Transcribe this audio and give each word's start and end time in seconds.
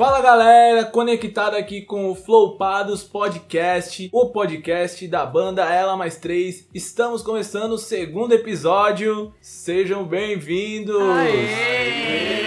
Fala 0.00 0.22
galera, 0.22 0.86
conectado 0.86 1.56
aqui 1.56 1.82
com 1.82 2.10
o 2.10 2.14
Flowpados 2.14 3.04
Podcast, 3.04 4.08
o 4.10 4.30
podcast 4.30 5.06
da 5.06 5.26
banda 5.26 5.62
Ela 5.70 5.94
Mais 5.94 6.16
3. 6.16 6.70
Estamos 6.72 7.20
começando 7.20 7.72
o 7.72 7.78
segundo 7.78 8.32
episódio. 8.32 9.34
Sejam 9.42 10.04
bem-vindos! 10.04 10.96
Aê! 11.18 12.40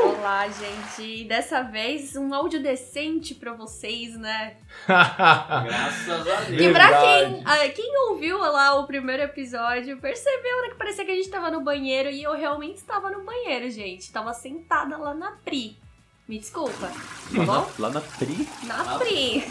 Olá, 0.00 0.46
gente. 0.46 1.24
Dessa 1.24 1.60
vez 1.62 2.14
um 2.14 2.32
áudio 2.32 2.62
decente 2.62 3.34
pra 3.34 3.52
vocês, 3.52 4.16
né? 4.16 4.54
Graças 4.86 6.08
a 6.08 6.40
Deus. 6.42 6.56
Que 6.56 6.70
pra 6.70 7.00
quem, 7.00 7.42
ah, 7.44 7.68
quem 7.74 7.98
ouviu 8.10 8.38
lá 8.38 8.78
o 8.78 8.86
primeiro 8.86 9.24
episódio 9.24 9.96
percebeu 9.96 10.62
né, 10.62 10.68
que 10.68 10.76
parecia 10.76 11.04
que 11.04 11.10
a 11.10 11.16
gente 11.16 11.30
tava 11.30 11.50
no 11.50 11.62
banheiro 11.62 12.10
e 12.10 12.22
eu 12.22 12.36
realmente 12.36 12.76
estava 12.76 13.10
no 13.10 13.24
banheiro, 13.24 13.68
gente. 13.72 14.12
Tava 14.12 14.32
sentada 14.32 14.96
lá 14.96 15.12
na 15.12 15.32
Pri. 15.44 15.84
Me 16.28 16.38
desculpa, 16.38 16.72
tá 16.88 17.44
bom? 17.44 17.70
Lá 17.78 17.88
na 17.90 18.00
Pri, 18.00 18.48
Na 18.66 18.98
Pri. 18.98 19.42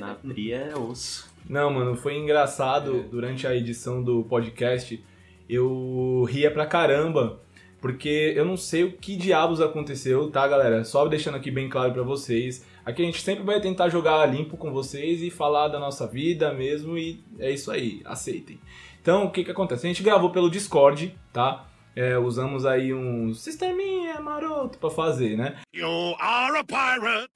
na 0.00 0.14
Pri 0.14 0.52
é 0.52 0.74
osso. 0.74 1.30
Não, 1.46 1.70
mano, 1.70 1.94
foi 1.94 2.16
engraçado 2.16 3.02
durante 3.10 3.46
a 3.46 3.54
edição 3.54 4.02
do 4.02 4.22
podcast. 4.24 5.02
Eu 5.46 6.24
ria 6.26 6.50
pra 6.50 6.64
caramba, 6.64 7.38
porque 7.82 8.32
eu 8.34 8.46
não 8.46 8.56
sei 8.56 8.82
o 8.84 8.92
que 8.92 9.14
diabos 9.14 9.60
aconteceu, 9.60 10.30
tá, 10.30 10.48
galera? 10.48 10.84
Só 10.84 11.06
deixando 11.06 11.34
aqui 11.34 11.50
bem 11.50 11.68
claro 11.68 11.92
pra 11.92 12.02
vocês. 12.02 12.64
Aqui 12.82 13.02
a 13.02 13.04
gente 13.04 13.20
sempre 13.20 13.44
vai 13.44 13.60
tentar 13.60 13.90
jogar 13.90 14.24
limpo 14.24 14.56
com 14.56 14.72
vocês 14.72 15.22
e 15.22 15.28
falar 15.28 15.68
da 15.68 15.78
nossa 15.78 16.06
vida 16.06 16.50
mesmo, 16.54 16.96
e 16.96 17.22
é 17.38 17.50
isso 17.50 17.70
aí, 17.70 18.00
aceitem. 18.06 18.58
Então, 19.02 19.26
o 19.26 19.30
que 19.30 19.44
que 19.44 19.50
acontece? 19.50 19.86
A 19.86 19.88
gente 19.88 20.02
gravou 20.02 20.30
pelo 20.30 20.48
Discord, 20.50 21.14
tá? 21.30 21.66
É, 21.96 22.18
usamos 22.18 22.66
aí 22.66 22.92
um 22.92 23.32
sisteminha 23.32 24.20
maroto 24.20 24.78
pra 24.78 24.90
fazer, 24.90 25.36
né? 25.36 25.56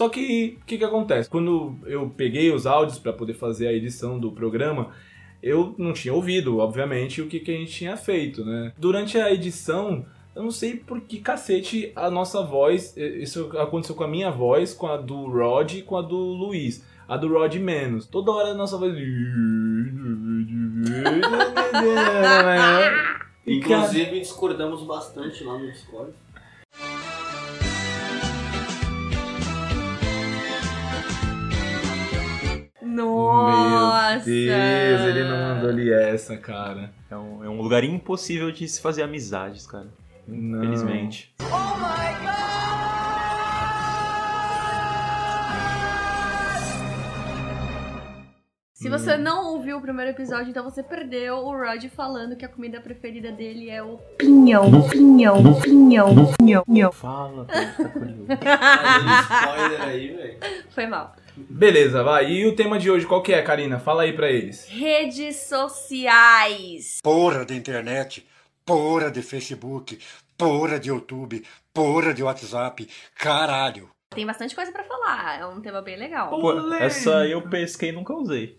Só 0.00 0.08
que 0.08 0.58
o 0.60 0.64
que, 0.64 0.78
que 0.78 0.84
acontece? 0.84 1.30
Quando 1.30 1.76
eu 1.86 2.12
peguei 2.16 2.52
os 2.52 2.66
áudios 2.66 2.98
para 2.98 3.12
poder 3.12 3.34
fazer 3.34 3.68
a 3.68 3.72
edição 3.72 4.18
do 4.18 4.32
programa, 4.32 4.90
eu 5.42 5.74
não 5.78 5.92
tinha 5.92 6.12
ouvido, 6.12 6.58
obviamente, 6.58 7.22
o 7.22 7.28
que, 7.28 7.38
que 7.40 7.52
a 7.52 7.56
gente 7.56 7.72
tinha 7.72 7.96
feito, 7.96 8.44
né? 8.44 8.72
Durante 8.76 9.18
a 9.18 9.32
edição, 9.32 10.04
eu 10.34 10.42
não 10.42 10.50
sei 10.50 10.76
por 10.76 11.00
que 11.00 11.20
cacete 11.20 11.92
a 11.94 12.10
nossa 12.10 12.42
voz. 12.42 12.96
Isso 12.96 13.56
aconteceu 13.58 13.94
com 13.94 14.04
a 14.04 14.08
minha 14.08 14.30
voz, 14.30 14.74
com 14.74 14.88
a 14.88 14.96
do 14.96 15.26
Rod 15.26 15.74
e 15.74 15.82
com 15.82 15.96
a 15.96 16.02
do 16.02 16.16
Luiz. 16.16 16.84
A 17.08 17.16
do 17.16 17.32
Rod 17.32 17.54
menos. 17.56 18.06
Toda 18.06 18.32
hora 18.32 18.50
a 18.50 18.54
nossa 18.54 18.76
voz. 18.76 18.92
E, 23.48 23.60
cara, 23.60 23.76
Inclusive, 23.86 24.20
discordamos 24.20 24.82
bastante 24.82 25.42
lá 25.42 25.56
no 25.56 25.72
Discord. 25.72 26.12
Nossa! 32.82 34.28
Meu 34.28 34.48
Deus, 34.48 35.00
ele 35.02 35.24
não 35.24 35.54
mandou 35.54 35.70
ali 35.70 35.90
essa, 35.90 36.36
cara. 36.36 36.92
É 37.10 37.16
um, 37.16 37.44
é 37.44 37.48
um 37.48 37.60
lugar 37.62 37.84
impossível 37.84 38.52
de 38.52 38.68
se 38.68 38.82
fazer 38.82 39.02
amizades, 39.02 39.66
cara. 39.66 39.88
Não. 40.26 40.58
Infelizmente. 40.58 41.34
Se 48.78 48.88
você 48.88 49.16
não 49.16 49.54
ouviu 49.54 49.78
o 49.78 49.80
primeiro 49.80 50.12
episódio, 50.12 50.50
então 50.50 50.62
você 50.62 50.84
perdeu 50.84 51.38
o 51.38 51.50
Rod 51.50 51.84
falando 51.88 52.36
que 52.36 52.44
a 52.44 52.48
comida 52.48 52.80
preferida 52.80 53.32
dele 53.32 53.68
é 53.68 53.82
o 53.82 53.98
pinhão, 54.16 54.88
pinhão, 54.88 55.60
pinhão, 55.60 56.14
pinhão. 56.64 56.92
Fala, 56.92 57.44
tá 57.44 57.74
curioso. 57.90 58.26
Fazendo 58.28 59.22
spoiler 59.24 59.82
aí, 59.82 60.08
velho. 60.14 60.38
Foi 60.70 60.86
mal. 60.86 61.16
Beleza, 61.36 62.04
vai. 62.04 62.30
E 62.30 62.46
o 62.46 62.54
tema 62.54 62.78
de 62.78 62.88
hoje 62.88 63.04
qual 63.04 63.20
que 63.20 63.32
é, 63.32 63.42
Karina? 63.42 63.80
Fala 63.80 64.04
aí 64.04 64.12
pra 64.12 64.30
eles. 64.30 64.68
Redes 64.68 65.34
sociais. 65.48 67.00
porra 67.02 67.44
de 67.44 67.56
internet, 67.56 68.24
porra 68.64 69.10
de 69.10 69.22
Facebook, 69.22 69.98
porra 70.36 70.78
de 70.78 70.90
YouTube, 70.90 71.44
porra 71.74 72.14
de 72.14 72.22
WhatsApp, 72.22 72.88
caralho. 73.16 73.90
Tem 74.14 74.24
bastante 74.24 74.54
coisa 74.54 74.72
pra 74.72 74.84
falar, 74.84 75.38
é 75.38 75.46
um 75.46 75.60
tema 75.60 75.82
bem 75.82 75.96
legal. 75.96 76.30
Pô, 76.30 76.74
essa 76.74 77.26
eu 77.26 77.42
pesquei 77.42 77.90
e 77.90 77.92
nunca 77.92 78.14
usei. 78.14 78.58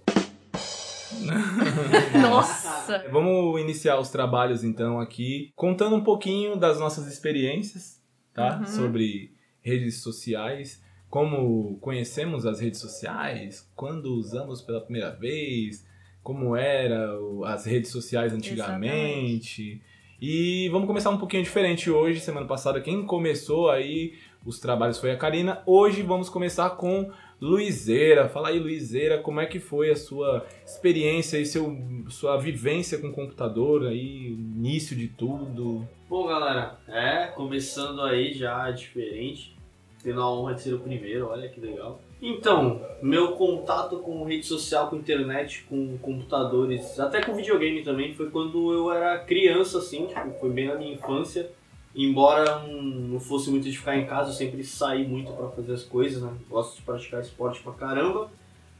Nossa! 2.21 3.05
Vamos 3.11 3.59
iniciar 3.61 3.99
os 3.99 4.09
trabalhos 4.09 4.63
então 4.63 4.99
aqui, 4.99 5.51
contando 5.55 5.95
um 5.95 6.03
pouquinho 6.03 6.55
das 6.55 6.79
nossas 6.79 7.07
experiências, 7.07 8.01
tá? 8.33 8.59
Uhum. 8.59 8.65
Sobre 8.65 9.33
redes 9.61 10.01
sociais, 10.01 10.81
como 11.09 11.77
conhecemos 11.79 12.45
as 12.45 12.59
redes 12.59 12.79
sociais, 12.79 13.69
quando 13.75 14.13
usamos 14.13 14.61
pela 14.61 14.81
primeira 14.81 15.11
vez, 15.11 15.85
como 16.23 16.55
era 16.55 17.09
as 17.45 17.65
redes 17.65 17.91
sociais 17.91 18.33
antigamente. 18.33 19.81
E 20.21 20.67
vamos 20.69 20.85
começar 20.85 21.09
um 21.09 21.17
pouquinho 21.17 21.43
diferente 21.43 21.89
hoje. 21.89 22.19
Semana 22.19 22.45
passada 22.45 22.81
quem 22.81 23.05
começou 23.05 23.69
aí 23.69 24.13
os 24.45 24.59
trabalhos 24.59 24.99
foi 24.99 25.11
a 25.11 25.17
Karina. 25.17 25.61
Hoje 25.65 26.01
vamos 26.01 26.29
começar 26.29 26.71
com 26.71 27.09
Luizeira. 27.41 28.27
Fala 28.27 28.49
aí, 28.49 28.59
Luizeira, 28.59 29.19
como 29.19 29.39
é 29.39 29.45
que 29.45 29.59
foi 29.59 29.89
a 29.91 29.95
sua 29.95 30.45
experiência 30.65 31.37
e 31.37 31.45
seu, 31.45 31.77
sua 32.09 32.37
vivência 32.37 32.97
com 32.97 33.07
o 33.07 33.13
computador 33.13 33.87
aí, 33.87 34.27
início 34.27 34.95
de 34.95 35.07
tudo? 35.07 35.87
Bom, 36.09 36.27
galera, 36.27 36.79
é, 36.87 37.27
começando 37.27 38.01
aí 38.01 38.33
já 38.33 38.69
diferente. 38.71 39.55
Tendo 40.01 40.21
a 40.21 40.31
honra 40.31 40.53
de 40.53 40.61
ser 40.61 40.73
o 40.73 40.79
primeiro, 40.79 41.27
olha 41.27 41.49
que 41.49 41.59
legal. 41.59 41.99
Então, 42.21 42.81
meu 43.01 43.33
contato 43.33 43.99
com 43.99 44.23
rede 44.25 44.45
social, 44.45 44.89
com 44.89 44.97
internet, 44.97 45.65
com 45.69 45.97
computadores, 45.97 46.99
até 46.99 47.21
com 47.21 47.33
videogame 47.33 47.81
também, 47.81 48.13
foi 48.13 48.29
quando 48.29 48.73
eu 48.73 48.91
era 48.91 49.19
criança, 49.19 49.77
assim, 49.77 50.05
tipo, 50.05 50.39
foi 50.39 50.49
bem 50.49 50.67
na 50.67 50.75
minha 50.75 50.93
infância. 50.93 51.49
Embora 51.95 52.59
não 52.67 53.19
fosse 53.19 53.49
muito 53.49 53.69
de 53.69 53.77
ficar 53.77 53.97
em 53.97 54.05
casa, 54.05 54.29
eu 54.29 54.33
sempre 54.33 54.63
saí 54.63 55.07
muito 55.07 55.31
pra 55.33 55.49
fazer 55.49 55.73
as 55.73 55.83
coisas, 55.83 56.21
né? 56.21 56.31
Gosto 56.49 56.75
de 56.75 56.81
praticar 56.83 57.21
esporte 57.21 57.61
pra 57.61 57.73
caramba. 57.73 58.29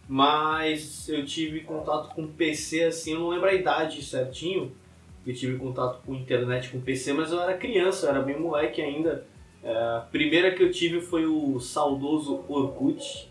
Mas 0.07 1.07
eu 1.09 1.25
tive 1.25 1.61
contato 1.61 2.13
com 2.15 2.27
PC, 2.27 2.85
assim, 2.85 3.13
eu 3.13 3.19
não 3.19 3.29
lembro 3.29 3.47
a 3.47 3.53
idade 3.53 4.03
certinho. 4.03 4.71
Eu 5.25 5.33
tive 5.35 5.57
contato 5.57 5.99
com 6.05 6.15
internet, 6.15 6.69
com 6.69 6.79
PC, 6.79 7.13
mas 7.13 7.31
eu 7.31 7.39
era 7.41 7.55
criança, 7.57 8.07
eu 8.07 8.09
era 8.11 8.21
bem 8.21 8.39
moleque 8.39 8.81
ainda. 8.81 9.25
É, 9.61 9.71
a 9.71 10.07
primeira 10.11 10.51
que 10.55 10.63
eu 10.63 10.71
tive 10.71 11.01
foi 11.01 11.25
o 11.25 11.59
saudoso 11.59 12.43
Orkut. 12.47 13.29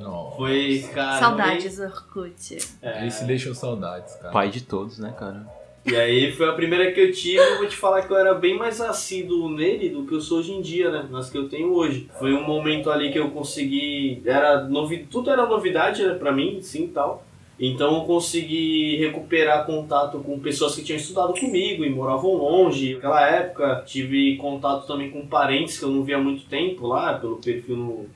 Nossa. 0.00 0.36
Foi, 0.36 0.88
cara. 0.94 1.20
Saudades, 1.20 1.78
Orkut. 1.78 2.58
É, 2.80 3.06
Esse 3.06 3.24
deixou 3.24 3.54
saudades, 3.54 4.14
cara. 4.16 4.32
Pai 4.32 4.50
de 4.50 4.62
todos, 4.62 4.98
né, 4.98 5.14
cara? 5.18 5.46
E 5.86 5.96
aí 5.96 6.30
foi 6.32 6.48
a 6.48 6.52
primeira 6.52 6.92
que 6.92 7.00
eu 7.00 7.10
tive, 7.10 7.38
eu 7.38 7.58
vou 7.58 7.66
te 7.66 7.76
falar 7.76 8.02
que 8.02 8.12
eu 8.12 8.18
era 8.18 8.34
bem 8.34 8.56
mais 8.56 8.80
assíduo 8.80 9.48
nele 9.48 9.88
do 9.88 10.04
que 10.04 10.14
eu 10.14 10.20
sou 10.20 10.38
hoje 10.38 10.52
em 10.52 10.60
dia, 10.60 10.90
né? 10.90 11.08
Nas 11.10 11.30
que 11.30 11.38
eu 11.38 11.48
tenho 11.48 11.72
hoje. 11.72 12.06
Foi 12.18 12.32
um 12.34 12.42
momento 12.42 12.90
ali 12.90 13.10
que 13.10 13.18
eu 13.18 13.30
consegui. 13.30 14.20
Era 14.24 14.64
novi... 14.64 15.06
Tudo 15.10 15.30
era 15.30 15.46
novidade, 15.46 16.04
né, 16.04 16.14
pra 16.14 16.32
mim, 16.32 16.60
sim 16.60 16.86
tal. 16.88 17.24
Então 17.58 17.96
eu 17.96 18.00
consegui 18.02 18.96
recuperar 18.96 19.66
contato 19.66 20.18
com 20.20 20.38
pessoas 20.38 20.74
que 20.74 20.82
tinham 20.82 20.96
estudado 20.96 21.34
comigo 21.34 21.84
e 21.84 21.90
moravam 21.90 22.34
longe. 22.34 22.94
Naquela 22.94 23.28
época 23.28 23.82
tive 23.86 24.36
contato 24.36 24.86
também 24.86 25.10
com 25.10 25.26
parentes 25.26 25.78
que 25.78 25.84
eu 25.84 25.90
não 25.90 26.02
via 26.02 26.16
há 26.16 26.20
muito 26.20 26.46
tempo 26.46 26.86
lá, 26.86 27.18
pelo 27.18 27.36
perfil 27.36 27.76
no, 27.76 28.06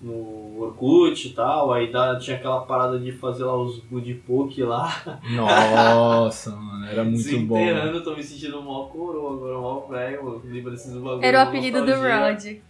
no 0.00 0.60
Orkut 0.62 1.28
e 1.28 1.32
tal. 1.32 1.72
Aí 1.72 1.90
dá- 1.92 2.18
tinha 2.18 2.36
aquela 2.36 2.60
parada 2.62 2.98
de 2.98 3.12
fazer 3.12 3.44
lá 3.44 3.54
os 3.56 3.78
budipok 3.80 4.62
lá. 4.62 5.20
Nossa, 5.30 6.50
mano, 6.56 6.86
era 6.86 7.04
muito 7.04 7.22
bom. 7.46 7.56
Desenterrando, 7.56 7.98
eu 7.98 8.04
tô 8.04 8.16
me 8.16 8.22
sentindo 8.22 8.62
mal 8.62 8.88
coroa 8.88 9.34
agora, 9.34 9.58
mal 9.60 9.88
velho, 9.88 10.24
mano. 10.24 10.40
Lembra 10.44 10.70
desses 10.72 10.94
bagulho. 10.94 11.24
Era 11.24 11.38
o 11.38 11.42
apelido 11.42 11.84
do. 11.84 11.92
Rod. 11.92 12.60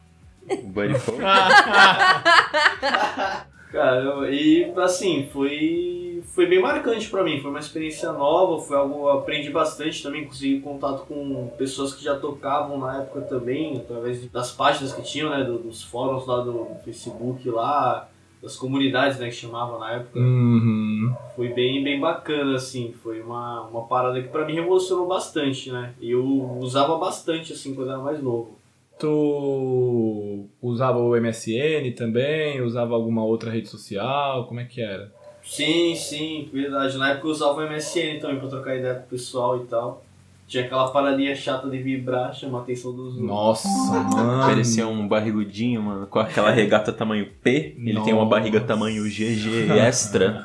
Phone. 0.98 1.20
Cara, 3.70 4.28
e 4.30 4.72
assim, 4.78 5.28
foi, 5.32 6.22
foi 6.34 6.46
bem 6.46 6.60
marcante 6.60 7.08
pra 7.08 7.22
mim, 7.22 7.40
foi 7.40 7.50
uma 7.50 7.60
experiência 7.60 8.12
nova, 8.12 8.60
foi 8.60 8.76
algo 8.76 9.08
aprendi 9.08 9.48
bastante 9.50 10.02
também, 10.02 10.24
consegui 10.24 10.60
contato 10.60 11.06
com 11.06 11.48
pessoas 11.56 11.94
que 11.94 12.02
já 12.02 12.16
tocavam 12.18 12.78
na 12.78 13.02
época 13.02 13.20
também, 13.22 13.76
através 13.76 14.26
das 14.30 14.50
páginas 14.50 14.92
que 14.92 15.02
tinham, 15.02 15.30
né, 15.30 15.44
do- 15.44 15.58
dos 15.58 15.84
fóruns 15.84 16.26
lá 16.26 16.40
do 16.40 16.66
Facebook 16.84 17.48
lá, 17.48 18.08
das 18.42 18.56
comunidades, 18.56 19.18
né, 19.20 19.26
que 19.26 19.34
chamavam 19.36 19.78
na 19.78 19.92
época. 19.92 20.18
Uhum. 20.18 21.14
Foi 21.36 21.48
bem, 21.50 21.84
bem 21.84 22.00
bacana, 22.00 22.56
assim, 22.56 22.92
foi 23.02 23.20
uma, 23.20 23.62
uma 23.68 23.82
parada 23.84 24.20
que 24.20 24.28
pra 24.28 24.44
mim 24.44 24.54
revolucionou 24.54 25.06
bastante, 25.06 25.70
né, 25.70 25.94
e 26.00 26.10
eu 26.10 26.24
usava 26.60 26.96
bastante, 26.98 27.52
assim, 27.52 27.74
quando 27.74 27.90
era 27.90 28.00
mais 28.00 28.20
novo. 28.20 28.59
Tu 29.00 30.46
usava 30.60 30.98
o 30.98 31.18
MSN 31.18 31.90
também? 31.96 32.60
Usava 32.60 32.94
alguma 32.94 33.24
outra 33.24 33.50
rede 33.50 33.68
social? 33.68 34.46
Como 34.46 34.60
é 34.60 34.64
que 34.64 34.82
era? 34.82 35.10
Sim, 35.42 35.94
sim, 35.96 36.50
verdade. 36.52 36.98
Na 36.98 37.10
época 37.12 37.26
eu 37.28 37.30
usava 37.30 37.60
o 37.60 37.68
MSN 37.70 38.20
também 38.20 38.38
pra 38.38 38.48
trocar 38.48 38.76
ideia 38.76 38.94
com 38.94 39.06
o 39.06 39.08
pessoal 39.08 39.56
e 39.56 39.64
tal. 39.66 40.04
Tinha 40.46 40.64
aquela 40.64 40.90
paradinha 40.90 41.32
chata 41.36 41.70
de 41.70 41.78
vibrar, 41.78 42.34
chamar 42.34 42.58
a 42.58 42.62
atenção 42.62 42.92
dos 42.92 43.14
outros. 43.14 43.24
Nossa, 43.24 43.68
mano. 43.68 44.46
Parecia 44.46 44.84
um 44.84 45.06
barrigudinho, 45.06 45.80
mano, 45.80 46.08
com 46.08 46.18
aquela 46.18 46.50
regata 46.50 46.92
tamanho 46.92 47.24
P. 47.40 47.76
Ele 47.78 48.00
tem 48.00 48.12
uma 48.12 48.24
Nossa. 48.24 48.30
barriga 48.36 48.60
tamanho 48.60 49.04
GG 49.04 49.70
extra. 49.78 50.44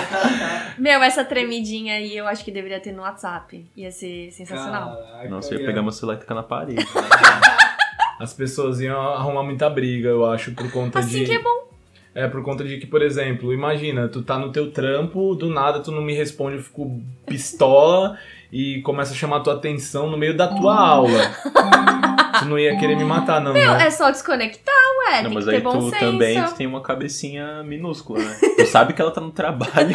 Meu, 0.78 1.02
essa 1.02 1.22
tremidinha 1.22 1.92
aí 1.94 2.16
eu 2.16 2.26
acho 2.26 2.42
que 2.42 2.50
deveria 2.50 2.80
ter 2.80 2.92
no 2.92 3.02
WhatsApp. 3.02 3.66
Ia 3.76 3.90
ser 3.90 4.30
sensacional. 4.32 4.96
Caraca, 4.96 5.28
Nossa, 5.28 5.54
eu 5.54 5.60
ia 5.60 5.66
pegar 5.66 5.82
meu 5.82 5.92
celular 5.92 6.16
e 6.16 6.20
tacar 6.20 6.36
na 6.36 6.42
parede. 6.42 6.82
As 8.18 8.32
pessoas 8.32 8.80
iam 8.80 8.98
arrumar 9.00 9.42
muita 9.42 9.68
briga, 9.68 10.08
eu 10.08 10.24
acho, 10.24 10.52
por 10.52 10.70
conta 10.70 10.98
Assim 10.98 11.20
de. 11.20 11.24
que 11.26 11.32
é 11.32 11.42
bom. 11.42 11.64
É, 12.14 12.28
por 12.28 12.42
conta 12.44 12.62
de 12.62 12.78
que, 12.78 12.86
por 12.86 13.02
exemplo, 13.02 13.52
imagina, 13.52 14.06
tu 14.06 14.22
tá 14.22 14.38
no 14.38 14.52
teu 14.52 14.70
trampo, 14.70 15.34
do 15.34 15.50
nada 15.50 15.80
tu 15.80 15.90
não 15.90 16.00
me 16.00 16.14
responde, 16.14 16.56
eu 16.58 16.62
fico 16.62 17.02
pistola 17.26 18.16
e 18.52 18.80
começa 18.82 19.12
a 19.12 19.16
chamar 19.16 19.40
tua 19.40 19.54
atenção 19.54 20.08
no 20.08 20.16
meio 20.16 20.36
da 20.36 20.46
tua 20.46 20.78
aula. 20.78 21.18
Tu 22.40 22.46
não 22.46 22.58
ia 22.58 22.76
querer 22.76 22.96
me 22.96 23.04
matar, 23.04 23.40
não, 23.40 23.52
Meu, 23.52 23.74
né? 23.74 23.86
é 23.86 23.90
só 23.90 24.10
desconectar, 24.10 24.74
ué. 25.06 25.22
Não, 25.22 25.24
tem 25.26 25.34
mas 25.34 25.44
que 25.44 25.50
ter 25.50 25.56
aí 25.58 25.62
bom 25.62 25.78
tu 25.78 25.90
senso. 25.90 26.00
também 26.00 26.42
tu 26.42 26.54
tem 26.56 26.66
uma 26.66 26.80
cabecinha 26.80 27.62
minúscula, 27.62 28.18
né? 28.18 28.36
Tu 28.56 28.66
sabe 28.66 28.92
que 28.92 29.00
ela 29.00 29.12
tá 29.12 29.20
no 29.20 29.30
trabalho. 29.30 29.70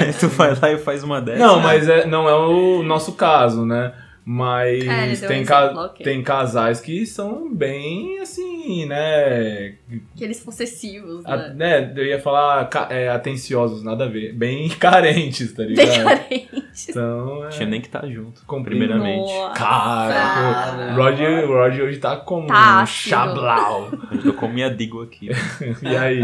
Aí 0.00 0.12
tu 0.20 0.28
vai 0.28 0.54
lá 0.60 0.70
e 0.70 0.78
faz 0.78 1.02
uma 1.02 1.20
dessa. 1.20 1.38
Não, 1.38 1.58
mas 1.58 1.88
é, 1.88 2.06
não 2.06 2.28
é 2.28 2.34
o 2.34 2.82
nosso 2.82 3.12
caso, 3.14 3.64
né? 3.64 3.92
Mas 4.28 5.22
É, 5.22 5.28
tem, 5.28 5.44
ca- 5.44 5.88
tem 6.02 6.20
casais 6.20 6.80
que 6.80 7.06
são 7.06 7.54
bem 7.54 8.18
assim, 8.18 8.84
né? 8.84 9.76
Aqueles 10.16 10.40
possessivos, 10.40 11.24
A- 11.24 11.36
né? 11.36 11.54
né? 11.54 11.92
Eu 11.94 12.04
ia 12.04 12.18
falar 12.20 12.68
é, 12.90 13.08
atenciosos, 13.08 13.84
nada 13.84 14.06
a 14.06 14.08
ver. 14.08 14.32
Bem 14.32 14.68
carentes, 14.80 15.52
tá 15.52 15.62
ligado? 15.62 15.86
Bem 16.28 16.46
carentes. 16.48 16.88
Então, 16.88 17.44
é, 17.46 17.48
Tinha 17.50 17.68
nem 17.68 17.80
que 17.80 17.86
estar 17.86 18.04
junto, 18.08 18.44
Compreendo. 18.46 18.80
primeiramente. 18.88 19.32
Nossa. 19.32 19.54
Cara, 19.54 20.92
o 20.92 20.96
Roger, 20.96 21.44
o 21.48 21.52
Roger 21.54 21.84
hoje 21.84 21.98
tá 22.00 22.16
como 22.16 22.48
Tá 22.48 22.82
um 22.82 22.86
chablau. 22.86 23.90
Eu 24.10 24.22
tô 24.24 24.32
com 24.32 24.48
minha 24.48 24.68
digo 24.68 25.02
aqui. 25.02 25.28
E 25.82 25.96
aí? 25.96 26.20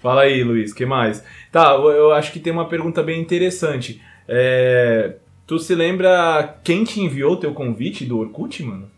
Fala 0.00 0.22
aí, 0.22 0.42
Luiz, 0.42 0.72
que 0.72 0.86
mais? 0.86 1.22
Tá, 1.52 1.72
eu 1.74 1.90
eu 1.90 2.12
acho 2.14 2.32
que 2.32 2.40
tem 2.40 2.50
uma 2.50 2.66
pergunta 2.66 3.02
bem 3.02 3.20
interessante. 3.20 4.00
É, 4.26 5.16
tu 5.46 5.58
se 5.58 5.74
lembra 5.74 6.56
quem 6.64 6.84
te 6.84 7.00
enviou 7.00 7.32
o 7.32 7.36
teu 7.36 7.52
convite 7.54 8.04
do 8.04 8.18
Orkut, 8.18 8.62
mano? 8.62 8.90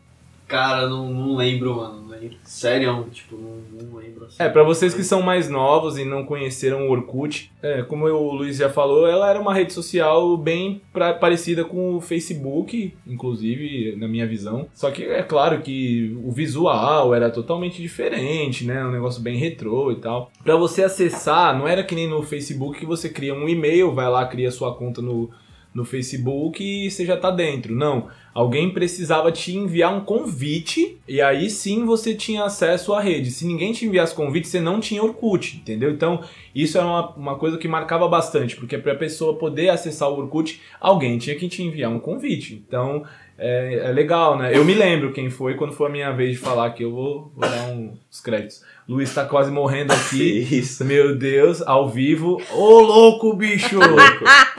Cara, 0.47 0.89
não, 0.89 1.13
não 1.13 1.37
lembro, 1.37 1.77
mano. 1.77 2.01
Não 2.01 2.09
lembro. 2.09 2.39
Sério, 2.43 3.07
tipo, 3.13 3.37
não, 3.37 3.87
não 3.91 3.99
lembro 3.99 4.25
assim. 4.25 4.37
É, 4.43 4.49
pra 4.49 4.63
vocês 4.63 4.95
que 4.95 5.05
são 5.05 5.21
mais 5.21 5.47
novos 5.51 5.99
e 5.99 6.07
não 6.07 6.25
conheceram 6.25 6.89
o 6.89 6.91
Orkut, 6.91 7.53
é, 7.63 7.83
como 7.83 8.07
o 8.07 8.33
Luiz 8.33 8.57
já 8.57 8.71
falou, 8.71 9.07
ela 9.07 9.29
era 9.29 9.39
uma 9.39 9.53
rede 9.53 9.75
social 9.75 10.39
bem 10.39 10.81
pra- 10.91 11.13
parecida 11.13 11.67
com 11.67 11.97
o 11.97 12.01
Facebook, 12.01 12.95
inclusive, 13.07 13.95
na 13.97 14.09
minha 14.09 14.27
visão. 14.27 14.67
Só 14.73 14.91
que 14.91 15.05
é 15.05 15.23
claro 15.23 15.61
que 15.61 16.19
o 16.25 16.33
visual 16.33 17.15
era 17.15 17.29
totalmente 17.31 17.83
diferente, 17.83 18.65
né? 18.65 18.83
Um 18.87 18.91
negócio 18.93 19.21
bem 19.21 19.37
retrô 19.37 19.93
e 19.93 19.97
tal. 19.97 20.33
Pra 20.43 20.57
você 20.57 20.83
acessar, 20.83 21.59
não 21.59 21.69
era 21.69 21.85
que 21.85 21.95
nem 21.95 22.09
no 22.09 22.23
Facebook 22.23 22.81
que 22.81 22.87
você 22.87 23.11
cria 23.11 23.35
um 23.35 23.47
e-mail, 23.47 23.93
vai 23.93 24.09
lá, 24.09 24.25
cria 24.27 24.51
sua 24.51 24.75
conta 24.75 25.03
no, 25.03 25.29
no 25.79 25.85
Facebook 25.85 26.63
e 26.63 26.91
você 26.91 27.07
já 27.07 27.17
tá 27.17 27.31
dentro. 27.31 27.75
Não. 27.75 28.09
Alguém 28.35 28.71
precisava 28.71 29.33
te 29.33 29.57
enviar 29.57 29.95
um 29.95 30.05
convite 30.05 30.99
e 31.09 31.21
aí 31.21 31.49
sim 31.49 31.85
você 31.85 32.15
tinha 32.15 32.45
acesso 32.45 32.93
à 32.93 33.01
rede. 33.01 33.31
Se 33.31 33.47
ninguém 33.47 33.73
te 33.73 33.87
enviasse 33.87 34.15
convite, 34.15 34.47
você 34.47 34.61
não 34.61 34.79
tinha 34.81 35.03
Orkut, 35.03 35.57
entendeu? 35.57 35.91
Então, 35.91 36.23
isso 36.55 36.77
era 36.77 36.87
uma, 36.87 37.09
uma 37.15 37.35
coisa 37.37 37.57
que 37.57 37.67
marcava 37.67 38.07
bastante, 38.07 38.55
porque 38.55 38.77
para 38.79 38.93
a 38.93 38.97
pessoa 38.97 39.39
poder 39.39 39.71
acessar 39.71 40.11
o 40.11 40.19
Orkut, 40.19 40.61
alguém 40.81 41.19
tinha 41.19 41.35
que 41.37 41.49
te 41.49 41.63
enviar 41.63 41.91
um 41.91 41.99
convite. 41.99 42.63
Então, 42.67 43.05
é, 43.39 43.89
é 43.89 43.93
legal, 43.93 44.37
né? 44.37 44.57
Eu 44.57 44.65
me 44.65 44.75
lembro 44.75 45.13
quem 45.13 45.31
foi 45.31 45.55
quando 45.55 45.73
foi 45.73 45.87
a 45.87 45.91
minha 45.93 46.13
vez 46.13 46.33
de 46.33 46.39
falar 46.39 46.71
que 46.71 46.85
eu 46.85 46.91
vou, 46.91 47.33
vou 47.35 47.49
dar 47.49 47.71
uns 47.71 48.21
créditos. 48.21 48.63
Luiz 48.89 49.13
tá 49.15 49.25
quase 49.27 49.51
morrendo 49.51 49.93
aqui. 49.95 50.49
isso. 50.51 50.83
Meu 50.85 51.15
Deus, 51.15 51.61
ao 51.67 51.89
vivo. 51.89 52.41
Ô, 52.53 52.81
louco, 52.81 53.35
bicho! 53.35 53.79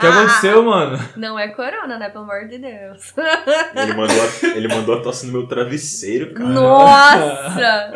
que 0.00 0.06
aconteceu, 0.06 0.62
mano? 0.62 0.98
Não 1.14 1.38
é 1.38 1.48
corona, 1.48 1.98
né? 1.98 2.08
Pelo 2.08 2.24
amor 2.24 2.48
de 2.48 2.56
Deus. 2.56 3.12
Ele 3.76 3.92
mandou, 3.92 4.16
a, 4.16 4.56
ele 4.56 4.68
mandou 4.68 4.94
a 4.94 5.02
tosse 5.02 5.26
no 5.26 5.32
meu 5.32 5.46
travesseiro, 5.46 6.32
cara. 6.32 6.48
Nossa! 6.48 7.92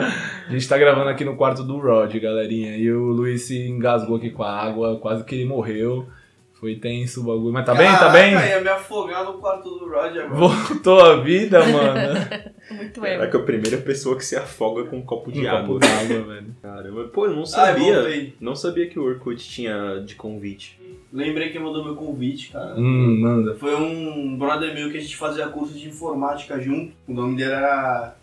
A 0.46 0.52
gente 0.52 0.68
tá 0.68 0.76
gravando 0.76 1.08
aqui 1.08 1.24
no 1.24 1.34
quarto 1.34 1.62
do 1.62 1.78
Rod, 1.78 2.14
galerinha. 2.18 2.76
E 2.76 2.92
o 2.92 3.04
Luiz 3.04 3.46
se 3.46 3.58
engasgou 3.66 4.16
aqui 4.18 4.28
com 4.28 4.42
a 4.42 4.52
água, 4.54 4.98
quase 5.00 5.24
que 5.24 5.34
ele 5.34 5.46
morreu. 5.46 6.06
Foi 6.54 6.76
tenso 6.76 7.20
o 7.20 7.24
bagulho. 7.24 7.52
Mas 7.52 7.66
tá 7.66 7.74
bem? 7.74 7.90
Tá 7.90 8.08
bem? 8.08 8.32
Caraca, 8.32 8.48
ia 8.54 8.60
me 8.60 8.68
afogar 8.68 9.24
no 9.24 9.34
quarto 9.34 9.68
do 9.70 9.88
Roger 9.90 10.24
agora. 10.24 10.34
Voltou 10.34 11.00
a 11.04 11.16
vida, 11.16 11.58
mano. 11.66 12.14
Muito 12.70 13.04
erro. 13.04 13.18
Caraca, 13.18 13.38
a 13.38 13.42
primeira 13.42 13.76
pessoa 13.78 14.16
que 14.16 14.24
se 14.24 14.36
afoga 14.36 14.84
com 14.84 14.96
um 14.98 15.02
copo 15.02 15.30
de 15.30 15.44
Um 15.44 15.48
água. 15.50 15.66
copo 15.66 15.78
d'água, 15.80 16.22
velho. 16.34 16.56
Caramba, 16.62 17.04
pô, 17.12 17.26
eu 17.26 17.32
não 17.32 17.40
Ai, 17.40 17.46
sabia. 17.46 17.94
voltei. 17.94 18.34
não 18.40 18.54
sabia 18.56 18.88
que 18.88 18.98
o 18.98 19.04
Orkut 19.04 19.44
tinha 19.46 20.00
de 20.06 20.14
convite. 20.14 20.80
Lembrei 21.12 21.50
quem 21.50 21.60
mandou 21.60 21.84
meu 21.84 21.96
convite, 21.96 22.50
cara. 22.50 22.74
Hum, 22.76 23.20
manda. 23.20 23.54
Foi 23.56 23.74
um 23.74 24.36
brother 24.38 24.72
meu 24.74 24.90
que 24.90 24.96
a 24.96 25.00
gente 25.00 25.16
fazia 25.16 25.46
curso 25.48 25.74
de 25.78 25.88
informática 25.88 26.58
junto. 26.60 26.94
O 27.06 27.12
nome 27.12 27.36
dele 27.36 27.52
era 27.52 28.16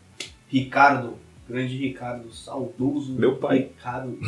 Ricardo. 0.47 1.13
Grande 1.47 1.75
Ricardo, 1.77 2.31
saudoso. 2.33 3.13
Meu 3.13 3.35
pai. 3.35 3.69
Ricardo. 3.77 4.17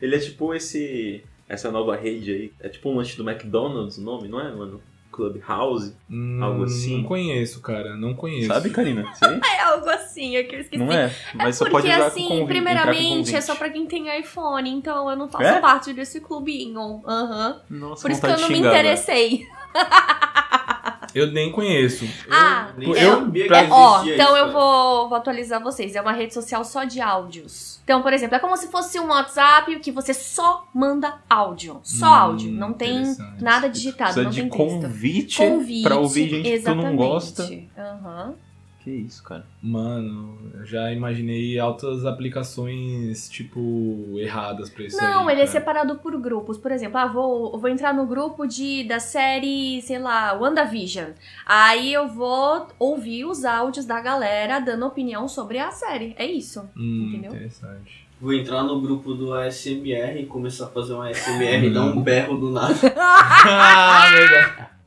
Ele 0.00 0.16
é 0.16 0.18
tipo 0.18 0.54
esse. 0.54 1.22
Essa 1.48 1.70
nova 1.70 1.96
rede 1.96 2.30
aí. 2.32 2.52
É 2.60 2.68
tipo 2.68 2.88
um 2.90 2.96
lanche 2.96 3.16
do 3.16 3.28
McDonald's 3.28 3.98
o 3.98 4.02
nome, 4.02 4.28
não 4.28 4.40
é, 4.40 4.50
mano? 4.52 4.80
Clubhouse. 5.10 5.94
Hum, 6.08 6.38
Algo 6.40 6.62
assim? 6.62 6.98
Não 6.98 7.04
conheço, 7.04 7.60
cara. 7.60 7.96
Não 7.96 8.14
conheço. 8.14 8.46
Sabe, 8.46 8.70
Karina? 8.70 9.12
Sim? 9.14 9.40
É 9.44 9.62
algo 9.64 9.88
assim, 9.90 10.36
é 10.36 10.44
que 10.44 10.54
eu 10.54 10.60
esqueci. 10.60 10.82
Não 10.82 10.92
é? 10.92 11.12
Mas 11.34 11.56
só 11.56 11.64
Porque 11.64 11.82
pode 11.82 11.88
usar 11.88 12.06
assim, 12.06 12.20
com 12.28 12.34
entrar 12.34 12.40
com 12.40 12.46
primeiramente, 12.46 13.34
é 13.34 13.40
só 13.40 13.54
pra 13.56 13.68
quem 13.70 13.86
tem 13.86 14.18
iPhone, 14.20 14.70
então 14.70 15.10
eu 15.10 15.16
não 15.16 15.28
faço 15.28 15.44
É? 15.44 15.60
parte 15.60 15.92
desse 15.92 16.20
clubinho. 16.20 17.02
Aham. 17.04 17.60
Nossa, 17.68 18.02
Por 18.02 18.10
isso 18.12 18.20
que 18.20 18.26
eu 18.28 18.38
não 18.38 18.48
me 18.48 18.54
xingar, 18.54 18.70
velho. 18.70 18.80
interessei. 18.80 19.46
Eu 21.14 21.30
nem 21.32 21.50
conheço. 21.50 22.04
Ah, 22.30 22.70
nem 22.76 22.88
eu- 22.90 23.18
sabia 23.20 23.46
pra- 23.46 23.64
que 23.64 23.70
Ó, 23.72 24.04
então 24.04 24.36
isso, 24.36 24.36
eu 24.36 24.52
vou, 24.52 25.08
vou 25.08 25.18
atualizar 25.18 25.62
vocês. 25.62 25.94
É 25.94 26.00
uma 26.00 26.12
rede 26.12 26.32
social 26.34 26.64
só 26.64 26.84
de 26.84 27.00
áudios. 27.00 27.80
Então, 27.84 28.02
por 28.02 28.12
exemplo, 28.12 28.36
é 28.36 28.38
como 28.38 28.56
se 28.56 28.68
fosse 28.68 29.00
um 29.00 29.08
WhatsApp 29.08 29.78
que 29.80 29.90
você 29.90 30.14
só 30.14 30.66
manda 30.74 31.18
áudio. 31.28 31.80
Só 31.82 32.06
Hum, 32.06 32.14
áudio. 32.14 32.52
Não 32.52 32.72
tem 32.72 33.02
nada 33.40 33.68
digitado, 33.68 34.12
Precisa 34.12 34.24
não 34.24 34.30
de 34.30 34.40
tem 34.40 34.48
convite, 34.48 35.36
Convite 35.38 35.82
pra 35.82 35.96
ouvir 35.96 36.28
gente 36.28 36.42
que 36.42 36.50
tu 36.50 36.54
exatamente. 36.54 36.86
não 36.86 36.96
gosta. 36.96 37.50
Aham. 37.76 38.34
Que 38.82 38.90
isso, 38.90 39.22
cara. 39.22 39.44
Mano, 39.62 40.38
eu 40.54 40.64
já 40.64 40.90
imaginei 40.90 41.58
altas 41.58 42.06
aplicações, 42.06 43.28
tipo, 43.28 44.14
erradas 44.16 44.70
pra 44.70 44.84
isso 44.84 44.98
aí. 44.98 45.06
Não, 45.06 45.28
ele 45.28 45.42
é 45.42 45.44
cara. 45.44 45.58
separado 45.58 45.96
por 45.96 46.18
grupos. 46.18 46.56
Por 46.56 46.72
exemplo, 46.72 46.96
ah, 46.96 47.06
vou, 47.06 47.58
vou 47.58 47.68
entrar 47.68 47.92
no 47.92 48.06
grupo 48.06 48.46
de, 48.46 48.84
da 48.84 48.98
série, 48.98 49.82
sei 49.82 49.98
lá, 49.98 50.32
WandaVision. 50.32 51.10
Aí 51.44 51.92
eu 51.92 52.08
vou 52.08 52.68
ouvir 52.78 53.26
os 53.26 53.44
áudios 53.44 53.84
da 53.84 54.00
galera 54.00 54.60
dando 54.60 54.86
opinião 54.86 55.28
sobre 55.28 55.58
a 55.58 55.70
série. 55.70 56.14
É 56.16 56.24
isso. 56.24 56.60
Hum, 56.74 57.08
entendeu? 57.08 57.32
interessante. 57.32 58.08
Vou 58.18 58.32
entrar 58.32 58.62
no 58.62 58.80
grupo 58.80 59.14
do 59.14 59.34
ASMR 59.34 60.20
e 60.20 60.26
começar 60.26 60.66
a 60.66 60.68
fazer 60.68 60.94
um 60.94 61.02
ASMR 61.02 61.66
e 61.66 61.70
dar 61.70 61.82
um 61.82 62.02
berro 62.02 62.36
do 62.36 62.50
nada. 62.50 62.74
ah, 62.96 64.06
verdade. 64.10 64.79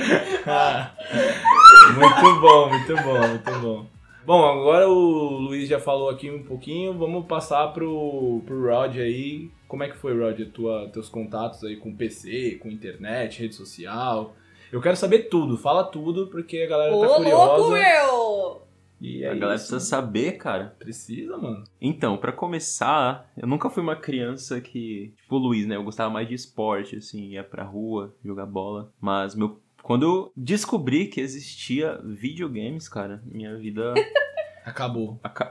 Muito 1.94 2.40
bom, 2.40 2.68
muito 2.68 2.96
bom, 2.96 3.28
muito 3.28 3.60
bom. 3.60 3.86
Bom, 4.24 4.44
agora 4.44 4.88
o 4.88 5.38
Luiz 5.38 5.68
já 5.68 5.80
falou 5.80 6.08
aqui 6.08 6.30
um 6.30 6.42
pouquinho, 6.42 6.96
vamos 6.96 7.26
passar 7.26 7.68
pro, 7.72 8.42
pro 8.46 8.62
Rod 8.62 8.96
aí. 8.96 9.50
Como 9.66 9.82
é 9.82 9.88
que 9.88 9.96
foi, 9.96 10.16
Rod, 10.18 10.40
tua, 10.52 10.88
teus 10.92 11.08
contatos 11.08 11.64
aí 11.64 11.76
com 11.76 11.94
PC, 11.94 12.58
com 12.62 12.68
internet, 12.68 13.40
rede 13.40 13.54
social? 13.54 14.34
Eu 14.70 14.80
quero 14.80 14.96
saber 14.96 15.28
tudo, 15.28 15.56
fala 15.56 15.84
tudo, 15.84 16.28
porque 16.28 16.58
a 16.58 16.68
galera 16.68 16.92
tá 16.92 17.06
curiosa. 17.16 17.70
meu! 17.70 18.62
E 19.00 19.24
é 19.24 19.30
a 19.30 19.34
galera 19.34 19.56
isso. 19.56 19.68
precisa 19.68 19.80
saber, 19.80 20.32
cara. 20.32 20.76
Precisa, 20.78 21.36
mano. 21.38 21.64
Então, 21.80 22.18
pra 22.18 22.32
começar, 22.32 23.32
eu 23.36 23.48
nunca 23.48 23.70
fui 23.70 23.82
uma 23.82 23.96
criança 23.96 24.60
que. 24.60 25.14
Tipo 25.22 25.36
o 25.36 25.38
Luiz, 25.38 25.66
né? 25.66 25.76
Eu 25.76 25.82
gostava 25.82 26.10
mais 26.10 26.28
de 26.28 26.34
esporte, 26.34 26.96
assim, 26.96 27.30
ia 27.30 27.42
pra 27.42 27.64
rua, 27.64 28.14
jogar 28.22 28.44
bola. 28.46 28.92
Mas 29.00 29.34
meu. 29.34 29.58
Quando 29.90 30.04
eu 30.04 30.32
descobri 30.36 31.08
que 31.08 31.20
existia 31.20 32.00
videogames, 32.04 32.88
cara, 32.88 33.20
minha 33.26 33.56
vida. 33.56 33.92
Acabou. 34.64 35.18
aca- 35.20 35.50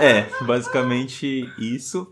é, 0.00 0.26
basicamente 0.44 1.48
isso. 1.56 2.10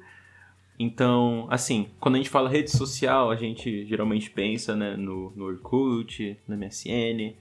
Então, 0.78 1.48
assim, 1.50 1.88
quando 1.98 2.14
a 2.14 2.18
gente 2.18 2.30
fala 2.30 2.48
rede 2.48 2.70
social, 2.70 3.32
a 3.32 3.36
gente 3.36 3.84
geralmente 3.86 4.30
pensa 4.30 4.76
né, 4.76 4.96
no, 4.96 5.32
no 5.34 5.44
Orkut, 5.46 6.38
no 6.46 6.56
MSN. 6.56 7.34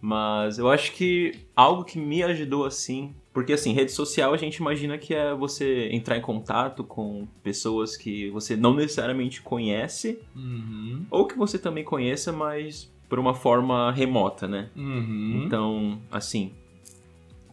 Mas 0.00 0.58
eu 0.58 0.68
acho 0.68 0.90
que 0.90 1.46
algo 1.54 1.84
que 1.84 2.00
me 2.00 2.24
ajudou, 2.24 2.64
assim, 2.64 3.14
Porque 3.32 3.54
assim, 3.54 3.72
rede 3.72 3.90
social 3.92 4.34
a 4.34 4.36
gente 4.36 4.56
imagina 4.56 4.98
que 4.98 5.14
é 5.14 5.34
você 5.34 5.88
entrar 5.90 6.18
em 6.18 6.20
contato 6.20 6.84
com 6.84 7.26
pessoas 7.42 7.96
que 7.96 8.28
você 8.30 8.56
não 8.56 8.74
necessariamente 8.74 9.40
conhece, 9.40 10.18
Uhum. 10.36 11.06
ou 11.10 11.26
que 11.26 11.36
você 11.38 11.58
também 11.58 11.82
conheça, 11.82 12.30
mas 12.30 12.92
por 13.08 13.18
uma 13.18 13.32
forma 13.34 13.90
remota, 13.92 14.46
né? 14.46 14.68
Uhum. 14.76 15.44
Então, 15.46 15.98
assim, 16.10 16.52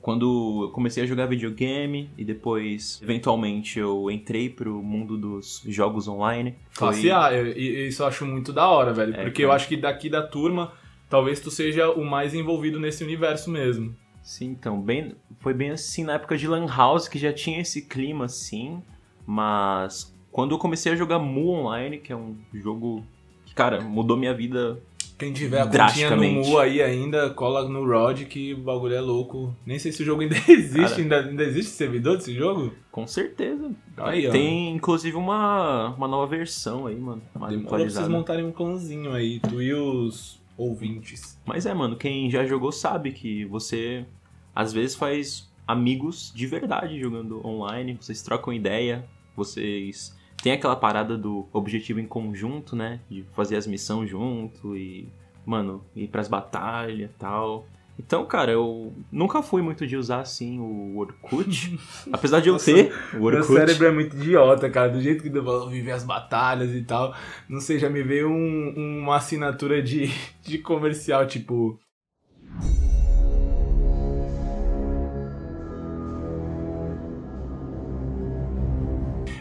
quando 0.01 0.63
eu 0.65 0.69
comecei 0.71 1.03
a 1.03 1.05
jogar 1.05 1.25
videogame 1.27 2.09
e 2.17 2.23
depois, 2.23 2.99
eventualmente, 3.03 3.77
eu 3.79 4.09
entrei 4.09 4.49
pro 4.49 4.81
mundo 4.81 5.17
dos 5.17 5.61
jogos 5.67 6.07
online. 6.07 6.55
foi- 6.71 6.87
Classe 6.89 7.11
A, 7.11 7.33
eu- 7.33 7.47
e- 7.57 7.87
isso 7.87 8.01
eu 8.03 8.07
acho 8.07 8.25
muito 8.25 8.53
da 8.53 8.67
hora, 8.69 8.93
velho. 8.93 9.13
É, 9.15 9.23
porque 9.23 9.43
eu 9.43 9.51
acho 9.51 9.67
que 9.67 9.75
daqui 9.75 10.09
da 10.09 10.21
turma, 10.25 10.71
talvez 11.09 11.39
tu 11.41 11.51
seja 11.51 11.89
o 11.91 12.05
mais 12.05 12.33
envolvido 12.33 12.79
nesse 12.79 13.03
universo 13.03 13.49
mesmo. 13.51 13.93
Sim, 14.23 14.47
então, 14.47 14.79
bem, 14.79 15.15
foi 15.39 15.53
bem 15.53 15.71
assim 15.71 16.03
na 16.03 16.13
época 16.13 16.37
de 16.37 16.47
Lan 16.47 16.67
House, 16.67 17.07
que 17.07 17.17
já 17.17 17.33
tinha 17.33 17.59
esse 17.59 17.81
clima 17.81 18.25
assim, 18.25 18.81
mas 19.25 20.13
quando 20.31 20.51
eu 20.51 20.59
comecei 20.59 20.91
a 20.91 20.95
jogar 20.95 21.19
Mu 21.19 21.49
Online, 21.49 21.97
que 21.97 22.13
é 22.13 22.15
um 22.15 22.35
jogo 22.53 23.03
que, 23.45 23.53
cara, 23.53 23.81
mudou 23.81 24.15
minha 24.15 24.33
vida. 24.33 24.79
Quem 25.17 25.33
tiver 25.33 25.59
a 25.59 25.67
continha 25.67 26.15
no. 26.15 26.23
Mu 26.23 26.57
aí 26.57 26.81
ainda, 26.81 27.29
cola 27.31 27.67
no 27.67 27.85
Rod 27.85 28.23
que 28.23 28.53
o 28.53 28.57
bagulho 28.57 28.93
é 28.93 29.01
louco. 29.01 29.53
Nem 29.65 29.77
sei 29.77 29.91
se 29.91 30.01
o 30.01 30.05
jogo 30.05 30.21
ainda 30.21 30.35
existe. 30.47 30.79
Cara. 30.79 31.01
Ainda, 31.01 31.19
ainda 31.25 31.43
existe 31.43 31.71
servidor 31.71 32.17
desse 32.17 32.33
jogo? 32.33 32.73
Com 32.91 33.05
certeza. 33.05 33.69
Aí, 33.97 34.27
ó. 34.27 34.31
Tem, 34.31 34.73
inclusive, 34.73 35.17
uma, 35.17 35.89
uma 35.97 36.07
nova 36.07 36.25
versão 36.27 36.87
aí, 36.87 36.95
mano. 36.95 37.21
Mais 37.37 37.51
Demorou 37.51 37.79
pra 37.79 37.89
vocês 37.89 38.07
montarem 38.07 38.45
um 38.45 38.51
clãzinho 38.51 39.11
aí, 39.11 39.39
tu 39.39 39.61
e 39.61 39.73
os 39.73 40.38
ouvintes. 40.59 41.39
Mas 41.45 41.65
é, 41.65 41.73
mano, 41.73 41.95
quem 41.95 42.29
já 42.29 42.45
jogou 42.45 42.71
sabe 42.71 43.11
que 43.13 43.45
você, 43.45 44.05
às 44.53 44.73
vezes, 44.73 44.95
faz 44.95 45.49
amigos 45.65 46.33
de 46.35 46.45
verdade 46.45 46.99
jogando 46.99 47.45
online. 47.47 47.97
Vocês 47.99 48.21
trocam 48.21 48.51
ideia, 48.51 49.07
vocês 49.35 50.15
têm 50.43 50.51
aquela 50.51 50.75
parada 50.75 51.17
do 51.17 51.47
objetivo 51.53 51.99
em 51.99 52.05
conjunto, 52.05 52.75
né? 52.75 52.99
De 53.09 53.23
fazer 53.31 53.55
as 53.55 53.65
missões 53.65 54.09
junto 54.09 54.75
e, 54.75 55.07
mano, 55.45 55.83
ir 55.95 56.09
pras 56.09 56.27
batalhas 56.27 57.09
e 57.09 57.13
tal. 57.13 57.65
Então, 57.99 58.25
cara, 58.25 58.49
eu 58.53 58.93
nunca 59.11 59.41
fui 59.43 59.61
muito 59.61 59.85
de 59.85 59.97
usar, 59.97 60.21
assim, 60.21 60.57
o 60.57 60.97
Orkut. 60.97 61.77
apesar 62.13 62.39
de 62.39 62.47
eu 62.47 62.53
Nossa, 62.53 62.73
ter 62.73 62.93
o 63.13 63.15
Meu 63.17 63.23
Orkut. 63.25 63.53
cérebro 63.53 63.87
é 63.87 63.91
muito 63.91 64.15
idiota, 64.15 64.69
cara. 64.69 64.87
Do 64.89 65.01
jeito 65.01 65.21
que 65.21 65.29
falou, 65.29 65.69
viver 65.69 65.91
as 65.91 66.05
batalhas 66.05 66.73
e 66.73 66.81
tal. 66.83 67.13
Não 67.49 67.59
sei, 67.59 67.77
já 67.77 67.89
me 67.89 68.01
veio 68.01 68.29
um- 68.29 69.01
uma 69.01 69.17
assinatura 69.17 69.83
de, 69.83 70.09
de 70.41 70.57
comercial, 70.59 71.27
tipo. 71.27 71.77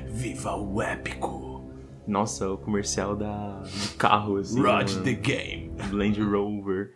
Viva 0.09 0.57
o 0.57 0.81
épico! 0.83 1.65
Nossa, 2.07 2.50
o 2.50 2.57
comercial 2.59 3.15
da, 3.15 3.61
do 3.61 3.97
carro, 3.99 4.37
assim. 4.38 4.61
Rod 4.62 4.91
the 5.05 5.12
game! 5.12 5.73
Land 5.93 6.21
Rover. 6.23 6.93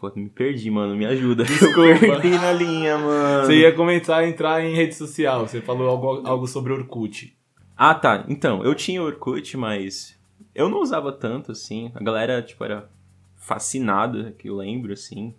Pô, 0.00 0.10
me 0.16 0.30
perdi, 0.30 0.70
mano. 0.70 0.96
Me 0.96 1.04
ajuda. 1.04 1.44
Desculpa. 1.44 1.80
Eu 1.80 1.98
perdi 1.98 2.30
na 2.30 2.52
linha, 2.52 2.96
mano. 2.96 3.44
Você 3.44 3.56
ia 3.56 3.74
comentar 3.74 4.26
entrar 4.26 4.64
em 4.64 4.74
rede 4.74 4.94
social. 4.94 5.46
Você 5.46 5.60
falou 5.60 5.88
algo, 5.90 6.26
algo 6.26 6.46
sobre 6.46 6.72
Orkut. 6.72 7.36
Ah, 7.76 7.94
tá. 7.94 8.24
Então, 8.26 8.64
eu 8.64 8.74
tinha 8.74 9.02
Orkut, 9.02 9.56
mas 9.58 10.18
eu 10.54 10.70
não 10.70 10.80
usava 10.80 11.12
tanto, 11.12 11.52
assim. 11.52 11.92
A 11.94 12.02
galera, 12.02 12.40
tipo, 12.40 12.64
era 12.64 12.88
fascinada, 13.36 14.34
que 14.38 14.48
eu 14.48 14.56
lembro, 14.56 14.90
assim. 14.94 15.34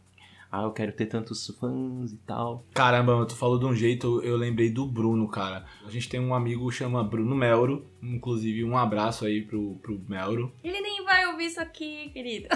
Ah, 0.51 0.63
eu 0.63 0.71
quero 0.71 0.91
ter 0.91 1.05
tantos 1.05 1.47
fãs 1.57 2.11
e 2.11 2.17
tal. 2.17 2.65
Caramba, 2.73 3.13
mano, 3.13 3.25
tu 3.25 3.37
falou 3.37 3.57
de 3.57 3.65
um 3.65 3.73
jeito, 3.73 4.21
eu 4.21 4.35
lembrei 4.35 4.69
do 4.69 4.85
Bruno, 4.85 5.25
cara. 5.29 5.65
A 5.85 5.89
gente 5.89 6.09
tem 6.09 6.19
um 6.19 6.35
amigo 6.35 6.67
que 6.69 6.75
chama 6.75 7.01
Bruno 7.01 7.33
Melro. 7.33 7.85
Inclusive, 8.03 8.65
um 8.65 8.77
abraço 8.77 9.25
aí 9.25 9.43
pro, 9.43 9.75
pro 9.81 9.97
Melro. 10.09 10.51
Ele 10.61 10.81
nem 10.81 11.05
vai 11.05 11.25
ouvir 11.27 11.45
isso 11.45 11.61
aqui, 11.61 12.09
querido. 12.09 12.49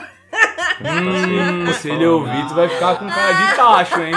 Hum, 0.81 1.71
se 1.71 1.89
ele 1.89 2.03
ouvir, 2.07 2.45
tu 2.49 2.53
vai 2.53 2.67
ficar 2.67 2.99
com 2.99 3.07
cara 3.07 3.31
de 3.31 3.55
tacho, 3.55 4.01
hein? 4.01 4.13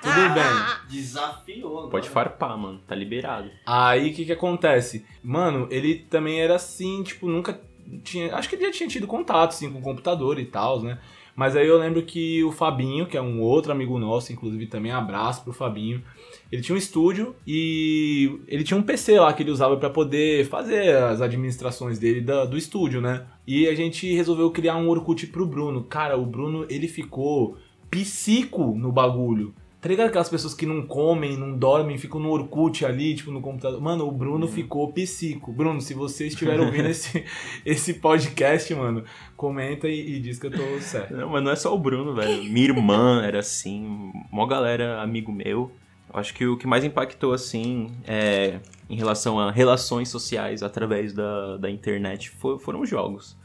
Tudo 0.00 0.34
bem. 0.34 0.88
Desafiou. 0.88 1.70
agora. 1.72 1.90
Pode 1.90 2.08
farpar, 2.08 2.56
mano. 2.56 2.80
Tá 2.86 2.94
liberado. 2.94 3.50
Aí, 3.66 4.10
o 4.10 4.14
que 4.14 4.24
que 4.24 4.32
acontece? 4.32 5.04
Mano, 5.22 5.68
ele 5.70 5.96
também 5.96 6.40
era 6.40 6.54
assim, 6.54 7.02
tipo, 7.02 7.28
nunca 7.28 7.60
tinha... 8.02 8.34
Acho 8.34 8.48
que 8.48 8.54
ele 8.54 8.64
já 8.64 8.72
tinha 8.72 8.88
tido 8.88 9.06
contato, 9.06 9.50
assim, 9.50 9.70
com 9.70 9.80
o 9.80 9.82
computador 9.82 10.38
e 10.38 10.46
tal, 10.46 10.80
né? 10.80 10.98
Mas 11.34 11.56
aí 11.56 11.66
eu 11.66 11.78
lembro 11.78 12.02
que 12.02 12.44
o 12.44 12.52
Fabinho, 12.52 13.06
que 13.06 13.16
é 13.16 13.22
um 13.22 13.40
outro 13.40 13.72
amigo 13.72 13.98
nosso, 13.98 14.32
inclusive 14.32 14.66
também 14.66 14.92
abraço 14.92 15.42
pro 15.42 15.52
Fabinho, 15.52 16.02
ele 16.50 16.60
tinha 16.60 16.74
um 16.74 16.78
estúdio 16.78 17.34
e 17.46 18.38
ele 18.46 18.62
tinha 18.62 18.78
um 18.78 18.82
PC 18.82 19.18
lá 19.18 19.32
que 19.32 19.42
ele 19.42 19.50
usava 19.50 19.76
pra 19.78 19.88
poder 19.88 20.44
fazer 20.46 20.94
as 20.96 21.22
administrações 21.22 21.98
dele 21.98 22.20
da- 22.20 22.44
do 22.44 22.56
estúdio, 22.58 23.00
né? 23.00 23.24
E 23.46 23.66
a 23.66 23.74
gente 23.74 24.12
resolveu 24.14 24.50
criar 24.50 24.76
um 24.76 24.88
Orkut 24.88 25.26
pro 25.28 25.46
Bruno. 25.46 25.82
Cara, 25.84 26.18
o 26.18 26.26
Bruno, 26.26 26.66
ele 26.68 26.86
ficou 26.86 27.56
psico 27.90 28.74
no 28.76 28.92
bagulho. 28.92 29.54
Tá 29.82 29.88
ligado 29.88 30.06
aquelas 30.06 30.28
pessoas 30.30 30.54
que 30.54 30.64
não 30.64 30.86
comem, 30.86 31.36
não 31.36 31.58
dormem, 31.58 31.98
ficam 31.98 32.20
no 32.20 32.30
Orkut 32.30 32.86
ali, 32.86 33.16
tipo, 33.16 33.32
no 33.32 33.40
computador? 33.40 33.80
Mano, 33.80 34.06
o 34.06 34.12
Bruno 34.12 34.46
ficou 34.46 34.92
psico. 34.92 35.52
Bruno, 35.52 35.80
se 35.80 35.92
você 35.92 36.28
estiver 36.28 36.58
ouvindo 36.60 36.86
esse, 36.88 37.24
esse 37.66 37.94
podcast, 37.94 38.72
mano, 38.76 39.02
comenta 39.36 39.88
e, 39.88 40.14
e 40.16 40.20
diz 40.20 40.38
que 40.38 40.46
eu 40.46 40.52
tô 40.52 40.80
certo. 40.80 41.16
Não, 41.16 41.28
mas 41.30 41.42
não 41.42 41.50
é 41.50 41.56
só 41.56 41.74
o 41.74 41.78
Bruno, 41.78 42.14
velho. 42.14 42.44
Minha 42.44 42.66
irmã 42.68 43.22
era 43.24 43.40
assim. 43.40 44.12
Mó 44.30 44.46
galera, 44.46 45.02
amigo 45.02 45.32
meu. 45.32 45.72
Eu 46.14 46.20
acho 46.20 46.32
que 46.32 46.46
o 46.46 46.56
que 46.56 46.66
mais 46.66 46.84
impactou, 46.84 47.32
assim, 47.32 47.90
é, 48.06 48.60
em 48.88 48.94
relação 48.94 49.40
a 49.40 49.50
relações 49.50 50.08
sociais 50.10 50.62
através 50.62 51.12
da, 51.12 51.56
da 51.56 51.68
internet 51.68 52.30
fo- 52.30 52.56
foram 52.58 52.82
os 52.82 52.88
jogos. 52.88 53.36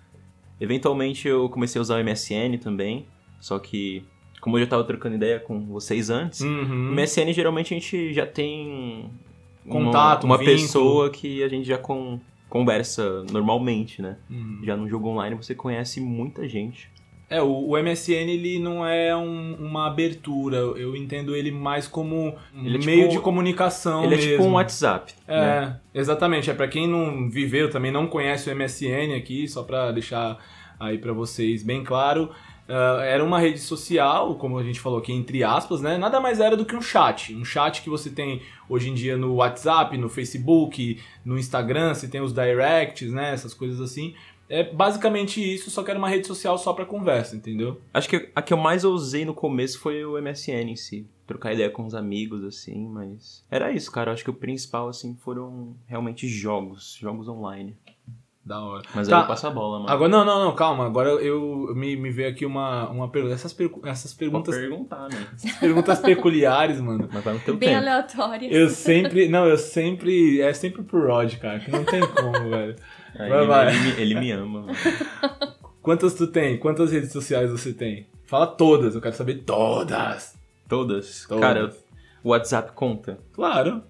Eventualmente 0.61 1.27
eu 1.27 1.49
comecei 1.49 1.79
a 1.79 1.81
usar 1.81 1.99
o 1.99 2.03
MSN 2.03 2.57
também, 2.61 3.07
só 3.39 3.57
que, 3.57 4.03
como 4.41 4.57
eu 4.57 4.61
já 4.63 4.67
tava 4.67 4.83
trocando 4.83 5.15
ideia 5.15 5.39
com 5.39 5.65
vocês 5.65 6.09
antes, 6.09 6.41
no 6.41 6.49
Uhum. 6.49 6.91
MSN 6.93 7.33
geralmente 7.33 7.73
a 7.73 7.77
gente 7.79 8.13
já 8.13 8.25
tem 8.25 9.09
uma- 9.65 9.85
Contato, 9.85 10.23
um 10.23 10.27
uma, 10.27 10.37
vínculo. 10.37 10.57
pessoa 10.57 11.09
que 11.09 11.43
a 11.43 11.47
gente 11.47 11.67
já 11.67 11.77
con- 11.77 12.19
conversa 12.49 13.23
normalmente, 13.31 14.01
né? 14.01 14.17
Uhum. 14.29 14.59
Já 14.63 14.77
no 14.77 14.87
jogo 14.87 15.09
online 15.09 15.35
você 15.35 15.53
conhece 15.53 15.99
muita 15.99 16.47
gente. 16.47 16.89
É, 17.29 17.41
o, 17.41 17.71
o 17.71 17.77
MSN 17.77 18.29
ele 18.31 18.57
não 18.57 18.87
é 18.87 19.13
um- 19.13 19.55
uma 19.59 19.87
abertura, 19.87 20.55
eu 20.55 20.95
entendo 20.95 21.35
ele 21.35 21.51
mais 21.51 21.85
como 21.85 22.29
um 22.55 22.65
Ele 22.65 22.77
é 22.77 22.79
tipo- 22.79 22.85
meio 22.85 23.09
de 23.09 23.19
comunicação 23.19 24.05
Ele 24.05 24.13
é 24.13 24.17
mesmo. 24.17 24.31
tipo 24.31 24.43
um 24.45 24.53
WhatsApp. 24.53 25.13
É, 25.27 25.41
né? 25.41 25.79
exatamente. 25.93 26.49
É 26.49 26.53
pra 26.53 26.69
quem 26.69 26.87
não 26.87 27.29
viveu, 27.29 27.69
também 27.69 27.91
não 27.91 28.07
conhece 28.07 28.49
o 28.49 28.55
MSN 28.55 29.13
aqui, 29.13 29.45
só 29.45 29.61
pra 29.63 29.91
deixar 29.91 30.37
aí 30.79 30.97
pra 30.97 31.11
vocês 31.11 31.63
bem 31.63 31.83
claro. 31.83 32.29
Ah, 32.67 33.01
era 33.03 33.23
uma 33.23 33.39
rede 33.39 33.59
social, 33.59 34.35
como 34.35 34.57
a 34.57 34.63
gente 34.63 34.79
falou 34.79 34.99
aqui, 34.99 35.13
entre 35.13 35.43
aspas, 35.43 35.81
né? 35.81 35.97
Nada 35.97 36.19
mais 36.19 36.39
era 36.39 36.57
do 36.57 36.65
que 36.65 36.75
um 36.75 36.81
chat. 36.81 37.33
Um 37.33 37.45
chat 37.45 37.81
que 37.81 37.89
você 37.89 38.09
tem 38.09 38.41
hoje 38.69 38.89
em 38.89 38.93
dia 38.93 39.15
no 39.17 39.35
WhatsApp, 39.35 39.97
no 39.97 40.09
Facebook, 40.09 40.99
no 41.23 41.37
Instagram, 41.37 41.93
você 41.93 42.07
tem 42.07 42.21
os 42.21 42.33
directs, 42.33 43.11
né? 43.11 43.33
Essas 43.33 43.53
coisas 43.53 43.79
assim. 43.79 44.13
É 44.49 44.63
basicamente 44.63 45.41
isso, 45.41 45.69
só 45.69 45.83
que 45.83 45.91
era 45.91 45.99
uma 45.99 46.07
rede 46.07 46.25
social 46.25 46.57
só 46.57 46.71
pra 46.71 46.85
conversa, 46.85 47.35
entendeu? 47.35 47.81
Acho 47.93 48.07
que 48.07 48.29
a 48.33 48.41
que 48.41 48.53
eu 48.53 48.57
mais 48.57 48.85
usei 48.85 49.25
no 49.25 49.33
começo 49.33 49.79
foi 49.79 50.05
o 50.05 50.21
MSN 50.21 50.69
em 50.69 50.75
si. 50.75 51.05
Trocar 51.25 51.53
ideia 51.53 51.69
com 51.69 51.85
os 51.85 51.93
amigos, 51.93 52.41
assim, 52.45 52.87
mas. 52.87 53.43
Era 53.51 53.71
isso, 53.73 53.91
cara. 53.91 54.13
Acho 54.13 54.23
que 54.23 54.29
o 54.29 54.33
principal, 54.33 54.87
assim, 54.87 55.17
foram 55.17 55.75
realmente 55.85 56.25
jogos. 56.25 56.97
Jogos 57.01 57.27
online. 57.27 57.75
Da 58.47 58.61
hora. 58.61 58.81
Mas 58.95 59.09
Tá. 59.09 59.17
aí 59.17 59.23
eu 59.23 59.27
passo 59.27 59.45
a 59.45 59.49
bola, 59.49 59.79
mano. 59.79 59.91
Agora, 59.91 60.09
não, 60.09 60.23
não, 60.23 60.45
não, 60.45 60.55
calma. 60.55 60.85
Agora 60.85 61.09
eu 61.09 61.73
me, 61.75 61.97
me 61.97 62.09
veio 62.09 62.29
aqui 62.29 62.45
uma, 62.45 62.89
uma 62.89 63.09
pergunta. 63.09 63.33
Essas, 63.35 63.51
pergu- 63.51 63.81
essas 63.85 64.13
Vou 64.13 64.19
perguntas, 64.19 64.55
perguntar, 64.55 65.09
né? 65.09 65.27
perguntas 65.59 65.99
peculiares, 65.99 66.79
mano. 66.79 67.09
Mas 67.11 67.23
vai 67.25 67.33
no 67.33 67.39
teu 67.41 67.57
Bem 67.57 67.67
tempo. 67.69 67.81
aleatório. 67.81 68.49
Eu 68.49 68.69
sempre. 68.69 69.27
Não, 69.27 69.45
eu 69.45 69.57
sempre. 69.57 70.39
É 70.39 70.53
sempre 70.53 70.81
pro 70.81 71.05
Rod, 71.05 71.35
cara. 71.35 71.59
Que 71.59 71.69
não 71.69 71.83
tem 71.83 71.99
como, 72.07 72.31
velho. 72.49 72.75
Aí 73.19 73.29
Vai, 73.29 73.37
ele, 73.39 73.47
vai. 73.47 73.67
Ele, 73.75 73.79
me, 73.79 74.01
ele 74.01 74.15
me 74.15 74.31
ama, 74.31 74.61
mano. 74.61 74.73
Quantas 75.81 76.13
tu 76.13 76.27
tem? 76.27 76.57
Quantas 76.57 76.91
redes 76.91 77.11
sociais 77.11 77.51
você 77.51 77.73
tem? 77.73 78.07
Fala 78.25 78.47
todas, 78.47 78.95
eu 78.95 79.01
quero 79.01 79.15
saber 79.15 79.43
todas. 79.43 80.37
Todas. 80.69 81.25
Todas. 81.27 81.41
Cara, 81.41 81.73
o 82.23 82.29
WhatsApp 82.29 82.71
conta. 82.73 83.19
Claro. 83.33 83.81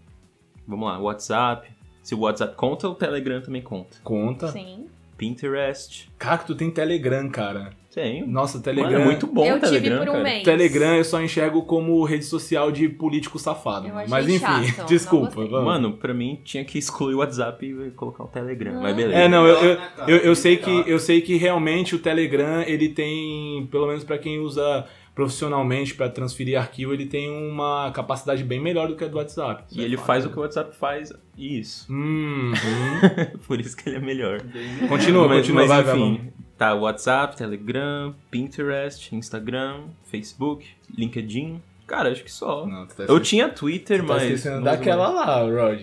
Vamos 0.67 0.87
lá, 0.87 0.97
WhatsApp. 0.99 1.69
Se 2.07 2.15
o 2.15 2.19
WhatsApp 2.19 2.55
conta, 2.55 2.87
o 2.87 2.95
Telegram 2.95 3.41
também 3.41 3.61
conta. 3.61 3.97
Conta. 4.01 4.47
Sim. 4.47 4.85
Pinterest. 5.17 6.09
Cara, 6.17 6.37
tu 6.37 6.55
tem 6.55 6.71
Telegram, 6.71 7.27
cara. 7.27 7.71
Tenho. 7.93 8.25
Nossa, 8.25 8.59
Mano, 8.59 8.63
Telegram. 8.63 9.01
é 9.01 9.03
muito 9.03 9.27
bom 9.27 9.43
eu 9.43 9.57
o 9.57 9.59
Telegram, 9.59 9.81
tive 9.81 10.05
por 10.05 10.09
um 10.09 10.11
cara. 10.13 10.23
mês. 10.23 10.43
Telegram 10.45 10.95
eu 10.95 11.03
só 11.03 11.21
enxergo 11.21 11.63
como 11.63 12.01
rede 12.05 12.23
social 12.23 12.71
de 12.71 12.87
político 12.87 13.37
safado. 13.37 13.87
Eu 13.87 13.93
mano. 13.93 13.99
achei 13.99 14.09
Mas 14.09 14.29
enfim, 14.29 14.73
chato, 14.73 14.87
desculpa. 14.87 15.45
Mano, 15.61 15.97
pra 15.97 16.13
mim 16.13 16.39
tinha 16.45 16.63
que 16.63 16.77
excluir 16.77 17.15
o 17.15 17.17
WhatsApp 17.17 17.65
e 17.65 17.91
colocar 17.91 18.23
o 18.23 18.27
Telegram. 18.27 18.77
Ah. 18.77 18.83
Mas 18.83 18.95
beleza. 18.95 19.19
É, 19.19 19.27
não, 19.27 19.45
eu, 19.45 19.55
eu, 19.57 19.75
cara? 19.77 20.09
eu, 20.09 20.17
eu 20.19 20.35
sei 20.35 20.55
que, 20.55 20.69
Melhor. 20.69 20.87
eu 20.87 20.99
sei 20.99 21.19
que 21.19 21.35
realmente 21.35 21.93
o 21.93 21.99
Telegram, 21.99 22.61
ele 22.61 22.87
tem, 22.87 23.67
pelo 23.69 23.85
menos 23.85 24.05
pra 24.05 24.17
quem 24.17 24.39
usa 24.39 24.85
profissionalmente 25.17 25.95
para 25.95 26.09
transferir 26.09 26.59
arquivo, 26.59 26.93
ele 26.93 27.07
tem 27.07 27.27
uma 27.27 27.89
capacidade 27.91 28.43
bem 28.43 28.61
melhor 28.61 28.87
do 28.87 28.95
que 28.95 29.03
a 29.03 29.07
do 29.07 29.17
WhatsApp. 29.17 29.63
E 29.71 29.81
ele 29.81 29.97
faz 29.97 30.23
o 30.23 30.29
que 30.29 30.37
o 30.37 30.41
WhatsApp 30.43 30.77
faz. 30.77 31.11
Isso. 31.35 31.91
Hum, 31.91 32.51
Por 33.47 33.59
isso 33.59 33.75
que 33.75 33.89
ele 33.89 33.95
é 33.95 33.99
melhor. 33.99 34.39
continua, 34.87 35.27
mas, 35.27 35.37
continua, 35.39 35.61
mas 35.61 35.67
vai, 35.69 35.83
vai, 35.83 35.95
enfim, 35.95 36.17
vamos. 36.17 36.33
tá 36.55 36.75
WhatsApp, 36.75 37.35
Telegram, 37.35 38.13
Pinterest, 38.29 39.15
Instagram, 39.15 39.85
Facebook, 40.03 40.67
LinkedIn. 40.95 41.63
Cara, 41.87 42.11
acho 42.11 42.23
que 42.23 42.31
só. 42.31 42.67
Não, 42.67 42.85
tu 42.85 42.95
tá 42.95 43.05
Eu 43.05 43.19
tinha 43.19 43.49
Twitter, 43.49 44.01
Você 44.01 44.07
tá 44.07 44.13
mas. 44.13 44.23
esquecendo 44.23 44.55
não 44.57 44.71
uso 44.71 44.77
daquela 44.77 45.09
lá, 45.09 45.41
Rod. 45.41 45.81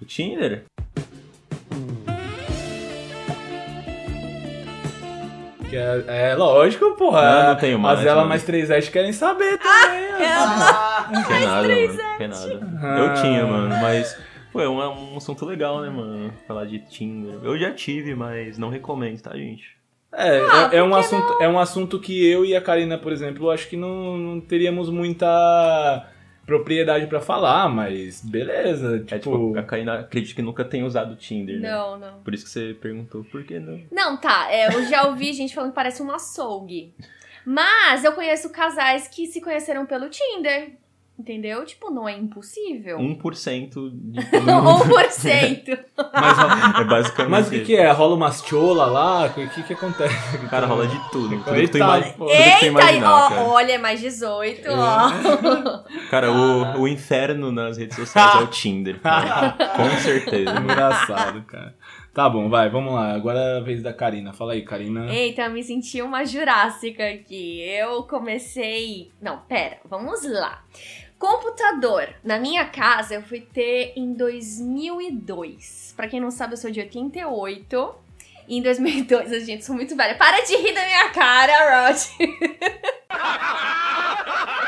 O 0.00 0.04
Tinder? 0.04 0.62
Que 5.76 6.10
é, 6.10 6.30
é 6.30 6.34
lógico, 6.34 6.92
porra. 6.92 7.22
Não, 7.22 7.48
não 7.50 7.56
tenho 7.56 7.78
mais, 7.78 7.98
As 8.00 8.06
ela 8.06 8.24
mais 8.24 8.42
3S 8.46 8.90
querem 8.90 9.12
saber 9.12 9.58
também. 9.58 10.08
ó. 10.14 11.12
Não 11.12 11.24
quer 11.24 11.40
nada, 11.40 11.68
mano. 11.68 11.92
Não 11.92 12.16
quer 12.18 12.28
nada. 12.28 12.60
Ah. 12.82 12.98
Eu 12.98 13.14
tinha, 13.14 13.46
mano, 13.46 13.68
mas. 13.80 14.18
Pô, 14.52 14.60
é 14.62 14.68
um, 14.68 14.80
é 14.80 14.88
um 14.88 15.16
assunto 15.18 15.44
legal, 15.44 15.82
né, 15.82 15.90
mano? 15.90 16.32
Falar 16.48 16.64
de 16.64 16.78
Tinder. 16.78 17.38
Eu 17.42 17.58
já 17.58 17.72
tive, 17.72 18.14
mas 18.14 18.56
não 18.56 18.70
recomendo, 18.70 19.20
tá, 19.20 19.36
gente? 19.36 19.76
É, 20.14 20.38
Ah, 20.50 20.70
é, 20.72 20.78
é 20.78 20.82
um 20.82 20.90
que 20.92 20.96
assunto, 20.96 21.36
é 21.42 21.48
um 21.48 21.58
assunto 21.58 22.00
que 22.00 22.26
eu 22.26 22.42
e 22.42 22.56
a 22.56 22.60
Karina, 22.62 22.96
por 22.96 23.12
exemplo, 23.12 23.50
acho 23.50 23.68
que 23.68 23.76
não, 23.76 24.16
não 24.16 24.40
teríamos 24.40 24.88
muita 24.88 26.06
propriedade 26.46 27.06
pra 27.08 27.20
falar, 27.20 27.68
mas 27.68 28.22
beleza. 28.24 29.00
Tipo, 29.00 29.14
É 29.14 29.18
tipo, 29.18 29.58
a 29.58 29.62
Karina 29.62 29.98
acredito 30.00 30.34
que 30.34 30.42
nunca 30.42 30.64
tenha 30.64 30.86
usado 30.86 31.12
o 31.12 31.16
Tinder, 31.16 31.60
né? 31.60 31.70
Não, 31.70 31.98
não. 31.98 32.20
Por 32.20 32.32
isso 32.32 32.44
que 32.44 32.50
você 32.50 32.74
perguntou 32.80 33.24
por 33.24 33.44
que 33.44 33.58
não. 33.58 33.82
Não, 33.90 34.16
tá. 34.16 34.46
é, 34.50 34.68
eu 34.74 34.84
já 34.86 35.06
ouvi 35.08 35.32
gente 35.32 35.54
falando 35.54 35.70
que 35.70 35.74
parece 35.76 36.02
um 36.02 36.10
açougue. 36.10 36.94
Mas 37.44 38.04
eu 38.04 38.12
conheço 38.12 38.50
casais 38.50 39.06
que 39.08 39.26
se 39.26 39.40
conheceram 39.40 39.86
pelo 39.86 40.08
Tinder. 40.08 40.72
Entendeu? 41.18 41.64
Tipo, 41.64 41.90
não 41.90 42.06
é 42.06 42.14
impossível. 42.16 42.98
1% 42.98 43.90
de 43.90 44.24
todo 44.30 44.42
mundo. 44.44 44.84
1%. 44.84 45.78
mas, 46.12 46.80
É 46.80 46.84
basicamente 46.84 47.30
mas 47.30 47.46
o 47.46 47.50
que, 47.50 47.60
que 47.60 47.74
é? 47.76 47.90
Rola 47.90 48.14
umas 48.16 48.44
chola 48.44 48.84
lá? 48.84 49.24
O 49.26 49.32
que, 49.48 49.62
que 49.62 49.72
acontece? 49.72 50.38
Cara, 50.50 50.66
rola 50.66 50.86
de 50.86 50.98
tudo. 51.10 51.30
Tudo 51.30 51.38
que 51.38 51.44
tu, 51.50 51.54
Eita, 51.54 51.78
ima- 51.78 52.00
tudo 52.02 52.12
que 52.12 52.16
tu 52.18 52.30
Eita, 52.30 52.66
imaginar, 52.66 53.12
ó, 53.14 53.28
cara. 53.30 53.42
olha, 53.44 53.72
é 53.72 53.78
mais 53.78 53.98
18, 54.00 54.68
ó. 54.70 55.08
Cara, 56.10 56.30
o, 56.30 56.80
o 56.82 56.88
inferno 56.88 57.50
nas 57.50 57.78
redes 57.78 57.96
sociais 57.96 58.34
é 58.34 58.44
o 58.44 58.46
Tinder. 58.48 59.00
cara. 59.00 59.52
Com 59.74 59.88
certeza. 59.98 60.50
Engraçado, 60.60 61.42
cara. 61.44 61.74
Tá 62.12 62.28
bom, 62.30 62.48
vai, 62.48 62.68
vamos 62.70 62.94
lá. 62.94 63.12
Agora 63.14 63.38
é 63.38 63.56
a 63.58 63.60
vez 63.60 63.82
da 63.82 63.92
Karina. 63.92 64.32
Fala 64.32 64.52
aí, 64.54 64.62
Karina. 64.62 65.06
Eita, 65.12 65.42
eu 65.42 65.50
me 65.50 65.62
senti 65.62 66.00
uma 66.00 66.24
jurássica 66.24 67.06
aqui. 67.08 67.60
Eu 67.62 68.04
comecei. 68.04 69.10
Não, 69.20 69.38
pera, 69.40 69.78
vamos 69.88 70.22
lá. 70.30 70.62
Computador. 71.18 72.14
Na 72.22 72.38
minha 72.38 72.66
casa 72.66 73.14
eu 73.14 73.22
fui 73.22 73.40
ter 73.40 73.92
em 73.96 74.12
2002. 74.12 75.94
Pra 75.96 76.08
quem 76.08 76.20
não 76.20 76.30
sabe, 76.30 76.52
eu 76.54 76.58
sou 76.58 76.70
de 76.70 76.80
88. 76.80 77.94
E 78.48 78.58
em 78.58 78.62
2002, 78.62 79.32
a 79.32 79.40
gente 79.40 79.64
sou 79.64 79.74
muito 79.74 79.96
velha. 79.96 80.14
Para 80.16 80.40
de 80.44 80.56
rir 80.56 80.72
da 80.72 80.84
minha 80.84 81.08
cara, 81.10 81.88
Rod. 81.88 81.98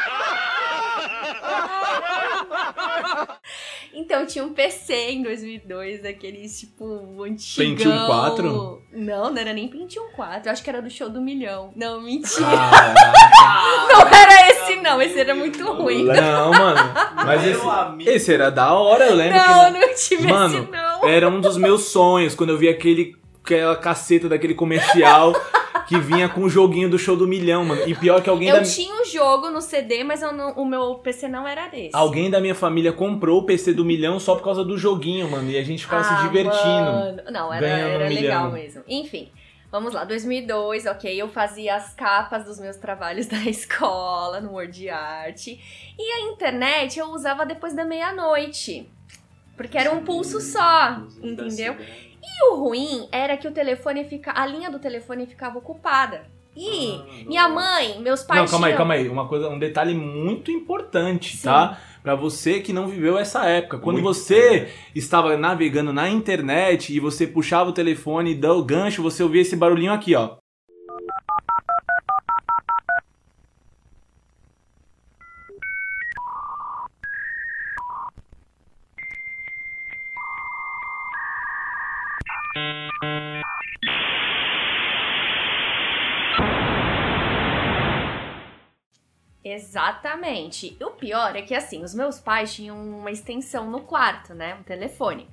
Então, 4.01 4.21
eu 4.21 4.27
tinha 4.29 4.45
um 4.45 4.53
PC 4.55 4.95
em 5.11 5.23
2002, 5.25 6.05
aqueles, 6.05 6.61
tipo, 6.61 6.85
antigão. 7.25 7.77
Pentium 7.77 8.07
4? 8.07 8.83
Não, 8.93 9.31
não 9.31 9.37
era 9.39 9.53
nem 9.53 9.67
Pentium 9.67 10.05
4. 10.15 10.49
Eu 10.49 10.53
acho 10.53 10.63
que 10.63 10.71
era 10.71 10.81
do 10.81 10.89
Show 10.89 11.09
do 11.11 11.21
Milhão. 11.21 11.73
Não, 11.75 12.01
mentira. 12.01 12.47
Ah, 12.47 12.95
Não 13.91 14.01
era 14.07 14.51
esse, 14.51 14.77
não. 14.77 15.03
Esse 15.03 15.19
era 15.19 15.35
muito 15.35 15.65
ruim. 15.73 16.05
não, 16.05 16.51
mano. 16.53 16.81
Mas 17.17 17.43
Meu 17.43 17.51
esse, 17.51 17.67
amigo. 17.69 18.11
esse 18.11 18.33
era 18.35 18.51
da 18.51 18.73
hora, 18.73 19.07
eu 19.07 19.17
lembro 19.17 19.37
Não, 19.37 19.73
que. 19.73 19.79
não 19.81 19.95
tive 19.95 20.27
Mano, 20.29 20.59
esse, 20.59 20.71
não. 20.71 21.09
Era 21.09 21.29
um 21.29 21.41
dos 21.41 21.57
meus 21.57 21.87
sonhos 21.87 22.35
quando 22.37 22.51
eu 22.51 22.57
vi 22.59 22.69
aquele, 22.69 23.17
aquela 23.45 23.75
caceta 23.77 24.29
daquele 24.29 24.55
comercial 24.55 25.33
que 25.89 25.99
vinha 25.99 26.29
com 26.29 26.43
o 26.43 26.49
joguinho 26.49 26.89
do 26.91 26.99
show 26.99 27.17
do 27.17 27.27
milhão, 27.27 27.65
mano. 27.65 27.83
E 27.89 27.95
pior 27.95 28.23
que 28.23 28.29
alguém 28.29 28.49
Eu 28.49 28.57
da, 28.57 28.63
tinha 28.63 28.95
o 29.01 29.05
jogo 29.05 29.49
no 29.51 29.61
CD, 29.63 30.05
mas 30.05 30.21
eu 30.23 30.33
não- 30.33 30.53
o 30.53 30.65
meu 30.67 30.97
PC 30.97 31.27
não 31.29 31.49
era 31.49 31.67
desse. 31.69 31.91
alguém 31.95 32.31
da 32.31 32.41
minha 32.41 32.55
família 32.55 32.93
comprou 32.93 33.39
o 33.41 33.43
PC 33.45 33.73
do 33.73 33.85
milhão 33.85 34.21
só 34.21 34.35
por 34.37 34.45
causa 34.45 34.63
do 34.65 34.77
joguinho, 34.77 35.31
mano. 35.31 35.51
E 35.51 35.57
a 35.57 35.63
gente 35.65 35.83
ficava 35.85 36.05
se 36.05 36.13
Ah, 36.13 36.23
divertindo. 36.23 36.93
mano. 36.93 37.23
Não, 37.31 37.53
era, 37.53 37.67
era 37.67 38.05
um 38.05 38.09
legal 38.15 38.53
mesmo. 38.53 38.83
Enfim, 38.87 39.29
vamos 39.73 39.95
lá. 39.95 40.05
2002, 40.05 40.85
ok. 40.87 41.21
Eu 41.21 41.29
fazia 41.29 41.75
as 41.77 41.95
capas 41.95 42.45
dos 42.45 42.61
meus 42.61 42.77
trabalhos 42.77 43.27
da 43.29 43.39
escola 43.49 44.41
no 44.41 44.53
Word 44.53 44.89
Art. 44.91 45.47
E 45.47 46.13
a 46.13 46.21
internet 46.31 46.99
eu 46.99 47.07
usava 47.13 47.47
depois 47.47 47.75
da 47.75 47.85
meia-noite. 47.85 48.89
Porque 49.57 49.77
era 49.77 49.91
um 49.91 50.05
pulso 50.05 50.41
só, 50.41 50.99
entendeu? 51.21 51.75
E 52.41 52.45
o 52.51 52.57
ruim 52.57 53.09
era 53.11 53.37
que 53.37 53.49
o 53.49 53.53
telefone 53.53 54.05
fica, 54.05 54.33
a 54.35 54.47
linha 54.47 54.71
do 54.71 54.79
telefone 54.79 55.27
ficava 55.27 55.59
ocupada. 55.59 56.23
E 56.57 57.25
minha 57.27 57.49
mãe, 57.49 58.01
meus 58.01 58.23
pais 58.25 58.41
Não, 58.41 58.49
calma 58.49 58.67
aí, 58.67 58.73
tinham- 58.73 58.79
calma 58.79 58.95
aí. 58.95 59.09
Uma 59.09 59.29
coisa, 59.29 59.49
um 59.49 59.59
detalhe 59.59 59.95
muito 59.95 60.51
importante, 60.51 61.37
Sim. 61.37 61.45
tá? 61.45 61.79
Pra 62.03 62.15
você 62.17 62.61
que 62.61 62.73
não 62.73 62.89
viveu 62.89 63.17
essa 63.19 63.45
época. 63.45 63.79
Quando 63.79 64.01
Muito 64.01 64.15
você 64.15 64.69
estava 64.95 65.37
navegando 65.37 65.93
na 65.93 66.09
internet 66.09 66.93
e 66.95 66.99
você 66.99 67.27
puxava 67.27 67.71
o 67.71 67.73
telefone 67.73 68.33
e 68.33 68.35
dá 68.35 68.53
o 68.53 68.65
gancho, 68.65 69.03
você 69.03 69.23
ouvia 69.23 69.43
esse 69.43 69.55
barulhinho 69.57 69.93
aqui, 69.93 70.15
ó. 70.17 70.37
Exatamente. 89.55 90.77
E 90.79 90.85
o 90.85 90.91
pior 90.91 91.35
é 91.37 91.43
que, 91.43 91.55
assim, 91.55 91.83
os 91.83 91.95
meus 91.95 92.19
pais 92.19 92.53
tinham 92.55 92.77
uma 92.77 93.11
extensão 93.11 93.71
no 93.71 93.81
quarto, 93.81 94.35
né? 94.35 94.57
Um 94.61 94.63
telefone. 94.63 95.29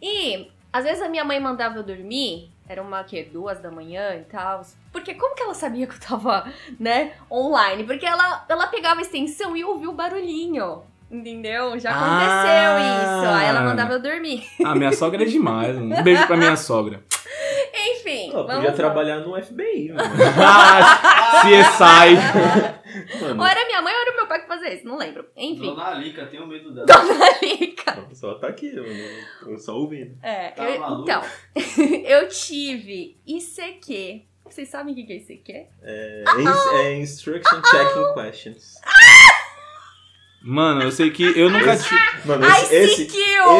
E, 0.00 0.50
às 0.72 0.84
vezes, 0.84 1.02
a 1.02 1.08
minha 1.08 1.24
mãe 1.24 1.38
mandava 1.40 1.76
eu 1.78 1.82
dormir, 1.82 2.50
era 2.68 2.82
uma, 2.82 3.04
que 3.04 3.22
Duas 3.24 3.58
da 3.60 3.70
manhã 3.70 4.14
e 4.16 4.24
tal. 4.24 4.62
Porque 4.92 5.14
como 5.14 5.34
que 5.34 5.42
ela 5.42 5.54
sabia 5.54 5.86
que 5.86 5.94
eu 5.94 6.00
tava, 6.00 6.50
né, 6.80 7.12
online? 7.30 7.84
Porque 7.84 8.06
ela, 8.06 8.44
ela 8.48 8.66
pegava 8.66 9.00
a 9.00 9.02
extensão 9.02 9.56
e 9.56 9.64
ouvia 9.64 9.88
o 9.90 9.92
barulhinho. 9.94 10.82
Entendeu? 11.10 11.78
Já 11.78 11.90
aconteceu 11.90 12.72
Ah. 12.76 13.20
isso. 13.20 13.28
Aí 13.36 13.46
ela 13.46 13.60
mandava 13.60 13.92
eu 13.92 14.02
dormir. 14.02 14.48
Ah, 14.64 14.74
minha 14.74 14.90
sogra 14.90 15.22
é 15.22 15.26
demais. 15.26 15.76
Um 15.76 16.02
beijo 16.02 16.26
pra 16.26 16.36
minha 16.36 16.56
sogra. 16.56 17.04
Enfim. 17.72 18.30
Vamos 18.32 18.52
podia 18.54 18.70
lá. 18.70 18.76
trabalhar 18.76 19.16
no 19.20 19.40
FBI, 19.40 19.92
mano. 19.92 20.08
Ah, 20.42 21.42
CSI. 21.42 22.73
Mano, 23.20 23.40
Ou 23.42 23.46
era 23.46 23.64
minha 23.66 23.82
mãe 23.82 23.92
ou 23.94 24.00
era 24.00 24.16
meu 24.16 24.26
pai 24.26 24.40
que 24.42 24.46
fazia 24.48 24.72
isso, 24.74 24.84
não 24.86 24.96
lembro. 24.96 25.26
Enfim. 25.36 25.62
Dona 25.66 25.86
Alica, 25.88 26.26
tenho 26.26 26.46
medo 26.46 26.72
dela. 26.72 26.86
Dona 26.86 27.30
Lica. 27.42 28.06
só 28.12 28.34
tá 28.34 28.48
aqui, 28.48 28.72
mano. 28.74 28.88
Eu 29.46 29.58
só 29.58 29.76
ouvindo. 29.76 30.16
É, 30.22 30.50
Tá 30.50 30.68
eu- 30.70 30.80
maluco? 30.80 31.02
então, 31.02 31.22
eu 32.06 32.28
tive 32.28 33.16
ICQ. 33.26 34.22
Vocês 34.44 34.68
sabem 34.68 34.92
o 34.92 34.96
que 34.96 35.04
que 35.04 35.12
é 35.12 35.16
ICQ? 35.16 35.66
É, 35.82 36.24
ins- 36.38 36.66
é 36.74 36.94
Instruction 36.98 37.62
Checking 37.64 38.14
Questions. 38.14 38.74
Mano, 40.46 40.82
eu 40.82 40.92
sei 40.92 41.10
que 41.10 41.22
eu 41.22 41.48
nunca 41.48 41.74
tive. 41.76 42.00
Mano, 42.26 42.44
esse, 42.46 42.74
esse, 42.74 43.08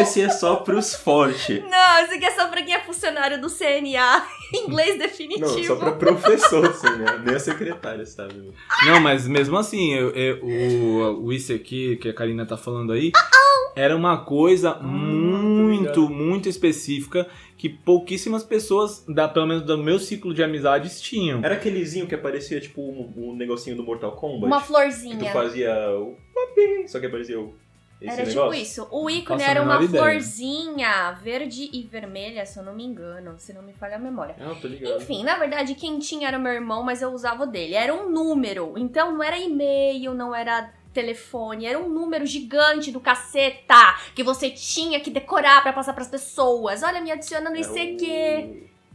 esse 0.03 0.21
é 0.21 0.29
só 0.29 0.57
pros 0.57 0.95
fortes. 0.95 1.63
Não, 1.63 2.05
isso 2.05 2.15
aqui 2.15 2.25
é 2.27 2.31
só 2.33 2.47
pra 2.49 2.63
quem 2.63 2.75
é 2.75 2.81
funcionário 2.81 3.41
do 3.41 3.49
CNA. 3.49 4.23
Inglês 4.53 4.99
definitivo. 4.99 5.47
Não, 5.47 5.63
só 5.65 5.77
pra 5.77 5.93
professor, 5.93 6.65
assim, 6.67 6.91
né? 6.99 7.23
Nem 7.25 7.35
a 7.35 7.41
secretária, 7.41 8.05
sabe? 8.05 8.35
mano? 8.35 8.55
Não, 8.87 9.01
mas 9.01 9.27
mesmo 9.27 9.57
assim, 9.57 9.95
eu, 9.95 10.11
eu- 10.11 10.45
o, 10.45 11.25
o 11.27 11.33
ICQ 11.33 11.97
que 12.03 12.09
a 12.11 12.15
Karina 12.15 12.45
tá 12.47 12.57
falando 12.57 12.93
aí 12.93 13.11
era 13.75 13.97
uma 13.97 14.19
coisa 14.25 14.75
muito, 14.75 16.01
ligado. 16.01 16.09
muito 16.11 16.49
específica 16.49 17.27
que 17.57 17.69
pouquíssimas 17.69 18.45
pessoas, 18.45 19.05
da, 19.09 19.27
pelo 19.27 19.47
menos 19.47 19.63
do 19.65 19.79
meu 19.79 19.99
ciclo 19.99 20.35
de 20.35 20.43
amizades, 20.43 21.01
tinham. 21.01 21.43
Era 21.43 21.55
aquelezinho 21.55 22.07
que 22.07 22.15
aparecia, 22.15 22.61
tipo, 22.61 22.83
um, 22.83 23.13
um 23.17 23.35
negocinho 23.37 23.75
do 23.77 23.83
Mortal 23.83 24.13
Kombat. 24.13 24.47
Uma 24.47 24.59
Que 24.61 24.65
tu 24.65 24.69
florzinha. 24.69 25.33
fazia 25.33 25.73
o... 25.99 26.17
papi, 26.35 26.89
Só 26.89 26.99
que 27.01 27.07
aparecia 27.07 27.39
o... 27.41 27.55
Esse 28.01 28.13
Era 28.21 28.27
tipo 28.29 28.41
negócio. 28.41 28.61
isso. 28.63 28.89
O 28.91 29.09
ícone 29.09 29.43
era 29.43 29.63
uma 29.63 29.83
ideia. 29.83 30.03
florzinha 30.03 31.13
verde 31.23 31.71
e 31.73 31.83
vermelha, 31.85 32.45
se 32.45 32.59
eu 32.59 32.63
não 32.65 32.75
me 32.75 32.85
engano, 32.85 33.37
se 33.39 33.53
não 33.55 33.63
me 33.63 33.73
falha 33.73 33.97
a 33.97 33.99
memória. 33.99 34.37
Ah, 34.41 34.55
tô 34.61 34.69
ligado. 34.69 35.01
Enfim, 35.01 35.23
na 35.25 35.37
verdade, 35.39 35.75
quem 35.75 35.99
tinha 35.99 36.29
era 36.29 36.37
o 36.37 36.41
meu 36.41 36.53
irmão, 36.53 36.83
mas 36.83 37.01
eu 37.01 37.11
usava 37.13 37.45
o 37.45 37.47
dele. 37.47 37.75
Era 37.75 37.95
um 37.95 38.11
número. 38.11 38.75
Então 38.77 39.13
não 39.13 39.23
era 39.23 39.39
e-mail, 39.39 40.13
não 40.13 40.35
era 40.35 40.71
telefone, 40.93 41.67
era 41.67 41.79
um 41.79 41.89
número 41.89 42.27
gigante 42.27 42.91
do 42.93 43.01
caceta 43.01 43.97
que 44.15 44.23
você 44.23 44.51
tinha 44.51 45.01
que 45.01 45.11
decorar 45.11 45.63
pra 45.63 45.73
passar 45.73 45.93
pras 45.95 46.09
pessoas. 46.09 46.83
Olha, 46.83 47.01
me 47.01 47.11
adiciona 47.11 47.49
no 47.49 47.57
ICQ. 47.57 48.05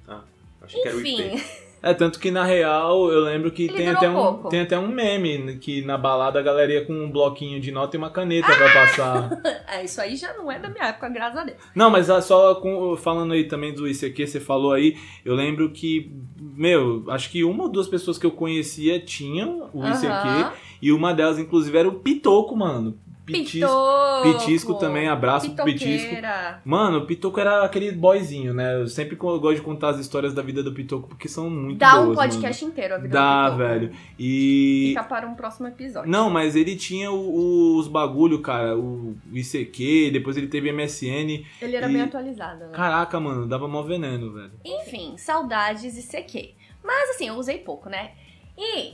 o- 0.08 0.12
Ah, 0.12 0.24
achei 0.62 0.82
que 0.82 0.88
era 0.88 0.98
o 0.98 1.00
Enfim. 1.02 1.36
IP. 1.36 1.69
É, 1.82 1.94
tanto 1.94 2.20
que 2.20 2.30
na 2.30 2.44
real 2.44 3.10
eu 3.12 3.22
lembro 3.22 3.52
que 3.52 3.64
Ele 3.64 3.74
tem 3.74 3.88
até, 3.90 4.10
um, 4.10 4.14
pouco. 4.14 4.50
tem 4.50 4.62
até 4.62 4.78
um 4.78 4.88
meme 4.88 5.58
que 5.58 5.82
na 5.84 5.98
balada 5.98 6.38
a 6.40 6.42
galera 6.42 6.74
ia 6.74 6.86
com 6.86 6.94
um 6.94 7.10
bloquinho 7.10 7.60
de 7.60 7.72
nota 7.72 7.96
e 7.96 7.98
uma 7.98 8.10
caneta 8.10 8.48
pra 8.54 8.72
passar. 8.74 9.30
É, 9.72 9.84
isso 9.86 10.02
aí 10.02 10.16
já 10.16 10.34
não 10.34 10.52
é 10.52 10.58
da 10.58 10.68
minha 10.68 10.86
época, 10.86 11.08
graças 11.10 11.38
a 11.38 11.44
Deus. 11.44 11.58
Não, 11.76 11.92
mas 11.92 12.10
ah, 12.10 12.22
só 12.22 12.56
com- 12.56 12.98
falando 12.98 13.34
aí 13.34 13.44
também 13.44 13.72
do 13.74 13.88
ICQ, 13.88 14.26
você 14.28 14.40
falou 14.40 14.72
aí, 14.74 14.98
eu 15.24 15.36
lembro 15.36 15.70
que, 15.70 16.12
meu, 16.42 17.04
acho 17.10 17.30
que 17.30 17.44
uma 17.44 17.66
ou 17.66 17.70
duas 17.70 17.88
pessoas 17.88 18.18
que 18.18 18.26
eu 18.26 18.32
conhecia 18.32 19.00
tinham 19.00 19.70
o 19.72 19.86
ICQ 19.88 20.08
Aham. 20.08 20.54
e 20.82 20.92
uma 20.92 21.14
delas, 21.14 21.38
inclusive, 21.38 21.78
era 21.78 21.88
o 21.88 21.94
Pitoco, 22.00 22.56
mano. 22.58 22.98
Pitisco. 23.34 23.68
Pitoco. 23.68 24.40
Pitisco 24.40 24.74
também, 24.76 25.08
abraço 25.08 25.52
pro 25.52 25.66
Pitisco. 25.66 25.90
Pitoqueira. 26.00 26.62
Mano, 26.66 27.00
o 27.00 27.06
Pitoco 27.06 27.40
era 27.40 27.64
aquele 27.64 27.92
boyzinho, 27.92 28.54
né? 28.54 28.82
Eu 28.82 28.88
sempre 28.88 29.16
gosto 29.16 29.56
de 29.56 29.62
contar 29.62 29.90
as 29.90 30.00
histórias 30.00 30.34
da 30.34 30.42
vida 30.42 30.62
do 30.64 30.74
Pitoco 30.74 31.08
porque 31.08 31.28
são 31.28 31.50
muito 31.50 31.78
Dá 31.80 31.96
boas, 31.96 32.10
um 32.10 32.16
podcast 32.16 32.66
inteiro 32.66 32.94
a 32.96 32.98
mano. 32.98 33.08
vida 33.10 33.18
Dá, 33.20 33.50
do 33.50 33.56
Pitoco. 33.58 33.70
velho. 33.70 33.92
E... 34.18 34.86
Fica 34.90 35.04
para 35.04 35.28
um 35.28 35.36
próximo 35.36 35.68
episódio. 35.68 36.10
Não, 36.10 36.30
mas 36.30 36.56
ele 36.56 36.76
tinha 36.76 37.12
o- 37.12 37.78
os 37.78 37.88
bagulho, 37.88 38.42
cara, 38.42 38.78
o 38.78 39.16
ICQ, 39.34 40.10
depois 40.12 40.38
ele 40.38 40.48
teve 40.48 40.70
MSN. 40.72 41.46
Ele 41.62 41.76
era 41.76 41.90
E- 41.90 41.94
bem 41.94 42.02
atualizado, 42.02 42.66
né? 42.66 42.72
Caraca, 42.74 43.20
mano, 43.20 43.48
dava 43.48 43.68
mó 43.68 43.82
veneno, 43.82 44.34
velho. 44.34 44.52
Enfim, 44.66 45.16
saudades 45.18 45.96
e 45.98 46.02
CQ. 46.02 46.54
Mas 46.84 47.12
assim, 47.12 47.28
eu 47.28 47.36
usei 47.36 47.58
pouco, 47.58 47.90
né? 47.90 48.12
E 48.58 48.94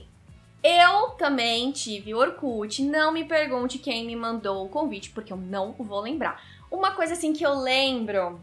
eu 0.64 1.12
também 1.12 1.72
tive 1.72 2.14
Orkut. 2.14 2.84
Não 2.84 3.12
me 3.12 3.24
pergunte 3.26 3.78
quem 3.78 4.06
me 4.06 4.16
mandou 4.16 4.66
o 4.66 4.70
convite, 4.70 5.12
porque 5.12 5.32
eu 5.32 5.38
não 5.38 5.74
vou 5.74 6.02
lembrar. 6.02 6.44
Uma 6.72 6.92
coisa 6.92 7.14
assim 7.14 7.34
que 7.34 7.46
eu 7.46 7.54
lembro 7.60 8.40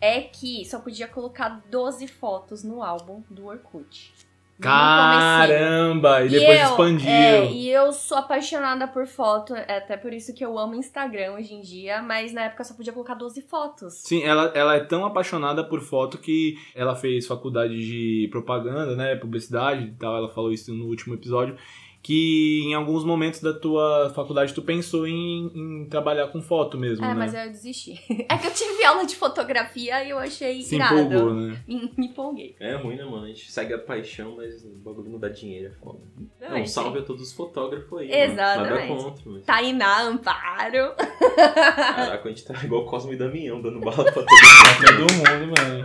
é 0.00 0.20
que 0.22 0.64
só 0.64 0.78
podia 0.78 1.08
colocar 1.08 1.48
12 1.68 2.06
fotos 2.06 2.62
no 2.62 2.82
álbum 2.82 3.22
do 3.28 3.46
Orkut. 3.46 4.27
Caramba! 4.60 6.24
E 6.24 6.28
depois 6.28 6.60
eu, 6.60 6.66
expandiu. 6.66 7.08
É, 7.08 7.50
e 7.50 7.70
eu 7.70 7.92
sou 7.92 8.18
apaixonada 8.18 8.88
por 8.88 9.06
foto, 9.06 9.54
é 9.54 9.78
até 9.78 9.96
por 9.96 10.12
isso 10.12 10.34
que 10.34 10.44
eu 10.44 10.58
amo 10.58 10.74
Instagram 10.74 11.34
hoje 11.34 11.54
em 11.54 11.60
dia, 11.60 12.02
mas 12.02 12.32
na 12.32 12.42
época 12.42 12.64
só 12.64 12.74
podia 12.74 12.92
colocar 12.92 13.14
12 13.14 13.40
fotos. 13.42 13.94
Sim, 13.94 14.24
ela, 14.24 14.52
ela 14.54 14.74
é 14.74 14.80
tão 14.80 15.04
apaixonada 15.04 15.62
por 15.62 15.80
foto 15.80 16.18
que 16.18 16.58
ela 16.74 16.94
fez 16.96 17.26
faculdade 17.26 17.74
de 17.74 18.28
propaganda, 18.30 18.96
né? 18.96 19.14
Publicidade 19.16 19.84
e 19.84 19.92
tal. 19.92 20.16
Ela 20.16 20.28
falou 20.28 20.52
isso 20.52 20.74
no 20.74 20.86
último 20.86 21.14
episódio. 21.14 21.56
Que 22.00 22.62
em 22.64 22.74
alguns 22.74 23.04
momentos 23.04 23.40
da 23.40 23.52
tua 23.52 24.10
faculdade 24.14 24.54
tu 24.54 24.62
pensou 24.62 25.06
em, 25.06 25.50
em 25.54 25.84
trabalhar 25.90 26.28
com 26.28 26.40
foto 26.40 26.78
mesmo, 26.78 27.04
É, 27.04 27.08
né? 27.08 27.14
mas 27.14 27.34
eu 27.34 27.48
desisti. 27.50 28.00
É 28.30 28.36
que 28.38 28.46
eu 28.46 28.52
tive 28.54 28.84
aula 28.84 29.04
de 29.04 29.16
fotografia 29.16 30.02
e 30.04 30.10
eu 30.10 30.18
achei 30.18 30.62
Se 30.62 30.76
irado. 30.76 30.98
empolgou, 31.00 31.34
né? 31.34 31.60
Me, 31.66 31.92
me 31.96 32.06
empolguei. 32.06 32.56
É 32.60 32.76
ruim, 32.76 32.96
né, 32.96 33.04
mano? 33.04 33.24
A 33.24 33.28
gente 33.28 33.50
segue 33.50 33.74
a 33.74 33.78
paixão, 33.78 34.36
mas 34.36 34.64
o 34.64 34.68
bagulho 34.78 35.10
não 35.10 35.18
dá 35.18 35.28
dinheiro, 35.28 35.66
é 35.74 35.84
foda. 35.84 35.98
Não, 36.40 36.48
Também, 36.48 36.66
salve 36.66 37.00
a 37.00 37.02
todos 37.02 37.22
os 37.22 37.32
fotógrafos 37.32 37.98
aí. 37.98 38.10
Exatamente. 38.10 38.88
Mano. 38.88 38.94
Nada 38.96 39.04
contra, 39.10 39.30
mas. 39.32 39.44
Tainá, 39.44 40.02
Amparo. 40.02 40.94
Caraca, 41.36 42.28
a 42.28 42.28
gente 42.30 42.44
tá 42.44 42.54
igual 42.64 42.84
Cosmo 42.86 43.12
e 43.12 43.16
Damião, 43.16 43.60
dando 43.60 43.80
bala 43.80 44.04
pra 44.04 44.12
todo 44.12 44.24
mundo. 44.24 44.28
Todo 44.78 45.12
mundo, 45.14 45.54
mano. 45.56 45.84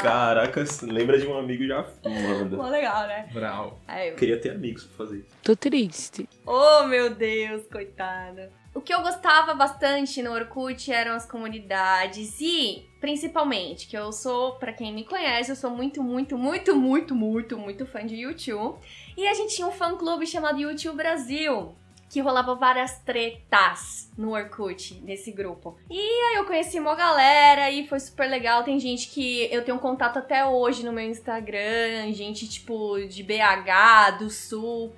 Caraca, 0.00 0.64
lembra 0.82 1.18
de 1.18 1.26
um 1.26 1.38
amigo 1.38 1.66
já 1.66 1.86
manda. 2.04 2.56
Pô, 2.56 2.68
legal, 2.68 3.06
né? 3.06 3.28
Brau. 3.32 3.80
Aí 3.86 4.08
eu... 4.10 4.16
Queria 4.16 4.38
ter 4.38 4.50
amigos 4.50 4.84
pra 4.84 5.04
fazer 5.06 5.18
isso. 5.18 5.29
Tô 5.42 5.56
triste. 5.56 6.28
Oh, 6.46 6.84
meu 6.84 7.14
Deus, 7.14 7.66
coitada. 7.66 8.52
O 8.72 8.80
que 8.80 8.94
eu 8.94 9.02
gostava 9.02 9.52
bastante 9.52 10.22
no 10.22 10.32
Orkut 10.32 10.92
eram 10.92 11.14
as 11.14 11.26
comunidades 11.26 12.40
e, 12.40 12.88
principalmente, 13.00 13.88
que 13.88 13.98
eu 13.98 14.12
sou, 14.12 14.52
pra 14.56 14.72
quem 14.72 14.92
me 14.92 15.04
conhece, 15.04 15.50
eu 15.50 15.56
sou 15.56 15.70
muito, 15.70 16.00
muito, 16.02 16.38
muito, 16.38 16.76
muito, 16.76 17.14
muito, 17.14 17.58
muito 17.58 17.84
fã 17.86 18.06
de 18.06 18.14
YouTube. 18.14 18.78
E 19.16 19.26
a 19.26 19.34
gente 19.34 19.56
tinha 19.56 19.66
um 19.66 19.72
fã-clube 19.72 20.24
chamado 20.24 20.60
YouTube 20.60 20.98
Brasil, 20.98 21.74
que 22.08 22.20
rolava 22.20 22.54
várias 22.54 22.98
tretas 23.00 24.08
no 24.16 24.32
Orkut, 24.34 25.00
nesse 25.02 25.32
grupo. 25.32 25.76
E 25.90 25.98
aí 25.98 26.36
eu 26.36 26.44
conheci 26.44 26.78
uma 26.78 26.94
galera 26.94 27.72
e 27.72 27.88
foi 27.88 27.98
super 27.98 28.30
legal. 28.30 28.62
Tem 28.62 28.78
gente 28.78 29.08
que 29.08 29.48
eu 29.52 29.64
tenho 29.64 29.80
contato 29.80 30.16
até 30.18 30.46
hoje 30.46 30.84
no 30.84 30.92
meu 30.92 31.04
Instagram, 31.04 32.12
gente 32.12 32.48
tipo 32.48 32.98
de 33.08 33.24
BH, 33.24 34.18
do 34.18 34.30
Sul. 34.30 34.92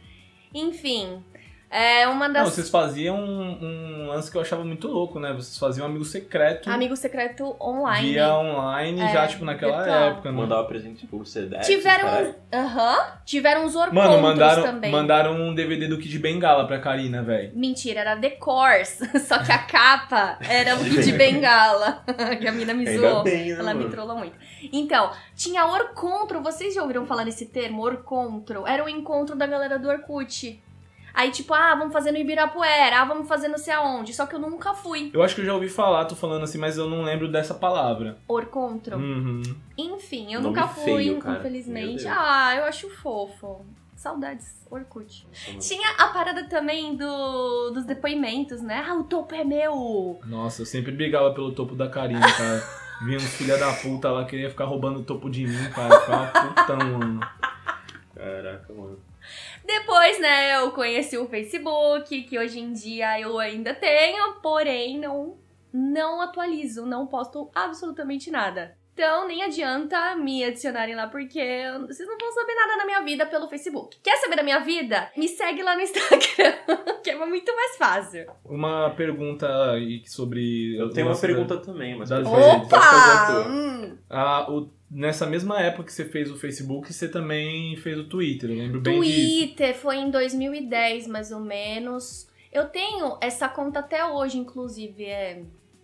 Enfim, 0.55 1.25
é 1.73 2.07
uma 2.07 2.27
Não, 2.29 2.35
das. 2.35 2.51
vocês 2.53 2.69
faziam 2.69 3.17
um, 3.19 4.05
um 4.05 4.09
lance 4.09 4.31
que 4.31 4.37
eu 4.37 4.43
achava 4.43 4.65
muito 4.65 4.87
louco, 4.89 5.19
né? 5.19 5.33
Vocês 5.33 5.57
faziam 5.57 5.87
um 5.87 5.91
amigo 5.91 6.05
secreto 6.05 6.71
Amigo 6.71 6.95
secreto 6.97 7.57
online. 7.61 8.13
via 8.13 8.35
online, 8.37 9.01
É, 9.01 9.13
já, 9.13 9.27
tipo, 9.27 9.45
naquela 9.45 9.79
virtual. 9.79 10.03
época, 10.11 10.29
mano. 10.31 10.43
Mandava 10.43 10.65
presente 10.69 11.07
por 11.07 11.27
CDF. 11.27 11.65
Tiveram 11.65 12.09
uns. 12.29 12.35
Aham. 12.53 12.99
Tiveram 13.25 13.65
uns 13.65 13.75
orcontos 13.75 14.05
Mano, 14.05 14.23
mandaram, 14.23 14.63
também. 14.63 14.91
mandaram 14.93 15.33
um 15.35 15.55
DVD 15.55 15.87
do 15.89 15.97
Kid 15.99 16.19
Bengala 16.19 16.67
pra 16.67 16.79
Karina, 16.79 17.23
velho. 17.23 17.53
Mentira, 17.55 18.01
era 18.01 18.17
The 18.17 18.31
Course. 18.31 19.05
Só 19.27 19.39
que 19.39 19.51
a 19.51 19.59
capa 19.59 20.39
era 20.47 20.77
o 20.77 20.85
Kid 20.85 21.13
Bengala. 21.17 22.03
que 22.39 22.47
a 22.47 22.53
mina 22.53 22.75
me 22.75 22.87
Ainda 22.87 23.09
zoou. 23.11 23.23
bem, 23.23 23.47
né, 23.47 23.59
Ela 23.59 23.73
me 23.73 23.81
mano? 23.85 23.91
trollou 23.91 24.17
muito. 24.19 24.37
Então, 24.73 25.11
tinha 25.35 25.65
Orcontro. 25.67 26.43
Vocês 26.43 26.75
já 26.75 26.83
ouviram 26.83 27.07
falar 27.07 27.25
nesse 27.25 27.47
termo? 27.47 27.83
Orcontro. 27.83 28.67
Era 28.67 28.85
o 28.85 28.89
encontro 28.89 29.35
da 29.35 29.47
galera 29.47 29.79
do 29.79 29.89
Orkut. 29.89 30.63
Aí, 31.15 31.31
tipo, 31.31 31.53
ah, 31.53 31.75
vamos 31.75 31.93
fazer 31.93 32.11
no 32.13 32.19
Ibirapuera, 32.19 33.01
ah, 33.01 33.05
vamos 33.05 33.29
fazer 33.29 33.49
não 33.49 33.59
sei 33.59 33.75
aonde. 33.75 34.15
Só 34.15 34.27
que 34.27 34.35
eu 34.35 34.39
nunca 34.39 34.75
fui. 34.75 35.11
Eu 35.13 35.23
acho 35.23 35.35
que 35.35 35.41
eu 35.41 35.45
já 35.45 35.55
ouvi 35.55 35.69
falar, 35.69 36.05
tô 36.07 36.15
falando 36.15 36.45
assim, 36.45 36.59
mas 36.59 36.77
eu 36.79 36.89
não 36.89 37.03
lembro 37.03 37.31
dessa 37.31 37.55
palavra. 37.55 38.19
Orcontro. 38.27 38.97
Uhum. 38.97 39.43
Enfim, 39.77 40.33
eu 40.33 40.41
Nome 40.41 40.55
nunca 40.55 40.69
fui, 40.69 40.85
feio, 40.85 41.19
infelizmente. 41.19 42.07
Ah, 42.09 42.55
eu 42.57 42.65
acho 42.65 42.89
fofo. 42.91 43.65
Saudades, 44.03 44.67
Orkut. 44.69 45.29
Nossa. 45.55 45.69
Tinha 45.69 45.91
a 45.97 46.09
parada 46.09 46.49
também 46.49 46.97
do, 46.97 47.71
dos 47.71 47.85
depoimentos, 47.85 48.61
né? 48.61 48.85
Ah, 48.85 48.95
o 48.95 49.05
topo 49.05 49.33
é 49.33 49.45
meu. 49.45 50.19
Nossa, 50.27 50.63
eu 50.63 50.67
sempre 50.67 50.91
brigava 50.91 51.33
pelo 51.33 51.53
topo 51.53 51.77
da 51.77 51.89
Karina, 51.89 52.21
cara. 52.21 52.83
Vinha 53.05 53.19
uns 53.19 53.35
filha 53.37 53.57
da 53.57 53.73
puta 53.73 54.11
lá, 54.11 54.25
queria 54.25 54.51
ficar 54.51 54.65
roubando 54.65 55.01
o 55.01 55.05
topo 55.05 55.31
de 55.31 55.47
mim, 55.47 55.71
cara. 55.71 56.01
Ficava 56.01 56.49
putão, 56.49 56.79
mano. 56.79 57.21
Caraca, 58.15 58.73
mano. 58.73 58.99
Depois, 59.65 60.19
né, 60.21 60.57
eu 60.57 60.73
conheci 60.73 61.17
o 61.17 61.29
Facebook, 61.29 62.23
que 62.25 62.39
hoje 62.39 62.59
em 62.59 62.73
dia 62.73 63.21
eu 63.21 63.39
ainda 63.39 63.75
tenho, 63.75 64.41
porém 64.41 64.99
não, 64.99 65.39
não 65.73 66.21
atualizo, 66.21 66.85
não 66.85 67.07
posto 67.07 67.51
absolutamente 67.55 68.31
nada. 68.31 68.77
Então, 68.95 69.27
nem 69.27 69.43
adianta 69.43 70.15
me 70.17 70.45
adicionarem 70.45 70.95
lá, 70.95 71.07
porque 71.07 71.41
vocês 71.87 72.07
não 72.09 72.19
vão 72.19 72.31
saber 72.33 72.55
nada 72.55 72.77
da 72.79 72.85
minha 72.85 73.01
vida 73.03 73.25
pelo 73.25 73.49
Facebook. 73.49 73.97
Quer 74.03 74.17
saber 74.19 74.37
da 74.37 74.43
minha 74.43 74.59
vida? 74.61 75.11
Me 75.17 75.27
segue 75.29 75.63
lá 75.63 75.75
no 75.75 75.81
Instagram, 75.81 76.53
que 77.03 77.11
é 77.11 77.17
muito 77.27 77.55
mais 77.57 77.77
fácil. 77.79 78.27
Uma 78.45 78.91
pergunta 78.91 79.47
aí 79.73 80.03
sobre. 80.07 80.77
Eu 80.77 80.91
tenho 80.91 81.07
uma 81.07 81.13
lance 81.15 81.23
da- 81.23 81.29
pergunta 81.29 81.57
também, 81.59 81.97
mas 81.97 82.11
das 82.11 82.27
Opa! 82.27 83.49
Hum. 83.49 83.97
Ah, 84.11 84.47
o- 84.51 84.69
nessa 84.91 85.27
mesma 85.27 85.59
época 85.61 85.85
que 85.85 85.93
você 85.93 86.05
fez 86.05 86.31
o 86.31 86.37
Facebook, 86.37 86.93
você 86.93 87.09
também 87.09 87.75
fez 87.77 87.97
o 87.99 88.05
Twitter, 88.05 88.51
eu 88.51 88.57
lembro 88.57 88.81
bem 88.81 89.01
disso. 89.01 89.39
Twitter 89.39 89.75
foi 89.75 89.97
em 89.97 90.11
2010, 90.11 91.07
mais 91.07 91.33
ou 91.33 91.41
menos. 91.41 92.29
Eu 92.53 92.67
tenho 92.69 93.17
essa 93.23 93.49
conta 93.49 93.79
até 93.81 94.05
hoje, 94.05 94.37
inclusive, 94.39 95.05
é 95.07 95.43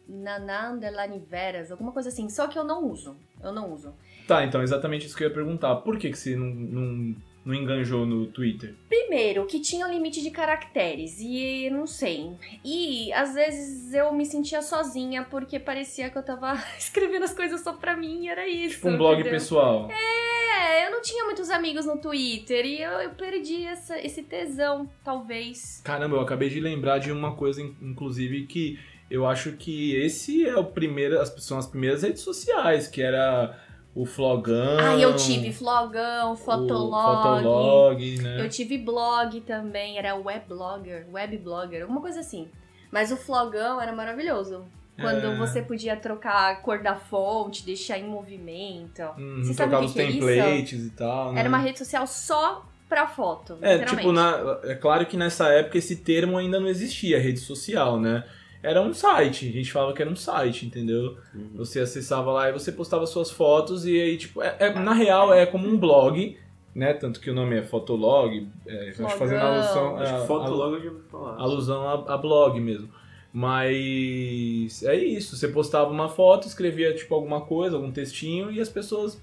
Naná 0.09 0.71
Underline 0.73 1.19
Veras, 1.29 1.71
alguma 1.71 1.93
coisa 1.93 2.09
assim. 2.09 2.29
Só 2.29 2.47
que 2.49 2.59
eu 2.59 2.65
não 2.65 2.85
uso. 2.91 3.17
Eu 3.43 3.53
não 3.53 3.73
uso. 3.73 3.95
Tá, 4.27 4.45
então 4.45 4.63
exatamente 4.63 5.07
isso 5.07 5.17
que 5.17 5.25
eu 5.25 5.29
ia 5.29 5.35
perguntar. 5.35 5.77
Por 5.77 5.99
que, 5.99 6.11
que 6.11 6.19
você 6.19 6.35
não, 6.37 6.47
não, 6.47 7.17
não 7.45 7.55
enganjou 7.55 8.05
no 8.05 8.27
Twitter? 8.27 8.75
Primeiro, 8.89 9.47
que 9.47 9.59
tinha 9.61 9.87
um 9.87 9.91
limite 9.91 10.21
de 10.23 10.31
caracteres, 10.31 11.19
e 11.21 11.71
não 11.71 11.87
sei. 11.87 12.33
E 12.65 13.11
às 13.15 13.35
vezes 13.35 13.95
eu 13.95 14.13
me 14.13 14.27
sentia 14.27 14.61
sozinha 14.61 15.25
porque 15.31 15.59
parecia 15.59 16.11
que 16.11 16.19
eu 16.19 16.23
tava 16.23 16.55
escrevendo 16.79 17.25
as 17.25 17.33
coisas 17.33 17.61
só 17.63 17.73
pra 17.73 17.97
mim 17.97 18.25
e 18.25 18.29
era 18.29 18.47
isso. 18.47 18.75
Tipo 18.77 18.89
um 18.91 18.97
blog 18.99 19.15
entendeu? 19.15 19.33
pessoal. 19.33 19.89
É, 19.91 20.87
eu 20.87 20.91
não 20.91 21.01
tinha 21.01 21.25
muitos 21.25 21.49
amigos 21.49 21.87
no 21.87 21.97
Twitter 21.99 22.67
e 22.67 22.83
eu, 22.83 22.91
eu 23.01 23.11
perdi 23.11 23.65
essa, 23.65 23.99
esse 23.99 24.23
tesão, 24.25 24.91
talvez. 25.03 25.81
Caramba, 25.85 26.17
eu 26.17 26.21
acabei 26.21 26.51
de 26.51 26.61
lembrar 26.61 26.99
de 26.99 27.11
uma 27.13 27.35
coisa, 27.35 27.63
in- 27.63 27.75
inclusive, 27.81 28.47
que 28.47 28.79
eu 29.11 29.27
acho 29.27 29.53
que 29.53 29.95
esse 29.97 30.47
é 30.47 30.57
o 30.57 30.65
primeiro, 30.65 31.21
as, 31.21 31.29
são 31.39 31.59
as 31.59 31.67
primeiras 31.67 32.03
redes 32.03 32.23
sociais, 32.23 32.87
que 32.89 33.01
era 33.03 33.59
o 33.95 34.05
Flogão. 34.05 34.79
Ah, 34.79 34.97
eu 34.97 35.17
tive 35.17 35.53
flogão, 35.53 36.37
fotolog. 36.37 37.43
Fotolog, 37.43 38.19
né? 38.23 38.41
Eu 38.45 38.49
tive 38.49 38.79
blog 38.79 39.41
também, 39.41 39.99
era 39.99 40.15
webblogger, 40.15 41.07
webblogger, 41.13 41.83
alguma 41.83 42.01
coisa 42.01 42.21
assim. 42.21 42.49
Mas 42.91 43.11
o 43.13 43.17
flogão 43.17 43.81
era 43.81 43.93
maravilhoso. 43.93 44.65
Quando 45.01 45.27
É. 45.27 45.37
você 45.37 45.63
podia 45.63 45.97
trocar 45.97 46.51
a 46.53 46.57
cor 46.57 46.83
da 46.83 46.97
fonte, 46.97 47.65
deixar 47.65 47.99
em 47.99 48.05
movimento. 48.09 49.03
Hum, 49.19 49.43
Você 49.45 49.55
sabe 49.55 49.75
o 49.75 49.81
os 49.81 49.93
que 49.93 49.99
que 49.99 50.05
é 50.05 50.11
isso? 50.11 50.27
templates 50.27 50.85
e 50.87 50.91
tal, 50.91 51.33
né? 51.33 51.41
Era 51.41 51.49
uma 51.49 51.59
rede 51.59 51.79
social 51.79 52.07
só 52.07 52.67
pra 52.89 53.07
foto, 53.07 53.59
É, 53.61 53.79
tipo, 53.85 54.11
na, 54.13 54.59
é 54.65 54.75
claro 54.75 55.05
que 55.07 55.17
nessa 55.17 55.49
época 55.53 55.77
esse 55.77 55.97
termo 55.97 56.39
ainda 56.39 56.59
não 56.59 56.69
existia, 56.69 57.21
rede 57.21 57.39
social, 57.39 58.01
né? 58.01 58.25
Era 58.63 58.81
um 58.83 58.93
site. 58.93 59.49
A 59.49 59.53
gente 59.53 59.73
falava 59.73 59.93
que 59.93 60.03
era 60.03 60.11
um 60.11 60.17
site, 60.17 60.67
entendeu? 60.67 61.17
Uhum. 61.35 61.51
Você 61.57 61.81
acessava 61.81 62.31
lá 62.33 62.49
e 62.49 62.53
você 62.53 62.73
postava 62.73 63.07
suas 63.07 63.31
fotos 63.31 63.87
e 63.87 64.01
aí, 64.01 64.17
tipo, 64.17 64.43
é- 64.43 64.57
é- 64.59 64.73
na 64.79 64.93
real 64.93 65.33
é 65.33 65.47
como 65.47 65.69
um 65.69 65.77
blog, 65.77 66.37
né? 66.75 66.93
Tanto 66.95 67.21
que 67.21 67.31
o 67.31 67.35
nome 67.35 67.57
é 67.59 67.63
Fotolog, 67.63 68.47
é, 68.67 68.89
acho 68.91 69.05
que 69.05 69.11
fazendo 69.19 69.41
alusão, 69.41 69.97
Acho 69.99 70.21
que 70.23 70.27
foto 70.27 70.47
a- 70.47 70.49
logo 70.49 70.77
eu 70.77 70.83
já 70.83 70.91
ouvi 70.91 71.03
falar. 71.11 71.37
alusão 71.41 71.89
a, 71.89 72.15
a 72.15 72.17
blog 72.17 72.61
mesmo. 72.61 72.89
Mas 73.33 74.83
é 74.85 74.95
isso, 74.97 75.37
você 75.37 75.49
postava 75.49 75.91
uma 75.91 76.09
foto, 76.09 76.47
escrevia 76.47 76.95
tipo 76.95 77.15
alguma 77.15 77.41
coisa, 77.43 77.77
algum 77.77 77.91
textinho 77.91 78.51
e 78.51 78.61
as 78.61 78.69
pessoas 78.69 79.21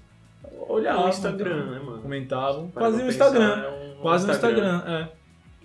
olhavam, 0.68 1.06
um 1.06 1.08
Instagram, 1.08 1.66
né, 1.66 1.78
mano? 1.84 2.02
comentavam, 2.02 2.70
quase 2.70 2.98
pensar, 3.02 3.08
Instagram, 3.26 3.62
é 3.62 3.68
um 3.68 4.00
quase 4.00 4.26
um 4.26 4.30
Instagram, 4.30 4.82
é. 4.86 5.08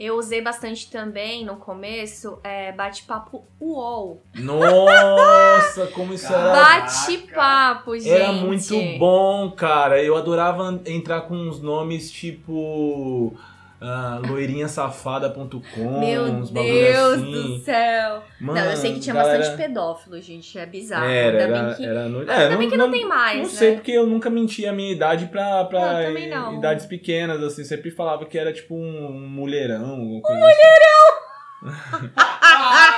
Eu 0.04 0.18
usei 0.18 0.42
bastante 0.42 0.90
também 0.90 1.46
no 1.46 1.58
começo 1.58 2.40
é, 2.44 2.72
bate-papo 2.72 3.46
UOL. 3.60 4.24
Nossa, 4.34 5.86
como 5.94 6.12
isso 6.16 6.26
era 6.34 6.52
Bate-papo, 6.54 7.96
gente. 8.00 8.10
Era 8.10 8.32
muito 8.32 8.74
bom, 8.98 9.52
cara. 9.52 10.02
Eu 10.02 10.18
adorava 10.18 10.82
entrar 10.88 11.22
com 11.22 11.36
uns 11.36 11.62
nomes 11.62 12.12
tipo 12.12 13.38
ah, 13.82 14.22
loirinhasafada.com, 14.28 16.00
Meu 16.00 16.24
uns 16.26 16.52
Deus 16.52 17.14
assim. 17.20 17.32
do 17.32 17.60
céu. 17.64 18.24
Mano, 18.40 18.60
não, 18.60 18.70
eu 18.72 18.78
sei 18.78 18.94
que 18.94 19.00
tinha 19.00 19.16
galera- 19.16 19.40
bastante 19.40 19.58
pedófilo, 19.58 20.22
gente. 20.22 20.58
É 20.60 20.66
bizarro. 20.66 21.06
Era, 21.06 21.42
Ainda 21.44 21.44
era, 21.58 21.66
bem 21.68 21.76
que, 21.76 21.86
era 21.86 22.08
no... 22.10 22.20
ainda 22.20 22.58
bem 22.58 22.70
que 22.70 22.78
não, 22.78 22.92
tem 22.92 23.06
mais, 23.08 23.38
Não 23.38 23.44
né? 23.46 23.50
sei, 23.50 23.74
porque 23.76 23.92
eu 23.92 24.06
nunca 24.06 24.30
menti 24.30 24.66
a 24.68 24.72
minha 24.74 24.92
idade 24.92 25.26
pra, 25.28 25.66
pra 25.66 25.80
Não, 25.94 26.04
também 26.08 26.30
não. 26.30 26.58
idades 26.60 26.86
pequenas, 26.86 27.42
assim. 27.44 27.64
Sempre 27.64 27.90
falava 27.92 28.26
que 28.26 28.38
era 28.38 28.54
tipo 28.54 28.76
um, 28.76 29.12
mulherão. 29.30 29.96
Um 29.96 30.22
mulherão! 30.22 31.22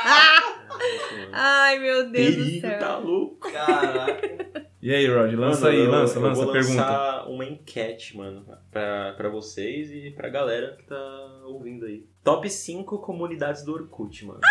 Ai, 1.31 1.79
meu 1.79 2.09
Deus 2.09 2.35
do 2.35 2.41
Perigo, 2.43 2.61
céu. 2.67 2.79
tá 2.79 2.97
louco. 2.97 3.51
Caraca. 3.51 4.65
E 4.85 4.93
aí, 4.93 5.07
Rod, 5.07 5.33
lança 5.35 5.61
Mano, 5.61 5.77
aí, 5.77 5.79
eu- 5.85 5.89
lança, 5.91 6.17
eu 6.19 6.23
lança 6.23 6.41
a 6.41 6.43
vou 6.43 6.53
pergunta. 6.53 6.81
lançar 6.81 7.29
uma 7.29 7.45
enquete, 7.45 8.17
mano, 8.17 8.45
pra, 8.69 9.13
pra 9.13 9.29
vocês 9.29 9.89
e 9.89 10.11
pra 10.11 10.27
galera 10.27 10.75
que 10.75 10.83
tá 10.83 11.41
ouvindo 11.45 11.85
aí. 11.85 12.05
Top 12.21 12.49
5 12.49 12.97
comunidades 12.99 13.63
do 13.63 13.71
Orkut, 13.73 14.25
mano. 14.25 14.41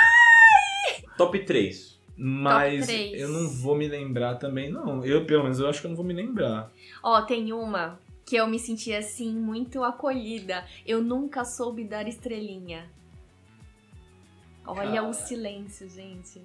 Top 1.18 1.38
3. 1.44 2.00
Mas 2.16 2.86
três. 2.86 3.20
eu 3.20 3.28
não 3.28 3.46
vou 3.46 3.76
me 3.76 3.86
lembrar 3.86 4.36
também, 4.36 4.70
não. 4.72 5.04
Eu, 5.04 5.26
pelo 5.26 5.42
menos, 5.42 5.60
eu 5.60 5.68
acho 5.68 5.80
que 5.82 5.86
eu 5.86 5.90
não 5.90 5.96
vou 5.96 6.04
me 6.04 6.14
lembrar. 6.14 6.72
Ó, 7.02 7.20
tem 7.22 7.52
uma 7.52 8.00
que 8.24 8.36
eu 8.36 8.46
me 8.46 8.58
senti 8.58 8.94
assim, 8.94 9.34
muito 9.34 9.84
acolhida. 9.84 10.64
Eu 10.86 11.02
nunca 11.02 11.44
soube 11.44 11.84
dar 11.84 12.08
estrelinha. 12.08 12.90
Olha 14.66 14.92
Cara. 14.92 15.08
o 15.08 15.12
silêncio, 15.12 15.88
gente. 15.90 16.40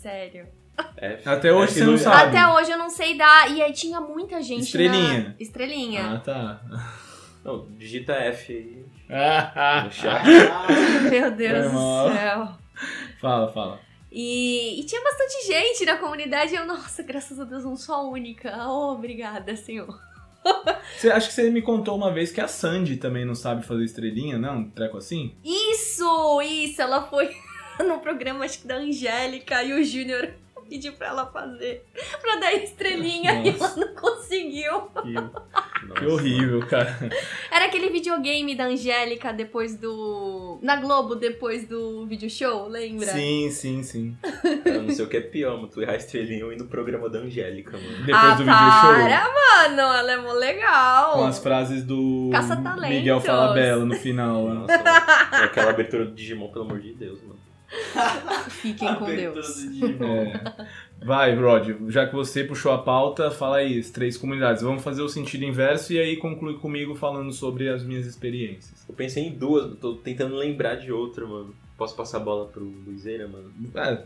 Sério. 0.00 0.46
É, 0.96 1.18
Até 1.24 1.52
hoje 1.52 1.72
é 1.72 1.74
você 1.74 1.84
não 1.84 1.98
sabe. 1.98 2.36
Até 2.36 2.46
hoje 2.52 2.70
eu 2.70 2.78
não 2.78 2.90
sei 2.90 3.16
dar. 3.16 3.50
E 3.50 3.62
aí 3.62 3.72
tinha 3.72 4.00
muita 4.00 4.42
gente. 4.42 4.62
Estrelinha. 4.62 5.28
Na... 5.28 5.34
Estrelinha. 5.38 6.14
Ah, 6.14 6.18
tá. 6.18 6.60
Não, 7.44 7.66
digita 7.76 8.12
F 8.14 8.52
aí 8.52 8.84
Ah, 9.10 9.88
chat. 9.90 10.24
Meu 11.10 11.30
Deus 11.30 11.72
do 11.72 12.12
céu. 12.12 12.48
fala, 13.20 13.52
fala. 13.52 13.80
E, 14.10 14.80
e 14.80 14.84
tinha 14.84 15.02
bastante 15.02 15.46
gente 15.46 15.84
na 15.84 15.96
comunidade. 15.96 16.54
e 16.54 16.56
Eu, 16.56 16.66
nossa, 16.66 17.02
graças 17.02 17.38
a 17.38 17.44
Deus, 17.44 17.64
não 17.64 17.76
sou 17.76 17.94
a 17.94 18.02
única. 18.08 18.56
Oh, 18.66 18.92
obrigada, 18.92 19.54
senhor. 19.56 20.00
Você, 20.96 21.10
acho 21.10 21.28
que 21.28 21.34
você 21.34 21.50
me 21.50 21.62
contou 21.62 21.96
uma 21.96 22.12
vez 22.12 22.30
que 22.30 22.38
a 22.40 22.46
Sandy 22.46 22.98
também 22.98 23.24
não 23.24 23.34
sabe 23.34 23.64
fazer 23.64 23.82
estrelinha, 23.82 24.38
não? 24.38 24.58
Um 24.58 24.70
treco 24.70 24.98
assim? 24.98 25.34
Isso, 25.42 26.42
isso. 26.42 26.82
Ela 26.82 27.02
foi 27.02 27.34
no 27.78 27.98
programa, 27.98 28.44
acho 28.44 28.60
que 28.60 28.68
da 28.68 28.76
Angélica 28.76 29.62
e 29.62 29.72
o 29.72 29.82
Júnior 29.82 30.34
pediu 30.68 30.92
pra 30.94 31.08
ela 31.08 31.26
fazer. 31.26 31.84
Pra 32.20 32.36
dar 32.36 32.52
estrelinha 32.54 33.42
e 33.42 33.48
ela 33.48 33.58
Nossa. 33.58 33.80
não 33.80 33.94
conseguiu. 33.94 34.82
Que, 35.02 35.94
que 35.98 36.06
horrível, 36.06 36.66
cara. 36.66 36.96
Era 37.50 37.66
aquele 37.66 37.90
videogame 37.90 38.54
da 38.54 38.66
Angélica 38.66 39.32
depois 39.32 39.76
do. 39.76 40.58
Na 40.62 40.76
Globo, 40.76 41.14
depois 41.14 41.66
do 41.68 42.06
video 42.06 42.28
show, 42.28 42.68
lembra? 42.68 43.06
Sim, 43.06 43.50
sim, 43.50 43.82
sim. 43.82 44.16
Eu 44.64 44.82
não 44.82 44.90
sei 44.90 45.04
o 45.04 45.08
que 45.08 45.16
é 45.16 45.20
pior, 45.20 45.56
mano. 45.56 45.68
Tu 45.68 45.82
errar 45.82 45.92
a 45.92 45.96
estrelinha 45.96 46.44
ou 46.44 46.52
ir 46.52 46.58
no 46.58 46.66
programa 46.66 47.08
da 47.08 47.18
Angélica, 47.18 47.76
mano. 47.76 47.98
Depois 48.04 48.14
ah, 48.14 48.34
do 48.34 48.44
video 48.44 48.70
show. 48.80 48.94
para, 48.94 49.68
mano, 49.68 49.94
ela 49.94 50.12
é 50.12 50.16
mó 50.16 50.32
legal. 50.32 51.12
Com 51.14 51.24
as 51.24 51.38
frases 51.38 51.84
do. 51.84 52.30
Miguel 52.88 53.20
Falabella 53.20 53.84
no 53.84 53.94
final. 53.94 54.44
lá. 54.44 54.54
Nossa, 54.54 54.78
mano. 54.78 55.44
aquela 55.44 55.70
abertura 55.70 56.04
do 56.06 56.12
Digimon, 56.12 56.48
pelo 56.48 56.64
amor 56.64 56.80
de 56.80 56.94
Deus, 56.94 57.20
mano. 57.22 57.33
Fiquem 58.50 58.94
com 58.96 59.04
Deus. 59.06 59.56
Digimon. 59.56 60.04
É. 60.06 60.66
Vai, 61.04 61.34
Rod, 61.34 61.70
já 61.88 62.06
que 62.06 62.14
você 62.14 62.44
puxou 62.44 62.72
a 62.72 62.78
pauta, 62.78 63.30
fala 63.30 63.58
aí, 63.58 63.78
as 63.78 63.90
três 63.90 64.16
comunidades. 64.16 64.62
Vamos 64.62 64.82
fazer 64.82 65.02
o 65.02 65.08
sentido 65.08 65.44
inverso 65.44 65.92
e 65.92 65.98
aí 65.98 66.16
conclui 66.16 66.54
comigo 66.58 66.94
falando 66.94 67.32
sobre 67.32 67.68
as 67.68 67.82
minhas 67.84 68.06
experiências. 68.06 68.84
Eu 68.88 68.94
pensei 68.94 69.24
em 69.24 69.32
duas, 69.32 69.76
tô 69.78 69.94
tentando 69.96 70.34
lembrar 70.36 70.76
de 70.76 70.90
outra, 70.92 71.26
mano. 71.26 71.54
Posso 71.76 71.96
passar 71.96 72.18
a 72.18 72.20
bola 72.20 72.46
pro 72.46 72.62
Luizeira, 72.64 73.26
mano? 73.26 73.52
É, 73.74 73.98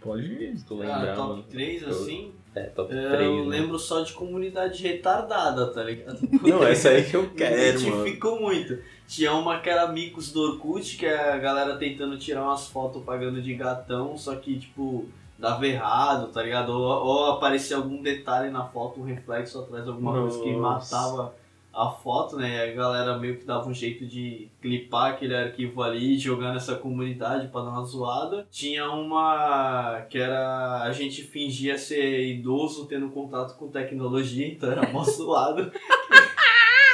pode 0.00 0.24
ir. 0.24 0.56
Se 0.56 0.64
tu 0.64 0.80
Ah, 0.84 1.14
top 1.16 1.28
mano. 1.30 1.44
3, 1.50 1.82
Eu- 1.82 1.88
assim? 1.90 2.32
É, 2.54 2.62
top 2.62 2.94
Eu 2.94 3.10
3. 3.10 3.30
né? 3.46 3.58
lembro 3.58 3.76
só 3.78 4.02
de 4.02 4.12
comunidade 4.12 4.80
retardada, 4.82 5.66
tá 5.72 5.82
ligado? 5.82 6.18
Não, 6.42 6.62
essa 6.62 6.90
aí 6.90 7.02
que 7.04 7.14
eu 7.16 7.22
Me 7.24 7.28
quero, 7.34 7.80
mano. 7.80 7.88
identificou 7.98 8.40
muito. 8.40 8.78
Tinha 9.08 9.32
uma 9.32 9.58
que 9.58 9.70
era 9.70 9.84
amigos 9.84 10.30
do 10.30 10.42
Orkut, 10.42 10.98
que 10.98 11.06
é 11.06 11.32
a 11.32 11.38
galera 11.38 11.78
tentando 11.78 12.18
tirar 12.18 12.42
umas 12.42 12.68
fotos 12.68 13.02
pagando 13.02 13.40
de 13.40 13.54
gatão, 13.54 14.18
só 14.18 14.36
que, 14.36 14.58
tipo, 14.58 15.08
dava 15.38 15.66
errado, 15.66 16.30
tá 16.30 16.42
ligado? 16.42 16.68
Ou, 16.70 17.06
ou 17.06 17.26
aparecia 17.32 17.78
algum 17.78 18.02
detalhe 18.02 18.50
na 18.50 18.66
foto, 18.66 19.00
um 19.00 19.04
reflexo 19.04 19.60
atrás 19.60 19.84
de 19.84 19.90
alguma 19.90 20.12
coisa 20.12 20.42
que 20.42 20.52
Nossa. 20.52 20.94
matava 20.94 21.34
a 21.72 21.90
foto, 21.90 22.36
né? 22.36 22.68
E 22.68 22.70
a 22.70 22.74
galera 22.74 23.18
meio 23.18 23.38
que 23.38 23.46
dava 23.46 23.66
um 23.66 23.72
jeito 23.72 24.04
de 24.04 24.50
clipar 24.60 25.12
aquele 25.12 25.34
arquivo 25.34 25.82
ali 25.82 26.16
e 26.16 26.18
jogar 26.18 26.52
nessa 26.52 26.74
comunidade 26.74 27.48
pra 27.48 27.62
dar 27.62 27.70
uma 27.70 27.84
zoada. 27.84 28.46
Tinha 28.50 28.90
uma 28.90 30.02
que 30.10 30.18
era 30.18 30.82
a 30.82 30.92
gente 30.92 31.22
fingia 31.22 31.78
ser 31.78 32.26
idoso 32.26 32.84
tendo 32.86 33.08
contato 33.08 33.56
com 33.56 33.70
tecnologia, 33.70 34.46
então 34.46 34.70
era 34.70 34.86
mó 34.92 35.02
zoado. 35.08 35.72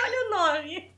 Olha 0.07 0.27
o 0.27 0.31
nome. 0.31 0.94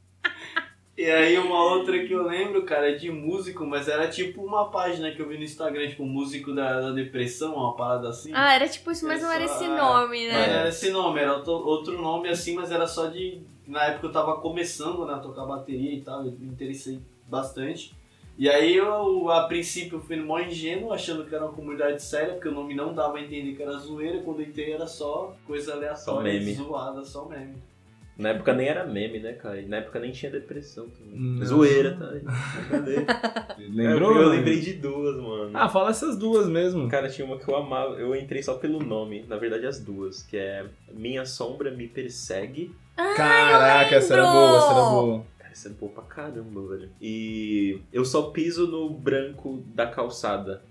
E 0.97 1.05
aí 1.11 1.37
uma 1.37 1.63
outra 1.63 1.99
que 2.07 2.13
eu 2.13 2.23
lembro, 2.27 2.63
cara, 2.63 2.91
é 2.91 2.95
de 2.95 3.11
músico, 3.11 3.67
mas 3.67 3.87
era 3.87 4.09
tipo 4.09 4.43
uma 4.43 4.71
página 4.71 5.11
que 5.11 5.21
eu 5.21 5.29
vi 5.29 5.37
no 5.37 5.45
Instagram, 5.45 5.89
tipo, 5.89 6.07
músico 6.07 6.55
da, 6.55 6.81
da 6.81 6.91
depressão, 6.91 7.55
uma 7.55 7.77
parada 7.77 8.09
assim. 8.09 8.31
Ah, 8.35 8.55
era 8.55 8.67
tipo 8.67 8.91
isso, 8.91 9.07
mas 9.07 9.21
não 9.21 9.31
era 9.31 9.45
esse 9.45 9.69
nome, 9.69 10.27
Mas 10.27 10.33
né? 10.33 10.59
era 10.61 10.69
esse 10.71 10.91
nome, 10.91 11.21
era 11.21 11.35
outro, 11.35 12.01
nome 12.01 12.31
assim, 12.31 12.55
mas 12.55 12.71
era 12.71 12.87
só 12.87 13.09
de. 13.09 13.43
Na 13.67 13.85
época 13.85 14.07
eu 14.07 14.13
tava 14.13 14.37
começando 14.41 15.05
né, 15.05 15.15
a 15.15 15.19
tocar 15.19 15.45
bateria 15.45 15.93
e 15.93 16.01
tal, 16.01 16.25
eu 16.25 16.33
me 16.33 16.47
interessei 16.47 16.99
bastante. 17.27 17.95
E 18.39 18.49
aí 18.49 18.77
eu, 18.77 19.31
a 19.31 19.45
princípio, 19.45 20.01
fui 20.01 20.17
mó 20.17 20.39
ingênuo, 20.39 20.93
achando 20.93 21.25
que 21.25 21.35
era 21.35 21.45
uma 21.45 21.53
comunidade 21.53 22.03
séria, 22.03 22.35
porque 22.35 22.49
o 22.49 22.53
nome 22.53 22.75
não 22.75 22.95
dava 22.95 23.19
a 23.19 23.21
entender 23.21 23.55
que 23.55 23.63
era 23.63 23.73
zoeira, 23.73 24.23
quando 24.23 24.41
eu 24.41 24.47
entrei 24.47 24.73
era 24.73 24.87
só 24.87 25.35
coisa 25.47 25.73
aleatória, 25.75 26.33
meme. 26.35 26.55
zoada, 26.55 27.05
só 27.05 27.25
meme. 27.27 27.57
Na 28.19 28.31
época 28.31 28.55
nem 28.55 28.67
era 28.67 28.85
meme, 28.87 29.19
né, 29.21 29.35
cara? 29.35 29.61
E 29.61 29.67
na 29.67 29.77
época 29.77 30.01
nem 30.01 30.11
tinha 30.11 30.33
depressão 30.33 30.89
também. 30.89 31.21
Não. 31.21 31.45
Zoeira, 31.45 31.95
tá? 31.97 32.13
Cadê? 32.71 33.05
Lembrou? 33.69 34.17
É, 34.19 34.23
eu 34.25 34.29
lembrei 34.31 34.59
de 34.59 34.73
duas, 34.73 35.17
mano. 35.17 35.51
Ah, 35.53 35.69
fala 35.69 35.91
essas 35.91 36.17
duas 36.17 36.49
mesmo. 36.49 36.89
Cara, 36.89 37.11
tinha 37.11 37.27
uma 37.27 37.39
que 37.39 37.47
eu 37.47 37.55
amava, 37.55 37.95
eu 37.97 38.17
entrei 38.17 38.43
só 38.43 38.55
pelo 38.55 38.79
nome, 38.83 39.25
na 39.29 39.37
verdade 39.37 39.67
as 39.67 39.79
duas, 39.79 40.23
que 40.23 40.37
é 40.39 40.65
Minha 40.95 41.27
Sombra 41.27 41.71
Me 41.71 41.87
Persegue. 41.87 42.75
Caraca, 42.97 43.95
essa 43.97 44.15
era 44.15 44.23
boa, 44.33 44.57
essa 44.57 44.71
era 44.73 44.85
boa. 44.91 45.25
Cara, 45.39 45.53
isso 45.53 45.69
é 45.69 45.71
boa 45.73 45.93
pra 45.93 46.05
caramba, 46.05 46.67
velho. 46.69 46.89
E 47.01 47.81
eu 47.93 48.05
só 48.05 48.31
piso 48.31 48.67
no 48.67 48.89
branco 48.89 49.63
da 49.75 49.87
calçada. 49.87 50.63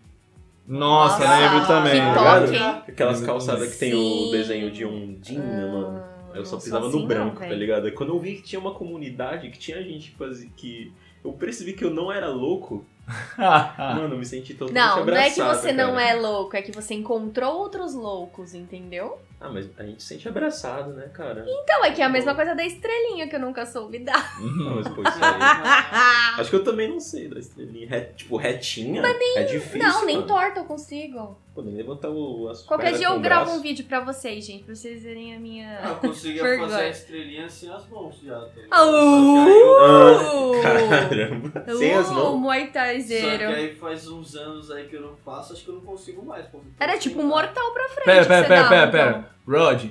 Nossa, 0.67 1.19
Nossa, 1.19 1.39
lembro 1.39 1.67
também. 1.67 2.01
que 2.01 2.13
toque? 2.55 2.91
Aquelas 2.91 3.21
calçadas 3.21 3.73
que 3.73 3.79
tem 3.79 3.91
Sim. 3.91 4.29
o 4.29 4.31
desenho 4.31 4.71
de 4.71 4.83
um 4.83 5.13
Dinha, 5.21 5.67
mano. 5.71 6.14
Ah, 6.35 6.39
Eu 6.39 6.45
só 6.45 6.55
não 6.55 6.61
pisava 6.63 6.89
no 6.89 6.97
assim 6.97 7.07
branco, 7.07 7.39
não, 7.41 7.47
tá 7.49 7.55
ligado? 7.55 7.87
E 7.87 7.91
quando 7.91 8.09
eu 8.13 8.19
vi 8.19 8.35
que 8.35 8.41
tinha 8.43 8.59
uma 8.59 8.73
comunidade, 8.73 9.49
que 9.49 9.57
tinha 9.57 9.81
gente 9.83 10.11
que 10.11 10.17
fazia. 10.17 10.49
que 10.55 10.91
eu 11.23 11.33
percebi 11.33 11.73
que 11.73 11.83
eu 11.83 11.89
não 11.89 12.11
era 12.11 12.27
louco, 12.27 12.85
mano, 13.37 14.13
eu 14.15 14.17
me 14.17 14.25
senti 14.25 14.53
totalmente 14.53 14.75
Não, 14.79 15.05
não 15.05 15.13
é 15.17 15.29
que 15.29 15.41
abraçado, 15.41 15.61
você 15.61 15.71
não 15.71 15.91
cara. 15.95 16.01
é 16.09 16.13
louco, 16.15 16.55
é 16.57 16.61
que 16.61 16.71
você 16.71 16.93
encontrou 16.93 17.57
outros 17.59 17.93
loucos, 17.93 18.53
entendeu? 18.53 19.17
Ah, 19.39 19.49
mas 19.49 19.69
a 19.77 19.83
gente 19.83 20.01
se 20.01 20.09
sente 20.09 20.27
abraçado, 20.27 20.93
né, 20.93 21.07
cara? 21.13 21.45
Então, 21.47 21.83
é 21.85 21.91
que 21.91 22.01
é 22.01 22.05
a 22.05 22.09
mesma 22.09 22.33
coisa 22.33 22.55
da 22.55 22.65
estrelinha 22.65 23.27
que 23.27 23.35
eu 23.35 23.39
nunca 23.39 23.65
soube 23.65 23.99
dar. 23.99 24.39
Não, 24.41 24.75
mas 24.77 24.87
pô, 24.87 25.01
isso 25.03 25.17
aí. 25.23 26.39
Acho 26.39 26.49
que 26.49 26.55
eu 26.55 26.63
também 26.63 26.87
não 26.89 26.99
sei 26.99 27.27
da 27.27 27.39
estrelinha. 27.39 27.87
Re- 27.87 28.13
tipo, 28.15 28.37
retinha 28.37 29.01
é 29.35 29.43
difícil. 29.43 29.79
não, 29.87 30.05
nem 30.05 30.15
mano. 30.17 30.27
torta 30.27 30.59
eu 30.61 30.65
consigo. 30.65 31.37
Pô, 31.55 31.61
nem 31.61 31.73
levantar 31.73 32.09
o 32.09 32.49
as 32.49 32.63
Qualquer 32.63 32.91
dia 32.97 33.07
eu 33.07 33.17
gravo 33.17 33.51
um 33.51 33.61
vídeo 33.61 33.85
pra 33.85 34.01
vocês, 34.01 34.45
gente, 34.45 34.65
pra 34.65 34.75
vocês 34.75 35.01
verem 35.01 35.33
a 35.33 35.39
minha. 35.39 35.79
Ah, 35.81 35.87
Eu 35.91 35.95
conseguia 36.09 36.43
fazer 36.59 36.75
a 36.75 36.89
estrelinha 36.89 37.47
sem 37.47 37.69
as 37.71 37.87
mãos 37.87 38.19
já. 38.21 38.37
Tá 38.41 38.77
eu- 38.77 40.61
Caramba. 40.61 41.63
Sem 41.77 41.93
as 41.93 42.09
Uh, 42.09 42.13
mãos. 42.13 42.39
Muay 42.41 42.65
Só 42.67 42.71
que 42.73 43.43
aí 43.45 43.73
faz 43.75 44.05
uns 44.09 44.35
anos 44.35 44.69
aí 44.69 44.85
que 44.89 44.97
eu 44.97 45.01
não 45.01 45.15
faço, 45.15 45.53
acho 45.53 45.63
que 45.63 45.69
eu 45.69 45.75
não 45.75 45.81
consigo 45.81 46.25
mais. 46.25 46.45
Era 46.77 46.97
tipo 46.97 47.21
um 47.21 47.27
mortal 47.27 47.71
pra 47.71 47.87
frente. 47.87 48.03
Pera, 48.05 48.25
pera, 48.25 48.47
pera, 48.47 48.67
pera, 48.67 48.87
então. 48.87 48.91
pera. 48.91 49.29
Rod, 49.47 49.85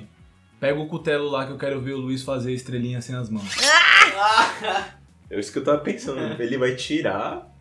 pega 0.59 0.79
o 0.79 0.87
cutelo 0.87 1.27
lá 1.31 1.47
que 1.47 1.51
eu 1.51 1.57
quero 1.57 1.81
ver 1.81 1.93
o 1.93 1.97
Luiz 1.97 2.21
fazer 2.21 2.53
estrelinha 2.53 3.01
sem 3.01 3.15
as 3.15 3.27
mãos. 3.27 3.43
É 5.27 5.39
isso 5.39 5.51
que 5.51 5.57
eu 5.57 5.63
tava 5.63 5.79
pensando. 5.79 6.39
Ele 6.39 6.55
vai 6.55 6.75
tirar. 6.75 7.51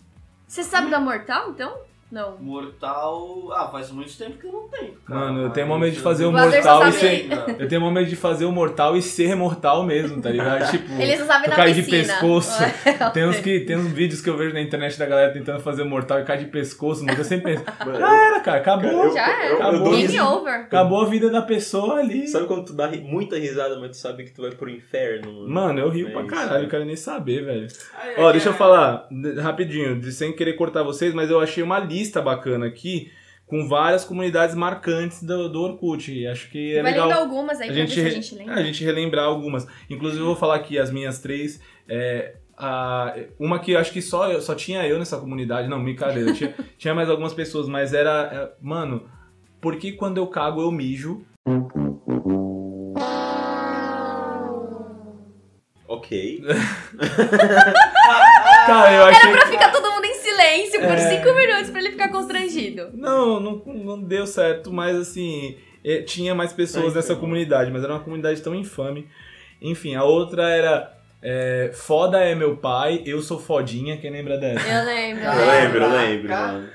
Você 0.46 0.62
sabe 0.62 0.90
da 0.90 1.00
mortal, 1.00 1.48
então? 1.52 1.74
Não. 2.14 2.36
Mortal. 2.38 3.52
Ah, 3.52 3.66
faz 3.66 3.90
muito 3.90 4.16
tempo 4.16 4.38
que 4.38 4.46
eu 4.46 4.52
não 4.52 4.68
tenho. 4.68 4.92
cara. 5.04 5.20
Mano, 5.20 5.42
eu 5.42 5.50
tenho 5.50 5.66
Mas 5.66 5.76
momento 5.76 5.94
de 5.94 6.00
fazer 6.00 6.24
o 6.26 6.30
mortal 6.32 6.88
e 6.88 6.92
ser. 6.92 7.28
Eu 7.58 7.68
tenho 7.68 7.80
momento 7.80 8.08
de 8.08 8.14
fazer 8.16 8.44
o 8.44 8.52
mortal 8.52 8.96
e 8.96 9.02
ser 9.02 9.34
mortal 9.34 9.82
mesmo, 9.82 10.22
tá 10.22 10.30
ligado? 10.30 10.70
Tipo, 10.70 10.92
Eles 11.00 11.18
não 11.18 11.26
sabem 11.26 11.50
caí 11.50 11.74
de 11.74 11.82
pescoço. 11.82 12.62
É, 12.84 13.10
Tem 13.10 13.26
uns, 13.26 13.38
que, 13.40 13.60
tem 13.60 13.76
uns 13.76 13.88
vídeos 13.88 14.20
que 14.20 14.30
eu 14.30 14.36
vejo 14.36 14.54
na 14.54 14.60
internet 14.60 14.96
da 14.98 15.06
galera 15.06 15.32
tentando 15.32 15.58
fazer 15.60 15.82
o 15.82 15.86
mortal 15.86 16.20
e 16.20 16.24
cai 16.24 16.36
de 16.38 16.44
pescoço, 16.46 17.04
mas 17.04 17.18
eu 17.18 17.24
sempre 17.24 17.54
penso, 17.54 17.64
já 17.98 18.26
era, 18.26 18.40
cara, 18.40 18.58
acabou. 18.58 19.12
Já 19.12 19.44
era. 19.44 19.54
Acabou. 19.56 19.90
Game 19.90 20.20
over. 20.20 20.54
Acabou 20.54 21.02
a 21.02 21.06
vida 21.06 21.30
da 21.30 21.42
pessoa 21.42 21.98
ali. 21.98 22.28
Sabe 22.28 22.46
quando 22.46 22.66
tu 22.66 22.72
dá 22.72 22.88
muita 22.88 23.36
risada, 23.36 23.78
mas 23.80 23.90
tu 23.90 23.96
sabe 23.96 24.22
que 24.24 24.30
tu 24.30 24.42
vai 24.42 24.52
pro 24.52 24.70
inferno? 24.70 25.48
Mano, 25.48 25.80
eu 25.80 25.88
rio 25.88 26.08
É 26.08 26.10
pra 26.12 26.20
isso. 26.22 26.30
caralho, 26.30 26.64
eu 26.64 26.68
quero 26.68 26.84
nem 26.84 26.96
saber, 26.96 27.44
velho. 27.44 27.66
Ai, 28.00 28.14
Ó, 28.18 28.26
ai, 28.26 28.32
deixa 28.32 28.50
eu 28.50 28.54
falar 28.54 29.08
rapidinho, 29.42 29.98
de- 30.00 30.12
sem 30.12 30.32
querer 30.32 30.52
cortar 30.54 30.82
vocês, 30.82 31.12
mas 31.14 31.30
eu 31.30 31.40
achei 31.40 31.62
uma 31.62 31.78
lista 31.78 32.03
bacana 32.22 32.66
aqui 32.66 33.10
com 33.46 33.68
várias 33.68 34.04
comunidades 34.04 34.54
marcantes 34.54 35.22
do, 35.22 35.48
do 35.48 35.60
Orkut. 35.62 36.12
E 36.12 36.26
acho 36.26 36.50
que 36.50 36.76
é 36.76 36.82
Vai 36.82 36.92
legal 36.92 37.12
algumas 37.12 37.60
aí 37.60 37.68
a 37.68 37.72
pra 37.72 37.80
gente, 37.82 37.94
ver 38.00 38.02
se 38.02 38.06
a 38.06 38.20
gente 38.20 38.34
é, 38.34 38.38
lembra. 38.38 38.54
a 38.54 38.62
gente 38.62 38.82
relembrar 38.84 39.24
algumas. 39.26 39.66
Inclusive, 39.90 40.20
eu 40.22 40.26
vou 40.26 40.36
falar 40.36 40.56
aqui 40.56 40.78
as 40.78 40.90
minhas 40.90 41.18
três. 41.20 41.60
é, 41.88 42.36
a- 42.56 43.14
uma 43.38 43.58
que 43.58 43.72
eu 43.72 43.78
acho 43.80 43.92
que 43.92 44.00
só, 44.00 44.30
eu- 44.30 44.40
só 44.40 44.54
tinha 44.54 44.86
eu 44.86 44.98
nessa 44.98 45.18
comunidade. 45.18 45.68
Não, 45.68 45.82
brincadeira. 45.82 46.32
tinha, 46.32 46.54
tinha 46.78 46.94
mais 46.94 47.10
algumas 47.10 47.34
pessoas, 47.34 47.68
mas 47.68 47.92
era. 47.92 48.30
é, 48.32 48.52
mano, 48.64 49.08
por 49.60 49.76
que 49.76 49.92
quando 49.92 50.16
eu 50.18 50.26
cago 50.28 50.60
eu 50.62 50.70
mijo? 50.72 51.22
Ok. 55.86 56.42
Cara, 58.66 58.92
eu 58.92 59.04
achei. 59.04 59.32
Pra 59.32 59.46
ficar 59.46 59.70
todo 59.72 59.93
silêncio 60.54 60.80
por 60.80 60.90
É. 60.90 61.16
cinco 61.16 61.34
minutos 61.34 61.70
pra 61.70 61.80
ele 61.80 61.90
ficar 61.90 62.08
constrangido. 62.08 62.90
Não, 62.94 63.40
não, 63.40 63.62
não 63.66 64.00
deu 64.00 64.26
certo, 64.26 64.72
mas 64.72 64.96
assim, 64.96 65.56
eh, 65.84 66.02
tinha 66.02 66.34
mais 66.34 66.52
pessoas 66.52 66.88
Ai, 66.88 66.94
nessa 66.94 67.16
comunidade, 67.16 67.70
mas 67.70 67.82
era 67.82 67.92
uma 67.92 68.00
comunidade 68.00 68.40
tão 68.40 68.54
infame. 68.54 69.08
Enfim, 69.60 69.94
a 69.94 70.04
outra 70.04 70.48
era 70.48 70.94
é, 71.22 71.70
Foda 71.72 72.18
é 72.18 72.34
meu 72.34 72.56
pai, 72.58 73.02
eu 73.06 73.22
sou 73.22 73.38
fodinha, 73.38 73.96
quem 73.96 74.10
lembra 74.10 74.36
dessa? 74.36 74.68
Eu 74.68 74.84
lembro. 74.84 75.24
Eu 75.24 75.46
lembro, 75.46 75.82
eu 75.82 75.90
lembro, 75.90 76.28
mano. 76.28 76.68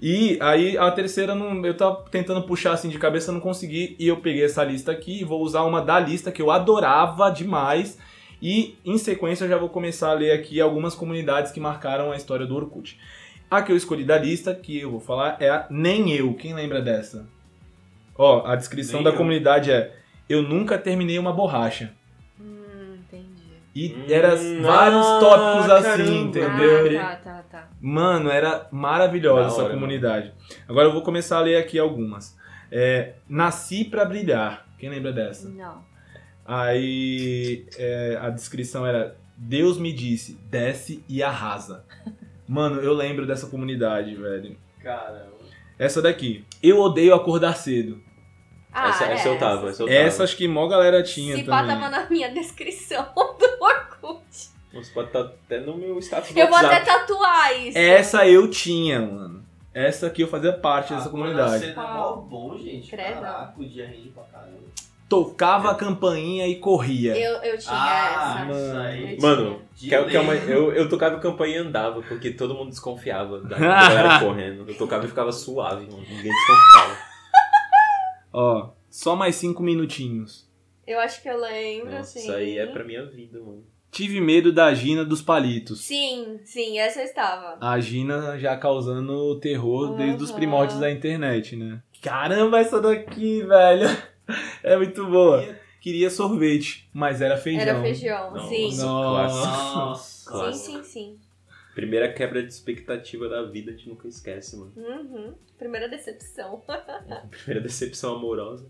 E 0.00 0.36
aí 0.40 0.76
a 0.76 0.90
terceira 0.90 1.34
não, 1.34 1.64
eu 1.64 1.76
tava 1.76 2.04
tentando 2.10 2.42
puxar 2.42 2.72
assim 2.72 2.88
de 2.88 2.98
cabeça, 2.98 3.30
não 3.30 3.38
consegui, 3.38 3.94
e 4.00 4.08
eu 4.08 4.16
peguei 4.16 4.44
essa 4.44 4.64
lista 4.64 4.90
aqui 4.90 5.20
e 5.20 5.24
vou 5.24 5.42
usar 5.42 5.62
uma 5.62 5.80
da 5.80 6.00
lista 6.00 6.32
que 6.32 6.42
eu 6.42 6.50
adorava 6.50 7.30
demais. 7.30 7.98
E 8.42 8.76
em 8.84 8.98
sequência 8.98 9.44
eu 9.44 9.48
já 9.48 9.56
vou 9.56 9.68
começar 9.68 10.10
a 10.10 10.14
ler 10.14 10.32
aqui 10.32 10.60
algumas 10.60 10.96
comunidades 10.96 11.52
que 11.52 11.60
marcaram 11.60 12.10
a 12.10 12.16
história 12.16 12.44
do 12.44 12.56
Orkut. 12.56 12.98
A 13.48 13.62
que 13.62 13.70
eu 13.70 13.76
escolhi 13.76 14.02
da 14.04 14.18
lista, 14.18 14.52
que 14.52 14.80
eu 14.80 14.90
vou 14.90 14.98
falar, 15.00 15.36
é 15.38 15.48
a 15.48 15.66
Nem 15.70 16.10
Eu. 16.12 16.34
Quem 16.34 16.52
lembra 16.52 16.82
dessa? 16.82 17.28
Ó, 18.18 18.44
a 18.44 18.56
descrição 18.56 18.96
Nem 18.96 19.04
da 19.04 19.10
eu. 19.10 19.16
comunidade 19.16 19.70
é 19.70 19.94
Eu 20.28 20.42
nunca 20.42 20.76
terminei 20.76 21.18
uma 21.20 21.32
borracha. 21.32 21.92
Hum, 22.40 22.96
entendi. 22.98 23.42
E 23.74 23.94
Hum, 23.94 24.04
era 24.08 24.30
vários 24.34 25.06
ah, 25.06 25.18
tópicos 25.20 25.70
assim, 25.70 26.32
caramba. 26.32 26.64
entendeu? 26.64 27.00
Ah, 27.00 27.04
tá, 27.04 27.16
tá, 27.16 27.42
tá. 27.50 27.68
Mano, 27.80 28.28
era 28.28 28.66
maravilhosa 28.72 29.48
essa 29.48 29.62
hora, 29.64 29.74
comunidade. 29.74 30.32
Agora 30.68 30.88
eu 30.88 30.92
vou 30.92 31.02
começar 31.02 31.38
a 31.38 31.42
ler 31.42 31.56
aqui 31.56 31.78
algumas. 31.78 32.36
É, 32.72 33.14
Nasci 33.28 33.84
pra 33.84 34.04
brilhar. 34.04 34.66
Quem 34.78 34.90
lembra 34.90 35.12
dessa? 35.12 35.48
Não. 35.48 35.91
Aí 36.44 37.66
é, 37.78 38.18
a 38.20 38.30
descrição 38.30 38.86
era: 38.86 39.16
Deus 39.36 39.78
me 39.78 39.92
disse, 39.92 40.34
desce 40.50 41.04
e 41.08 41.22
arrasa. 41.22 41.84
Mano, 42.46 42.80
eu 42.80 42.92
lembro 42.92 43.26
dessa 43.26 43.46
comunidade, 43.46 44.14
velho. 44.14 44.56
Caramba. 44.80 45.32
Essa 45.78 46.02
daqui. 46.02 46.44
Eu 46.62 46.78
odeio 46.80 47.14
acordar 47.14 47.56
cedo. 47.56 48.00
Ah, 48.72 48.88
essa, 48.88 49.04
essa 49.04 49.28
eu 49.28 49.38
tava, 49.38 49.68
essa 49.70 49.82
eu 49.82 49.86
tava. 49.86 49.98
Essa 49.98 50.24
acho 50.24 50.36
que 50.36 50.48
mó 50.48 50.66
galera 50.66 51.02
tinha 51.02 51.36
Se 51.36 51.44
pá, 51.44 51.60
também. 51.62 51.76
tava 51.78 51.90
na 51.90 52.08
minha 52.10 52.30
descrição 52.32 53.04
do 53.14 53.64
Orkut. 53.64 54.22
Nossa, 54.72 54.90
pode 54.92 55.08
estar 55.08 55.20
até 55.20 55.60
no 55.60 55.76
meu 55.76 55.98
status 55.98 56.32
do 56.32 56.38
Eu 56.38 56.48
vou 56.48 56.56
até 56.56 56.68
WhatsApp. 56.78 56.86
tatuar 57.00 57.60
isso. 57.62 57.76
Essa 57.78 58.26
eu 58.26 58.48
tinha, 58.50 59.00
mano. 59.00 59.44
Essa 59.74 60.06
aqui 60.06 60.22
eu 60.22 60.28
fazia 60.28 60.52
parte 60.52 60.92
dessa 60.94 61.08
Ah, 61.08 61.10
comunidade. 61.10 61.66
Cedo 61.66 61.80
é 61.80 61.84
mó 61.84 62.16
bom, 62.16 62.56
gente. 62.58 62.90
Credo. 62.90 63.20
Caraca, 63.20 63.54
o 63.60 63.64
dia 63.64 63.86
rende 63.86 64.08
pra 64.10 64.22
caramba. 64.24 64.58
Tocava 65.12 65.70
a 65.70 65.74
campainha 65.74 66.46
e 66.48 66.56
corria. 66.56 67.14
Eu, 67.16 67.34
eu 67.42 67.58
tinha 67.58 67.74
Ah, 67.74 68.46
essa. 68.48 69.20
Mano, 69.20 69.60
De 69.74 69.88
que, 69.90 69.94
é- 69.94 70.04
que 70.04 70.16
é 70.16 70.20
uma- 70.20 70.34
eu, 70.34 70.72
eu 70.72 70.88
tocava 70.88 71.18
campainha 71.20 71.56
e 71.58 71.60
andava, 71.60 72.00
porque 72.02 72.30
todo 72.30 72.54
mundo 72.54 72.70
desconfiava 72.70 73.40
da 73.40 73.56
da 73.58 73.88
galera 73.88 74.18
correndo. 74.20 74.64
Eu 74.66 74.74
tocava 74.76 75.04
e 75.04 75.08
ficava 75.08 75.30
suave, 75.30 75.84
mano. 75.84 75.98
Ninguém 76.08 76.32
desconfiava. 76.32 76.96
Ó, 78.32 78.70
só 78.88 79.14
mais 79.14 79.34
cinco 79.36 79.62
minutinhos. 79.62 80.50
Eu 80.86 80.98
acho 80.98 81.20
que 81.22 81.28
eu 81.28 81.38
lembro, 81.38 81.90
Nossa, 81.92 82.04
sim. 82.18 82.20
isso 82.20 82.32
aí 82.32 82.56
é 82.58 82.66
pra 82.66 82.82
minha 82.84 83.04
vida, 83.04 83.38
mano. 83.38 83.62
Tive 83.90 84.18
medo 84.22 84.50
da 84.50 84.72
Gina 84.72 85.04
dos 85.04 85.20
palitos. 85.20 85.84
Sim, 85.84 86.40
sim, 86.44 86.78
essa 86.78 87.00
eu 87.00 87.04
estava. 87.04 87.58
A 87.60 87.78
Gina 87.78 88.38
já 88.38 88.56
causando 88.56 89.38
terror 89.38 89.94
desde 89.96 90.24
os 90.24 90.30
Uhum. 90.30 90.36
primórdios 90.36 90.80
da 90.80 90.90
internet, 90.90 91.54
né? 91.54 91.82
Caramba, 92.00 92.58
essa 92.60 92.80
daqui, 92.80 93.42
velho. 93.42 93.86
É 94.62 94.76
muito 94.76 95.06
boa. 95.06 95.44
Queria 95.80 96.10
sorvete, 96.10 96.88
mas 96.92 97.20
era 97.20 97.36
feijão. 97.36 97.62
Era 97.62 97.80
feijão, 97.80 98.30
Nossa. 98.30 98.48
sim. 98.48 98.76
Nossa. 98.76 100.30
Nossa. 100.30 100.52
Sim, 100.52 100.76
sim, 100.76 100.84
sim. 100.84 101.18
Primeira 101.74 102.12
quebra 102.12 102.42
de 102.42 102.52
expectativa 102.52 103.28
da 103.28 103.42
vida, 103.42 103.70
a 103.70 103.74
gente 103.74 103.88
nunca 103.88 104.06
esquece, 104.06 104.56
mano. 104.56 104.72
Uhum. 104.76 105.34
Primeira 105.58 105.88
decepção. 105.88 106.62
Primeira 107.30 107.60
decepção 107.60 108.16
amorosa. 108.16 108.68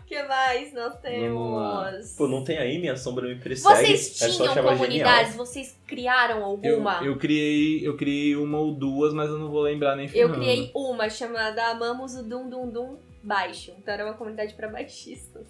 O 0.00 0.04
que 0.04 0.22
mais 0.24 0.72
nós 0.74 0.98
temos? 1.00 2.14
Pô, 2.16 2.26
não 2.28 2.44
tem 2.44 2.58
aí 2.58 2.78
Minha 2.78 2.96
Sombra 2.96 3.26
Me 3.26 3.36
Persegue? 3.36 3.74
Vocês 3.96 4.22
é 4.22 4.28
só 4.28 4.36
tinham 4.42 4.54
chamar 4.54 4.76
comunidades? 4.76 5.34
Vocês 5.36 5.78
criaram 5.86 6.38
Eu, 6.38 6.44
alguma? 6.44 7.00
eu 7.04 7.16
criei, 7.16 7.86
eu 7.86 7.96
criei 7.96 8.36
uma 8.36 8.58
ou 8.58 8.74
duas, 8.74 9.14
mas 9.14 9.30
eu 9.30 9.38
não 9.38 9.48
vou 9.50 9.62
lembrar 9.62 9.96
nem 9.96 10.06
Eu 10.06 10.12
ferrando. 10.12 10.34
criei 10.34 10.70
uma 10.74 11.08
chamada 11.08 11.64
Amamos 11.70 12.14
o 12.16 12.22
Dum 12.22 12.48
Dum 12.48 12.68
Dum 12.68 12.98
Baixo. 13.22 13.72
Então 13.78 13.94
era 13.94 14.04
uma 14.04 14.14
comunidade 14.14 14.54
pra 14.54 14.68
baixistas. 14.68 15.46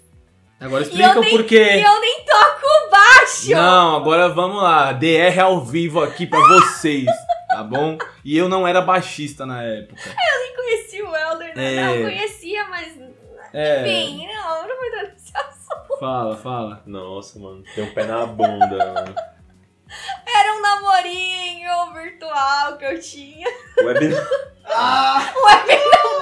Agora 0.59 0.83
explica 0.83 1.09
eu 1.13 1.17
o 1.17 1.21
nem- 1.21 1.29
porquê. 1.37 1.63
E 1.77 1.83
eu 1.83 1.99
nem 1.99 2.23
toco 2.25 2.89
baixo! 2.91 3.51
Não, 3.51 3.97
agora 3.97 4.29
vamos 4.29 4.61
lá. 4.61 4.93
DR 4.93 5.37
ao 5.41 5.59
vivo 5.61 6.01
aqui 6.01 6.25
pra 6.25 6.39
vocês, 6.39 7.05
tá 7.49 7.63
bom? 7.63 7.97
E 8.23 8.37
eu 8.37 8.47
não 8.47 8.65
era 8.67 8.81
baixista 8.81 9.45
na 9.45 9.61
época. 9.61 10.01
nem 10.05 10.55
conheci 10.55 11.01
o 11.01 11.13
Elder, 11.15 11.55
né? 11.57 11.73
É. 11.75 11.81
Não, 11.81 11.95
eu 11.95 12.03
conhecia, 12.05 12.65
mas. 12.69 12.97
É. 13.51 13.81
Enfim, 13.81 14.27
não, 14.27 14.61
eu 14.61 14.67
não 14.69 14.75
vou 14.77 14.85
entrar 14.85 15.03
nesse 15.03 15.33
assunto. 15.35 15.99
Fala, 15.99 16.37
fala. 16.37 16.81
Nossa, 16.85 17.37
mano. 17.39 17.63
Tem 17.75 17.83
um 17.83 17.93
pé 17.93 18.05
na 18.05 18.25
bunda, 18.25 18.93
mano. 18.93 19.15
Era 20.25 20.53
um 20.55 20.61
namorinho 20.61 21.93
virtual 21.93 22.77
que 22.77 22.85
eu 22.85 22.99
tinha. 22.99 23.47
Web... 23.83 24.09
Ah! 24.65 25.19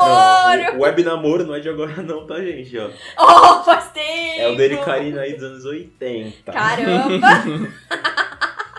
Namoro! 0.01 0.73
Não, 0.73 0.79
web 0.79 1.03
namoro 1.03 1.45
não 1.45 1.53
é 1.55 1.59
de 1.59 1.69
agora 1.69 2.01
não, 2.01 2.25
tá, 2.25 2.41
gente? 2.41 2.75
Ó. 2.77 2.89
Oh, 3.19 3.63
faz 3.63 3.91
tempo! 3.91 4.41
É 4.41 4.49
o 4.49 4.55
dele 4.55 4.77
Karina 4.77 5.21
aí 5.21 5.33
dos 5.35 5.43
anos 5.43 5.65
80. 5.65 6.51
Caramba! 6.51 7.27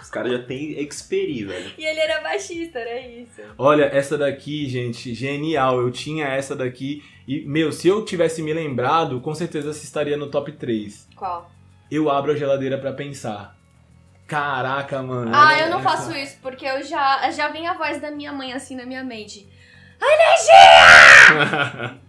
Os 0.03 0.11
caras 0.11 0.33
já 0.33 0.39
têm 0.41 0.83
experi, 0.83 1.45
velho. 1.45 1.73
e 1.79 1.85
ele 1.85 2.01
era 2.01 2.21
baixista, 2.21 2.81
era 2.81 3.01
isso. 3.01 3.41
Olha, 3.57 3.85
essa 3.85 4.19
daqui, 4.19 4.69
gente, 4.69 5.15
genial. 5.15 5.81
Eu 5.81 5.91
tinha 5.93 6.27
essa 6.27 6.57
daqui. 6.57 7.03
E, 7.27 7.43
meu, 7.47 7.71
se 7.71 7.87
eu 7.87 8.05
tivesse 8.05 8.43
me 8.43 8.53
lembrado, 8.53 9.21
com 9.21 9.35
certeza 9.35 9.71
essa 9.71 9.85
estaria 9.85 10.17
no 10.17 10.27
top 10.27 10.51
3. 10.53 11.09
Qual? 11.15 11.49
Eu 11.91 12.11
abro 12.11 12.33
a 12.33 12.37
geladeira 12.37 12.77
pra 12.79 12.93
pensar. 12.93 13.57
Caraca, 14.33 15.03
mano. 15.03 15.31
Ah, 15.35 15.49
olha 15.49 15.65
eu 15.65 15.71
não 15.71 15.81
essa. 15.81 15.91
faço 15.91 16.17
isso, 16.17 16.39
porque 16.41 16.65
eu 16.65 16.83
já, 16.83 17.31
já 17.31 17.49
vem 17.49 17.69
a 17.69 17.75
voz 17.75 18.01
da 18.01 18.11
minha 18.11 18.33
mãe 18.33 18.55
assim 18.55 18.75
na 18.75 18.87
minha 18.87 19.05
mente. 19.05 19.47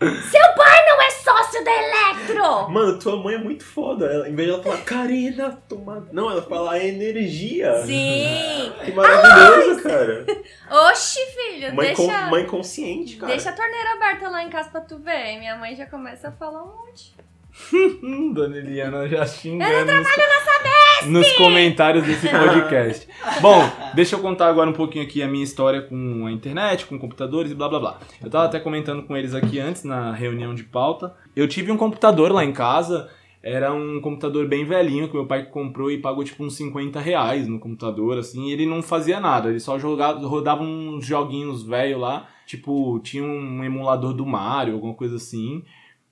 Seu 0.00 0.54
pai 0.56 0.84
não 0.86 1.02
é 1.02 1.10
sócio 1.10 1.62
da 1.62 1.70
Electro! 1.70 2.70
Mano, 2.70 2.98
tua 2.98 3.16
mãe 3.16 3.34
é 3.34 3.38
muito 3.38 3.64
foda. 3.64 4.06
Ela, 4.06 4.28
em 4.28 4.34
vez 4.34 4.48
de 4.48 4.54
ela 4.54 4.62
falar, 4.62 4.78
Karina, 4.84 5.62
toma. 5.68 6.08
Não, 6.12 6.30
ela 6.30 6.42
fala 6.42 6.78
energia. 6.82 7.82
Sim! 7.84 8.72
Que 8.84 8.92
maravilhoso, 8.92 9.82
cara. 9.82 10.24
Oxi, 10.90 11.20
filho, 11.32 11.74
Mãe, 11.74 11.88
deixa, 11.88 12.02
con- 12.02 12.30
mãe 12.30 12.46
consciente, 12.46 13.16
cara. 13.16 13.30
deixa 13.32 13.50
a 13.50 13.52
torneira 13.52 13.92
aberta 13.92 14.30
lá 14.30 14.42
em 14.42 14.48
casa 14.48 14.70
pra 14.70 14.80
tu 14.80 14.98
ver. 14.98 15.38
Minha 15.38 15.56
mãe 15.56 15.76
já 15.76 15.84
começa 15.84 16.28
a 16.28 16.32
falar 16.32 16.62
um 16.62 16.86
monte. 16.86 17.14
Dona 18.32 18.56
Eliana 18.56 19.08
já 19.08 19.26
xingando 19.26 19.92
nos, 19.92 21.06
nos 21.06 21.32
comentários 21.32 22.04
desse 22.04 22.28
podcast. 22.28 23.08
Bom, 23.40 23.70
deixa 23.94 24.16
eu 24.16 24.20
contar 24.20 24.48
agora 24.48 24.70
um 24.70 24.74
pouquinho 24.74 25.04
aqui 25.04 25.22
a 25.22 25.28
minha 25.28 25.44
história 25.44 25.82
com 25.82 26.26
a 26.26 26.32
internet, 26.32 26.86
com 26.86 26.98
computadores 26.98 27.50
e 27.52 27.54
blá 27.54 27.68
blá 27.68 27.80
blá. 27.80 27.98
Eu 28.22 28.30
tava 28.30 28.44
até 28.44 28.60
comentando 28.60 29.02
com 29.02 29.16
eles 29.16 29.34
aqui 29.34 29.58
antes, 29.58 29.84
na 29.84 30.12
reunião 30.12 30.54
de 30.54 30.62
pauta. 30.62 31.14
Eu 31.34 31.48
tive 31.48 31.72
um 31.72 31.76
computador 31.76 32.30
lá 32.32 32.44
em 32.44 32.52
casa, 32.52 33.10
era 33.42 33.72
um 33.72 34.00
computador 34.00 34.46
bem 34.46 34.64
velhinho 34.64 35.08
que 35.08 35.14
meu 35.14 35.26
pai 35.26 35.44
comprou 35.44 35.90
e 35.90 35.98
pagou 35.98 36.22
tipo 36.22 36.44
uns 36.44 36.54
50 36.56 37.00
reais 37.00 37.48
no 37.48 37.58
computador, 37.58 38.18
assim, 38.18 38.48
e 38.48 38.52
ele 38.52 38.66
não 38.66 38.82
fazia 38.82 39.18
nada, 39.18 39.48
ele 39.48 39.60
só 39.60 39.78
jogava, 39.78 40.26
rodava 40.26 40.62
uns 40.62 41.06
joguinhos 41.06 41.62
velho 41.62 41.98
lá, 41.98 42.28
tipo, 42.46 43.00
tinha 43.00 43.24
um 43.24 43.64
emulador 43.64 44.12
do 44.12 44.26
Mario, 44.26 44.74
alguma 44.74 44.94
coisa 44.94 45.16
assim. 45.16 45.64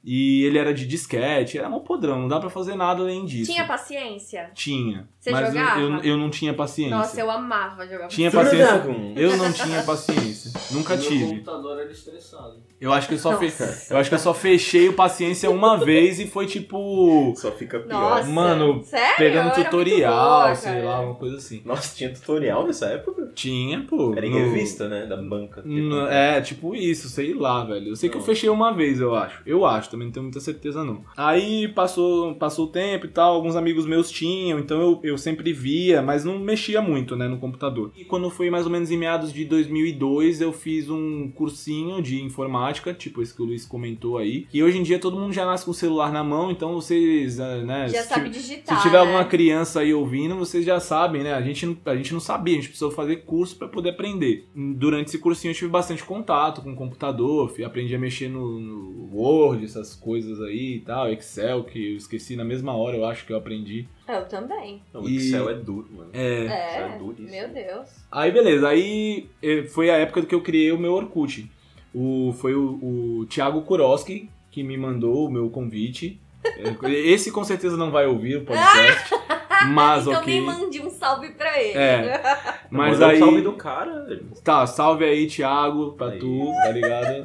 E 0.05 0.45
ele 0.45 0.59
era 0.59 0.73
de 0.73 0.87
disquete, 0.87 1.59
era 1.59 1.69
um 1.69 1.81
podrão, 1.81 2.21
não 2.21 2.29
dá 2.29 2.39
pra 2.39 2.49
fazer 2.49 2.75
nada 2.77 3.03
além 3.03 3.25
disso. 3.25 3.51
Tinha 3.51 3.67
paciência? 3.67 4.51
Tinha. 4.55 5.09
Você 5.29 5.33
mas 5.33 5.55
eu- 5.55 5.61
jogava? 5.61 5.81
Eu, 5.81 5.99
eu 6.03 6.17
não 6.17 6.31
tinha 6.31 6.55
paciência. 6.55 6.97
Nossa, 6.97 7.21
eu 7.21 7.31
amava 7.31 7.87
jogar 7.87 8.09
Tinha 8.09 8.31
paciência. 8.31 8.67
Dragon. 8.67 9.13
Eu 9.17 9.37
não 9.37 9.53
tinha 9.53 9.83
paciência. 9.83 10.53
Nunca 10.71 10.97
Meu 10.97 11.05
tive. 11.07 11.27
computador 11.27 11.79
era 11.81 11.91
estressado. 11.91 12.69
Eu 12.81 12.93
acho 12.93 13.09
que 13.09 13.15
eu 13.15 13.19
só 13.19 13.37
fe... 13.37 13.53
Eu 13.91 13.97
acho 13.99 14.09
que 14.09 14.15
eu 14.15 14.19
só 14.21 14.33
fechei 14.33 14.89
o 14.89 14.93
paciência 14.93 15.51
uma 15.51 15.77
vez 15.79 16.21
e 16.21 16.29
foi 16.29 16.47
tipo 16.47 17.35
Só 17.37 17.51
fica 17.51 17.81
pior. 17.81 17.99
Nossa, 18.01 18.29
Mano, 18.31 18.85
sério? 18.85 19.17
pegando 19.17 19.49
Eu 19.49 19.65
tutorial, 19.65 20.43
boa, 20.45 20.55
sei 20.55 20.83
lá, 20.83 21.01
uma 21.01 21.15
coisa 21.17 21.37
assim. 21.39 21.61
Nossa, 21.65 21.97
tinha 21.97 22.13
tutorial 22.13 22.65
nessa 22.67 22.87
época? 22.87 23.33
Tinha, 23.35 23.81
pô. 23.89 24.15
Era 24.17 24.25
em 24.27 24.31
no- 24.31 24.37
revista, 24.39 24.89
né? 24.89 25.07
Da 25.07 25.17
banca. 25.17 25.61
no- 25.65 26.07
é, 26.07 26.41
tipo 26.41 26.73
isso, 26.75 27.09
sei 27.09 27.35
lá, 27.35 27.65
velho. 27.65 27.89
Eu 27.89 27.97
sei 27.97 28.09
que 28.09 28.17
eu 28.17 28.21
Não. 28.21 28.27
fechei 28.27 28.49
uma 28.49 28.73
vez, 28.73 29.01
eu 29.01 29.13
acho. 29.15 29.43
Eu 29.45 29.67
acho, 29.67 29.91
também 29.91 30.07
não 30.07 30.13
tenho 30.13 30.25
muita 30.25 30.39
certeza 30.41 30.85
não. 30.85 31.03
Aí 31.17 31.67
passou, 31.69 32.37
passou 32.37 32.67
o 32.67 32.69
tempo 32.69 33.07
e 33.07 33.09
tal, 33.09 33.35
alguns 33.35 33.57
amigos 33.57 33.87
meus 33.87 34.09
tinham, 34.09 34.59
então 34.61 34.81
eu, 34.81 35.01
eu 35.03 35.18
sempre 35.19 35.53
via, 35.53 36.01
mas 36.01 36.25
não 36.25 36.39
mexia 36.39 36.81
muito, 36.81 37.17
né, 37.17 37.29
no 37.29 37.39
computador. 37.39 37.93
E 37.97 38.05
quando 38.05 38.31
foi 38.31 38.49
mais 38.51 38.65
ou 38.65 38.73
menos 38.73 38.91
em 38.91 38.97
meados 38.97 39.33
de 39.33 39.45
2002, 39.45 40.41
eu 40.41 40.53
fiz 40.53 40.89
um 40.89 41.29
cursinho 41.31 42.01
de 42.03 42.23
informática, 42.23 42.93
tipo 42.95 43.23
esse 43.23 43.35
que 43.35 43.43
o 43.43 43.45
Luiz 43.45 43.65
comentou 43.67 44.19
aí. 44.19 44.47
E 44.53 44.63
hoje 44.63 44.79
em 44.79 44.83
dia 44.83 44.99
todo 44.99 45.19
mundo 45.19 45.33
já 45.33 45.45
nasce 45.45 45.65
com 45.65 45.71
o 45.71 45.75
celular 45.75 46.13
na 46.13 46.23
mão, 46.25 46.51
então 46.51 46.75
vocês, 46.75 47.39
eh, 47.39 47.63
né, 47.65 47.89
Já 47.89 48.03
se 48.03 48.09
sabe 48.09 48.31
digitar, 48.31 48.77
se 48.77 48.83
tiver 48.83 48.95
né? 48.99 49.01
alguma 49.01 49.25
criança 49.25 49.81
aí 49.81 49.93
ouvindo, 49.93 50.37
vocês 50.37 50.65
já 50.65 50.81
sabem, 50.81 51.23
né? 51.23 51.35
A 51.35 51.43
gente, 51.43 51.67
não- 51.67 51.77
a 51.87 51.97
gente 51.97 52.13
não 52.13 52.21
sabia, 52.21 52.55
a 52.55 52.57
gente 52.57 52.69
precisou 52.69 52.91
fazer 52.91 53.17
curso 53.25 53.57
pra 53.57 53.69
poder 53.69 53.91
aprender. 53.91 54.47
Durante 54.55 55.09
esse 55.09 55.19
cursinho 55.19 55.51
eu 55.51 55.57
tive 55.57 55.71
bastante 55.71 56.05
contato 56.05 56.63
com 56.63 56.73
o 56.73 56.77
computador, 56.77 57.53
aprendi 57.65 57.95
a 57.95 57.99
mexer 57.99 58.29
no, 58.29 58.59
no 58.59 59.09
Word, 59.13 59.65
essas 59.65 59.95
coisas 59.95 60.41
aí 60.41 60.77
e 60.77 60.81
tal, 60.81 61.11
Excel, 61.13 61.65
que 61.65 61.93
eu 61.93 61.97
esqueci 61.97 62.37
na 62.37 62.45
mesma 62.45 62.73
hora, 62.75 62.97
eu 62.97 63.05
acho 63.05 63.27
que 63.27 63.33
eu 63.33 63.37
aprendi. 63.37 63.87
Eu 64.09 64.25
também. 64.27 64.83
Não, 64.93 65.03
o 65.03 65.09
E- 65.09 65.17
Excel 65.17 65.51
é 65.51 65.55
duro, 65.55 65.87
mano. 65.91 66.11
É. 66.13 66.47
É, 66.47 66.95
é 66.95 66.99
duríssimo. 66.99 67.31
meu 67.31 67.49
Deus. 67.49 67.89
Aí 68.11 68.31
beleza, 68.33 68.69
aí 68.69 69.29
eh, 69.43 69.65
foi 69.65 69.91
a 69.91 69.97
época 69.99 70.23
que 70.23 70.35
eu 70.35 70.41
criei 70.41 70.73
o 70.73 70.79
meu 70.79 70.93
Orkut. 70.95 71.51
O, 71.95 72.33
foi 72.39 72.55
o, 72.55 72.79
o 73.21 73.27
Thiago 73.27 73.63
Kuroski 73.63 74.29
que 74.51 74.63
me 74.63 74.77
mandou 74.77 75.27
o 75.27 75.31
meu 75.31 75.49
convite. 75.51 76.19
Eh, 76.45 76.91
Esse 76.91 77.31
com 77.31 77.45
certeza 77.45 77.77
não 77.77 77.91
vai 77.91 78.07
ouvir 78.07 78.37
o 78.37 78.45
podcast. 78.45 79.15
Mas 79.71 80.07
então 80.07 80.21
ok. 80.21 80.33
nem 80.35 80.43
mande 80.45 80.81
um 80.81 80.89
salve 80.89 81.31
pra 81.31 81.61
ele. 81.61 81.77
É. 81.77 82.23
Mas 82.71 82.93
Manda 82.93 83.07
um 83.07 83.11
aí. 83.11 83.19
salve 83.19 83.41
do 83.43 83.53
cara. 83.55 84.21
Tá, 84.45 84.67
salve 84.67 85.05
aí, 85.05 85.27
Thiago, 85.27 85.93
pra 85.93 86.11
Aí. 86.11 86.19
tu, 86.21 86.53
tá 86.63 86.71
ligado? 86.71 87.23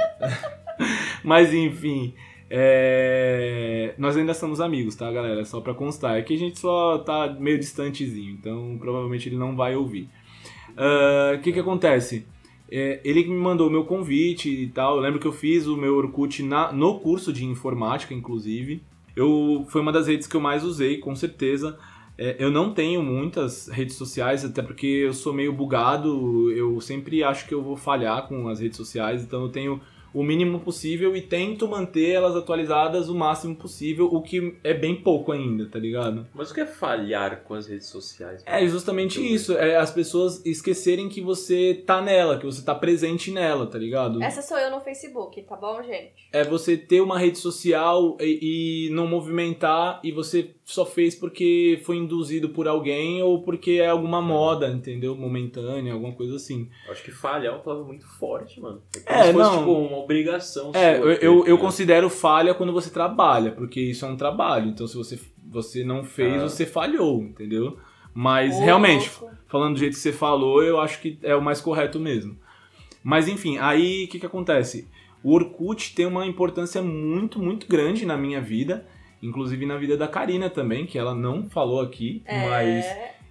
Mas 1.23 1.53
enfim. 1.53 2.13
É, 2.55 3.93
Nós 3.97 4.15
ainda 4.15 4.33
somos 4.33 4.61
amigos, 4.61 4.95
tá, 4.95 5.11
galera? 5.11 5.43
Só 5.45 5.59
pra 5.59 5.73
constar. 5.73 6.17
É 6.17 6.21
que 6.21 6.33
a 6.33 6.37
gente 6.37 6.59
só 6.59 6.99
tá 6.99 7.35
meio 7.39 7.57
distantezinho, 7.59 8.31
então 8.31 8.77
provavelmente 8.79 9.27
ele 9.27 9.37
não 9.37 9.55
vai 9.55 9.75
ouvir. 9.75 10.07
Ah, 10.77 11.33
O 11.35 11.41
que 11.41 11.51
que 11.51 11.59
acontece? 11.59 12.25
É, 12.71 12.99
ele 13.03 13.25
me 13.25 13.35
mandou 13.35 13.67
o 13.67 13.71
meu 13.71 13.83
convite 13.85 14.49
e 14.49 14.67
tal. 14.67 14.95
Eu 14.95 15.01
lembro 15.01 15.19
que 15.19 15.27
eu 15.27 15.33
fiz 15.33 15.67
o 15.67 15.75
meu 15.77 15.95
Orkut 15.95 16.41
na- 16.43 16.71
no 16.71 16.99
curso 16.99 17.31
de 17.33 17.45
informática, 17.45 18.13
inclusive. 18.13 18.81
Eu, 19.15 19.65
foi 19.69 19.81
uma 19.81 19.91
das 19.91 20.07
redes 20.07 20.25
que 20.27 20.35
eu 20.35 20.41
mais 20.41 20.63
usei, 20.63 20.97
com 20.97 21.15
certeza. 21.15 21.77
É, 22.17 22.35
eu 22.39 22.49
não 22.51 22.73
tenho 22.73 23.01
muitas 23.03 23.67
redes 23.67 23.95
sociais, 23.95 24.43
até 24.45 24.61
porque 24.61 24.87
eu 24.87 25.13
sou 25.13 25.33
meio 25.33 25.53
bugado. 25.53 26.51
Eu 26.51 26.79
sempre 26.81 27.23
acho 27.23 27.47
que 27.47 27.53
eu 27.53 27.61
vou 27.61 27.75
falhar 27.75 28.27
com 28.27 28.47
as 28.47 28.59
redes 28.59 28.77
sociais, 28.77 29.23
então 29.23 29.43
eu 29.43 29.49
tenho 29.49 29.79
o 30.13 30.23
mínimo 30.23 30.59
possível 30.59 31.15
e 31.15 31.21
tento 31.21 31.67
manter 31.67 32.11
elas 32.11 32.35
atualizadas 32.35 33.09
o 33.09 33.15
máximo 33.15 33.55
possível, 33.55 34.05
o 34.05 34.21
que 34.21 34.57
é 34.63 34.73
bem 34.73 34.95
pouco 34.95 35.31
ainda, 35.31 35.67
tá 35.67 35.79
ligado? 35.79 36.27
Mas 36.33 36.51
o 36.51 36.53
que 36.53 36.61
é 36.61 36.65
falhar 36.65 37.43
com 37.43 37.53
as 37.53 37.67
redes 37.67 37.87
sociais? 37.87 38.43
É 38.45 38.65
justamente 38.67 39.19
isso, 39.21 39.57
é 39.57 39.75
as 39.75 39.91
pessoas 39.91 40.45
esquecerem 40.45 41.09
que 41.09 41.21
você 41.21 41.83
tá 41.85 42.01
nela, 42.01 42.37
que 42.37 42.45
você 42.45 42.63
tá 42.63 42.75
presente 42.75 43.31
nela, 43.31 43.65
tá 43.65 43.77
ligado? 43.77 44.21
Essa 44.21 44.41
sou 44.41 44.57
eu 44.57 44.69
no 44.69 44.81
Facebook, 44.81 45.41
tá 45.43 45.55
bom, 45.55 45.81
gente? 45.81 46.27
É 46.31 46.43
você 46.43 46.77
ter 46.77 47.01
uma 47.01 47.17
rede 47.17 47.37
social 47.37 48.17
e, 48.19 48.87
e 48.87 48.93
não 48.93 49.07
movimentar 49.07 49.99
e 50.03 50.11
você 50.11 50.51
só 50.65 50.85
fez 50.85 51.13
porque 51.13 51.81
foi 51.83 51.97
induzido 51.97 52.49
por 52.49 52.67
alguém 52.67 53.21
ou 53.21 53.41
porque 53.43 53.71
é 53.73 53.87
alguma 53.87 54.21
moda, 54.21 54.69
entendeu? 54.69 55.15
Momentânea, 55.15 55.91
alguma 55.93 56.13
coisa 56.13 56.35
assim. 56.37 56.69
Eu 56.85 56.93
acho 56.93 57.03
que 57.03 57.11
falhar 57.11 57.47
é 57.47 57.55
uma 57.55 57.59
palavra 57.63 57.85
muito 57.85 58.07
forte, 58.17 58.61
mano. 58.61 58.81
É, 59.05 59.23
se 59.23 59.33
fosse, 59.33 59.49
não. 59.51 59.57
tipo, 59.59 59.71
uma 59.71 59.97
obrigação 59.97 60.71
É, 60.73 60.97
sua 60.97 61.05
eu, 61.05 61.11
eu, 61.13 61.45
eu 61.47 61.57
considero 61.57 62.09
falha 62.09 62.53
quando 62.53 62.71
você 62.71 62.89
trabalha, 62.89 63.51
porque 63.51 63.81
isso 63.81 64.05
é 64.05 64.09
um 64.09 64.15
trabalho. 64.15 64.69
Então 64.69 64.87
se 64.87 64.95
você, 64.95 65.19
você 65.45 65.83
não 65.83 66.03
fez, 66.03 66.41
Ah. 66.41 66.47
você 66.49 66.65
falhou, 66.65 67.21
entendeu? 67.21 67.77
Mas 68.13 68.59
realmente, 68.59 69.11
louco. 69.19 69.35
falando 69.47 69.73
do 69.73 69.79
jeito 69.79 69.93
que 69.93 69.99
você 69.99 70.13
falou, 70.13 70.63
eu 70.63 70.79
acho 70.79 71.01
que 71.01 71.17
é 71.23 71.35
o 71.35 71.41
mais 71.41 71.59
correto 71.59 71.99
mesmo. 71.99 72.37
Mas 73.03 73.27
enfim, 73.27 73.57
aí 73.57 74.05
o 74.05 74.07
que, 74.07 74.19
que 74.19 74.25
acontece? 74.25 74.87
O 75.21 75.33
Orkut 75.33 75.93
tem 75.95 76.05
uma 76.05 76.25
importância 76.25 76.81
muito, 76.81 77.39
muito 77.39 77.67
grande 77.67 78.05
na 78.05 78.15
minha 78.15 78.39
vida, 78.41 78.85
inclusive 79.23 79.65
na 79.65 79.77
vida 79.77 79.97
da 79.97 80.07
Karina 80.07 80.49
também, 80.49 80.85
que 80.85 80.97
ela 80.99 81.15
não 81.15 81.49
falou 81.49 81.81
aqui, 81.81 82.21
É, 82.25 82.47
mas 82.49 82.85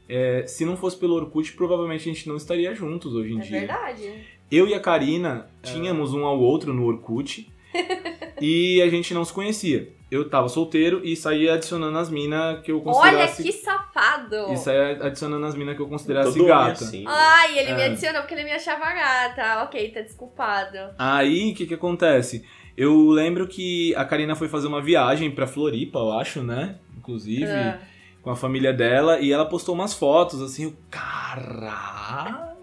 é, 0.09 0.47
se 0.47 0.64
não 0.64 0.76
fosse 0.76 0.97
pelo 0.97 1.14
Orkut, 1.14 1.53
provavelmente 1.53 2.09
a 2.09 2.12
gente 2.12 2.28
não 2.28 2.36
estaria 2.36 2.74
juntos 2.74 3.14
hoje 3.14 3.32
em 3.32 3.38
é 3.38 3.43
dia. 3.43 3.59
verdade. 3.61 4.12
Eu 4.51 4.66
e 4.68 4.74
a 4.74 4.80
Karina 4.80 5.49
tínhamos 5.62 6.12
um 6.12 6.24
ao 6.24 6.38
outro 6.40 6.74
no 6.74 6.84
Orkut 6.86 7.51
e 8.40 8.82
a 8.82 8.88
gente 8.88 9.14
não 9.14 9.24
se 9.24 9.32
conhecia. 9.32 9.88
Eu 10.11 10.28
tava 10.28 10.47
solteiro 10.51 11.01
e 11.03 11.16
saía 11.16 11.55
adicionando 11.55 11.97
as 11.97 12.11
minas 12.11 12.61
que 12.61 12.70
eu 12.70 12.76
Olha 12.84 12.84
considerasse. 12.84 13.43
que 13.43 13.51
safado! 13.53 14.53
E 14.53 14.57
saía 14.59 14.90
adicionando 15.07 15.47
as 15.47 15.55
minas 15.55 15.74
que 15.74 15.80
eu 15.80 15.88
considerasse 15.88 16.34
Todo 16.36 16.45
é 16.45 16.49
gata. 16.49 16.84
assim, 16.84 17.03
Ai, 17.07 17.59
ele 17.59 17.72
me 17.72 17.80
É. 17.80 17.86
adicionou 17.86 18.20
porque 18.20 18.34
ele 18.34 18.45
me 18.45 18.53
achava 18.53 18.93
gata. 18.93 19.62
Ok, 19.64 19.90
tá 19.90 20.03
desculpado. 20.03 20.76
Aí, 20.99 21.53
o 21.53 21.55
que 21.55 21.64
que 21.66 21.72
acontece? 21.72 22.45
Eu 22.82 23.10
lembro 23.10 23.46
que 23.46 23.94
a 23.94 24.04
Karina 24.04 24.34
foi 24.34 24.48
fazer 24.48 24.66
uma 24.66 24.82
viagem 24.82 25.30
pra 25.30 25.46
Floripa, 25.46 26.00
eu 26.00 26.12
acho, 26.18 26.42
né? 26.42 26.76
Inclusive, 26.98 27.46
Ah. 27.50 27.78
com 28.22 28.30
a 28.30 28.34
família 28.36 28.72
dela, 28.72 29.20
e 29.20 29.32
ela 29.32 29.44
postou 29.46 29.72
umas 29.74 29.94
fotos, 29.94 30.42
assim, 30.42 30.66
o 30.66 30.76
cara... 30.90 32.56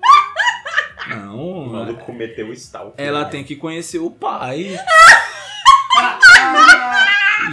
O 1.07 1.09
Não, 1.15 1.65
maluco 1.67 2.03
cometeu 2.05 2.47
o 2.47 2.53
stalker. 2.53 2.93
ela 3.03 3.23
tem 3.25 3.43
que 3.45 3.55
conhecer 3.55 3.99
o 3.99 4.11
pai. 4.11 4.77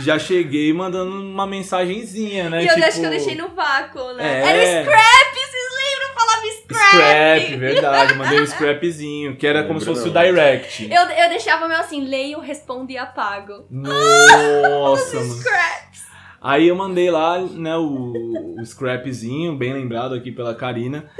Já 0.00 0.18
cheguei 0.18 0.72
mandando 0.72 1.10
uma 1.12 1.46
mensagenzinha, 1.46 2.50
né? 2.50 2.64
e 2.64 2.66
eu 2.66 2.74
tipo, 2.74 2.86
acho 2.86 3.00
que 3.00 3.06
eu 3.06 3.10
deixei 3.10 3.34
no 3.36 3.48
vácuo, 3.50 4.12
né? 4.14 4.40
É. 4.42 4.42
Era 4.42 4.58
o 4.58 4.84
scrap, 4.84 5.34
vocês 5.34 5.64
lembram? 5.72 6.08
Eu 6.08 6.14
falava 6.14 6.46
scrap. 6.74 7.40
Scrap, 7.42 7.56
verdade. 7.58 8.14
Mandei 8.14 8.40
um 8.40 8.46
scrapzinho, 8.46 9.36
que 9.36 9.46
era 9.46 9.64
como 9.64 9.78
se 9.80 9.86
fosse 9.86 10.08
o 10.08 10.12
não. 10.12 10.22
direct. 10.22 10.90
Eu, 10.92 11.02
eu 11.02 11.28
deixava 11.28 11.68
meu 11.68 11.78
assim, 11.78 12.04
leio, 12.04 12.40
respondo 12.40 12.90
e 12.92 12.98
apago. 12.98 13.64
Nossa, 13.70 15.16
mano. 15.16 15.34
Scraps. 15.34 16.06
Aí 16.40 16.68
eu 16.68 16.76
mandei 16.76 17.10
lá, 17.10 17.40
né, 17.40 17.76
o, 17.76 18.56
o 18.60 18.64
scrapzinho, 18.64 19.56
bem 19.56 19.72
lembrado 19.72 20.14
aqui 20.14 20.30
pela 20.30 20.54
Karina. 20.54 21.10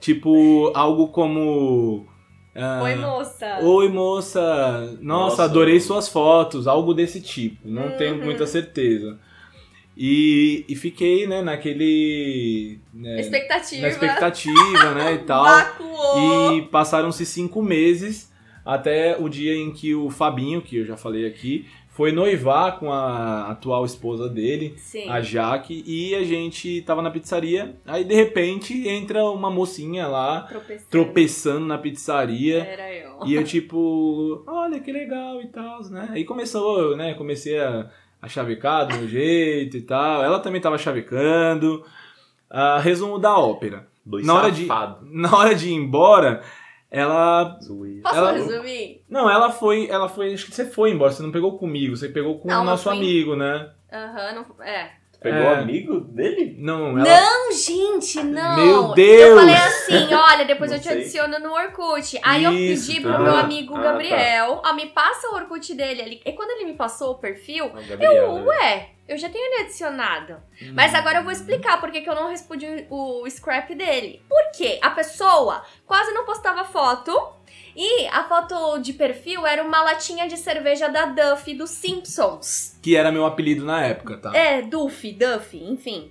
Tipo, 0.00 0.70
algo 0.74 1.08
como. 1.08 2.06
ah, 2.54 2.80
Oi, 2.82 2.94
moça. 2.96 3.58
Oi, 3.62 3.88
moça. 3.88 4.80
Nossa, 4.80 4.98
Nossa. 5.02 5.44
adorei 5.44 5.80
suas 5.80 6.08
fotos. 6.08 6.66
Algo 6.66 6.92
desse 6.92 7.20
tipo. 7.20 7.56
Não 7.64 7.84
Uhum. 7.84 7.96
tenho 7.96 8.16
muita 8.22 8.46
certeza. 8.46 9.18
E, 9.96 10.64
e 10.68 10.76
fiquei, 10.76 11.26
né, 11.26 11.40
naquele. 11.42 12.78
né, 12.92 13.18
Expectativa. 13.20 13.82
na 13.82 13.88
expectativa, 13.88 14.94
né, 14.94 15.14
e 15.14 15.18
tal. 15.24 15.44
Vacuou. 15.44 16.52
E 16.58 16.62
passaram-se 16.62 17.24
cinco 17.24 17.62
meses 17.62 18.30
Até 18.64 19.16
o 19.18 19.28
dia 19.28 19.54
em 19.54 19.72
que 19.72 19.94
o 19.94 20.10
Fabinho, 20.10 20.60
que 20.60 20.76
eu 20.78 20.84
já 20.84 20.96
falei 20.96 21.24
aqui, 21.26 21.66
foi 21.88 22.12
noivar 22.12 22.78
com 22.78 22.92
a 22.92 23.50
atual 23.50 23.86
esposa 23.86 24.28
dele, 24.28 24.74
Sim. 24.76 25.08
a 25.08 25.22
Jaque, 25.22 25.82
e 25.86 26.14
a 26.14 26.22
gente 26.24 26.82
tava 26.82 27.00
na 27.00 27.10
pizzaria. 27.10 27.74
Aí 27.86 28.04
de 28.04 28.14
repente 28.14 28.86
entra 28.86 29.24
uma 29.24 29.50
mocinha 29.50 30.06
lá 30.06 30.42
Tropecei. 30.42 30.86
tropeçando 30.90 31.64
na 31.64 31.78
pizzaria. 31.78 32.58
Era 32.64 32.92
eu. 32.92 33.20
E 33.24 33.32
eu, 33.34 33.42
tipo, 33.44 34.44
olha 34.46 34.78
que 34.78 34.92
legal 34.92 35.40
e 35.40 35.46
tal, 35.46 35.80
né? 35.88 36.08
Aí 36.10 36.24
começou, 36.24 36.94
né? 36.96 37.14
Comecei 37.14 37.58
a, 37.58 37.88
a 38.26 38.28
chavecar 38.28 38.86
do 38.86 38.96
meu 38.96 39.08
jeito 39.08 39.76
e 39.76 39.80
tal. 39.82 40.22
Ela 40.22 40.38
também 40.40 40.60
tava 40.60 40.76
chavecando. 40.76 41.84
Ah, 42.50 42.78
resumo 42.78 43.18
da 43.18 43.36
ópera. 43.38 43.86
Dois 44.04 44.26
Na 44.26 44.34
hora 44.34 44.50
de-. 44.50 44.66
Na 45.12 45.36
hora 45.36 45.54
de 45.54 45.68
ir 45.68 45.74
embora, 45.74 46.42
ela. 46.90 47.56
Posso 48.02 48.16
ela- 48.16 48.32
resumir? 48.32 49.02
Não, 49.08 49.28
ela 49.30 49.50
foi. 49.50 49.88
Ela 49.88 50.08
foi. 50.08 50.34
Acho 50.34 50.46
que 50.46 50.54
você 50.54 50.64
foi 50.66 50.90
embora, 50.90 51.10
você 51.12 51.22
não 51.22 51.32
pegou 51.32 51.58
comigo, 51.58 51.96
você 51.96 52.08
pegou 52.08 52.38
com 52.38 52.48
Não, 52.48 52.62
o 52.62 52.64
nosso 52.64 52.84
fui- 52.84 52.96
amigo, 52.96 53.34
né? 53.36 53.70
Aham, 53.92 54.32
não. 54.34 54.64
É. 54.64 54.90
Pegou 55.20 55.40
É. 55.40 55.54
o 55.56 55.60
amigo 55.60 56.00
dele? 56.00 56.56
Não, 56.58 56.98
ela. 56.98 57.08
Não, 57.08 57.52
gente, 57.52 58.22
não. 58.22 58.56
Meu 58.56 58.94
Deus! 58.94 59.20
Eu 59.30 59.36
falei 59.38 59.54
assim, 59.94 60.12
olha, 60.14 60.44
depois 60.44 60.70
Não 60.70 60.76
eu 60.78 60.82
te 60.82 60.88
sei. 60.88 61.00
adiciono 61.00 61.38
no 61.38 61.52
Orkut. 61.52 62.18
Aí 62.22 62.44
eu 62.44 62.52
Isso, 62.52 62.88
pedi 62.88 63.02
tá. 63.02 63.12
pro 63.14 63.22
meu 63.22 63.36
amigo 63.36 63.76
Ah, 63.76 63.82
Gabriel, 63.82 64.62
ó, 64.64 64.72
me 64.72 64.86
passa 64.86 65.28
o 65.30 65.34
Orkut 65.34 65.74
dele 65.74 66.02
ali. 66.02 66.22
E 66.24 66.32
quando 66.32 66.50
ele 66.50 66.64
me 66.66 66.74
passou 66.74 67.12
o 67.12 67.18
perfil, 67.18 67.66
Não, 67.74 67.82
Gabriel, 67.86 68.12
eu, 68.12 68.34
né? 68.34 68.44
ué, 68.44 68.88
eu 69.08 69.16
já 69.16 69.28
tenho 69.28 69.44
ele 69.44 69.62
adicionado. 69.64 70.36
Mas 70.74 70.94
agora 70.94 71.18
eu 71.18 71.22
vou 71.22 71.32
explicar 71.32 71.80
por 71.80 71.90
que 71.90 72.00
que 72.00 72.10
eu 72.10 72.14
não 72.14 72.28
respondi 72.30 72.86
o 72.90 73.24
scrap 73.30 73.74
dele. 73.74 74.22
Por 74.28 74.50
quê? 74.56 74.78
A 74.82 74.90
pessoa 74.90 75.62
quase 75.86 76.12
não 76.12 76.24
postava 76.24 76.64
foto. 76.64 77.34
E 77.78 78.06
a 78.08 78.24
foto 78.24 78.78
de 78.78 78.94
perfil 78.94 79.46
era 79.46 79.62
uma 79.62 79.82
latinha 79.82 80.26
de 80.26 80.36
cerveja 80.38 80.88
da 80.88 81.04
Duff 81.06 81.52
dos 81.54 81.70
Simpsons. 81.70 82.78
Que 82.82 82.96
era 82.96 83.12
meu 83.12 83.26
apelido 83.26 83.64
na 83.64 83.84
época, 83.84 84.16
tá? 84.16 84.34
É, 84.34 84.62
Duffy, 84.62 85.12
Duffy, 85.12 85.62
enfim. 85.62 86.10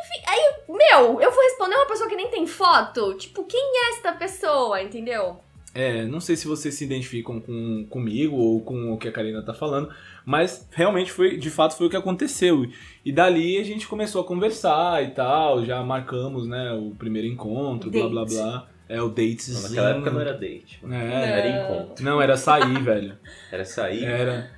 Enfim, 0.00 0.22
aí, 0.26 0.52
meu, 0.68 1.20
eu 1.20 1.30
vou 1.30 1.42
responder 1.42 1.74
uma 1.76 1.86
pessoa 1.86 2.08
que 2.08 2.16
nem 2.16 2.28
tem 2.28 2.46
foto? 2.46 3.14
Tipo, 3.14 3.44
quem 3.44 3.60
é 3.60 3.90
esta 3.90 4.12
pessoa, 4.12 4.80
entendeu? 4.82 5.38
É, 5.72 6.04
não 6.04 6.18
sei 6.20 6.34
se 6.36 6.48
vocês 6.48 6.74
se 6.74 6.84
identificam 6.84 7.40
com, 7.40 7.86
comigo 7.88 8.36
ou 8.36 8.60
com 8.60 8.92
o 8.92 8.98
que 8.98 9.06
a 9.06 9.12
Karina 9.12 9.40
tá 9.44 9.54
falando, 9.54 9.88
mas 10.26 10.66
realmente 10.72 11.12
foi, 11.12 11.36
de 11.36 11.48
fato, 11.48 11.76
foi 11.76 11.86
o 11.86 11.90
que 11.90 11.96
aconteceu. 11.96 12.66
E 13.04 13.12
dali 13.12 13.56
a 13.56 13.62
gente 13.62 13.86
começou 13.86 14.20
a 14.20 14.26
conversar 14.26 15.02
e 15.04 15.10
tal, 15.12 15.64
já 15.64 15.80
marcamos, 15.82 16.48
né, 16.48 16.72
o 16.72 16.90
primeiro 16.96 17.28
encontro, 17.28 17.88
blá 17.90 18.08
blá 18.08 18.24
Date. 18.24 18.34
blá. 18.34 18.68
É 18.88 19.00
o 19.00 19.08
datezinho. 19.08 19.56
Não, 19.62 19.68
naquela 19.68 19.90
época 19.90 20.10
não 20.10 20.20
era 20.20 20.32
date. 20.34 20.80
É, 20.90 21.38
Era 21.38 21.48
Não. 21.68 21.74
encontro. 21.76 22.04
não, 22.04 22.20
era 22.20 22.36
sair, 22.36 22.78
velho. 22.82 23.16
Era 23.52 23.64
sair. 23.64 24.04
Era. 24.04 24.50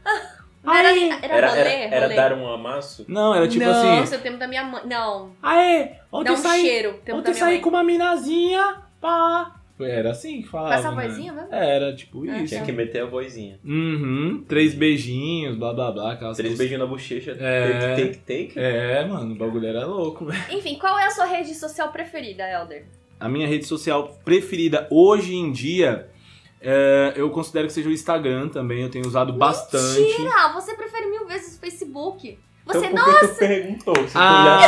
Era, 0.65 0.91
era, 0.91 1.35
Era, 1.37 1.49
rolê, 1.49 1.61
era, 1.61 1.97
era 1.97 2.05
rolê. 2.07 2.15
dar 2.17 2.33
um 2.35 2.47
amasso. 2.47 3.05
Não, 3.09 3.35
era 3.35 3.49
tipo 3.49 3.65
não, 3.65 4.01
assim. 4.03 4.15
é 4.15 4.19
o 4.19 4.21
tempo 4.23 4.39
da 4.39 4.47
minha 4.47 4.63
mãe. 4.65 4.83
Não, 4.87 5.33
Aê, 5.43 5.93
ontem 6.11 6.25
dá 6.29 6.33
um 6.33 6.37
saí, 6.37 6.61
cheiro. 6.63 6.91
Tempo 7.05 7.05
da 7.07 7.15
ontem 7.19 7.31
minha 7.33 7.41
saí 7.41 7.53
mãe. 7.55 7.61
com 7.63 7.69
uma 7.71 7.83
minazinha, 7.83 8.77
pá. 9.01 9.57
Era 9.81 10.13
assim 10.13 10.43
que 10.43 10.49
falava. 10.49 10.75
Com 10.75 10.79
essa 10.79 10.93
né? 10.95 11.09
vozinha 11.09 11.33
mesmo? 11.33 11.49
Era, 11.53 11.93
tipo 11.97 12.23
Ah, 12.31 12.37
isso. 12.39 12.55
Tinha 12.55 12.65
que 12.65 12.71
meter 12.71 13.03
a 13.03 13.07
vozinha. 13.07 13.59
Uhum, 13.65 14.45
três 14.47 14.75
beijinhos, 14.75 15.57
blá 15.57 15.73
blá 15.73 15.91
blá, 15.91 16.15
Três 16.17 16.37
coisas. 16.37 16.59
beijinhos 16.59 16.81
na 16.83 16.87
bochecha. 16.87 17.37
É. 17.41 17.97
Take, 17.97 18.03
take, 18.19 18.19
take. 18.19 18.53
É, 18.61 19.05
mano, 19.05 19.35
o 19.35 19.37
bagulho 19.37 19.67
era 19.67 19.85
louco, 19.85 20.27
velho. 20.27 20.41
Enfim, 20.53 20.77
qual 20.79 20.97
é 21.01 21.07
a 21.07 21.11
sua 21.11 21.25
rede 21.25 21.53
social 21.55 21.91
preferida, 21.91 22.49
Elder? 22.49 22.85
A 23.19 23.29
minha 23.29 23.49
rede 23.49 23.65
social 23.67 24.17
preferida 24.25 24.87
hoje 24.89 25.35
em 25.35 25.51
dia, 25.51 26.09
é, 26.63 27.13
eu 27.17 27.29
considero 27.31 27.67
que 27.67 27.73
seja 27.73 27.89
o 27.89 27.93
Instagram 27.93 28.49
também. 28.49 28.83
Eu 28.83 28.91
tenho 28.91 29.07
usado 29.07 29.33
bastante. 29.33 30.01
Mentira! 30.01 30.53
Você 30.55 30.75
prefere 30.75 31.07
mil 31.07 31.27
vezes 31.27 31.57
o 31.57 31.61
Facebook. 31.61 32.39
Você 32.65 32.87
então, 32.87 32.93
não. 32.93 33.05
por 33.05 33.21
que 33.21 33.27
tu 33.27 33.35
perguntou? 33.39 33.95
Tu 33.95 34.11
Ah. 34.15 34.61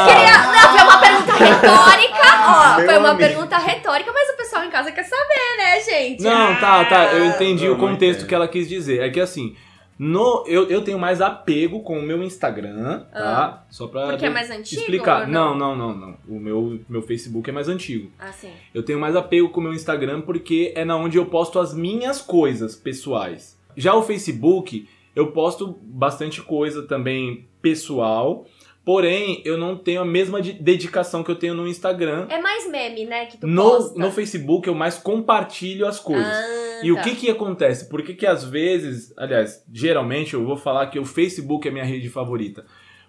Não, 0.53 0.77
foi 0.77 0.83
uma 0.83 1.01
pergunta 1.01 1.33
retórica, 1.33 2.23
ó. 2.49 2.77
Meu 2.77 2.87
Foi 2.87 2.99
uma 2.99 3.11
amigo. 3.11 3.29
pergunta 3.29 3.59
retórica, 3.59 4.13
mas 4.13 4.31
o 4.31 4.37
pessoal 4.37 4.65
em 4.65 4.71
casa 4.71 4.91
quer 4.91 5.05
saber, 5.05 5.57
né, 5.59 5.81
gente? 5.81 6.23
Não, 6.23 6.57
tá, 6.57 6.85
tá. 6.87 7.05
Eu 7.13 7.27
entendi 7.27 7.67
Eu 7.67 7.75
o 7.75 7.79
contexto 7.79 8.27
que 8.27 8.35
ela 8.35 8.49
quis 8.49 8.69
dizer. 8.69 9.01
É 9.01 9.11
que 9.11 9.21
assim, 9.21 9.55
no, 9.99 10.45
eu, 10.47 10.69
eu 10.69 10.83
tenho 10.83 10.99
mais 10.99 11.21
apego 11.21 11.81
com 11.81 11.99
o 11.99 12.03
meu 12.03 12.23
Instagram, 12.23 13.05
tá? 13.13 13.65
Só 13.71 13.87
pra 13.87 14.05
Ah. 14.05 14.09
Porque 14.11 14.27
é 14.27 14.31
mais 14.31 14.51
antigo? 14.51 14.81
explicar. 14.81 15.23
ou 15.23 15.29
Não, 15.29 15.57
não, 15.57 15.77
não, 15.77 15.97
não. 15.97 16.17
O 16.29 16.41
meu, 16.41 16.81
meu 16.89 17.03
Facebook 17.03 17.49
é 17.49 17.53
mais 17.53 17.69
antigo. 17.69 18.11
Ah, 18.19 18.33
sim. 18.33 18.51
Eu 18.73 18.83
tenho 18.83 18.99
mais 18.99 19.15
apego 19.15 19.51
com 19.51 19.61
o 19.61 19.63
meu 19.63 19.73
Instagram 19.73 20.21
porque 20.23 20.73
é 20.75 20.85
na 20.85 20.97
onde 20.97 21.17
eu 21.17 21.27
posto 21.27 21.59
as 21.59 21.73
minhas 21.73 22.21
coisas 22.21 22.75
pessoais. 22.75 23.59
Já 23.77 23.95
o 23.95 24.03
Facebook, 24.03 24.89
eu 25.15 25.29
posto 25.33 25.79
bastante 25.83 26.43
coisa 26.43 26.83
também 26.83 27.47
pessoal, 27.63 28.47
porém 28.85 29.41
eu 29.45 29.57
não 29.57 29.77
tenho 29.77 30.01
a 30.03 30.05
mesma 30.05 30.43
de- 30.43 30.53
dedicação 30.53 31.23
que 31.23 31.31
eu 31.31 31.37
tenho 31.37 31.55
no 31.55 31.67
Instagram. 31.67 32.27
É 32.29 32.41
mais 32.41 32.69
meme, 32.71 33.07
né, 33.07 33.27
que 33.27 33.39
tu 33.39 33.47
No, 33.47 33.63
posta. 33.63 33.99
no 33.99 34.11
Facebook 34.13 34.69
eu 34.69 34.75
mais 34.75 34.99
compartilho 34.99 35.87
as 35.87 35.99
coisas. 35.99 36.27
Ah, 36.27 36.81
E 36.85 36.93
o 36.93 36.97
tá. 36.97 37.03
que 37.03 37.15
que 37.15 37.31
acontece? 37.31 37.89
Por 37.89 38.03
que 38.03 38.13
que 38.15 38.27
às 38.27 38.45
vezes, 38.45 39.13
aliás, 39.17 39.65
geralmente 39.73 40.35
eu 40.35 40.45
vou 40.45 40.57
falar 40.57 40.87
que 40.89 40.99
o 40.99 41.05
Facebook 41.05 41.67
é 41.67 41.71
minha 41.71 41.85
rede 41.85 42.09
favorita? 42.11 42.65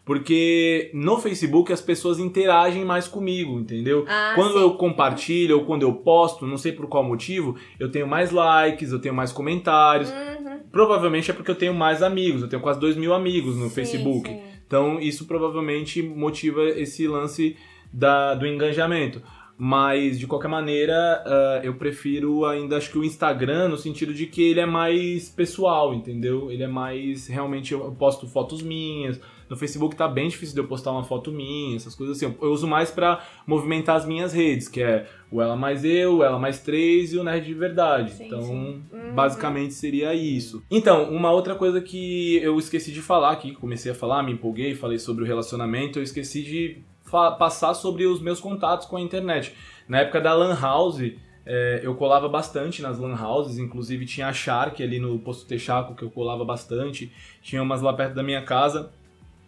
Porque 0.06 0.92
no 0.94 1.18
Facebook 1.18 1.74
as 1.74 1.82
pessoas 1.82 2.20
interagem 2.20 2.86
mais 2.86 3.08
comigo, 3.08 3.60
entendeu? 3.60 4.06
Ah, 4.08 4.34
quando 4.36 4.54
sim. 4.54 4.60
eu 4.62 4.76
compartilho 4.76 5.58
ou 5.58 5.66
quando 5.66 5.82
eu 5.82 5.92
posto, 5.94 6.46
não 6.46 6.58
sei 6.58 6.72
por 6.72 6.88
qual 6.88 7.04
motivo, 7.04 7.56
eu 7.80 7.90
tenho 7.92 8.08
mais 8.08 8.30
likes, 8.30 8.92
eu 8.92 9.00
tenho 9.00 9.16
mais 9.16 9.32
comentários. 9.32 10.10
Uhum. 10.12 10.60
Provavelmente 10.72 11.32
é 11.32 11.34
porque 11.34 11.50
eu 11.50 11.56
tenho 11.56 11.74
mais 11.74 12.04
amigos, 12.04 12.44
eu 12.44 12.48
tenho 12.48 12.62
quase 12.62 12.80
dois 12.80 12.96
mil 12.96 13.14
amigos 13.16 13.56
no 13.58 13.68
Sim, 13.68 13.74
Facebook. 13.76 14.30
sim. 14.30 14.42
Então 14.68 15.00
isso 15.00 15.26
provavelmente 15.26 16.02
motiva 16.02 16.64
esse 16.70 17.08
lance 17.08 17.58
da, 17.92 18.34
do 18.34 18.46
engajamento. 18.46 19.22
Mas 19.58 20.20
de 20.20 20.28
qualquer 20.28 20.50
maneira, 20.50 21.24
ah, 21.26 21.62
eu 21.64 21.76
prefiro 21.76 22.46
ainda 22.46 22.78
acho 22.78 22.92
que 22.92 22.98
o 22.98 23.04
Instagram 23.04 23.70
no 23.70 23.78
sentido 23.78 24.14
de 24.14 24.26
que 24.26 24.44
ele 24.44 24.60
é 24.60 24.66
mais 24.66 25.30
pessoal, 25.30 25.94
entendeu? 25.94 26.52
Ele 26.52 26.64
é 26.64 26.68
mais. 26.68 27.28
Realmente 27.28 27.74
eu 27.74 27.92
posto 27.98 28.28
fotos 28.28 28.62
minhas. 28.62 29.20
No 29.50 29.56
Facebook 29.56 29.96
tá 29.96 30.08
bem 30.08 30.28
difícil 30.28 30.56
de 30.56 30.62
eu 30.62 30.68
postar 30.68 30.92
uma 30.92 31.04
foto 31.04 31.32
minha, 31.32 31.76
essas 31.76 31.94
coisas 31.94 32.18
assim. 32.18 32.36
Eu 32.42 32.52
uso 32.52 32.68
mais 32.68 32.90
pra 32.90 33.24
movimentar 33.46 33.96
as 33.96 34.06
minhas 34.06 34.34
redes, 34.34 34.68
que 34.68 34.82
é 34.82 35.08
o 35.32 35.40
Ela 35.40 35.56
Mais 35.56 35.86
Eu, 35.86 36.18
o 36.18 36.24
Ela 36.24 36.40
Mais 36.40 36.60
Três 36.60 37.14
e 37.14 37.18
o 37.18 37.24
Nerd 37.24 37.46
de 37.46 37.54
Verdade. 37.54 38.12
Sim, 38.12 38.26
então, 38.26 38.42
sim. 38.42 38.82
Uhum. 38.92 39.14
basicamente 39.14 39.74
seria 39.74 40.16
isso. 40.16 40.64
Então, 40.70 41.12
uma 41.12 41.32
outra 41.32 41.54
coisa 41.54 41.80
que 41.80 42.38
eu 42.38 42.58
esqueci 42.58 42.92
de 42.92 43.02
falar 43.02 43.32
aqui, 43.32 43.54
comecei 43.54 43.92
a 43.92 43.96
falar, 43.96 44.24
me 44.24 44.32
empolguei, 44.32 44.74
falei 44.74 44.98
sobre 44.98 45.24
o 45.24 45.28
relacionamento, 45.28 46.00
eu 46.00 46.04
esqueci 46.04 46.42
de 46.42 46.84
passar 47.10 47.74
sobre 47.74 48.06
os 48.06 48.22
meus 48.22 48.40
contatos 48.40 48.88
com 48.88 48.98
a 48.98 49.02
internet. 49.02 49.54
Na 49.88 50.00
época 50.00 50.20
da 50.20 50.34
Lan 50.34 50.60
House, 50.60 51.02
é, 51.46 51.82
eu 51.84 51.94
colava 51.96 52.28
bastante 52.28 52.82
nas 52.82 52.98
Lan 52.98 53.16
Houses, 53.16 53.60
inclusive 53.60 54.06
tinha 54.06 54.28
a 54.28 54.34
Shark 54.34 54.82
ali 54.82 55.00
no 55.00 55.20
Posto 55.20 55.46
Texaco, 55.46 55.94
que 55.96 56.04
eu 56.04 56.10
colava 56.10 56.44
bastante, 56.44 57.12
tinha 57.42 57.62
umas 57.62 57.82
lá 57.82 57.94
perto 57.94 58.16
da 58.16 58.24
minha 58.24 58.42
casa. 58.42 58.92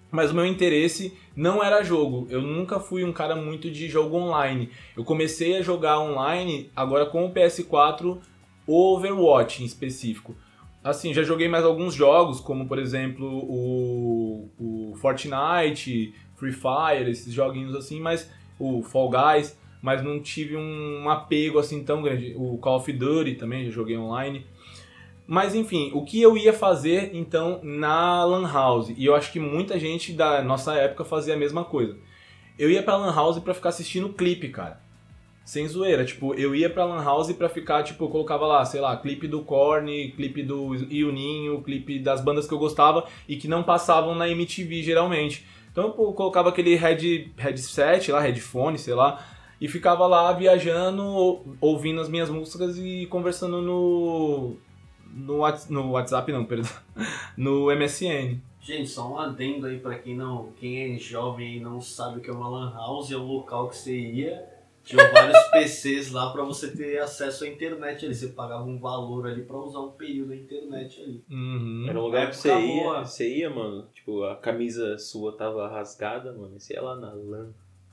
Mas 0.09 0.31
o 0.31 0.35
meu 0.35 0.45
interesse 0.45 1.17
não 1.35 1.61
era 1.61 1.83
jogo. 1.83 2.27
Eu 2.29 2.41
nunca 2.41 2.79
fui 2.79 3.03
um 3.03 3.11
cara 3.11 3.35
muito 3.35 3.69
de 3.69 3.89
jogo 3.89 4.15
online. 4.15 4.69
Eu 4.95 5.03
comecei 5.03 5.57
a 5.57 5.61
jogar 5.61 5.99
online 5.99 6.71
agora 6.73 7.05
com 7.05 7.25
o 7.25 7.33
PS4, 7.33 8.17
o 8.65 8.95
Overwatch 8.95 9.63
em 9.63 9.65
específico. 9.65 10.33
Assim, 10.81 11.13
já 11.13 11.23
joguei 11.23 11.49
mais 11.49 11.65
alguns 11.65 11.93
jogos, 11.93 12.39
como 12.39 12.65
por 12.67 12.79
exemplo 12.79 13.27
o, 13.27 14.49
o 14.57 14.95
Fortnite, 14.95 16.13
Free 16.37 16.53
Fire, 16.53 17.09
esses 17.09 17.33
joguinhos 17.33 17.75
assim, 17.75 17.99
mas 17.99 18.31
o 18.57 18.81
Fall 18.81 19.09
Guys, 19.09 19.57
mas 19.81 20.03
não 20.03 20.21
tive 20.21 20.55
um 20.55 21.09
apego 21.09 21.59
assim 21.59 21.83
tão 21.83 22.01
grande. 22.01 22.33
O 22.37 22.57
Call 22.57 22.77
of 22.77 22.93
Duty 22.93 23.35
também 23.35 23.65
já 23.65 23.71
joguei 23.71 23.97
online. 23.97 24.45
Mas 25.25 25.53
enfim, 25.53 25.91
o 25.93 26.05
que 26.05 26.21
eu 26.21 26.37
ia 26.37 26.53
fazer 26.53 27.11
então 27.13 27.59
na 27.61 28.23
Lan 28.23 28.49
House? 28.49 28.93
E 28.95 29.05
eu 29.05 29.13
acho 29.13 29.31
que 29.31 29.39
muita 29.39 29.77
gente 29.77 30.13
da 30.13 30.41
nossa 30.41 30.73
época 30.75 31.03
fazia 31.03 31.33
a 31.33 31.37
mesma 31.37 31.65
coisa. 31.65 31.97
Eu 32.57 32.71
ia 32.71 32.81
pra 32.81 32.95
Lan 32.95 33.13
House 33.13 33.37
pra 33.39 33.53
ficar 33.53 33.69
assistindo 33.69 34.09
clipe, 34.09 34.49
cara. 34.49 34.79
Sem 35.43 35.67
zoeira, 35.67 36.03
tipo, 36.03 36.33
eu 36.33 36.53
ia 36.53 36.69
pra 36.69 36.85
Lan 36.85 37.03
House 37.03 37.31
pra 37.31 37.47
ficar, 37.47 37.83
tipo, 37.83 38.03
eu 38.03 38.09
colocava 38.09 38.45
lá, 38.45 38.65
sei 38.65 38.81
lá, 38.81 38.97
clipe 38.97 39.27
do 39.27 39.41
Korn, 39.41 40.11
clipe 40.11 40.43
do 40.43 40.75
Ioninho, 40.91 41.61
clipe 41.61 41.99
das 41.99 42.19
bandas 42.21 42.45
que 42.47 42.53
eu 42.53 42.59
gostava 42.59 43.05
e 43.27 43.37
que 43.37 43.47
não 43.47 43.63
passavam 43.63 44.13
na 44.13 44.29
MTV 44.29 44.83
geralmente. 44.83 45.45
Então 45.77 45.93
eu 45.95 46.11
colocava 46.11 46.49
aquele 46.49 46.73
head, 46.73 47.31
headset 47.37 48.11
lá, 48.11 48.19
headphone, 48.19 48.79
sei 48.79 48.95
lá, 48.95 49.23
e 49.61 49.67
ficava 49.67 50.07
lá 50.07 50.33
viajando, 50.33 51.03
ou- 51.03 51.45
ouvindo 51.61 52.01
as 52.01 52.09
minhas 52.09 52.31
músicas 52.31 52.79
e 52.79 53.05
conversando 53.05 53.61
no, 53.61 54.55
no, 55.13 55.43
no 55.69 55.91
WhatsApp, 55.91 56.31
não, 56.31 56.45
perdão, 56.45 56.71
no 57.37 57.67
MSN. 57.71 58.39
Gente, 58.59 58.89
só 58.89 59.07
um 59.07 59.19
adendo 59.19 59.67
aí 59.67 59.77
pra 59.77 59.99
quem 59.99 60.15
não, 60.15 60.49
quem 60.59 60.95
é 60.95 60.97
jovem 60.97 61.57
e 61.57 61.59
não 61.59 61.79
sabe 61.79 62.17
o 62.17 62.21
que 62.21 62.29
é 62.31 62.33
uma 62.33 62.49
lan 62.49 62.73
house, 62.73 63.11
é 63.11 63.15
um 63.15 63.27
local 63.27 63.69
que 63.69 63.77
você 63.77 63.95
ia 63.95 64.56
Tinha 64.87 65.11
vários 65.11 65.37
PCs 65.51 66.11
lá 66.13 66.31
pra 66.31 66.43
você 66.43 66.71
ter 66.71 66.97
acesso 66.99 67.43
à 67.43 67.47
internet 67.47 68.05
ali. 68.05 68.15
Você 68.15 68.29
pagava 68.29 68.63
um 68.63 68.79
valor 68.79 69.27
ali 69.27 69.41
pra 69.43 69.57
usar 69.57 69.81
um 69.81 69.91
período 69.91 70.29
da 70.29 70.35
internet 70.37 71.01
ali. 71.01 71.21
Uhum. 71.29 71.85
Era 71.89 71.99
um 71.99 72.03
lugar 72.03 72.29
que 72.29 72.37
você 72.37 72.47
ia, 72.47 72.83
boa. 72.83 73.05
você 73.05 73.35
ia, 73.37 73.49
mano, 73.49 73.85
tipo, 73.93 74.23
a 74.23 74.37
camisa 74.37 74.97
sua 74.97 75.35
tava 75.35 75.67
rasgada, 75.67 76.31
mano, 76.31 76.55
e 76.55 76.59
você 76.61 76.73
ia 76.75 76.81
lá 76.81 76.95
na 76.95 77.11
Lan 77.11 77.49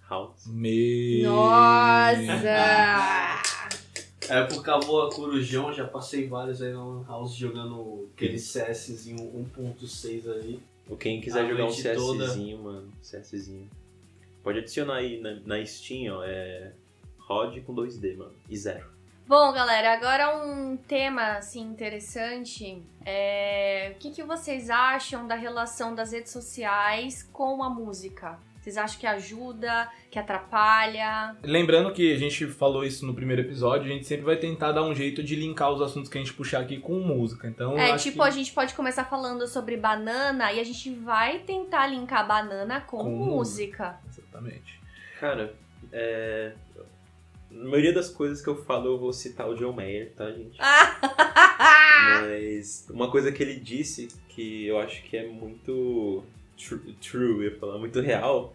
House. 0.09 0.47
Meu. 0.47 1.33
Nossa! 1.33 2.23
Época 4.29 4.79
boa, 4.79 5.11
Corujão, 5.11 5.73
já 5.73 5.87
passei 5.87 6.29
vários 6.29 6.63
aí 6.63 6.73
na 6.73 6.85
Lan 6.85 7.05
House 7.07 7.35
jogando 7.35 8.09
aquele 8.15 8.37
CSzinho 8.37 9.19
1.6 9.57 10.31
ali. 10.31 10.63
Ou 10.89 10.97
quem 10.97 11.21
quiser 11.21 11.41
A 11.45 11.49
jogar 11.49 11.65
um 11.65 11.67
noite 11.67 11.95
toda. 11.95 12.27
CSzinho, 12.27 12.63
mano, 12.63 12.93
CSzinho. 13.01 13.69
Pode 14.45 14.61
adicionar 14.61 14.97
aí 14.97 15.21
na, 15.21 15.41
na 15.41 15.67
Steam, 15.67 16.15
ó, 16.15 16.23
é 16.23 16.73
ROD 17.29 17.61
com 17.63 17.75
2D, 17.75 18.17
mano, 18.17 18.35
e 18.49 18.57
zero. 18.57 18.95
Bom, 19.27 19.53
galera, 19.55 19.95
agora 19.95 20.37
um 20.37 20.77
tema 20.77 21.39
assim 21.39 21.63
interessante. 21.63 22.83
É... 23.07 23.93
O 23.95 23.99
que, 23.99 24.11
que 24.11 24.23
vocês 24.23 24.69
acham 24.69 25.27
da 25.27 25.35
relação 25.35 25.95
das 25.95 26.13
redes 26.13 26.31
sociais 26.31 27.23
com 27.33 27.63
a 27.63 27.71
música? 27.71 28.39
Vocês 28.61 28.77
acham 28.79 28.99
que 28.99 29.07
ajuda, 29.07 29.91
que 30.11 30.19
atrapalha? 30.19 31.37
Lembrando 31.43 31.93
que 31.93 32.15
a 32.15 32.19
gente 32.19 32.47
falou 32.47 32.83
isso 32.83 33.07
no 33.07 33.15
primeiro 33.15 33.43
episódio, 33.43 33.91
a 33.91 33.95
gente 33.95 34.07
sempre 34.07 34.25
vai 34.25 34.37
tentar 34.37 34.73
dar 34.73 34.83
um 34.83 34.95
jeito 34.95 35.23
de 35.23 35.37
linkar 35.37 35.71
os 35.71 35.83
assuntos 35.83 36.11
que 36.11 36.17
a 36.17 36.21
gente 36.21 36.33
puxar 36.33 36.61
aqui 36.61 36.79
com 36.79 36.99
música. 37.01 37.47
Então, 37.47 37.79
é, 37.79 37.97
tipo, 37.97 38.23
que... 38.23 38.29
a 38.29 38.31
gente 38.31 38.53
pode 38.53 38.73
começar 38.75 39.05
falando 39.05 39.47
sobre 39.47 39.77
banana 39.77 40.51
e 40.51 40.61
a 40.61 40.65
gente 40.65 40.91
vai 40.95 41.41
tentar 41.41 41.87
linkar 41.89 42.27
banana 42.27 42.81
com, 42.81 42.99
Com 42.99 43.11
música. 43.11 43.99
Exatamente. 44.09 44.81
Cara, 45.21 45.55
é... 45.93 46.55
Na 47.55 47.69
maioria 47.71 47.93
das 47.93 48.11
coisas 48.11 48.43
que 48.43 48.49
eu 48.49 48.57
falo, 48.65 48.87
eu 48.87 48.99
vou 48.99 49.13
citar 49.13 49.49
o 49.49 49.55
John 49.55 49.73
Mayer, 49.73 50.13
tá, 50.17 50.31
gente? 50.33 50.59
Mas 52.21 52.87
uma 52.91 53.11
coisa 53.11 53.31
que 53.33 53.43
ele 53.43 53.55
disse 53.57 54.09
que 54.29 54.67
eu 54.67 54.79
acho 54.79 55.03
que 55.05 55.17
é 55.17 55.27
muito 55.27 56.25
tru- 56.57 56.93
true, 57.01 57.31
eu 57.31 57.43
ia 57.45 57.59
falar, 57.59 57.79
muito 57.79 58.01
real, 58.01 58.55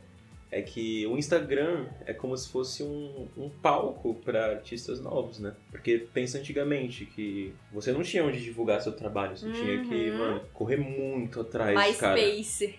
é 0.52 0.62
que 0.62 1.06
o 1.08 1.18
Instagram 1.18 1.86
é 2.06 2.14
como 2.14 2.36
se 2.36 2.50
fosse 2.52 2.84
um, 2.84 3.28
um 3.38 3.50
palco 3.50 4.16
para 4.26 4.48
artistas 4.52 5.00
novos, 5.00 5.40
né? 5.40 5.54
Porque 5.72 6.08
pensa 6.14 6.38
antigamente 6.40 7.06
que 7.06 7.54
você 7.72 7.92
não 7.92 8.02
tinha 8.04 8.24
onde 8.26 8.42
divulgar 8.44 8.82
seu 8.82 8.92
trabalho, 8.92 9.38
você 9.38 9.50
tinha 9.52 9.82
que, 9.84 10.10
Uhum. 10.12 10.18
mano, 10.18 10.42
correr 10.54 10.78
muito 10.78 11.40
atrás, 11.42 11.98
cara. 11.98 12.16
MySpace. 12.20 12.76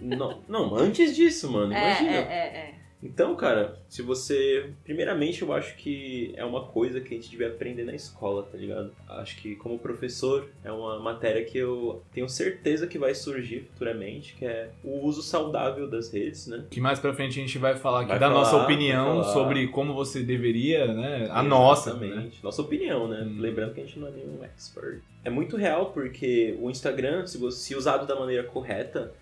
Não, 0.00 0.42
não, 0.48 0.74
antes 0.74 1.14
disso, 1.14 1.50
mano, 1.52 1.72
É, 1.72 1.76
imagina. 1.78 2.10
é, 2.10 2.16
é, 2.16 2.56
é. 2.56 2.79
Então, 3.02 3.34
cara, 3.34 3.78
se 3.88 4.02
você. 4.02 4.70
Primeiramente, 4.84 5.42
eu 5.42 5.52
acho 5.52 5.74
que 5.76 6.32
é 6.36 6.44
uma 6.44 6.64
coisa 6.64 7.00
que 7.00 7.14
a 7.14 7.16
gente 7.16 7.30
devia 7.30 7.48
aprender 7.48 7.84
na 7.84 7.94
escola, 7.94 8.42
tá 8.42 8.58
ligado? 8.58 8.92
Acho 9.08 9.36
que, 9.40 9.56
como 9.56 9.78
professor, 9.78 10.48
é 10.62 10.70
uma 10.70 10.98
matéria 10.98 11.44
que 11.44 11.56
eu 11.56 12.02
tenho 12.12 12.28
certeza 12.28 12.86
que 12.86 12.98
vai 12.98 13.14
surgir 13.14 13.60
futuramente, 13.72 14.34
que 14.34 14.44
é 14.44 14.70
o 14.84 15.04
uso 15.06 15.22
saudável 15.22 15.88
das 15.88 16.12
redes, 16.12 16.46
né? 16.46 16.64
Que 16.70 16.80
mais 16.80 16.98
pra 16.98 17.14
frente 17.14 17.38
a 17.38 17.42
gente 17.42 17.58
vai 17.58 17.74
falar 17.74 18.00
aqui 18.00 18.10
Vai 18.10 18.18
da 18.18 18.28
falar, 18.28 18.40
nossa 18.40 18.56
opinião 18.56 19.24
sobre 19.24 19.68
como 19.68 19.94
você 19.94 20.22
deveria, 20.22 20.92
né? 20.92 21.28
A 21.30 21.42
nossa, 21.42 21.94
né? 21.94 22.06
Exatamente. 22.06 22.44
Nossa 22.44 22.62
opinião, 22.62 23.08
né? 23.08 23.22
Hum. 23.22 23.36
Lembrando 23.40 23.74
que 23.74 23.80
a 23.80 23.84
gente 23.84 23.98
não 23.98 24.08
é 24.08 24.10
nenhum 24.10 24.44
expert. 24.44 25.00
É 25.24 25.30
muito 25.30 25.56
real 25.56 25.86
porque 25.92 26.56
o 26.60 26.70
Instagram, 26.70 27.26
se, 27.26 27.38
você, 27.38 27.58
se 27.58 27.74
usado 27.74 28.06
da 28.06 28.18
maneira 28.18 28.42
correta, 28.44 29.12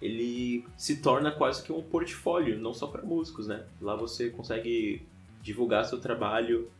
ele 0.00 0.64
se 0.76 1.02
torna 1.02 1.30
quase 1.30 1.62
que 1.62 1.72
um 1.72 1.82
portfólio, 1.82 2.58
não 2.58 2.72
só 2.72 2.86
para 2.86 3.02
músicos, 3.02 3.46
né? 3.48 3.64
Lá 3.80 3.96
você 3.96 4.30
consegue 4.30 5.02
divulgar 5.42 5.84
seu 5.84 5.98
trabalho, 5.98 6.70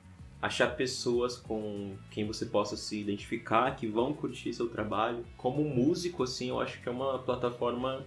achar 0.40 0.76
pessoas 0.76 1.36
com 1.36 1.96
quem 2.10 2.26
você 2.26 2.46
possa 2.46 2.76
se 2.76 3.00
identificar, 3.00 3.74
que 3.76 3.86
vão 3.86 4.12
curtir 4.12 4.52
seu 4.52 4.68
trabalho. 4.68 5.24
Como 5.36 5.64
músico, 5.64 6.22
assim, 6.22 6.48
eu 6.48 6.60
acho 6.60 6.80
que 6.80 6.88
é 6.88 6.92
uma 6.92 7.18
plataforma 7.18 8.04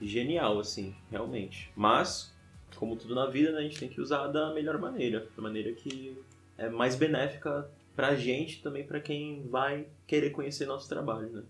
genial, 0.00 0.58
assim, 0.58 0.94
realmente. 1.10 1.70
Mas, 1.76 2.34
como 2.76 2.96
tudo 2.96 3.14
na 3.14 3.26
vida, 3.26 3.52
né, 3.52 3.58
a 3.58 3.62
gente 3.62 3.78
tem 3.78 3.88
que 3.88 4.00
usar 4.00 4.28
da 4.28 4.54
melhor 4.54 4.78
maneira, 4.78 5.28
da 5.36 5.42
maneira 5.42 5.72
que 5.72 6.16
é 6.56 6.70
mais 6.70 6.96
benéfica 6.96 7.70
pra 7.94 8.14
gente 8.14 8.62
também 8.62 8.84
pra 8.86 9.00
quem 9.00 9.46
vai 9.48 9.86
querer 10.06 10.30
conhecer 10.30 10.66
nosso 10.66 10.88
trabalho, 10.88 11.28
né? 11.30 11.42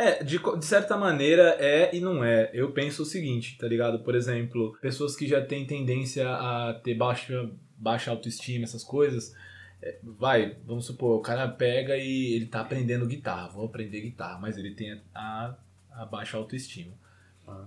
É, 0.00 0.22
de, 0.22 0.38
de 0.38 0.64
certa 0.64 0.96
maneira 0.96 1.56
é 1.58 1.92
e 1.92 1.98
não 2.00 2.22
é. 2.22 2.50
Eu 2.54 2.70
penso 2.70 3.02
o 3.02 3.04
seguinte, 3.04 3.58
tá 3.58 3.66
ligado? 3.66 3.98
Por 3.98 4.14
exemplo, 4.14 4.78
pessoas 4.80 5.16
que 5.16 5.26
já 5.26 5.44
têm 5.44 5.66
tendência 5.66 6.30
a 6.30 6.72
ter 6.74 6.94
baixa, 6.94 7.50
baixa 7.76 8.12
autoestima, 8.12 8.62
essas 8.62 8.84
coisas. 8.84 9.34
é, 9.82 9.98
Vai, 10.04 10.56
vamos 10.64 10.86
supor, 10.86 11.18
o 11.18 11.20
cara 11.20 11.48
pega 11.48 11.96
e 11.96 12.34
ele 12.34 12.46
tá 12.46 12.60
aprendendo 12.60 13.06
guitarra, 13.08 13.48
vou 13.48 13.64
aprender 13.66 14.00
guitarra, 14.02 14.38
mas 14.38 14.56
ele 14.56 14.70
tem 14.72 15.00
a, 15.12 15.56
a 15.90 16.06
baixa 16.06 16.36
autoestima. 16.36 16.92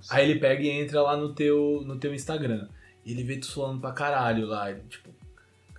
Aí 0.09 0.29
ele 0.29 0.39
pega 0.39 0.61
e 0.63 0.69
entra 0.69 1.01
lá 1.01 1.17
no 1.17 1.33
teu, 1.33 1.81
no 1.85 1.97
teu 1.97 2.13
Instagram. 2.13 2.69
E 3.05 3.11
ele 3.11 3.23
vê 3.23 3.37
tu 3.37 3.51
falando 3.51 3.81
pra 3.81 3.91
caralho 3.91 4.45
lá. 4.45 4.71
Ele, 4.71 4.81
tipo, 4.87 5.10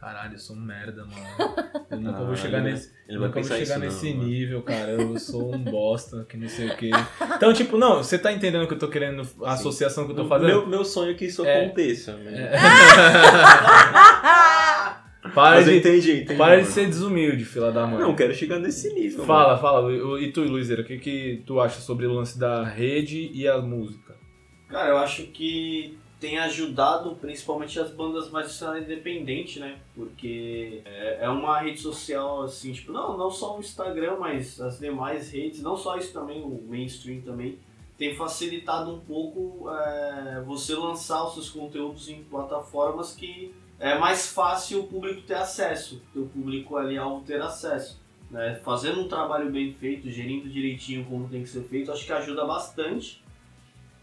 caralho, 0.02 0.34
eu 0.34 0.38
sou 0.38 0.56
um 0.56 0.60
merda, 0.60 1.04
mano. 1.04 1.72
Eu 1.92 2.00
nunca 2.00 2.18
Ah, 2.20 2.24
vou 2.24 2.34
chegar 2.36 2.58
ele- 2.60 2.70
nesse. 2.72 2.90
ele 3.06 3.18
vai 3.18 3.28
nunca 3.28 3.40
vou 3.40 3.48
chegar 3.48 3.62
isso 3.62 3.72
não, 3.74 3.78
nesse 3.80 4.14
mano. 4.14 4.28
nível, 4.28 4.62
cara. 4.62 4.90
Eu 4.92 5.16
sou 5.20 5.54
um 5.54 5.58
bosta, 5.62 6.24
que 6.28 6.36
não 6.38 6.48
sei 6.48 6.68
o 6.68 6.76
quê. 6.76 6.90
Então, 7.36 7.52
tipo, 7.52 7.76
não, 7.76 7.98
você 7.98 8.18
tá 8.18 8.32
entendendo 8.32 8.62
o 8.64 8.66
que 8.68 8.72
eu 8.74 8.78
tô 8.78 8.88
querendo, 8.88 9.22
a 9.44 9.52
associação 9.52 10.06
que 10.06 10.12
eu 10.12 10.16
tô 10.16 10.26
fazendo? 10.26 10.48
Meu, 10.48 10.66
meu 10.66 10.84
sonho 10.84 11.10
é 11.10 11.14
que 11.14 11.26
isso 11.26 11.44
É. 11.44 11.64
aconteça. 11.66 12.14
Né? 12.16 12.50
Para, 15.34 15.56
Mas 15.56 15.66
eu 15.68 15.72
de, 15.74 15.78
entendi, 15.78 16.12
entendi. 16.22 16.34
para 16.36 16.56
de 16.56 16.62
mano. 16.62 16.74
ser 16.74 16.86
desumilde, 16.86 17.44
fila 17.44 17.70
da 17.70 17.86
mãe. 17.86 18.00
Não, 18.00 18.10
eu 18.10 18.16
quero 18.16 18.34
chegar 18.34 18.58
nesse 18.58 18.92
nível. 18.92 19.24
Fala, 19.24 19.56
fala. 19.56 19.80
Lu- 19.88 20.18
E 20.18 20.32
tu, 20.32 20.42
Luizeira, 20.42 20.82
o 20.82 20.84
que, 20.84 20.98
que 20.98 21.42
tu 21.46 21.60
acha 21.60 21.80
sobre 21.80 22.06
o 22.06 22.12
lance 22.12 22.38
da 22.38 22.64
rede 22.64 23.30
e 23.32 23.46
a 23.46 23.58
música? 23.58 24.14
Cara, 24.68 24.88
eu 24.88 24.96
acho 24.98 25.22
que 25.28 25.96
tem 26.22 26.38
ajudado 26.38 27.16
principalmente 27.16 27.80
as 27.80 27.90
bandas 27.90 28.30
mais 28.30 28.46
de 28.46 28.52
cena 28.52 28.78
independente, 28.78 29.58
né? 29.58 29.80
Porque 29.92 30.80
é, 30.84 31.24
é 31.24 31.28
uma 31.28 31.58
rede 31.58 31.80
social 31.80 32.42
assim, 32.42 32.72
tipo, 32.72 32.92
não, 32.92 33.18
não 33.18 33.28
só 33.28 33.56
o 33.56 33.60
Instagram, 33.60 34.18
mas 34.20 34.60
as 34.60 34.78
demais 34.78 35.32
redes, 35.32 35.60
não 35.60 35.76
só 35.76 35.96
isso 35.96 36.12
também, 36.12 36.40
o 36.40 36.62
mainstream 36.68 37.22
também, 37.22 37.58
tem 37.98 38.14
facilitado 38.14 38.94
um 38.94 39.00
pouco 39.00 39.68
é, 39.68 40.44
você 40.46 40.76
lançar 40.76 41.24
os 41.24 41.34
seus 41.34 41.50
conteúdos 41.50 42.08
em 42.08 42.22
plataformas 42.22 43.16
que 43.16 43.52
é 43.80 43.98
mais 43.98 44.28
fácil 44.28 44.82
o 44.82 44.86
público 44.86 45.22
ter 45.22 45.34
acesso, 45.34 46.00
o 46.14 46.26
público 46.26 46.76
ali 46.76 46.96
alvo 46.96 47.24
ter 47.26 47.42
acesso. 47.42 48.00
Né? 48.30 48.60
Fazendo 48.64 49.00
um 49.00 49.08
trabalho 49.08 49.50
bem 49.50 49.74
feito, 49.74 50.08
gerindo 50.08 50.48
direitinho 50.48 51.04
como 51.04 51.28
tem 51.28 51.42
que 51.42 51.48
ser 51.48 51.64
feito, 51.64 51.90
acho 51.90 52.06
que 52.06 52.12
ajuda 52.12 52.44
bastante. 52.44 53.21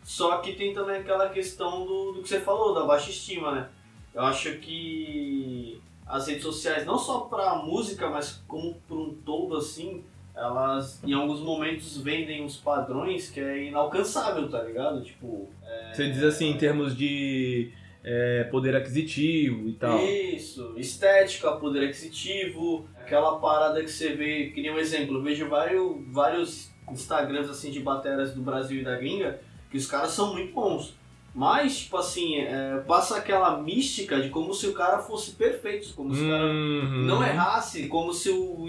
Só 0.09 0.37
que 0.39 0.53
tem 0.53 0.73
também 0.73 0.95
aquela 0.95 1.29
questão 1.29 1.85
do, 1.85 2.13
do 2.13 2.23
que 2.23 2.29
você 2.29 2.39
falou, 2.39 2.73
da 2.73 2.83
baixa 2.83 3.11
estima, 3.11 3.53
né? 3.53 3.69
Eu 4.11 4.23
acho 4.23 4.57
que 4.57 5.79
as 6.03 6.27
redes 6.27 6.41
sociais, 6.41 6.83
não 6.83 6.97
só 6.97 7.19
pra 7.19 7.57
música, 7.57 8.09
mas 8.09 8.43
como 8.47 8.73
por 8.87 8.97
um 8.97 9.13
todo, 9.23 9.55
assim, 9.55 10.03
elas 10.35 10.99
em 11.03 11.13
alguns 11.13 11.41
momentos 11.41 11.95
vendem 12.01 12.43
uns 12.43 12.57
padrões 12.57 13.29
que 13.29 13.39
é 13.39 13.65
inalcançável, 13.65 14.49
tá 14.49 14.63
ligado? 14.63 15.03
Tipo, 15.03 15.47
Você 15.93 16.09
diz 16.09 16.23
assim, 16.23 16.47
em 16.49 16.57
termos 16.57 16.97
de 16.97 17.71
é, 18.03 18.45
poder 18.45 18.75
aquisitivo 18.75 19.69
e 19.69 19.73
tal. 19.73 20.03
Isso, 20.03 20.73
estética, 20.75 21.51
poder 21.51 21.85
aquisitivo, 21.85 22.89
aquela 22.99 23.37
parada 23.37 23.79
que 23.79 23.91
você 23.91 24.15
vê, 24.15 24.47
que 24.55 24.59
nem 24.59 24.71
um 24.71 24.79
exemplo, 24.79 25.17
eu 25.17 25.21
vejo 25.21 25.47
vários, 25.47 25.97
vários 26.11 26.71
Instagrams 26.91 27.47
assim 27.47 27.69
de 27.69 27.79
bateras 27.79 28.33
do 28.33 28.41
Brasil 28.41 28.81
e 28.81 28.83
da 28.83 28.95
gringa, 28.95 29.39
que 29.69 29.77
os 29.77 29.85
caras 29.85 30.11
são 30.11 30.33
muito 30.33 30.53
bons. 30.53 30.93
Mas, 31.33 31.81
tipo 31.81 31.95
assim, 31.97 32.37
é, 32.39 32.77
passa 32.87 33.17
aquela 33.17 33.57
mística 33.61 34.19
de 34.19 34.29
como 34.29 34.53
se 34.53 34.67
o 34.67 34.73
cara 34.73 34.97
fosse 34.99 35.31
perfeito, 35.31 35.93
como 35.93 36.13
se 36.13 36.23
o 36.23 36.27
cara 36.27 36.45
Uhum. 36.45 37.05
não 37.05 37.23
errasse, 37.23 37.87
como 37.87 38.11
se 38.13 38.29
o 38.31 38.67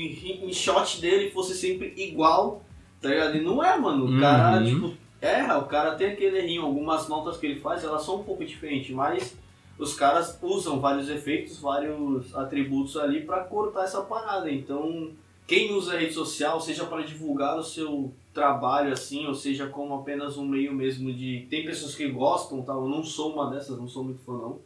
shot 0.52 1.00
dele 1.00 1.30
fosse 1.30 1.54
sempre 1.54 1.94
igual, 1.96 2.62
tá 3.00 3.08
ligado? 3.08 3.36
E 3.38 3.40
não 3.40 3.64
é, 3.64 3.78
mano. 3.78 4.14
O 4.16 4.20
cara, 4.20 4.58
Uhum. 4.58 4.64
tipo, 4.66 4.94
erra, 5.22 5.58
o 5.58 5.64
cara 5.66 5.94
tem 5.94 6.08
aquele 6.08 6.38
errinho, 6.38 6.62
algumas 6.62 7.08
notas 7.08 7.38
que 7.38 7.46
ele 7.46 7.58
faz, 7.60 7.82
elas 7.82 8.02
são 8.02 8.16
um 8.20 8.24
pouco 8.24 8.44
diferentes, 8.44 8.90
mas 8.94 9.34
os 9.78 9.94
caras 9.94 10.38
usam 10.42 10.78
vários 10.80 11.08
efeitos, 11.08 11.58
vários 11.58 12.34
atributos 12.36 12.96
ali 12.98 13.22
pra 13.22 13.40
cortar 13.42 13.84
essa 13.84 14.02
parada. 14.02 14.52
Então, 14.52 15.08
quem 15.46 15.72
usa 15.72 15.94
a 15.94 15.98
rede 15.98 16.12
social, 16.12 16.60
seja 16.60 16.84
para 16.84 17.02
divulgar 17.02 17.58
o 17.58 17.62
seu 17.64 18.12
trabalho 18.32 18.92
assim, 18.92 19.26
ou 19.26 19.34
seja 19.34 19.66
como 19.66 19.94
apenas 19.94 20.36
um 20.36 20.44
meio 20.44 20.72
mesmo 20.72 21.12
de. 21.12 21.46
Tem 21.50 21.64
pessoas 21.64 21.94
que 21.94 22.08
gostam, 22.08 22.62
tá? 22.62 22.72
Eu 22.72 22.88
não 22.88 23.04
sou 23.04 23.32
uma 23.32 23.50
dessas, 23.50 23.78
não 23.78 23.88
sou 23.88 24.04
muito 24.04 24.20
fã 24.20 24.32
não. 24.32 24.58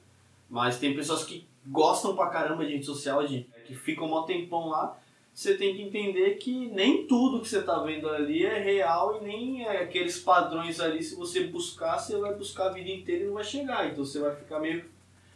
Mas 0.48 0.78
tem 0.78 0.94
pessoas 0.94 1.24
que 1.24 1.46
gostam 1.66 2.14
pra 2.14 2.28
caramba 2.28 2.64
de 2.64 2.72
rede 2.72 2.86
social, 2.86 3.26
de, 3.26 3.46
que 3.66 3.74
ficam 3.74 4.12
um 4.12 4.22
tempão 4.22 4.68
lá. 4.68 4.98
Você 5.32 5.56
tem 5.56 5.74
que 5.74 5.82
entender 5.82 6.34
que 6.34 6.68
nem 6.68 7.08
tudo 7.08 7.40
que 7.40 7.48
você 7.48 7.60
tá 7.60 7.80
vendo 7.80 8.08
ali 8.08 8.46
é 8.46 8.56
real 8.56 9.18
e 9.20 9.24
nem 9.24 9.64
é 9.64 9.82
aqueles 9.82 10.20
padrões 10.20 10.78
ali. 10.78 11.02
Se 11.02 11.16
você 11.16 11.44
buscar, 11.44 11.98
você 11.98 12.16
vai 12.16 12.34
buscar 12.34 12.66
a 12.66 12.72
vida 12.72 12.88
inteira 12.90 13.24
e 13.24 13.26
não 13.26 13.34
vai 13.34 13.42
chegar. 13.42 13.88
Então 13.88 14.04
você 14.04 14.20
vai 14.20 14.36
ficar 14.36 14.60
meio 14.60 14.84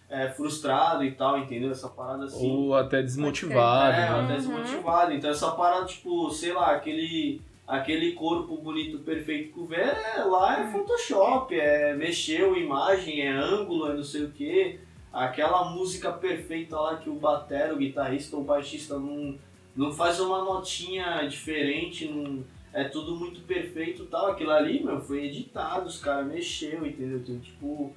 é, 0.09 0.29
frustrado 0.29 1.03
e 1.03 1.11
tal, 1.11 1.39
entendeu? 1.39 1.72
Essa 1.72 1.89
parada 1.89 2.26
assim. 2.26 2.49
Ou 2.49 2.74
até 2.74 3.03
desmotivado. 3.03 3.93
É, 3.93 4.11
né? 4.11 4.24
até 4.24 4.37
desmotivado. 4.37 5.12
Então 5.12 5.31
essa 5.31 5.51
parada, 5.51 5.87
tipo, 5.87 6.31
sei 6.31 6.53
lá, 6.53 6.70
aquele, 6.76 7.41
aquele 7.69 8.12
corpo 8.12 8.57
bonito, 8.57 9.01
perfeito 9.01 9.53
que 9.53 9.66
vê, 9.66 9.83
é, 9.83 10.25
lá 10.25 10.61
é 10.61 10.73
Photoshop, 10.73 11.55
é 11.55 11.95
mexeu 11.95 12.57
imagem, 12.57 13.21
é 13.21 13.29
ângulo, 13.31 13.91
é 13.91 13.95
não 13.95 14.03
sei 14.03 14.25
o 14.25 14.31
que. 14.31 14.81
Aquela 15.12 15.71
música 15.71 16.11
perfeita 16.11 16.81
lá 16.81 16.97
que 16.97 17.11
o 17.11 17.14
batera, 17.14 17.75
o 17.75 17.79
guitarrista 17.79 18.37
ou 18.37 18.43
o 18.43 18.45
baixista 18.45 18.99
não, 18.99 19.39
não 19.77 19.93
faz 19.93 20.19
uma 20.19 20.43
notinha 20.43 21.27
diferente, 21.27 22.09
não, 22.09 22.43
é 22.73 22.85
tudo 22.85 23.14
muito 23.14 23.41
perfeito 23.43 24.07
tal. 24.07 24.29
Aquilo 24.29 24.53
ali, 24.53 24.83
meu, 24.83 25.01
foi 25.01 25.27
editado, 25.27 25.89
os 25.89 25.99
caras 25.99 26.27
mexeu, 26.27 26.87
entendeu? 26.87 27.19
Então, 27.19 27.39
tipo, 27.39 27.93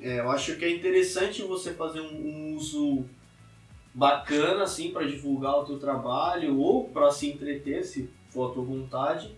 é, 0.00 0.18
eu 0.18 0.30
acho 0.30 0.56
que 0.56 0.64
é 0.64 0.74
interessante 0.74 1.42
você 1.42 1.72
fazer 1.72 2.00
um, 2.00 2.14
um 2.14 2.56
uso 2.56 3.04
bacana 3.94 4.64
assim 4.64 4.90
para 4.90 5.06
divulgar 5.06 5.60
o 5.60 5.64
teu 5.64 5.78
trabalho 5.78 6.58
ou 6.58 6.88
para 6.88 7.12
se 7.12 7.28
entreter, 7.28 7.84
se 7.84 8.10
for 8.34 8.50
a 8.50 8.54
tua 8.54 8.64
vontade, 8.64 9.30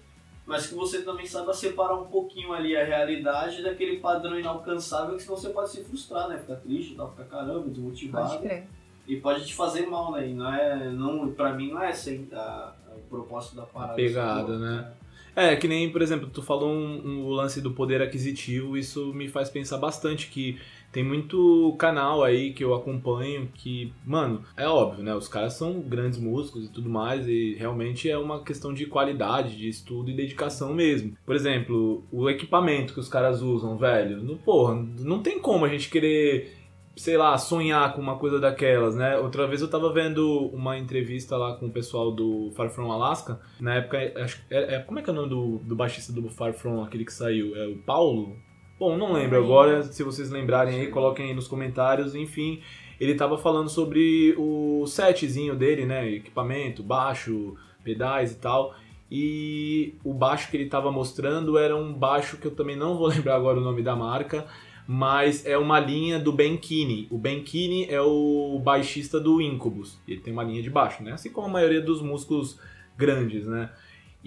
mas 0.47 0.67
que 0.67 0.75
você 0.75 1.03
também 1.03 1.27
saiba 1.27 1.53
separar 1.53 1.95
um 1.97 2.07
pouquinho 2.07 2.53
ali 2.53 2.77
a 2.77 2.85
realidade 2.85 3.63
daquele 3.63 3.99
padrão 3.99 4.39
inalcançável 4.39 5.17
que 5.17 5.23
senão 5.23 5.37
você 5.37 5.51
pode 5.51 5.71
se 5.71 5.85
frustrar, 5.85 6.29
né? 6.29 6.39
Ficar 6.39 6.57
triste, 6.57 6.95
tal, 6.95 7.11
ficar 7.11 7.25
caramba, 7.25 7.61
Pode 7.61 7.71
desmotivado 7.71 8.39
crer. 8.39 8.67
e 9.07 9.17
pode 9.17 9.45
te 9.47 9.55
fazer 9.55 9.87
mal, 9.87 10.13
né? 10.13 10.29
E 10.29 10.35
não 10.35 10.53
é, 10.55 10.91
não, 10.91 11.31
para 11.33 11.53
mim 11.53 11.71
não 11.73 11.83
é 11.83 11.91
esse 11.91 12.29
a, 12.33 12.73
o 12.97 13.01
propósito 13.09 13.57
da 13.57 13.63
parada. 13.63 13.95
pegada, 13.95 14.41
sacou? 14.41 14.59
né? 14.59 14.93
É, 15.35 15.55
que 15.55 15.69
nem, 15.69 15.93
por 15.93 16.01
exemplo, 16.01 16.31
tu 16.33 16.43
falou 16.43 16.71
um, 16.71 17.27
um 17.27 17.29
lance 17.29 17.61
do 17.61 17.71
poder 17.73 18.01
aquisitivo, 18.01 18.75
isso 18.75 19.13
me 19.13 19.29
faz 19.29 19.51
pensar 19.51 19.77
bastante 19.77 20.29
que 20.31 20.59
tem 20.97 21.05
muito 21.05 21.77
canal 21.79 22.25
aí 22.25 22.55
que 22.55 22.65
eu 22.65 22.75
acompanho 22.75 23.51
que, 23.53 23.93
mano, 24.03 24.41
é 24.57 24.67
óbvio, 24.67 25.05
né? 25.05 25.15
Os 25.15 25.29
caras 25.29 25.53
são 25.53 25.79
grandes 25.79 26.19
músicos 26.19 26.65
e 26.65 26.73
tudo 26.73 26.89
mais, 26.89 27.29
e 27.29 27.55
realmente 27.59 28.09
é 28.09 28.17
uma 28.17 28.43
questão 28.43 28.73
de 28.73 28.87
qualidade, 28.87 29.59
de 29.59 29.69
estudo 29.69 30.11
e 30.11 30.17
dedicação 30.17 30.73
mesmo. 30.73 31.15
Por 31.27 31.37
exemplo, 31.37 32.03
o 32.11 32.31
equipamento 32.31 32.95
que 32.95 33.01
os 33.01 33.11
caras 33.11 33.43
usam, 33.43 33.77
velho, 33.77 34.23
no, 34.23 34.39
porra, 34.39 34.75
não 34.99 35.23
tem 35.23 35.39
como 35.39 35.67
a 35.67 35.69
gente 35.69 35.91
querer 35.91 36.57
sei 36.97 37.19
lá, 37.19 37.37
sonhar 37.37 37.93
com 37.95 38.01
uma 38.01 38.17
coisa 38.17 38.41
daquelas, 38.41 38.97
né? 38.97 39.19
Outra 39.19 39.47
vez 39.47 39.61
eu 39.61 39.69
tava 39.69 39.93
vendo 39.93 40.47
uma 40.47 40.79
entrevista 40.79 41.37
lá 41.37 41.55
com 41.57 41.67
o 41.67 41.71
pessoal 41.71 42.11
do 42.11 42.51
Far 42.57 42.71
From 42.71 42.91
Alaska. 42.91 43.39
Na 43.61 43.75
época, 43.75 43.99
acho, 44.17 44.43
é, 44.49 44.77
é- 44.77 44.79
como 44.79 44.99
é 44.99 45.03
que 45.03 45.11
é 45.11 45.13
o 45.13 45.17
nome 45.17 45.29
do, 45.29 45.59
do 45.59 45.77
baixista 45.77 46.11
do 46.11 46.27
Far 46.31 46.55
From, 46.55 46.83
aquele 46.83 47.05
que 47.05 47.13
saiu? 47.13 47.55
É 47.55 47.67
o 47.67 47.77
Paulo? 47.77 48.35
Bom, 48.79 48.95
não 48.95 49.15
lembro 49.15 49.39
agora. 49.39 49.83
Se 49.85 50.03
vocês 50.03 50.31
lembrarem 50.31 50.81
aí, 50.81 50.87
coloquem 50.89 51.29
aí 51.29 51.35
nos 51.35 51.49
comentários. 51.49 52.15
Enfim, 52.15 52.61
ele 53.01 53.15
tava 53.15 53.39
falando 53.39 53.71
sobre 53.71 54.35
o 54.37 54.87
setzinho 54.87 55.57
dele, 55.57 55.87
né? 55.87 56.07
Equipamento, 56.11 56.83
baixo, 56.83 57.55
pedais 57.83 58.33
e 58.33 58.37
tal. 58.37 58.75
E 59.11 59.95
o 60.05 60.13
baixo 60.13 60.51
que 60.51 60.59
ele 60.59 60.69
tava 60.69 60.93
mostrando 60.93 61.57
era 61.57 61.75
um 61.75 61.95
baixo 61.95 62.37
que 62.37 62.47
eu 62.47 62.55
também 62.55 62.77
não 62.77 62.99
vou 62.99 63.07
lembrar 63.09 63.37
agora 63.37 63.59
o 63.59 63.63
nome 63.63 63.83
da 63.83 63.97
marca, 63.97 64.47
mas 64.87 65.47
é 65.47 65.57
uma 65.57 65.81
linha 65.81 66.19
do 66.19 66.31
Ben 66.31 66.59
Keane. 66.59 67.09
O 67.11 67.17
Ben 67.17 67.43
Keane 67.43 67.87
é 67.89 68.03
o 68.03 68.61
baixista 68.63 69.19
do 69.19 69.41
Incubus. 69.41 69.99
Ele 70.07 70.21
tem 70.21 70.35
uma 70.35 70.45
linha 70.45 70.63
de 70.63 70.69
baixo, 70.69 71.03
né? 71.03 71.13
Assim 71.13 71.31
como 71.31 71.47
a 71.47 71.51
maioria 71.51 71.81
dos 71.81 72.03
músicos 72.03 72.61
grandes, 72.95 73.47
né? 73.47 73.71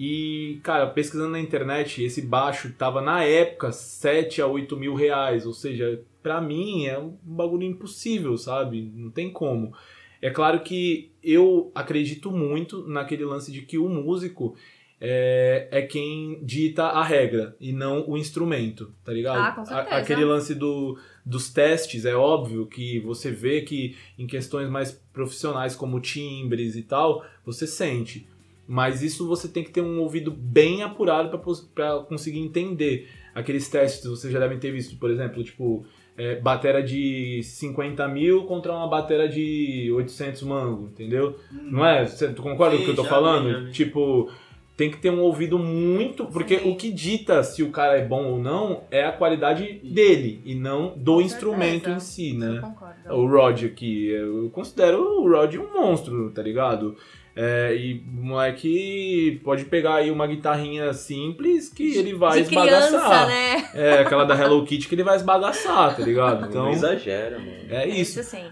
E, 0.02 0.58
cara, 0.62 0.86
pesquisando 0.86 1.32
na 1.32 1.40
internet, 1.40 2.02
esse 2.02 2.22
baixo 2.22 2.72
tava 2.72 3.02
na 3.02 3.22
época 3.22 3.70
7 3.70 4.40
a 4.40 4.46
8 4.46 4.74
mil 4.74 4.94
reais. 4.94 5.44
Ou 5.44 5.52
seja, 5.52 6.00
pra 6.22 6.40
mim 6.40 6.86
é 6.86 6.98
um 6.98 7.14
bagulho 7.22 7.64
impossível, 7.64 8.38
sabe? 8.38 8.90
Não 8.94 9.10
tem 9.10 9.30
como. 9.30 9.74
É 10.22 10.30
claro 10.30 10.60
que 10.60 11.10
eu 11.22 11.70
acredito 11.74 12.30
muito 12.30 12.86
naquele 12.88 13.26
lance 13.26 13.52
de 13.52 13.60
que 13.60 13.76
o 13.76 13.90
músico 13.90 14.56
é, 14.98 15.68
é 15.70 15.82
quem 15.82 16.42
dita 16.44 16.84
a 16.84 17.02
regra 17.04 17.54
e 17.60 17.70
não 17.70 18.08
o 18.08 18.16
instrumento, 18.16 18.94
tá 19.04 19.12
ligado? 19.12 19.38
Ah, 19.38 19.52
com 19.52 19.64
certeza. 19.66 19.88
A- 19.96 19.98
aquele 19.98 20.24
lance 20.24 20.54
do, 20.54 20.98
dos 21.26 21.50
testes, 21.50 22.04
é 22.06 22.14
óbvio 22.14 22.66
que 22.66 23.00
você 23.00 23.30
vê 23.30 23.60
que 23.62 23.96
em 24.18 24.26
questões 24.26 24.68
mais 24.70 24.92
profissionais 25.12 25.74
como 25.76 26.00
timbres 26.00 26.74
e 26.76 26.82
tal, 26.82 27.22
você 27.44 27.66
sente. 27.66 28.26
Mas 28.72 29.02
isso 29.02 29.26
você 29.26 29.48
tem 29.48 29.64
que 29.64 29.70
ter 29.72 29.80
um 29.80 29.98
ouvido 29.98 30.30
bem 30.30 30.84
apurado 30.84 31.36
para 31.74 31.98
conseguir 32.08 32.38
entender. 32.38 33.08
Aqueles 33.34 33.68
testes 33.68 34.08
vocês 34.08 34.32
já 34.32 34.38
devem 34.38 34.60
ter 34.60 34.70
visto, 34.70 34.96
por 34.96 35.10
exemplo, 35.10 35.42
tipo, 35.42 35.84
é, 36.16 36.36
batera 36.36 36.80
de 36.80 37.40
50 37.42 38.06
mil 38.06 38.44
contra 38.44 38.72
uma 38.72 38.86
batera 38.86 39.28
de 39.28 39.90
800 39.92 40.42
mango, 40.44 40.84
entendeu? 40.84 41.36
Não 41.50 41.84
é? 41.84 42.06
Cê- 42.06 42.28
tu 42.28 42.42
concorda 42.42 42.76
com 42.76 42.82
o 42.82 42.84
que 42.84 42.90
eu 42.92 42.96
tô 42.96 43.02
falando? 43.04 43.66
vi. 43.66 43.72
Tipo, 43.72 44.30
tem 44.76 44.88
que 44.88 44.98
ter 44.98 45.10
um 45.10 45.20
ouvido 45.20 45.58
muito. 45.58 46.26
Porque 46.26 46.60
Sim. 46.60 46.70
o 46.70 46.76
que 46.76 46.92
dita 46.92 47.42
se 47.42 47.64
o 47.64 47.70
cara 47.72 47.98
é 47.98 48.06
bom 48.06 48.24
ou 48.24 48.38
não 48.38 48.84
é 48.88 49.04
a 49.04 49.10
qualidade 49.12 49.80
dele 49.82 50.40
e 50.44 50.54
não 50.54 50.96
do 50.96 51.14
Com 51.14 51.20
instrumento 51.22 51.86
certeza. 51.86 51.96
em 51.96 52.00
si, 52.00 52.30
Eu 52.34 52.38
né? 52.38 52.60
concordo. 52.60 53.14
O 53.16 53.26
Rod 53.26 53.64
aqui, 53.64 54.06
eu 54.10 54.48
considero 54.50 55.02
o 55.02 55.28
Rod 55.28 55.56
um 55.56 55.74
monstro, 55.74 56.30
tá 56.30 56.40
ligado? 56.40 56.96
É, 57.34 57.74
e 57.76 58.04
o 58.18 58.24
moleque 58.24 59.40
pode 59.44 59.64
pegar 59.64 59.96
aí 59.96 60.10
uma 60.10 60.26
guitarrinha 60.26 60.92
simples 60.92 61.68
que 61.68 61.96
ele 61.96 62.14
vai 62.14 62.42
de 62.42 62.48
criança, 62.48 62.86
esbagaçar. 62.96 63.26
né? 63.28 63.70
É, 63.74 63.98
aquela 64.00 64.24
da 64.24 64.34
Hello 64.34 64.64
Kitty 64.64 64.88
que 64.88 64.94
ele 64.94 65.04
vai 65.04 65.16
esbagaçar, 65.16 65.96
tá 65.96 66.02
ligado? 66.02 66.46
Então, 66.46 66.64
Não 66.64 66.72
exagera, 66.72 67.38
mano. 67.38 67.52
é 67.70 67.88
isso. 67.88 68.22
sim. 68.22 68.44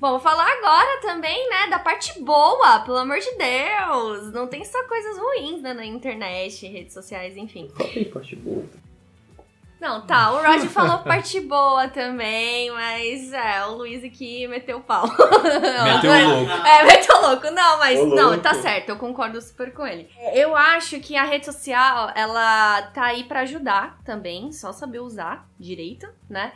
Bom, 0.00 0.10
vou 0.10 0.20
falar 0.20 0.50
agora 0.50 1.00
também, 1.02 1.48
né, 1.50 1.68
da 1.68 1.78
parte 1.78 2.18
boa, 2.22 2.80
pelo 2.80 2.96
amor 2.96 3.18
de 3.18 3.30
Deus. 3.36 4.32
Não 4.32 4.46
tem 4.46 4.64
só 4.64 4.82
coisas 4.88 5.16
ruins, 5.18 5.60
né, 5.62 5.74
na 5.74 5.84
internet, 5.84 6.66
redes 6.66 6.94
sociais, 6.94 7.36
enfim. 7.36 7.68
Tem 7.92 8.04
parte 8.04 8.34
boa. 8.34 8.64
Não, 9.82 10.00
tá, 10.00 10.30
o 10.30 10.36
Rod 10.36 10.64
falou 10.68 10.98
parte 11.00 11.40
boa 11.40 11.88
também, 11.88 12.70
mas 12.70 13.32
é, 13.32 13.66
o 13.66 13.72
Luiz 13.78 14.04
aqui 14.04 14.46
meteu 14.46 14.78
o 14.78 14.80
pau. 14.80 15.02
Meteu 15.10 16.12
o 16.12 16.28
louco. 16.28 16.52
É, 16.64 16.84
meteu 16.84 17.20
louco. 17.20 17.50
Não, 17.50 17.78
mas 17.80 17.98
não, 17.98 18.28
louco. 18.28 18.38
tá 18.38 18.54
certo, 18.54 18.90
eu 18.90 18.96
concordo 18.96 19.40
super 19.42 19.74
com 19.74 19.84
ele. 19.84 20.08
Eu 20.32 20.56
acho 20.56 21.00
que 21.00 21.16
a 21.16 21.24
rede 21.24 21.46
social, 21.46 22.12
ela 22.14 22.82
tá 22.94 23.06
aí 23.06 23.24
pra 23.24 23.40
ajudar 23.40 23.98
também, 24.04 24.52
só 24.52 24.70
saber 24.70 25.00
usar 25.00 25.48
direito, 25.58 26.08
né? 26.30 26.52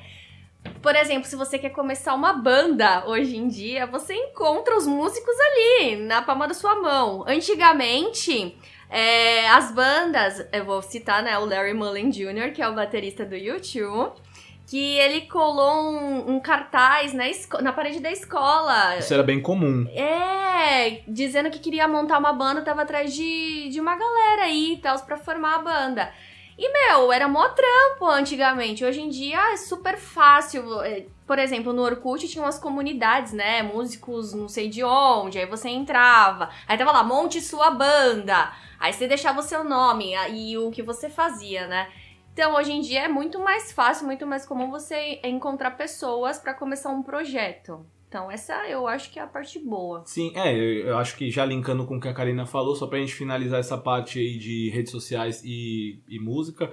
Por 0.81 0.95
exemplo, 0.95 1.29
se 1.29 1.35
você 1.35 1.59
quer 1.59 1.71
começar 1.71 2.15
uma 2.15 2.33
banda 2.33 3.09
hoje 3.09 3.37
em 3.37 3.49
dia, 3.49 3.87
você 3.87 4.15
encontra 4.15 4.77
os 4.77 4.87
músicos 4.87 5.35
ali, 5.41 5.97
na 5.97 6.23
palma 6.23 6.47
da 6.47 6.55
sua 6.55 6.77
mão. 6.77 7.25
Antigamente, 7.27 8.57
é, 8.97 9.47
as 9.51 9.71
bandas, 9.73 10.47
eu 10.51 10.65
vou 10.65 10.81
citar, 10.81 11.23
né, 11.23 11.39
o 11.39 11.45
Larry 11.45 11.75
Mullen 11.75 12.09
Jr., 12.09 12.51
que 12.55 12.63
é 12.63 12.69
o 12.69 12.75
baterista 12.75 13.27
do 13.27 13.37
YouTube, 13.37 14.19
que 14.67 14.97
ele 14.97 15.27
colou 15.27 15.93
um, 15.93 16.37
um 16.37 16.41
cartaz 16.41 17.13
na, 17.13 17.25
na 17.61 17.75
parede 17.75 18.01
da 18.01 18.11
escola. 18.11 18.97
Isso 18.97 19.13
era 19.13 19.23
bem 19.23 19.43
comum. 19.43 19.87
É, 19.91 21.03
dizendo 21.07 21.51
que 21.51 21.59
queria 21.59 21.87
montar 21.87 22.19
uma 22.19 22.33
banda, 22.33 22.63
tava 22.63 22.83
atrás 22.83 23.13
de, 23.13 23.69
de 23.69 23.79
uma 23.79 23.95
galera 23.95 24.45
aí 24.45 24.73
e 24.73 24.77
tal, 24.79 24.99
pra 25.01 25.19
formar 25.19 25.57
a 25.57 25.59
banda. 25.59 26.11
E, 26.59 26.67
meu, 26.73 27.13
era 27.13 27.29
mó 27.29 27.51
trampo 27.51 28.07
antigamente. 28.07 28.83
Hoje 28.83 29.03
em 29.03 29.11
dia 29.11 29.53
é 29.53 29.59
super 29.59 29.99
fácil. 29.99 30.81
É, 30.81 31.05
Por 31.27 31.39
exemplo, 31.39 31.71
no 31.75 31.83
Orkut 31.83 32.27
tinha 32.27 32.43
umas 32.43 32.59
comunidades, 32.59 33.35
né? 33.35 33.63
Músicos 33.63 34.33
não 34.33 34.49
sei 34.49 34.71
de 34.71 34.83
onde. 34.83 35.39
Aí 35.39 35.45
você 35.45 35.69
entrava. 35.69 36.49
Aí 36.67 36.79
tava 36.79 36.93
lá, 36.93 37.05
monte 37.05 37.43
sua 37.43 37.71
banda. 37.71 38.51
Aí 38.79 38.93
você 38.93 39.07
deixava 39.07 39.41
o 39.41 39.43
seu 39.43 39.65
nome 39.65 40.15
e 40.31 40.57
o 40.59 40.71
que 40.71 40.83
você 40.83 41.09
fazia, 41.09 41.67
né? 41.67 41.89
Então, 42.33 42.55
hoje 42.55 42.73
em 42.73 42.81
dia 42.81 43.05
é 43.05 43.09
muito 43.09 43.39
mais 43.39 43.73
fácil, 43.73 44.07
muito 44.07 44.27
mais 44.27 44.45
comum 44.45 44.71
você 44.71 45.21
encontrar 45.25 45.71
pessoas 45.71 46.39
pra 46.39 46.53
começar 46.53 46.91
um 46.91 47.03
projeto. 47.03 47.87
Então, 48.09 48.31
essa 48.31 48.67
eu 48.69 48.87
acho 48.87 49.11
que 49.11 49.19
é 49.19 49.23
a 49.23 49.27
parte 49.27 49.59
boa. 49.59 50.03
Sim, 50.05 50.33
é, 50.37 50.55
eu, 50.55 50.89
eu 50.89 50.99
acho 50.99 51.17
que 51.17 51.31
já 51.31 51.45
linkando 51.45 51.87
com 51.87 51.97
o 51.97 52.01
que 52.01 52.09
a 52.09 52.15
Karina 52.15 52.47
falou, 52.47 52.77
só 52.77 52.87
pra 52.87 52.99
gente 52.99 53.15
finalizar 53.15 53.59
essa 53.59 53.77
parte 53.77 54.19
aí 54.19 54.39
de 54.39 54.71
redes 54.71 54.93
sociais 54.93 55.43
e, 55.45 55.99
e 56.09 56.19
música, 56.21 56.71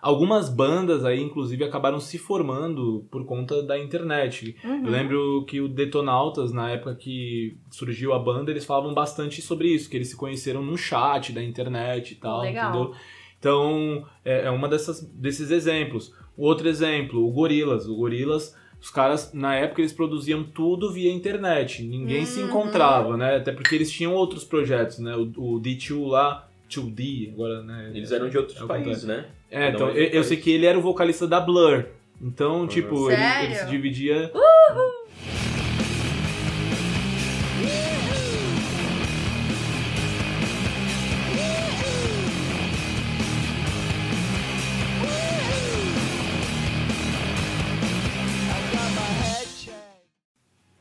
algumas 0.00 0.48
bandas 0.48 1.04
aí, 1.04 1.20
inclusive, 1.20 1.64
acabaram 1.64 1.98
se 2.00 2.18
formando 2.18 3.06
por 3.10 3.24
conta 3.24 3.62
da 3.62 3.78
internet. 3.78 4.56
Uhum. 4.64 4.84
Eu 4.86 4.90
lembro 4.90 5.44
que 5.46 5.60
o 5.60 5.68
Detonautas, 5.68 6.52
na 6.52 6.70
época 6.70 6.94
que 6.94 7.56
surgiu 7.70 8.12
a 8.12 8.18
banda, 8.18 8.50
eles 8.50 8.64
falavam 8.64 8.92
bastante 8.94 9.40
sobre 9.42 9.68
isso, 9.68 9.88
que 9.90 9.96
eles 9.96 10.08
se 10.08 10.16
conheceram 10.16 10.62
num 10.62 10.76
chat 10.76 11.32
da 11.32 11.42
internet 11.42 12.12
e 12.12 12.16
tal, 12.16 12.40
Legal. 12.42 12.70
entendeu? 12.70 12.94
Então, 13.38 14.04
é, 14.24 14.46
é 14.46 14.50
uma 14.50 14.68
dessas, 14.68 15.00
desses 15.12 15.50
exemplos. 15.50 16.12
O 16.36 16.44
outro 16.44 16.68
exemplo, 16.68 17.26
o 17.26 17.30
Gorilas. 17.32 17.86
O 17.86 17.94
Gorilas, 17.96 18.56
os 18.80 18.90
caras, 18.90 19.32
na 19.32 19.54
época, 19.54 19.80
eles 19.80 19.92
produziam 19.92 20.42
tudo 20.44 20.92
via 20.92 21.12
internet. 21.12 21.82
Ninguém 21.82 22.24
se 22.24 22.40
Uhum. 22.40 22.48
encontrava, 22.48 23.16
né? 23.16 23.36
Até 23.36 23.52
porque 23.52 23.74
eles 23.74 23.90
tinham 23.90 24.14
outros 24.14 24.42
projetos, 24.44 24.98
né? 24.98 25.14
O, 25.16 25.56
o 25.56 25.60
D2 25.60 26.06
lá, 26.08 26.48
2D, 26.68 27.32
agora, 27.32 27.62
né? 27.62 27.92
Eles 27.94 28.10
eram 28.10 28.28
de 28.28 28.36
outros 28.36 28.60
É 28.60 28.66
países, 28.66 29.04
né? 29.04 29.26
É, 29.50 29.70
então, 29.70 29.92
de 29.92 29.98
eu, 29.98 30.04
eu 30.06 30.24
sei 30.24 30.36
que 30.36 30.50
ele 30.50 30.66
era 30.66 30.78
o 30.78 30.82
vocalista 30.82 31.26
da 31.26 31.40
Blur. 31.40 31.86
Então, 32.20 32.66
tipo, 32.66 33.10
ele, 33.10 33.16
Sério? 33.16 33.44
ele 33.44 33.54
se 33.54 33.66
dividia. 33.66 34.32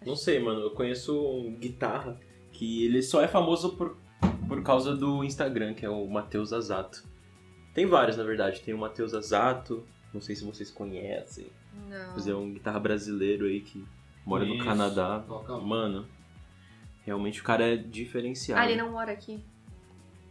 Não 0.06 0.16
sei, 0.16 0.40
mano. 0.40 0.62
Eu 0.62 0.72
conheço 0.72 1.20
um 1.20 1.56
guitarra 1.56 2.18
que 2.54 2.86
ele 2.86 3.02
só 3.02 3.22
é 3.22 3.28
famoso 3.28 3.76
por, 3.76 3.98
por 4.48 4.64
causa 4.64 4.96
do 4.96 5.24
Instagram, 5.24 5.74
que 5.74 5.86
é 5.86 5.90
o 5.90 6.08
Matheus 6.08 6.54
Azato. 6.54 7.04
Tem 7.76 7.86
vários, 7.86 8.18
na 8.18 8.24
verdade. 8.24 8.62
Tem 8.62 8.74
o 8.74 8.78
Matheus 8.78 9.14
Azato, 9.14 9.86
não 10.14 10.22
sei 10.22 10.36
se 10.36 10.44
vocês 10.44 10.72
conhecem. 10.72 11.46
Não. 11.88 12.14
Mas 12.14 12.28
é 12.28 12.34
um 12.34 12.52
guitarra 12.54 12.80
brasileiro 12.80 13.46
aí 13.46 13.60
que 13.60 13.86
mora 14.26 14.46
no 14.46 14.56
Isso, 14.56 14.64
Canadá. 14.64 15.24
toca 15.28 15.54
muito. 15.54 15.68
Mano, 15.68 16.08
realmente 17.06 17.42
o 17.42 17.44
cara 17.44 17.74
é 17.74 17.76
diferenciado. 17.76 18.62
Ah, 18.62 18.66
ele 18.66 18.82
não 18.82 18.92
mora 18.92 19.12
aqui. 19.12 19.44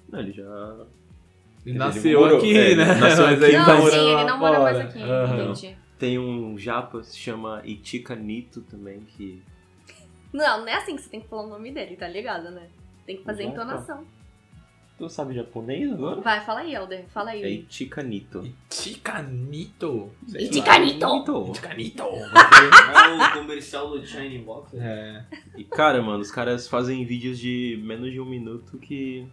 Não, 0.09 0.19
ele 0.21 0.33
já. 0.33 0.43
Ele 0.43 1.71
Ele 1.73 1.79
nasceu 1.79 2.21
morou, 2.21 2.39
aqui, 2.39 2.57
é, 2.57 2.75
né? 2.75 2.85
nasceu 2.95 3.25
Mas 3.27 3.43
aqui. 3.43 3.53
não, 3.57 3.65
tá 3.65 3.81
sim, 3.91 3.97
ele 3.97 4.25
não 4.25 4.39
mora 4.39 4.61
mais 4.61 4.79
aqui. 4.79 5.03
Aham. 5.03 5.51
Entendi. 5.53 5.77
Tem 5.99 6.19
um 6.19 6.59
japa 6.59 7.01
que 7.01 7.07
se 7.07 7.19
chama 7.19 7.63
Itika 7.65 8.17
Nito 8.17 8.63
também, 8.63 9.01
que. 9.01 9.43
Não, 10.33 10.61
não 10.61 10.69
é 10.69 10.75
assim 10.75 10.97
que 10.97 11.03
você 11.03 11.09
tem 11.11 11.21
que 11.21 11.29
falar 11.29 11.45
o 11.45 11.49
nome 11.49 11.71
dele, 11.73 11.97
tá 11.97 12.09
ligado, 12.09 12.51
né? 12.51 12.69
Tem 13.07 13.17
que 13.19 13.23
fazer 13.23 13.45
Já, 13.45 13.51
entonação. 13.51 14.05
Tu 15.05 15.11
sabe 15.11 15.35
japonês 15.35 15.93
agora? 15.93 16.19
Vai, 16.23 16.41
fala 16.41 16.61
aí, 16.61 16.75
Helder. 16.75 17.05
Fala 17.09 17.33
aí. 17.33 17.43
É 17.43 17.51
Itika 17.51 18.03
Nito. 18.03 18.43
Chicanito. 18.71 20.11
Iticanito! 20.35 21.55
Chicanito. 21.55 22.03
É 22.03 23.29
o 23.29 23.33
comercial 23.35 23.91
do 23.91 24.07
Shiny 24.07 24.39
Box. 24.39 24.75
É. 24.75 25.27
E 25.59 25.65
cara, 25.65 26.01
mano, 26.01 26.21
os 26.21 26.31
caras 26.31 26.67
fazem 26.67 27.05
vídeos 27.05 27.39
de 27.39 27.79
menos 27.85 28.11
de 28.13 28.19
um 28.19 28.25
minuto 28.25 28.79
que. 28.79 29.27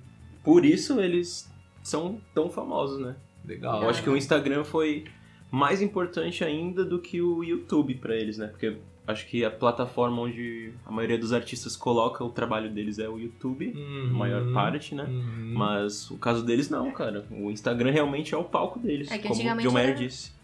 Por 0.44 0.66
isso 0.66 1.00
eles 1.00 1.50
são 1.82 2.20
tão 2.34 2.50
famosos, 2.50 3.00
né? 3.00 3.16
Legal. 3.46 3.84
Eu 3.84 3.90
acho 3.90 4.04
que 4.04 4.10
o 4.10 4.18
Instagram 4.18 4.66
foi 4.66 5.06
mais 5.50 5.82
importante 5.82 6.44
ainda 6.44 6.84
do 6.84 7.00
que 7.00 7.22
o 7.22 7.46
YouTube 7.46 7.96
pra 7.96 8.14
eles, 8.14 8.38
né? 8.38 8.48
Porque 8.48 8.76
acho 9.08 9.28
que 9.28 9.44
a 9.44 9.52
plataforma 9.52 10.22
onde 10.22 10.74
a 10.86 10.92
maioria 10.92 11.18
dos 11.18 11.34
artistas 11.34 11.76
coloca 11.76 12.24
o 12.24 12.30
trabalho 12.30 12.70
deles 12.70 13.00
é 13.00 13.10
o 13.10 13.18
YouTube, 13.18 13.74
Uhum. 13.76 14.10
a 14.12 14.14
maior 14.18 14.54
parte, 14.54 14.94
né? 14.96 15.04
Uhum. 15.04 15.54
Mas 15.56 16.10
o 16.12 16.18
caso 16.18 16.44
deles 16.46 16.70
não, 16.70 16.92
cara. 16.92 17.26
O 17.32 17.50
Instagram 17.52 17.92
realmente 17.92 18.34
é 18.34 18.38
o 18.38 18.44
palco 18.44 18.80
deles, 18.80 19.12
É 19.12 19.18
que 19.18 19.28
como 19.28 19.42
o 19.42 19.72
Mayer 19.74 19.90
era- 19.90 19.98
disse. 19.98 20.40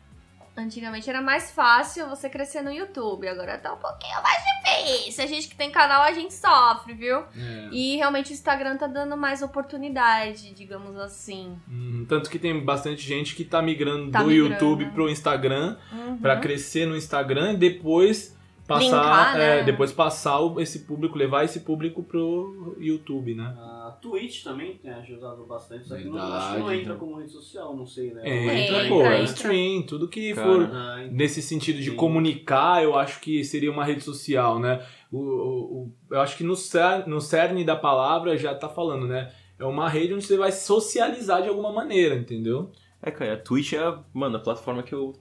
Antigamente 0.60 1.08
era 1.08 1.22
mais 1.22 1.52
fácil 1.52 2.10
você 2.10 2.28
crescer 2.28 2.64
no 2.64 2.72
YouTube, 2.72 3.28
agora 3.28 3.60
tá 3.60 3.72
um 3.74 3.78
pouquinho 3.78 4.16
mais 4.24 4.42
difícil. 4.44 5.24
A 5.24 5.28
gente 5.28 5.48
que 5.50 5.56
tem 5.56 5.70
canal, 5.70 6.02
a 6.02 6.12
gente 6.12 6.34
sofre, 6.34 6.96
viu? 6.96 7.18
É. 7.20 7.70
E 7.72 7.96
realmente 7.98 8.32
o 8.32 8.34
Instagram 8.34 8.76
tá 8.76 8.88
dando 8.88 9.16
mais 9.16 9.44
oportunidade, 9.44 10.52
digamos 10.56 10.98
assim. 10.98 11.56
Uhum. 11.68 12.06
Tanto 12.10 12.28
que 12.30 12.40
tem 12.40 12.60
bastante 12.66 13.04
gente 13.06 13.36
que 13.36 13.46
tá 13.46 13.62
migrando 13.62 14.10
Tá 14.10 14.24
do 14.24 14.30
migrando, 14.30 14.54
YouTube 14.54 14.88
pro 14.94 15.08
Instagram 15.08 15.78
Uhum. 15.92 16.18
pra 16.18 16.38
crescer 16.38 16.88
no 16.88 16.98
Instagram 16.98 17.54
e 17.54 17.58
depois 17.58 18.36
passar, 18.68 18.98
Linkar, 19.02 19.38
né? 19.38 19.60
é, 19.60 19.64
depois 19.64 19.92
passar 19.92 20.40
esse 20.60 20.80
público, 20.80 21.18
levar 21.18 21.46
esse 21.46 21.62
público 21.62 22.04
pro 22.04 22.76
YouTube, 22.80 23.34
né? 23.34 23.56
A 23.58 23.98
Twitch 24.02 24.44
também 24.44 24.76
tem 24.78 24.92
ajudado 24.92 25.46
bastante, 25.46 25.88
só 25.88 25.96
que 25.96 26.04
não, 26.06 26.18
acho 26.34 26.54
que 26.54 26.60
não 26.60 26.72
entra 26.74 26.96
como 26.96 27.18
rede 27.18 27.32
social, 27.32 27.76
não 27.76 27.86
sei, 27.86 28.14
né? 28.14 28.22
Entra, 28.28 28.78
Entra, 28.80 28.88
pô, 28.90 29.02
é 29.02 29.22
entra. 29.22 29.24
stream, 29.34 29.82
tudo 29.84 30.08
que 30.10 30.34
Cara. 30.34 30.48
for 30.48 30.70
Ah, 30.76 31.08
nesse 31.10 31.42
sentido 31.42 31.80
de 31.80 31.92
Sim. 31.92 31.96
comunicar, 31.96 32.84
eu 32.84 32.96
acho 32.98 33.22
que 33.22 33.44
seria 33.44 33.72
uma 33.72 33.86
rede 33.86 34.02
social, 34.02 34.60
né? 34.60 34.86
O, 35.12 35.18
o- 35.18 35.84
o- 35.84 35.94
eu 36.12 36.20
acho 36.20 36.36
que 36.36 36.44
no, 36.44 36.56
cer- 36.56 37.08
no 37.08 37.22
cerne 37.22 37.64
da 37.64 37.76
palavra 37.76 38.38
já 38.38 38.54
tá 38.54 38.68
falando, 38.68 39.08
né? 39.08 39.32
É 39.58 39.64
uma 39.66 39.88
rede 39.90 40.14
onde 40.14 40.26
você 40.26 40.38
vai 40.38 40.52
socializar 40.52 41.42
de 41.42 41.48
alguma 41.50 41.72
maneira, 41.72 42.16
entendeu? 42.16 42.70
É, 43.02 43.10
cara, 43.10 43.34
a 43.34 43.38
Twitch 43.38 43.74
é, 43.74 43.98
mano, 44.14 44.36
a 44.36 44.40
plataforma 44.40 44.84
que 44.84 44.94
eu 44.94 45.14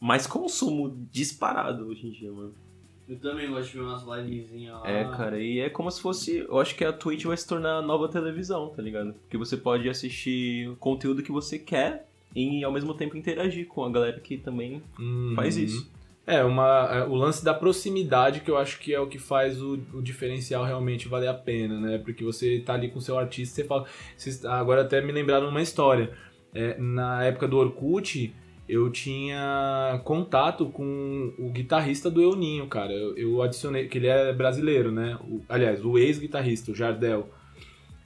mais 0.00 0.26
consumo 0.26 1.06
disparado 1.12 1.86
hoje 1.86 2.06
em 2.06 2.10
dia, 2.10 2.32
mano. 2.32 2.54
Eu 3.10 3.18
também 3.18 3.50
gosto 3.50 3.72
de 3.72 3.78
ver 3.78 3.82
umas 3.84 4.04
livezinhas 4.24 4.74
lá. 4.74 4.88
É, 4.88 5.04
cara, 5.04 5.40
e 5.42 5.58
é 5.58 5.68
como 5.68 5.90
se 5.90 6.00
fosse. 6.00 6.38
Eu 6.48 6.60
acho 6.60 6.76
que 6.76 6.84
a 6.84 6.92
Twitch 6.92 7.24
vai 7.24 7.36
se 7.36 7.44
tornar 7.44 7.78
a 7.78 7.82
nova 7.82 8.08
televisão, 8.08 8.68
tá 8.68 8.80
ligado? 8.80 9.14
Porque 9.14 9.36
você 9.36 9.56
pode 9.56 9.88
assistir 9.88 10.68
o 10.68 10.76
conteúdo 10.76 11.20
que 11.20 11.32
você 11.32 11.58
quer 11.58 12.06
e 12.36 12.62
ao 12.62 12.70
mesmo 12.70 12.94
tempo 12.94 13.16
interagir 13.16 13.66
com 13.66 13.84
a 13.84 13.90
galera 13.90 14.20
que 14.20 14.36
também 14.38 14.80
Uhum. 14.96 15.32
faz 15.34 15.56
isso. 15.56 15.90
É, 16.24 16.44
uma, 16.44 16.88
é, 16.92 17.04
o 17.04 17.16
lance 17.16 17.44
da 17.44 17.52
proximidade 17.52 18.42
que 18.42 18.50
eu 18.50 18.56
acho 18.56 18.78
que 18.78 18.94
é 18.94 19.00
o 19.00 19.08
que 19.08 19.18
faz 19.18 19.60
o, 19.60 19.80
o 19.92 20.00
diferencial 20.00 20.64
realmente 20.64 21.08
valer 21.08 21.26
a 21.28 21.34
pena, 21.34 21.80
né? 21.80 21.98
Porque 21.98 22.22
você 22.22 22.60
tá 22.60 22.74
ali 22.74 22.88
com 22.90 23.00
o 23.00 23.02
seu 23.02 23.18
artista, 23.18 23.56
você 23.56 23.64
fala. 23.64 23.86
Vocês, 24.16 24.44
agora 24.44 24.82
até 24.82 25.00
me 25.00 25.10
lembraram 25.10 25.48
uma 25.48 25.60
história. 25.62 26.12
É, 26.54 26.78
na 26.78 27.24
época 27.24 27.48
do 27.48 27.56
Orkut, 27.56 28.32
eu 28.72 28.90
tinha 28.90 30.00
contato 30.04 30.66
com 30.66 31.32
o 31.38 31.50
guitarrista 31.50 32.10
do 32.10 32.22
Euninho, 32.22 32.66
cara. 32.66 32.92
Eu, 32.92 33.16
eu 33.16 33.42
adicionei, 33.42 33.88
que 33.88 33.98
ele 33.98 34.06
é 34.06 34.32
brasileiro, 34.32 34.90
né? 34.92 35.18
O- 35.28 35.40
aliás, 35.48 35.84
o 35.84 35.98
ex-guitarrista, 35.98 36.70
o 36.72 36.74
Jardel. 36.74 37.28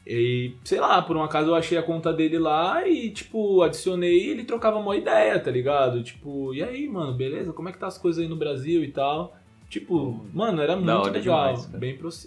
E, 0.07 0.53
sei 0.65 0.81
lá, 0.81 1.01
por 1.01 1.17
um 1.17 1.23
acaso 1.23 1.49
eu 1.51 1.55
achei 1.55 1.79
a 1.79 1.83
conta 1.83 2.12
dele 2.12 2.39
lá 2.39 2.87
e, 2.87 3.11
tipo, 3.11 3.62
adicionei 3.62 4.27
e 4.27 4.31
ele 4.31 4.45
trocava 4.45 4.79
uma 4.79 4.95
ideia, 4.97 5.39
tá 5.41 5.51
ligado? 5.51 6.03
Tipo, 6.03 6.53
e 6.55 6.62
aí, 6.62 6.87
mano, 6.89 7.15
beleza? 7.15 7.53
Como 7.55 7.69
é 7.69 7.73
que 7.73 7.79
tá 7.79 7.87
as 7.87 7.97
coisas 7.97 8.23
aí 8.23 8.29
no 8.29 8.37
Brasil 8.37 8.85
e 8.85 8.89
tal? 8.89 9.35
Tipo, 9.71 10.25
mano, 10.33 10.61
era 10.61 10.77
muito 10.77 10.87
legal. 11.19 11.47
demais, 11.55 11.67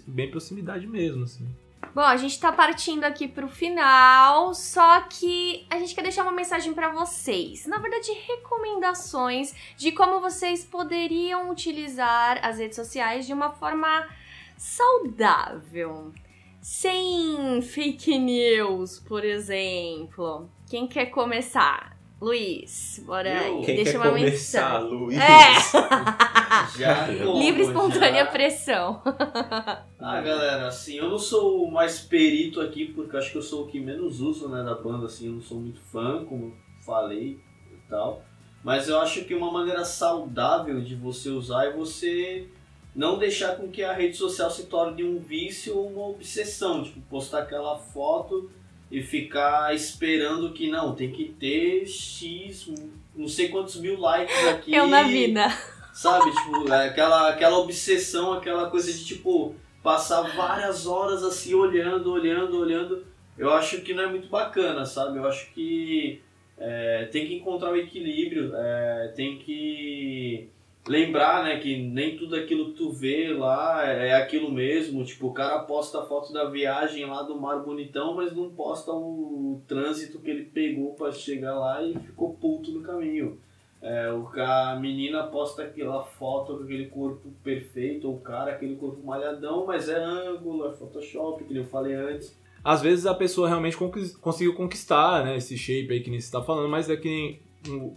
bem 0.06 0.28
proximidade 0.30 0.86
mesmo, 0.88 1.22
assim. 1.22 1.46
Bom, 1.94 2.02
a 2.02 2.16
gente 2.16 2.38
tá 2.38 2.52
partindo 2.52 3.04
aqui 3.04 3.26
pro 3.26 3.48
final, 3.48 4.54
só 4.54 5.00
que 5.00 5.66
a 5.70 5.78
gente 5.78 5.94
quer 5.94 6.02
deixar 6.02 6.22
uma 6.22 6.32
mensagem 6.32 6.72
pra 6.72 6.90
vocês. 6.90 7.66
Na 7.66 7.78
verdade, 7.78 8.12
recomendações 8.26 9.54
de 9.76 9.90
como 9.90 10.20
vocês 10.20 10.64
poderiam 10.64 11.50
utilizar 11.50 12.38
as 12.44 12.58
redes 12.58 12.76
sociais 12.76 13.26
de 13.26 13.32
uma 13.32 13.50
forma 13.50 14.08
saudável. 14.56 16.12
Sem 16.60 17.62
fake 17.62 18.18
news, 18.18 19.00
por 19.00 19.24
exemplo. 19.24 20.48
Quem 20.68 20.86
quer 20.86 21.06
começar? 21.06 21.97
Luiz, 22.20 23.00
bora 23.06 23.30
aí. 23.40 23.64
Quem 23.64 23.76
Deixa 23.76 23.92
quer 23.92 23.98
uma 23.98 24.08
começar, 24.10 24.80
mensagem. 24.82 24.98
Luiz? 24.98 25.18
É, 25.18 26.78
Já 26.78 27.06
livre 27.06 27.62
espontânea 27.62 28.24
já. 28.24 28.30
pressão. 28.30 29.02
Ah, 30.00 30.20
galera, 30.20 30.68
assim, 30.68 30.94
eu 30.94 31.08
não 31.08 31.18
sou 31.18 31.64
o 31.64 31.72
mais 31.72 31.98
perito 31.98 32.60
aqui, 32.60 32.86
porque 32.86 33.16
eu 33.16 33.18
acho 33.18 33.32
que 33.32 33.38
eu 33.38 33.42
sou 33.42 33.64
o 33.64 33.66
que 33.66 33.80
menos 33.80 34.20
uso, 34.20 34.48
né, 34.48 34.62
da 34.62 34.74
banda, 34.76 35.06
assim, 35.06 35.26
eu 35.26 35.32
não 35.32 35.42
sou 35.42 35.58
muito 35.58 35.80
fã, 35.80 36.24
como 36.24 36.56
falei 36.86 37.40
e 37.72 37.76
tal. 37.90 38.22
Mas 38.62 38.88
eu 38.88 39.00
acho 39.00 39.24
que 39.24 39.34
uma 39.34 39.50
maneira 39.50 39.84
saudável 39.84 40.80
de 40.80 40.94
você 40.94 41.30
usar 41.30 41.66
é 41.66 41.72
você 41.72 42.46
não 42.94 43.18
deixar 43.18 43.56
com 43.56 43.68
que 43.68 43.82
a 43.82 43.92
rede 43.92 44.16
social 44.16 44.48
se 44.50 44.66
torne 44.66 45.02
um 45.02 45.18
vício 45.18 45.76
ou 45.76 45.88
uma 45.88 46.06
obsessão, 46.08 46.84
tipo, 46.84 47.00
postar 47.10 47.40
aquela 47.42 47.76
foto 47.76 48.48
e 48.90 49.02
ficar 49.02 49.74
esperando 49.74 50.52
que 50.52 50.70
não, 50.70 50.94
tem 50.94 51.10
que 51.10 51.24
ter 51.24 51.86
X, 51.86 52.70
não 53.14 53.28
sei 53.28 53.48
quantos 53.48 53.76
mil 53.76 53.98
likes 53.98 54.46
aqui. 54.46 54.74
Eu 54.74 54.86
na 54.86 55.02
vida. 55.02 55.46
Sabe, 55.92 56.30
tipo, 56.30 56.72
aquela, 56.72 57.28
aquela 57.28 57.58
obsessão, 57.58 58.32
aquela 58.32 58.70
coisa 58.70 58.92
de, 58.92 59.04
tipo, 59.04 59.54
passar 59.82 60.22
várias 60.36 60.86
horas 60.86 61.24
assim, 61.24 61.54
olhando, 61.54 62.12
olhando, 62.12 62.58
olhando. 62.58 63.04
Eu 63.36 63.52
acho 63.52 63.80
que 63.82 63.92
não 63.92 64.04
é 64.04 64.06
muito 64.06 64.28
bacana, 64.28 64.86
sabe? 64.86 65.18
Eu 65.18 65.26
acho 65.26 65.52
que 65.52 66.22
é, 66.56 67.08
tem 67.10 67.26
que 67.26 67.34
encontrar 67.34 67.72
o 67.72 67.76
equilíbrio, 67.76 68.52
é, 68.54 69.12
tem 69.16 69.38
que 69.38 70.48
lembrar, 70.88 71.44
né, 71.44 71.58
que 71.58 71.76
nem 71.76 72.16
tudo 72.16 72.34
aquilo 72.34 72.70
que 72.70 72.78
tu 72.78 72.90
vê 72.90 73.32
lá 73.32 73.84
é 73.84 74.14
aquilo 74.14 74.50
mesmo. 74.50 75.04
Tipo, 75.04 75.28
o 75.28 75.32
cara 75.32 75.60
posta 75.60 76.00
a 76.00 76.06
foto 76.06 76.32
da 76.32 76.48
viagem 76.48 77.04
lá 77.04 77.22
do 77.22 77.38
mar 77.38 77.62
bonitão, 77.62 78.14
mas 78.14 78.34
não 78.34 78.50
posta 78.50 78.90
o 78.92 79.62
trânsito 79.68 80.18
que 80.18 80.30
ele 80.30 80.44
pegou 80.44 80.94
pra 80.94 81.12
chegar 81.12 81.58
lá 81.58 81.82
e 81.82 81.94
ficou 81.98 82.34
puto 82.34 82.72
no 82.72 82.82
caminho. 82.82 83.38
É, 83.80 84.10
o, 84.10 84.28
a 84.40 84.76
menina 84.80 85.22
posta 85.24 85.62
aquela 85.62 86.02
foto 86.02 86.56
com 86.56 86.64
aquele 86.64 86.86
corpo 86.86 87.30
perfeito, 87.44 88.08
ou 88.08 88.16
o 88.16 88.20
cara, 88.20 88.52
aquele 88.52 88.74
corpo 88.74 89.06
malhadão, 89.06 89.66
mas 89.66 89.88
é 89.88 90.02
ângulo, 90.02 90.66
é 90.66 90.72
Photoshop, 90.72 91.44
que 91.44 91.54
eu 91.54 91.64
falei 91.64 91.94
antes. 91.94 92.36
Às 92.64 92.82
vezes 92.82 93.06
a 93.06 93.14
pessoa 93.14 93.48
realmente 93.48 93.76
conseguiu 94.20 94.54
conquistar, 94.54 95.24
né, 95.24 95.36
esse 95.36 95.56
shape 95.56 95.92
aí 95.92 96.00
que 96.00 96.10
nem 96.10 96.20
você 96.20 96.32
tá 96.32 96.42
falando, 96.42 96.68
mas 96.68 96.90
é 96.90 96.96
que 96.96 97.40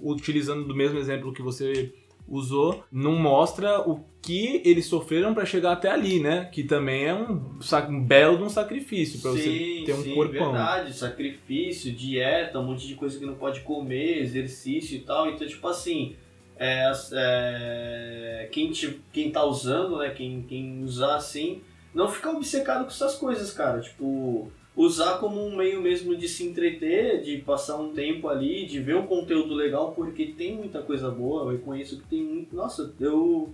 utilizando 0.01 0.65
do 0.65 0.75
mesmo 0.75 0.97
exemplo 0.97 1.33
que 1.33 1.41
você 1.41 1.93
usou, 2.31 2.83
não 2.91 3.15
mostra 3.15 3.81
o 3.81 4.03
que 4.21 4.61
eles 4.63 4.85
sofreram 4.85 5.33
pra 5.33 5.45
chegar 5.45 5.73
até 5.73 5.89
ali, 5.89 6.19
né? 6.19 6.45
Que 6.51 6.63
também 6.63 7.05
é 7.05 7.13
um, 7.13 7.59
um 7.89 8.03
belo 8.03 8.37
de 8.37 8.43
um 8.43 8.49
sacrifício 8.49 9.19
pra 9.19 9.31
você 9.31 9.83
ter 9.85 9.93
um 9.93 10.03
sim, 10.03 10.15
corpão. 10.15 10.51
verdade, 10.51 10.93
sacrifício, 10.95 11.91
dieta, 11.91 12.59
um 12.59 12.67
monte 12.67 12.87
de 12.87 12.95
coisa 12.95 13.19
que 13.19 13.25
não 13.25 13.35
pode 13.35 13.61
comer, 13.61 14.19
exercício 14.19 14.95
e 14.95 15.01
tal. 15.01 15.27
Então, 15.27 15.47
tipo 15.47 15.67
assim, 15.67 16.15
é, 16.57 16.91
é, 17.13 18.49
quem, 18.51 18.71
te, 18.71 19.01
quem 19.11 19.31
tá 19.31 19.43
usando, 19.43 19.97
né? 19.97 20.11
Quem, 20.11 20.43
quem 20.43 20.83
usar 20.83 21.15
assim, 21.15 21.61
não 21.93 22.07
ficar 22.07 22.31
obcecado 22.31 22.83
com 22.83 22.91
essas 22.91 23.15
coisas, 23.15 23.51
cara. 23.51 23.81
Tipo, 23.81 24.51
usar 24.81 25.17
como 25.17 25.45
um 25.45 25.55
meio 25.55 25.81
mesmo 25.81 26.15
de 26.15 26.27
se 26.27 26.45
entreter, 26.45 27.21
de 27.21 27.37
passar 27.37 27.77
um 27.77 27.93
tempo 27.93 28.27
ali, 28.27 28.65
de 28.65 28.79
ver 28.79 28.95
um 28.95 29.05
conteúdo 29.05 29.53
legal, 29.53 29.93
porque 29.93 30.27
tem 30.27 30.55
muita 30.55 30.81
coisa 30.81 31.09
boa. 31.09 31.43
Eu 31.43 31.57
reconheço 31.57 31.99
que 32.01 32.07
tem 32.07 32.23
muito. 32.23 32.55
Nossa, 32.55 32.93
eu. 32.99 33.53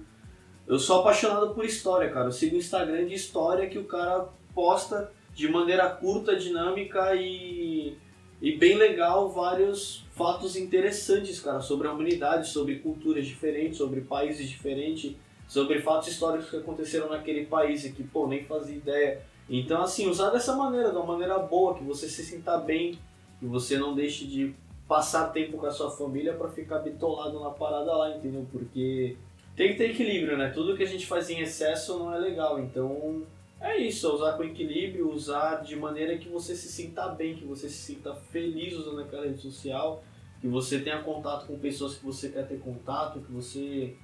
Eu 0.66 0.78
sou 0.78 1.00
apaixonado 1.00 1.54
por 1.54 1.64
história, 1.64 2.10
cara. 2.10 2.28
Eu 2.28 2.32
sigo 2.32 2.56
o 2.56 2.60
Instagram 2.60 3.06
de 3.06 3.14
história 3.14 3.70
que 3.70 3.80
o 3.80 3.86
cara 3.86 4.28
posta 4.54 5.12
de 5.34 5.48
maneira 5.48 5.88
curta, 5.90 6.36
dinâmica 6.36 7.16
e, 7.16 7.96
e 8.42 8.58
bem 8.58 8.76
legal 8.76 9.30
vários 9.30 10.04
fatos 10.12 10.56
interessantes, 10.56 11.40
cara, 11.40 11.62
sobre 11.62 11.88
a 11.88 11.94
humanidade, 11.94 12.50
sobre 12.50 12.80
culturas 12.80 13.26
diferentes, 13.26 13.78
sobre 13.78 14.02
países 14.02 14.50
diferentes, 14.50 15.16
sobre 15.48 15.80
fatos 15.80 16.10
históricos 16.10 16.50
que 16.50 16.58
aconteceram 16.58 17.08
naquele 17.08 17.46
país 17.46 17.86
e 17.86 17.92
que, 17.92 18.04
pô, 18.04 18.28
nem 18.28 18.44
fazia 18.44 18.76
ideia. 18.76 19.22
Então, 19.50 19.82
assim, 19.82 20.10
usar 20.10 20.30
dessa 20.30 20.56
maneira, 20.56 20.90
de 20.90 20.98
uma 20.98 21.06
maneira 21.06 21.40
boa, 21.40 21.76
que 21.76 21.84
você 21.84 22.08
se 22.08 22.24
sinta 22.24 22.58
bem, 22.58 23.00
que 23.40 23.46
você 23.46 23.78
não 23.78 23.96
deixe 23.96 24.26
de 24.26 24.54
passar 24.88 25.32
tempo 25.32 25.58
com 25.58 25.66
a 25.66 25.72
sua 25.72 25.92
família 25.92 26.34
pra 26.34 26.50
ficar 26.50 26.80
bitolado 26.80 27.40
na 27.40 27.50
parada 27.50 27.96
lá, 27.96 28.16
entendeu? 28.16 28.46
Porque 28.52 29.18
tem 29.56 29.70
que 29.70 29.78
ter 29.78 29.92
equilíbrio, 29.92 30.38
né? 30.38 30.50
Tudo 30.50 30.76
que 30.76 30.84
a 30.84 30.88
gente 30.88 31.06
faz 31.06 31.30
em 31.30 31.40
excesso 31.40 31.98
não 31.98 32.14
é 32.14 32.18
legal. 32.18 32.60
Então, 32.60 33.24
é 33.60 33.78
isso, 33.78 34.08
é 34.08 34.14
usar 34.14 34.34
com 34.34 34.44
equilíbrio, 34.44 35.12
usar 35.12 35.64
de 35.64 35.76
maneira 35.76 36.18
que 36.18 36.30
você 36.30 36.56
se 36.56 36.68
sinta 36.68 37.08
bem, 37.10 37.36
que 37.36 37.46
você 37.46 37.68
se 37.70 37.94
sinta 37.94 38.14
feliz 38.14 38.76
usando 38.76 39.02
aquela 39.02 39.26
rede 39.26 39.42
social, 39.42 40.04
que 40.40 40.48
você 40.48 40.80
tenha 40.80 41.02
contato 41.02 41.48
com 41.48 41.58
pessoas 41.58 41.96
que 41.96 42.06
você 42.06 42.30
quer 42.30 42.48
ter 42.48 42.60
contato, 42.60 43.20
que 43.20 43.32
você 43.32 43.96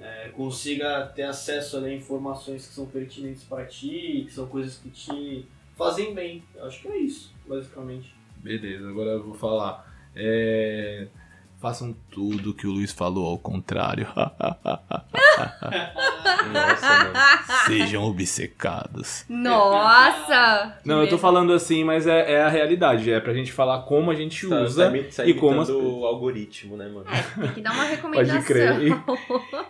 é, 0.00 0.28
consiga 0.30 1.06
ter 1.14 1.22
acesso 1.22 1.76
ali, 1.76 1.90
a 1.90 1.94
informações 1.94 2.66
que 2.66 2.74
são 2.74 2.86
pertinentes 2.86 3.44
para 3.44 3.66
ti, 3.66 4.24
que 4.26 4.32
são 4.32 4.46
coisas 4.46 4.78
que 4.78 4.90
te 4.90 5.46
fazem 5.76 6.14
bem. 6.14 6.42
Eu 6.54 6.64
acho 6.64 6.80
que 6.80 6.88
é 6.88 6.96
isso, 6.96 7.34
basicamente. 7.46 8.14
Beleza, 8.36 8.88
agora 8.88 9.10
eu 9.10 9.22
vou 9.22 9.34
falar. 9.34 9.86
É, 10.16 11.06
Façam 11.60 11.94
tudo 12.10 12.54
que 12.54 12.66
o 12.66 12.70
Luiz 12.70 12.90
falou 12.90 13.26
ao 13.26 13.36
contrário. 13.38 14.06
Nossa, 16.52 17.04
mano. 17.04 17.12
Sejam 17.66 18.02
obcecados. 18.04 19.24
Nossa! 19.28 20.78
Não, 20.84 21.02
eu 21.02 21.08
tô 21.08 21.18
falando 21.18 21.52
assim, 21.52 21.84
mas 21.84 22.06
é, 22.06 22.32
é 22.32 22.42
a 22.42 22.48
realidade. 22.48 23.12
É 23.12 23.20
pra 23.20 23.34
gente 23.34 23.52
falar 23.52 23.80
como 23.82 24.10
a 24.10 24.14
gente 24.14 24.48
Tá, 24.48 24.60
usa 24.62 24.84
tá, 24.84 24.96
imi- 24.96 25.08
tá 25.10 25.26
e 25.26 25.34
como 25.34 25.60
as- 25.60 25.68
imitando 25.68 25.98
o 25.98 26.06
algoritmo, 26.06 26.76
né, 26.78 26.88
mano? 26.88 27.04
Tem 27.38 27.52
que 27.52 27.60
dar 27.60 27.72
uma 27.72 27.84
recomendação. 27.84 28.34
Pode 28.40 28.46
crer. 28.46 28.80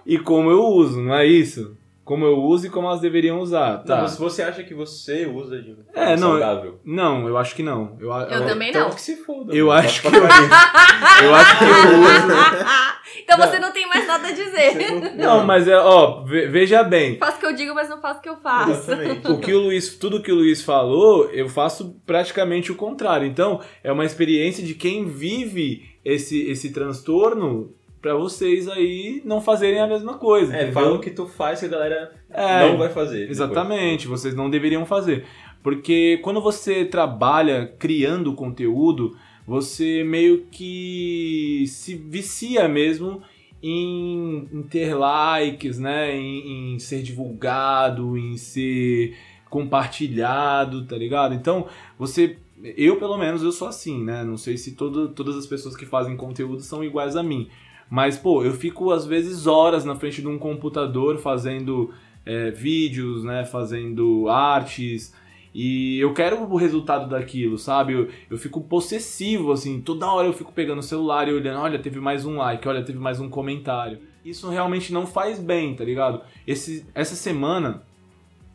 E, 0.07 0.15
e 0.15 0.19
como 0.19 0.51
eu 0.51 0.65
uso, 0.65 1.01
não 1.03 1.15
é 1.15 1.27
isso? 1.27 1.77
Como 2.11 2.25
eu 2.25 2.39
uso 2.43 2.67
e 2.67 2.71
como 2.71 2.89
elas 2.89 3.01
deveriam 3.01 3.39
usar. 3.39 3.85
Tá. 3.85 3.95
Não, 3.95 4.03
mas 4.03 4.19
você 4.19 4.43
acha 4.43 4.65
que 4.65 4.75
você 4.75 5.27
usa 5.27 5.63
de 5.63 5.77
forma 5.77 5.91
É, 5.95 6.17
não, 6.17 6.31
saudável? 6.31 6.81
Não, 6.85 7.29
eu 7.29 7.39
acho 7.39 7.55
que 7.55 7.63
não. 7.63 7.97
Eu, 8.01 8.11
Eu 8.11 8.47
também 8.49 8.71
então 8.71 8.89
não. 8.89 8.91
que 8.91 9.01
se 9.01 9.15
foda. 9.19 9.55
Eu 9.55 9.71
acho 9.71 10.03
que 10.03 10.09
eu, 10.09 10.13
eu 10.19 11.35
acho 11.37 11.59
que 11.59 11.65
eu 11.65 11.71
uso. 12.01 12.41
então 13.23 13.37
você 13.39 13.61
não 13.61 13.71
tem 13.73 13.87
mais 13.89 14.09
nada 14.09 14.27
a 14.27 14.33
dizer. 14.33 15.15
Não, 15.17 15.47
mas 15.47 15.69
é, 15.69 15.79
ó, 15.79 16.25
ve- 16.25 16.49
veja 16.49 16.83
bem. 16.83 17.17
Faço 17.17 17.37
o 17.37 17.41
que 17.41 17.47
eu 17.47 17.55
digo, 17.55 17.73
mas 17.77 17.89
não 17.89 18.01
faço 18.01 18.19
o 18.19 18.23
que 18.23 18.29
eu 18.29 18.39
faço. 18.39 18.71
Exatamente. 18.73 19.29
O 19.31 19.39
que 19.39 19.55
o 19.55 19.61
Luiz, 19.61 19.97
tudo 19.97 20.21
que 20.21 20.33
o 20.33 20.35
Luiz 20.35 20.63
falou, 20.65 21.31
eu 21.31 21.49
faço 21.49 21.95
praticamente 22.05 22.73
o 22.73 22.75
contrário. 22.75 23.25
Então, 23.25 23.61
é 23.85 23.93
uma 23.93 24.05
experiência 24.05 24.65
de 24.65 24.75
quem 24.75 25.07
vive 25.07 25.89
esse, 26.05 26.43
esse 26.51 26.73
transtorno 26.73 27.73
pra 28.01 28.15
vocês 28.15 28.67
aí 28.69 29.21
não 29.25 29.41
fazerem 29.41 29.81
a 29.81 29.87
mesma 29.87 30.15
coisa. 30.19 30.57
É, 30.57 30.71
fala 30.73 30.95
o 30.95 31.01
que 31.01 31.11
tu 31.11 31.27
faz 31.27 31.61
que 31.61 31.67
a 31.67 31.69
galera 31.69 32.13
É, 32.31 32.69
não 32.69 32.79
vai 32.79 32.89
fazer. 32.89 33.21
depois. 33.21 33.31
Exatamente, 33.39 34.07
vocês 34.09 34.35
não 34.35 34.49
deveriam 34.51 34.85
fazer. 34.87 35.25
Porque 35.63 36.19
quando 36.23 36.41
você 36.41 36.85
trabalha 36.85 37.67
criando 37.79 38.33
conteúdo, 38.35 39.15
você 39.47 40.03
meio 40.05 40.47
que 40.51 41.65
se 41.67 41.95
vicia 41.95 42.67
mesmo 42.67 43.21
em, 43.63 44.49
em 44.53 44.63
ter 44.63 44.95
likes, 44.95 45.79
né? 45.79 46.17
Em, 46.17 46.75
em 46.75 46.79
ser 46.79 47.03
divulgado, 47.03 48.17
em 48.17 48.39
ser 48.39 49.15
compartilhado, 49.51 50.85
tá 50.87 50.97
ligado? 50.97 51.35
Então, 51.35 51.67
você. 51.99 52.37
Eu, 52.77 52.97
pelo 52.97 53.17
menos, 53.17 53.43
eu 53.43 53.53
sou 53.53 53.69
assim, 53.69 54.05
né? 54.05 54.23
Não 54.23 54.37
sei 54.37 54.57
se 54.59 54.73
todo, 54.73 55.09
todas 55.09 55.35
as 55.37 55.47
pessoas 55.47 55.75
que 55.77 55.87
fazem 55.87 56.17
conteúdo 56.17 56.61
são 56.63 56.85
iguais 56.85 57.17
a 57.17 57.23
mim. 57.23 57.49
Mas, 57.91 58.17
pô, 58.17 58.45
eu 58.45 58.53
fico 58.53 58.93
às 58.93 59.05
vezes 59.05 59.49
horas 59.49 59.85
na 59.85 59.97
frente 59.97 60.23
de 60.23 60.29
um 60.29 60.39
computador 60.39 61.19
fazendo 61.19 61.93
é, 62.25 62.53
vídeos, 62.53 63.25
né? 63.25 63.45
Fazendo 63.45 64.29
artes. 64.29 65.13
E 65.53 65.99
eu 65.99 66.15
quero 66.15 66.41
o 66.45 66.57
resultado 66.57 67.09
daquilo, 67.09 67.59
sabe? 67.59 67.95
Eu, 67.95 68.09
eu 68.31 68.39
fico 68.39 68.61
possessivo, 68.61 69.51
assim. 69.51 69.81
Toda 69.81 70.07
hora 70.07 70.29
eu 70.29 70.33
fico 70.33 70.53
pegando 70.53 70.79
o 70.79 70.85
celular 70.85 71.27
e 71.27 71.33
olhando: 71.35 71.59
olha, 71.59 71.81
teve 71.81 71.99
mais 71.99 72.25
um 72.25 72.37
like, 72.37 72.67
olha, 72.69 72.85
teve 72.85 73.01
mais 73.01 73.19
um 73.19 73.29
comentário. 73.29 73.99
Isso 74.25 74.49
realmente 74.49 74.93
não 74.93 75.05
faz 75.05 75.41
bem, 75.41 75.75
tá 75.75 75.85
ligado? 75.85 76.23
Esse, 76.47 76.87
essa 76.95 77.17
semana 77.17 77.83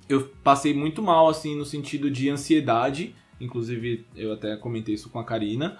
eu 0.07 0.29
passei 0.43 0.73
muito 0.73 1.01
mal, 1.01 1.27
assim, 1.27 1.57
no 1.57 1.65
sentido 1.65 2.09
de 2.09 2.29
ansiedade. 2.29 3.13
Inclusive, 3.41 4.05
eu 4.15 4.31
até 4.31 4.55
comentei 4.55 4.95
isso 4.95 5.09
com 5.09 5.19
a 5.19 5.25
Karina 5.25 5.77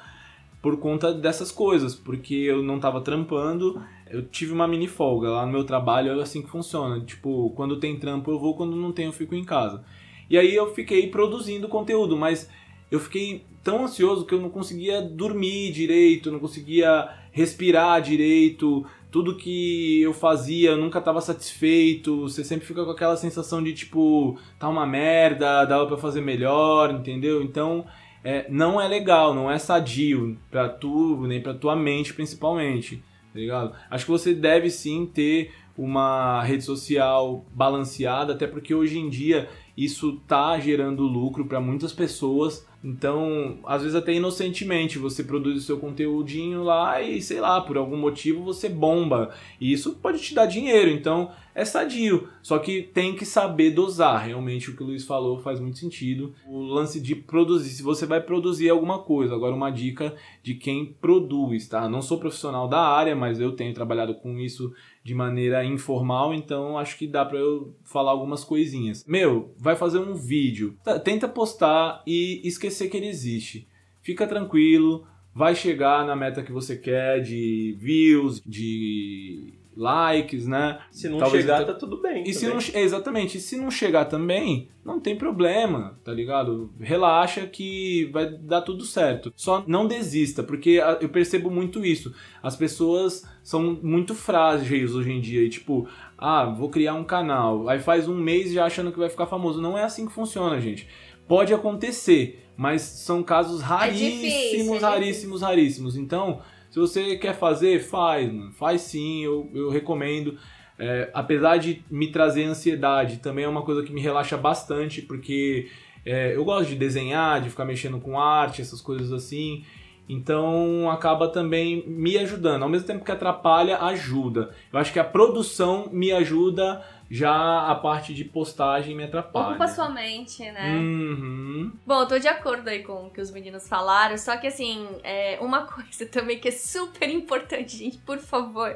por 0.66 0.78
conta 0.78 1.14
dessas 1.14 1.52
coisas, 1.52 1.94
porque 1.94 2.34
eu 2.34 2.64
não 2.64 2.80
tava 2.80 3.00
trampando, 3.00 3.80
eu 4.10 4.24
tive 4.24 4.52
uma 4.52 4.68
mini 4.68 4.88
folga 4.88 5.30
lá 5.30 5.46
no 5.46 5.52
meu 5.52 5.64
trabalho, 5.64 6.20
é 6.20 6.24
assim 6.24 6.42
que 6.42 6.50
funciona. 6.50 7.00
Tipo, 7.02 7.52
quando 7.52 7.80
tem 7.80 8.00
trampo 8.00 8.32
eu 8.32 8.40
vou, 8.40 8.56
quando 8.56 8.76
não 8.76 8.92
tem 8.92 9.06
eu 9.06 9.12
fico 9.12 9.36
em 9.36 9.44
casa. 9.44 9.84
E 10.28 10.36
aí 10.36 10.56
eu 10.56 10.74
fiquei 10.74 11.08
produzindo 11.12 11.68
conteúdo, 11.68 12.18
mas 12.18 12.50
eu 12.90 13.00
fiquei 13.00 13.46
tão 13.64 13.84
ansioso 13.84 14.26
que 14.26 14.34
eu 14.34 14.42
não 14.42 14.50
conseguia 14.50 15.04
dormir 15.04 15.72
direito, 15.72 16.32
não 16.32 16.40
conseguia 16.40 17.10
respirar 17.32 18.02
direito. 18.02 18.84
Tudo 19.12 19.38
que 19.38 20.02
eu 20.02 20.14
fazia 20.14 20.72
eu 20.72 20.78
nunca 20.78 21.00
tava 21.00 21.22
satisfeito. 21.22 22.22
Você 22.22 22.44
sempre 22.44 22.66
fica 22.66 22.84
com 22.84 22.90
aquela 22.90 23.16
sensação 23.16 23.62
de 23.62 23.72
tipo, 23.72 24.36
tá 24.58 24.68
uma 24.68 24.88
merda, 24.88 25.64
dava 25.66 25.86
pra 25.86 25.98
fazer 25.98 26.22
melhor, 26.22 26.90
entendeu? 26.92 27.44
Então, 27.44 27.86
é, 28.26 28.48
não 28.50 28.82
é 28.82 28.88
legal, 28.88 29.36
não 29.36 29.52
é 29.52 29.60
sadio 29.60 30.36
pra 30.50 30.68
tu, 30.68 31.26
nem 31.28 31.40
pra 31.40 31.54
tua 31.54 31.76
mente 31.76 32.12
principalmente, 32.12 32.98
tá 33.32 33.40
ligado? 33.40 33.76
Acho 33.88 34.06
que 34.06 34.12
você 34.12 34.34
deve 34.34 34.72
sim 34.72 35.06
ter 35.06 35.54
uma 35.78 36.42
rede 36.42 36.64
social 36.64 37.46
balanceada, 37.54 38.34
até 38.34 38.48
porque 38.48 38.74
hoje 38.74 38.98
em 38.98 39.10
dia 39.10 39.48
isso 39.78 40.22
tá 40.28 40.58
gerando 40.60 41.04
lucro 41.04 41.46
para 41.46 41.60
muitas 41.60 41.92
pessoas. 41.92 42.66
Então, 42.84 43.58
às 43.66 43.82
vezes 43.82 43.96
até 43.96 44.14
inocentemente, 44.14 45.00
você 45.00 45.24
produz 45.24 45.58
o 45.58 45.66
seu 45.66 45.80
conteúdinho 45.80 46.64
lá 46.64 47.02
e, 47.02 47.22
sei 47.22 47.42
lá, 47.42 47.60
por 47.60 47.78
algum 47.78 47.98
motivo 47.98 48.44
você 48.44 48.70
bomba. 48.70 49.34
E 49.60 49.74
isso 49.74 49.96
pode 49.96 50.20
te 50.20 50.36
dar 50.36 50.46
dinheiro, 50.46 50.92
então 50.92 51.32
é 51.56 51.66
sadio. 51.66 52.30
Só 52.44 52.60
que 52.60 52.84
tem 52.84 53.16
que 53.16 53.26
saber 53.26 53.72
dosar. 53.72 54.26
Realmente 54.26 54.70
o 54.70 54.76
que 54.76 54.84
o 54.84 54.86
Luiz 54.86 55.04
falou 55.04 55.40
faz 55.40 55.60
muito 55.60 55.80
sentido. 55.80 56.36
O 56.48 56.62
lance 56.62 57.02
de 57.02 57.16
produzir, 57.16 57.70
se 57.70 57.82
você 57.82 58.06
vai 58.06 58.22
produzir 58.22 58.70
alguma 58.70 59.00
coisa. 59.00 59.34
Agora 59.34 59.56
uma 59.56 59.72
dica 59.72 60.14
de 60.44 60.54
quem 60.54 60.86
produz, 60.86 61.68
tá? 61.68 61.90
Não 61.90 62.04
sou 62.04 62.20
profissional 62.20 62.68
da 62.68 62.82
área, 62.82 63.16
mas 63.16 63.40
eu 63.40 63.54
tenho 63.54 63.74
trabalhado 63.74 64.14
com 64.14 64.38
isso 64.40 64.72
de 65.06 65.14
maneira 65.14 65.64
informal, 65.64 66.34
então 66.34 66.80
acho 66.80 66.98
que 66.98 67.06
dá 67.06 67.24
pra 67.24 67.38
eu 67.38 67.76
falar 67.84 68.10
algumas 68.10 68.44
coisinhas. 68.44 69.06
Meu, 69.08 69.54
vai 69.56 69.76
fazer 69.76 70.00
um 70.00 70.16
vídeo, 70.16 70.76
tá, 70.84 70.98
tenta 70.98 71.28
postar 71.28 72.02
e 72.08 72.42
esquecer 72.44 72.90
que 72.90 72.98
ele 72.98 73.06
existe. 73.06 73.68
Fica 74.02 74.26
tranquilo, 74.26 75.06
vai 75.32 75.54
chegar 75.54 76.04
na 76.08 76.16
meta 76.16 76.42
que 76.42 76.52
você 76.52 76.76
quer 76.76 77.22
de 77.22 77.78
views, 77.78 78.42
de 78.44 79.54
likes, 79.76 80.48
né? 80.48 80.80
Se 80.92 81.10
não 81.10 81.18
Talvez 81.18 81.44
chegar, 81.44 81.62
até- 81.62 81.74
tá 81.74 81.80
tudo 81.80 82.02
bem. 82.02 82.24
E 82.26 82.34
se 82.34 82.48
não, 82.48 82.58
exatamente, 82.58 83.38
e 83.38 83.42
se 83.42 83.58
não 83.58 83.70
chegar 83.70 84.06
também, 84.06 84.70
não 84.84 85.00
tem 85.00 85.16
problema, 85.16 86.00
tá 86.04 86.12
ligado? 86.14 86.72
Relaxa 86.80 87.46
que 87.48 88.10
vai 88.14 88.30
dar 88.30 88.62
tudo 88.62 88.84
certo. 88.86 89.34
Só 89.36 89.64
não 89.68 89.88
desista, 89.88 90.44
porque 90.44 90.82
eu 91.02 91.10
percebo 91.10 91.50
muito 91.50 91.86
isso. 91.86 92.14
As 92.42 92.56
pessoas 92.56 93.28
são 93.44 93.78
muito 93.82 94.16
frágeis 94.16 94.94
hoje 94.96 95.12
em 95.12 95.20
dia 95.20 95.42
e 95.42 95.50
tipo, 95.50 95.88
ah, 96.18 96.46
vou 96.46 96.70
criar 96.70 96.94
um 96.94 97.04
canal, 97.04 97.68
aí 97.68 97.80
faz 97.80 98.08
um 98.08 98.16
mês 98.16 98.52
já 98.52 98.66
achando 98.66 98.92
que 98.92 99.00
vai 99.00 99.10
ficar 99.10 99.26
famoso. 99.28 99.62
Não 99.62 99.78
é 99.78 99.84
assim 99.84 100.06
que 100.06 100.14
funciona, 100.14 100.60
gente. 100.62 100.88
Pode 101.28 101.54
acontecer, 101.54 102.44
mas 102.56 102.82
são 102.82 103.24
casos 103.24 103.62
raríssimos, 103.62 104.22
difícil, 104.22 104.76
é 104.76 104.80
raríssimos, 104.80 105.42
raríssimos. 105.42 105.98
Então, 105.98 106.40
se 106.76 106.80
você 106.82 107.16
quer 107.16 107.34
fazer, 107.34 107.80
faz, 107.80 108.30
mano. 108.30 108.52
Faz 108.52 108.82
sim, 108.82 109.24
eu, 109.24 109.50
eu 109.54 109.70
recomendo. 109.70 110.38
É, 110.78 111.10
apesar 111.14 111.56
de 111.56 111.82
me 111.90 112.12
trazer 112.12 112.44
ansiedade, 112.44 113.20
também 113.20 113.46
é 113.46 113.48
uma 113.48 113.62
coisa 113.62 113.82
que 113.82 113.94
me 113.94 114.02
relaxa 114.02 114.36
bastante, 114.36 115.02
porque 115.02 115.70
é, 116.06 116.36
eu 116.36 116.44
gosto 116.44 116.68
de 116.68 116.76
desenhar, 116.76 117.40
de 117.40 117.50
ficar 117.50 117.64
mexendo 117.64 117.98
com 118.02 118.20
arte, 118.20 118.62
essas 118.62 118.82
coisas 118.82 119.14
assim. 119.14 119.64
Então 120.10 120.92
acaba 120.92 121.30
também 121.30 121.82
me 121.88 122.18
ajudando. 122.18 122.64
Ao 122.64 122.70
mesmo 122.70 122.86
tempo 122.86 123.06
que 123.06 123.12
atrapalha, 123.12 123.78
ajuda. 123.78 124.54
Eu 124.74 124.78
acho 124.78 124.92
que 124.92 125.00
a 125.00 125.04
produção 125.06 125.88
me 125.94 126.12
ajuda, 126.12 126.84
já 127.10 127.70
a 127.70 127.76
parte 127.76 128.14
de 128.14 128.24
postagem 128.24 128.96
me 128.96 129.04
atrapalha. 129.04 129.50
Ocupa 129.50 129.68
sua 129.68 129.90
mente, 129.90 130.44
né? 130.52 130.76
Uhum. 130.76 131.72
Bom, 131.86 132.02
eu 132.02 132.08
tô 132.08 132.20
de 132.20 132.28
acordo 132.28 132.68
aí 132.68 132.84
com 132.84 133.08
o 133.08 133.10
que 133.10 133.22
os 133.22 133.32
meninos 133.32 133.68
falaram, 133.68 134.18
só 134.18 134.38
que 134.38 134.48
assim, 134.48 134.88
é, 135.04 135.38
uma 135.42 135.66
coisa 135.68 136.06
também 136.08 136.40
que 136.40 136.48
é 136.48 136.52
super 136.52 137.10
importante, 137.10 137.78
gente, 137.78 137.98
por 138.00 138.18
favor, 138.18 138.76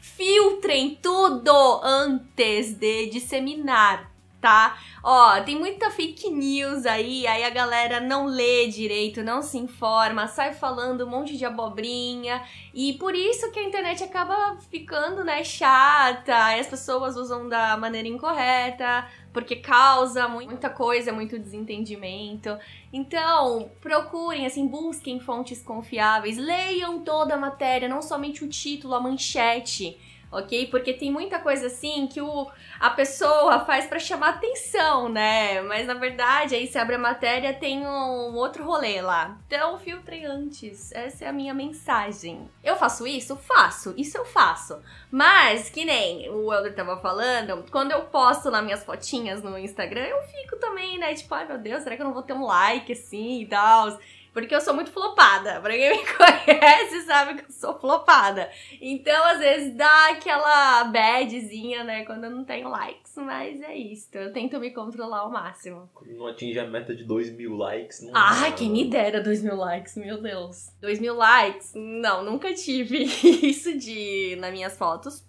filtrem 0.00 0.98
tudo 1.00 1.80
antes 1.82 2.74
de 2.74 3.06
disseminar, 3.06 4.09
tá? 4.40 4.78
Ó, 5.02 5.40
tem 5.42 5.58
muita 5.58 5.90
fake 5.90 6.30
news 6.30 6.86
aí, 6.86 7.26
aí 7.26 7.44
a 7.44 7.50
galera 7.50 8.00
não 8.00 8.26
lê 8.26 8.66
direito, 8.68 9.22
não 9.22 9.42
se 9.42 9.58
informa, 9.58 10.26
sai 10.26 10.54
falando 10.54 11.04
um 11.04 11.10
monte 11.10 11.36
de 11.36 11.44
abobrinha, 11.44 12.42
e 12.74 12.94
por 12.94 13.14
isso 13.14 13.50
que 13.50 13.58
a 13.58 13.62
internet 13.64 14.02
acaba 14.02 14.56
ficando, 14.70 15.22
né, 15.22 15.44
chata, 15.44 16.56
e 16.56 16.60
as 16.60 16.66
pessoas 16.66 17.16
usam 17.16 17.48
da 17.48 17.76
maneira 17.76 18.08
incorreta, 18.08 19.06
porque 19.32 19.56
causa 19.56 20.26
muita 20.26 20.70
coisa, 20.70 21.12
muito 21.12 21.38
desentendimento. 21.38 22.58
Então, 22.92 23.70
procurem, 23.80 24.46
assim, 24.46 24.66
busquem 24.66 25.20
fontes 25.20 25.62
confiáveis, 25.62 26.36
leiam 26.36 27.00
toda 27.00 27.34
a 27.34 27.38
matéria, 27.38 27.88
não 27.88 28.02
somente 28.02 28.44
o 28.44 28.48
título, 28.48 28.94
a 28.94 29.00
manchete 29.00 29.98
ok? 30.30 30.66
Porque 30.68 30.92
tem 30.92 31.10
muita 31.10 31.38
coisa 31.38 31.66
assim 31.66 32.06
que 32.06 32.20
o, 32.20 32.50
a 32.78 32.90
pessoa 32.90 33.60
faz 33.64 33.86
para 33.86 33.98
chamar 33.98 34.30
atenção, 34.30 35.08
né? 35.08 35.60
Mas 35.62 35.86
na 35.86 35.94
verdade, 35.94 36.54
aí 36.54 36.66
se 36.66 36.78
abre 36.78 36.94
a 36.94 36.98
matéria, 36.98 37.52
tem 37.52 37.86
um 37.86 38.34
outro 38.34 38.64
rolê 38.64 39.00
lá. 39.00 39.38
Então, 39.46 39.78
filtrem 39.78 40.24
antes. 40.24 40.92
Essa 40.92 41.24
é 41.24 41.28
a 41.28 41.32
minha 41.32 41.52
mensagem. 41.52 42.48
Eu 42.62 42.76
faço 42.76 43.06
isso? 43.06 43.36
Faço. 43.36 43.94
Isso 43.96 44.16
eu 44.16 44.24
faço. 44.24 44.80
Mas, 45.10 45.68
que 45.68 45.84
nem 45.84 46.30
o 46.30 46.52
Elder 46.52 46.74
tava 46.74 46.96
falando, 46.98 47.64
quando 47.70 47.90
eu 47.90 48.02
posto 48.02 48.48
lá 48.48 48.62
minhas 48.62 48.84
fotinhas 48.84 49.42
no 49.42 49.58
Instagram, 49.58 50.04
eu 50.04 50.22
fico 50.22 50.56
também, 50.56 50.98
né? 50.98 51.14
Tipo, 51.14 51.34
ai 51.34 51.46
meu 51.46 51.58
Deus, 51.58 51.82
será 51.82 51.96
que 51.96 52.02
eu 52.02 52.06
não 52.06 52.14
vou 52.14 52.22
ter 52.22 52.32
um 52.32 52.44
like 52.44 52.92
assim 52.92 53.42
e 53.42 53.46
tal? 53.46 53.98
Porque 54.32 54.54
eu 54.54 54.60
sou 54.60 54.74
muito 54.74 54.90
flopada. 54.90 55.60
Pra 55.60 55.72
quem 55.72 55.90
me 55.90 56.06
conhece 56.14 57.02
sabe 57.02 57.34
que 57.34 57.50
eu 57.50 57.52
sou 57.52 57.78
flopada. 57.78 58.50
Então, 58.80 59.24
às 59.24 59.38
vezes, 59.38 59.74
dá 59.74 60.10
aquela 60.10 60.84
badzinha, 60.84 61.84
né? 61.84 62.04
Quando 62.04 62.24
eu 62.24 62.30
não 62.30 62.44
tenho 62.44 62.68
likes. 62.68 63.14
Mas 63.16 63.60
é 63.60 63.74
isso. 63.74 64.08
Eu 64.12 64.32
tento 64.32 64.58
me 64.60 64.70
controlar 64.70 65.20
ao 65.20 65.30
máximo. 65.30 65.88
Quando 65.94 66.12
não 66.14 66.26
atinge 66.26 66.58
a 66.58 66.66
meta 66.66 66.94
de 66.94 67.04
2 67.04 67.30
mil 67.30 67.56
likes, 67.56 68.02
não 68.02 68.12
Ai, 68.14 68.52
quem 68.54 68.70
me 68.70 68.84
dera 68.88 69.20
2 69.20 69.42
mil 69.42 69.56
likes, 69.56 69.96
meu 69.96 70.20
Deus. 70.20 70.70
2 70.80 71.00
mil 71.00 71.14
likes? 71.16 71.72
Não, 71.74 72.24
nunca 72.24 72.54
tive 72.54 73.04
isso 73.42 73.76
de 73.76 74.36
nas 74.38 74.52
minhas 74.52 74.76
fotos. 74.76 75.24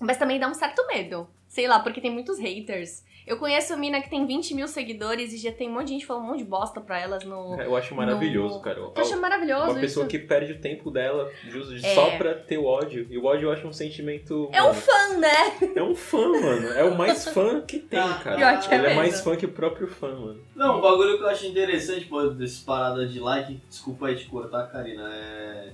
Mas 0.00 0.18
também 0.18 0.38
dá 0.38 0.48
um 0.48 0.54
certo 0.54 0.86
medo. 0.86 1.28
Sei 1.48 1.66
lá, 1.66 1.80
porque 1.80 2.00
tem 2.00 2.10
muitos 2.10 2.38
haters. 2.38 3.02
Eu 3.26 3.38
conheço 3.38 3.76
mina 3.76 4.00
que 4.00 4.08
tem 4.08 4.24
20 4.24 4.54
mil 4.54 4.68
seguidores 4.68 5.32
e 5.32 5.36
já 5.36 5.50
tem 5.50 5.68
um 5.68 5.72
monte 5.72 5.86
de 5.88 5.92
gente 5.94 6.06
falando 6.06 6.22
um 6.24 6.26
monte 6.28 6.38
de 6.38 6.44
bosta 6.44 6.80
pra 6.80 7.00
elas 7.00 7.24
no. 7.24 7.60
Eu 7.60 7.74
acho 7.74 7.92
maravilhoso, 7.94 8.56
no... 8.56 8.60
cara. 8.60 8.78
Eu 8.78 8.92
acho 8.96 9.20
maravilhoso 9.20 9.70
Uma 9.72 9.80
pessoa 9.80 10.04
isso. 10.04 10.10
que 10.10 10.18
perde 10.18 10.52
o 10.52 10.60
tempo 10.60 10.90
dela 10.92 11.28
justo 11.48 11.74
É. 11.74 11.94
só 11.94 12.16
pra 12.16 12.34
ter 12.34 12.56
o 12.58 12.64
ódio. 12.64 13.06
E 13.10 13.18
o 13.18 13.24
ódio 13.24 13.48
eu 13.48 13.52
acho 13.52 13.66
um 13.66 13.72
sentimento. 13.72 14.48
É 14.52 14.62
um 14.62 14.66
mano, 14.66 14.80
fã, 14.80 15.18
né? 15.18 15.72
É 15.74 15.82
um 15.82 15.94
fã, 15.94 16.28
mano. 16.28 16.68
É 16.68 16.84
o 16.84 16.96
mais 16.96 17.26
fã 17.28 17.60
que 17.62 17.80
tem, 17.80 17.98
cara. 18.22 18.36
Pior 18.36 18.60
que 18.60 18.72
é 18.72 18.74
Ele 18.76 18.84
é 18.84 18.88
mesmo. 18.90 19.00
mais 19.02 19.20
fã 19.20 19.36
que 19.36 19.46
o 19.46 19.50
próprio 19.52 19.88
fã, 19.88 20.08
mano. 20.14 20.40
Não, 20.54 20.78
um 20.78 20.80
bagulho 20.80 21.18
que 21.18 21.24
eu 21.24 21.28
acho 21.28 21.46
interessante, 21.46 22.04
pô, 22.04 22.22
desse 22.28 22.64
parada 22.64 23.06
de 23.06 23.18
like, 23.18 23.60
desculpa 23.68 24.06
aí 24.06 24.14
te 24.14 24.26
cortar, 24.26 24.66
Karina, 24.70 25.10
é. 25.12 25.72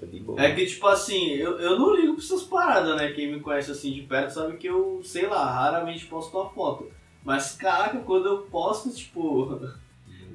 Tá 0.00 0.06
de 0.06 0.18
boa. 0.20 0.40
É 0.40 0.54
que, 0.54 0.64
tipo 0.64 0.86
assim, 0.86 1.32
eu, 1.32 1.60
eu 1.60 1.78
não 1.78 1.94
ligo 1.94 2.14
pra 2.14 2.24
essas 2.24 2.42
paradas, 2.44 2.96
né? 2.96 3.12
Quem 3.12 3.30
me 3.30 3.40
conhece 3.40 3.70
assim 3.70 3.92
de 3.92 4.00
perto 4.00 4.32
sabe 4.32 4.56
que 4.56 4.66
eu, 4.66 5.02
sei 5.04 5.26
lá, 5.26 5.44
raramente 5.44 6.06
posto 6.06 6.36
uma 6.38 6.48
foto. 6.48 6.90
Mas, 7.22 7.52
caraca, 7.52 7.98
quando 7.98 8.26
eu 8.26 8.38
posto, 8.44 8.90
tipo. 8.90 9.60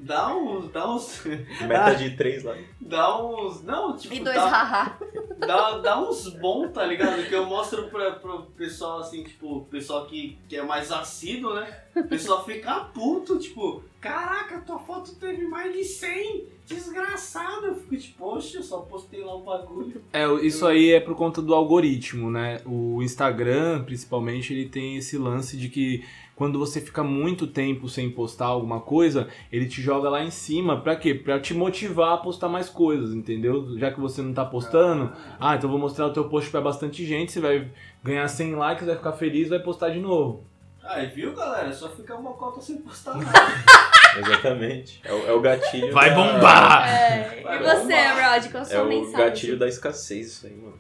Dá 0.06 0.36
uns. 0.36 0.72
Dá 0.72 0.88
uns. 0.88 1.26
Meta 1.68 1.96
de 1.96 2.16
3 2.16 2.44
lá. 2.44 2.56
Dá 2.80 3.18
uns. 3.26 3.64
Não, 3.64 3.98
tipo. 3.98 4.14
E 4.14 4.20
dois 4.20 4.36
dá, 4.36 4.46
haha. 4.48 4.98
dá, 5.40 5.78
dá 5.80 6.00
uns 6.00 6.30
bons, 6.30 6.72
tá 6.72 6.86
ligado? 6.86 7.28
Que 7.28 7.34
eu 7.34 7.48
mostro 7.48 7.88
pra, 7.90 8.12
pro 8.12 8.44
pessoal, 8.56 9.00
assim, 9.00 9.24
tipo, 9.24 9.66
pessoal 9.66 10.06
que, 10.06 10.38
que 10.48 10.56
é 10.56 10.62
mais 10.62 10.92
assíduo, 10.92 11.56
né? 11.56 11.82
O 11.96 12.04
pessoal 12.04 12.46
fica 12.46 12.82
puto, 12.94 13.40
tipo, 13.40 13.84
caraca, 14.00 14.62
tua 14.62 14.78
foto 14.78 15.16
teve 15.16 15.48
mais 15.48 15.74
de 15.74 15.84
100, 15.84 16.46
desgraçado. 16.68 17.66
Eu 17.66 17.76
fico 17.76 17.98
tipo, 17.98 18.18
poxa, 18.20 18.58
eu 18.58 18.64
só 18.64 18.82
postei 18.82 19.24
lá 19.24 19.36
um 19.36 19.44
bagulho. 19.44 20.04
É, 20.14 20.32
isso 20.46 20.68
aí 20.68 20.92
é 20.92 21.00
por 21.00 21.16
conta 21.16 21.42
do 21.42 21.56
algoritmo, 21.56 22.30
né? 22.30 22.62
O 22.64 23.02
Instagram, 23.02 23.84
principalmente, 23.84 24.54
ele 24.54 24.70
tem 24.70 24.98
esse 24.98 25.18
lance 25.18 25.58
de 25.58 25.68
que 25.68 26.04
quando 26.36 26.60
você 26.60 26.82
fica 26.82 27.02
muito 27.04 27.48
tempo 27.48 27.88
sem 27.88 28.10
postar 28.10 28.48
alguma 28.48 28.82
coisa, 28.82 29.28
ele 29.52 29.68
te 29.68 29.82
joga 29.82 30.10
lá 30.10 30.22
em 30.24 30.30
cima. 30.32 30.82
Pra 30.82 30.96
quê? 30.96 31.14
Pra 31.16 31.40
te 31.40 31.54
motivar 31.54 32.14
a 32.14 32.18
postar 32.18 32.50
mais 32.50 32.70
coisas, 32.70 33.14
entendeu? 33.14 33.78
Já 33.80 33.92
que 33.92 34.00
você 34.00 34.22
não 34.22 34.34
tá 34.34 34.44
postando, 34.44 35.14
ah, 35.40 35.56
então 35.56 35.70
vou 35.70 35.80
mostrar 35.80 36.08
o 36.08 36.14
teu 36.14 36.28
post 36.28 36.50
pra 36.52 36.60
bastante 36.62 37.06
gente, 37.06 37.32
você 37.32 37.40
vai 37.40 37.72
ganhar 38.04 38.28
100 38.28 38.56
likes, 38.56 38.86
vai 38.86 38.96
ficar 38.98 39.14
feliz, 39.14 39.50
vai 39.50 39.60
postar 39.60 39.90
de 39.90 40.00
novo. 40.00 40.44
Aí, 40.84 41.08
viu, 41.08 41.34
galera? 41.34 41.74
Só 41.74 41.90
fica 41.90 42.14
uma 42.16 42.34
cota 42.34 42.62
sem 42.62 42.78
postar 42.78 43.16
nada. 43.18 43.32
Exatamente. 44.20 45.02
É 45.04 45.12
o, 45.12 45.28
é 45.28 45.32
o 45.34 45.42
gatilho. 45.42 45.92
Vai 45.92 46.10
da- 46.12 46.16
bombar! 46.16 46.88
É. 46.88 47.42
Vai 47.42 47.58
E 47.58 47.64
você, 47.64 47.82
bombar. 47.82 48.34
Rod, 48.36 48.52
qual 48.52 48.64
a 48.64 48.68
É 48.68 48.70
sua 48.70 48.84
o 48.84 48.88
mensagem? 48.88 49.18
gatilho 49.18 49.58
da 49.60 49.68
escassez, 49.68 50.28
isso 50.28 50.46
aí, 50.48 50.56
mano. 50.56 50.78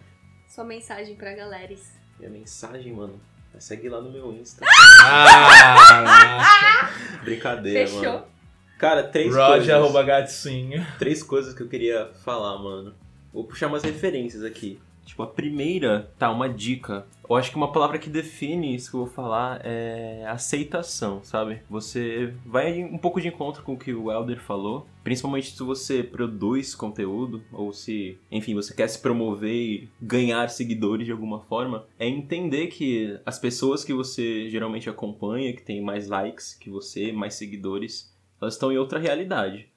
Sua 0.47 0.64
mensagem 0.64 1.16
pra 1.16 1.34
galera. 1.34 1.74
Minha 2.20 2.30
mensagem, 2.32 2.93
mano. 2.93 3.20
Segue 3.60 3.89
lá 3.89 4.01
no 4.01 4.12
meu 4.12 4.32
Insta. 4.34 4.66
Ah, 5.03 6.89
Brincadeira, 7.24 7.88
Fechou. 7.88 8.03
mano. 8.03 8.24
Cara, 8.78 9.03
três 9.03 9.34
Rod 9.34 9.47
coisas. 9.66 10.06
gatinho. 10.06 10.86
três 10.99 11.24
coisas 11.24 11.53
que 11.53 11.62
eu 11.64 11.68
queria 11.68 12.10
falar, 12.24 12.58
mano. 12.58 12.93
Vou 13.34 13.43
puxar 13.45 13.68
umas 13.68 13.84
referências 13.84 14.43
aqui. 14.43 14.80
Tipo, 15.06 15.24
a 15.24 15.28
primeira, 15.28 16.12
tá, 16.18 16.32
uma 16.32 16.49
dica. 16.49 17.06
Eu 17.30 17.36
acho 17.36 17.51
que 17.51 17.58
uma 17.58 17.72
palavra 17.72 17.97
que 17.97 18.10
define 18.10 18.76
isso 18.76 18.89
que 18.89 18.95
eu 18.95 19.06
vou 19.06 19.10
falar 19.10 19.62
é 19.64 20.26
aceitação, 20.28 21.24
sabe? 21.24 21.62
Você 21.70 22.34
vai 22.45 22.84
um 22.84 22.97
pouco 22.97 23.22
de 23.22 23.28
encontro 23.28 23.64
com 23.64 23.74
o 23.74 23.78
que 23.78 23.93
o 23.93 24.12
Elder 24.12 24.39
falou, 24.39 24.88
principalmente 25.03 25.51
se 25.51 25.64
você 25.64 26.03
produz 26.03 26.76
conteúdo, 26.76 27.43
ou 27.51 27.72
se, 27.72 28.20
enfim, 28.32 28.53
você 28.53 28.74
quer 28.74 28.88
se 28.88 28.99
promover 28.99 29.53
e 29.53 29.89
ganhar 30.01 30.49
seguidores 30.49 31.06
de 31.06 31.12
alguma 31.12 31.39
forma, 31.39 31.86
é 31.97 32.08
entender 32.08 32.68
que 32.68 33.20
as 33.26 33.39
pessoas 33.39 33.84
que 33.84 33.93
você 33.93 34.49
geralmente 34.49 34.89
acompanha, 34.89 35.53
que 35.53 35.62
tem 35.62 35.82
mais 35.82 36.08
likes 36.08 36.53
que 36.53 36.70
você, 36.70 37.12
mais 37.12 37.36
seguidores, 37.36 38.14
elas 38.41 38.56
estão 38.56 38.72
em 38.72 38.78
outra 38.78 38.99
realidade. 38.99 39.68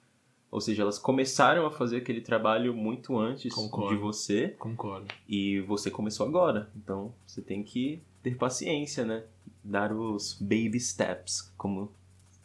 Ou 0.51 0.61
seja, 0.61 0.82
elas 0.82 0.99
começaram 0.99 1.66
a 1.66 1.70
fazer 1.70 1.99
aquele 1.99 2.20
trabalho 2.20 2.74
muito 2.74 3.18
antes 3.18 3.55
Concordo. 3.55 3.94
de 3.94 4.01
você 4.01 4.49
Concordo. 4.59 5.07
e 5.28 5.61
você 5.61 5.90
começou 5.90 6.26
agora. 6.26 6.70
Então 6.74 7.12
você 7.26 7.42
tem 7.42 7.62
que 7.62 8.01
ter 8.22 8.36
paciência, 8.36 9.05
né? 9.05 9.24
Dar 9.62 9.92
os 9.92 10.34
baby 10.40 10.80
steps, 10.80 11.53
como 11.57 11.92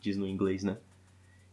diz 0.02 0.18
no 0.18 0.28
inglês, 0.28 0.64
né? 0.64 0.78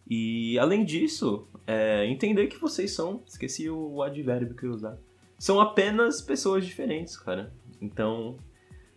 E 0.09 0.59
além 0.59 0.85
disso, 0.85 1.47
é, 1.65 2.05
entender 2.07 2.49
que 2.49 2.59
vocês 2.59 2.93
são. 2.93 3.23
Esqueci 3.25 3.71
o 3.71 4.03
advérbio 4.03 4.57
que 4.57 4.65
eu 4.65 4.71
ia 4.71 4.77
usar. 4.77 4.99
São 5.39 5.61
apenas 5.61 6.21
pessoas 6.21 6.67
diferentes, 6.67 7.17
cara. 7.17 7.53
Então, 7.81 8.37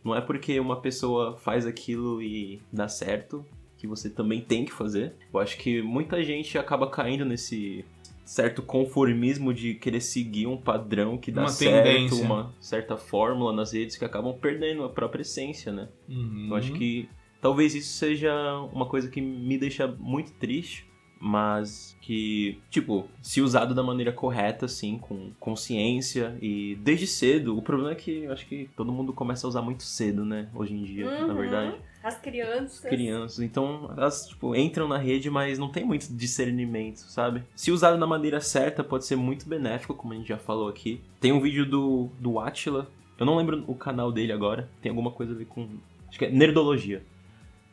não 0.04 0.16
é 0.16 0.22
porque 0.22 0.60
uma 0.60 0.82
pessoa 0.82 1.38
faz 1.38 1.68
aquilo 1.68 2.20
e 2.20 2.60
dá 2.72 2.88
certo 2.88 3.46
que 3.84 3.88
você 3.88 4.10
também 4.10 4.40
tem 4.40 4.64
que 4.64 4.72
fazer. 4.72 5.14
Eu 5.34 5.42
acho 5.42 5.58
que 5.58 5.82
muita 5.82 6.24
gente 6.24 6.58
acaba 6.58 6.90
caindo 6.90 7.26
nesse 7.26 7.84
certo 8.24 8.62
conformismo 8.62 9.54
de 9.54 9.74
querer 9.74 10.00
seguir 10.00 10.48
um 10.48 10.56
padrão 10.56 11.18
que 11.18 11.30
dá 11.30 11.42
Uma 11.42 11.50
certo, 11.50 11.84
tendência. 11.84 12.24
uma 12.26 12.54
certa 12.62 12.96
fórmula 12.96 13.52
nas 13.52 13.74
redes 13.74 13.98
que 13.98 14.06
acabam 14.06 14.34
perdendo 14.40 14.86
a 14.86 14.90
própria 14.90 15.22
essência, 15.24 15.70
né? 15.74 15.90
Uhum. 16.08 16.48
Eu 16.50 16.56
acho 16.56 16.72
que 16.72 17.10
talvez 17.42 17.76
isso 17.76 17.92
seja 17.98 18.34
uma 18.72 18.86
coisa 18.86 19.10
que 19.10 19.20
me 19.20 19.58
deixa 19.58 19.86
muito 19.86 20.32
triste, 20.32 20.88
mas 21.20 21.98
que, 22.02 22.58
tipo, 22.70 23.10
se 23.22 23.42
usado 23.42 23.76
da 23.76 23.84
maneira 23.84 24.14
correta, 24.14 24.66
assim, 24.66 24.98
com 24.98 25.32
consciência 25.42 26.38
e 26.42 26.76
desde 26.82 27.06
cedo, 27.06 27.58
o 27.58 27.62
problema 27.62 27.92
é 27.92 27.96
que 27.96 28.24
eu 28.24 28.32
acho 28.32 28.46
que 28.48 28.70
todo 28.78 28.94
mundo 28.94 29.12
começa 29.12 29.46
a 29.46 29.50
usar 29.50 29.62
muito 29.62 29.84
cedo, 29.84 30.24
né, 30.24 30.50
hoje 30.56 30.74
em 30.74 30.84
dia, 30.84 31.06
na 31.28 31.28
Uhum. 31.34 31.36
verdade. 31.36 31.76
As 32.04 32.20
crianças. 32.20 32.82
Crianças, 32.82 33.40
então 33.40 33.90
elas, 33.96 34.28
tipo, 34.28 34.54
entram 34.54 34.90
na 34.90 34.98
rede, 34.98 35.30
mas 35.30 35.58
não 35.58 35.70
tem 35.70 35.86
muito 35.86 36.14
discernimento, 36.14 36.98
sabe? 36.98 37.44
Se 37.56 37.72
usado 37.72 37.98
da 37.98 38.06
maneira 38.06 38.42
certa, 38.42 38.84
pode 38.84 39.06
ser 39.06 39.16
muito 39.16 39.48
benéfico, 39.48 39.94
como 39.94 40.12
a 40.12 40.18
gente 40.18 40.28
já 40.28 40.38
falou 40.38 40.68
aqui. 40.68 41.00
Tem 41.22 41.32
um 41.32 41.40
vídeo 41.40 41.66
do, 41.66 42.10
do 42.20 42.40
Atila, 42.40 42.92
eu 43.18 43.26
não 43.26 43.38
lembro 43.38 43.64
o 43.68 43.74
canal 43.74 44.12
dele 44.12 44.34
agora, 44.34 44.70
tem 44.82 44.90
alguma 44.90 45.12
coisa 45.12 45.34
a 45.34 45.36
ver 45.38 45.46
com. 45.46 45.70
Acho 46.10 46.20
que 46.20 46.26
é 46.26 46.30
Nerdologia. 46.30 47.02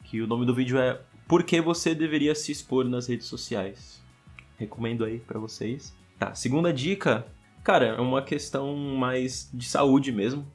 Que 0.05 0.23
o 0.23 0.27
nome 0.29 0.47
do 0.47 0.55
vídeo 0.55 0.79
é 0.79 1.01
Por 1.27 1.43
que 1.43 1.61
você 1.61 1.93
deveria 1.95 2.35
se 2.35 2.53
expor 2.53 2.85
nas 2.85 3.09
redes 3.09 3.27
sociais? 3.27 4.01
Recomendo 4.57 5.05
aí 5.05 5.19
pra 5.19 5.41
vocês. 5.41 5.93
Tá, 6.19 6.35
segunda 6.35 6.73
dica, 6.73 7.27
cara, 7.65 7.87
é 7.87 8.01
uma 8.01 8.23
questão 8.23 8.77
mais 8.77 9.51
de 9.53 9.65
saúde 9.65 10.13
mesmo. 10.13 10.47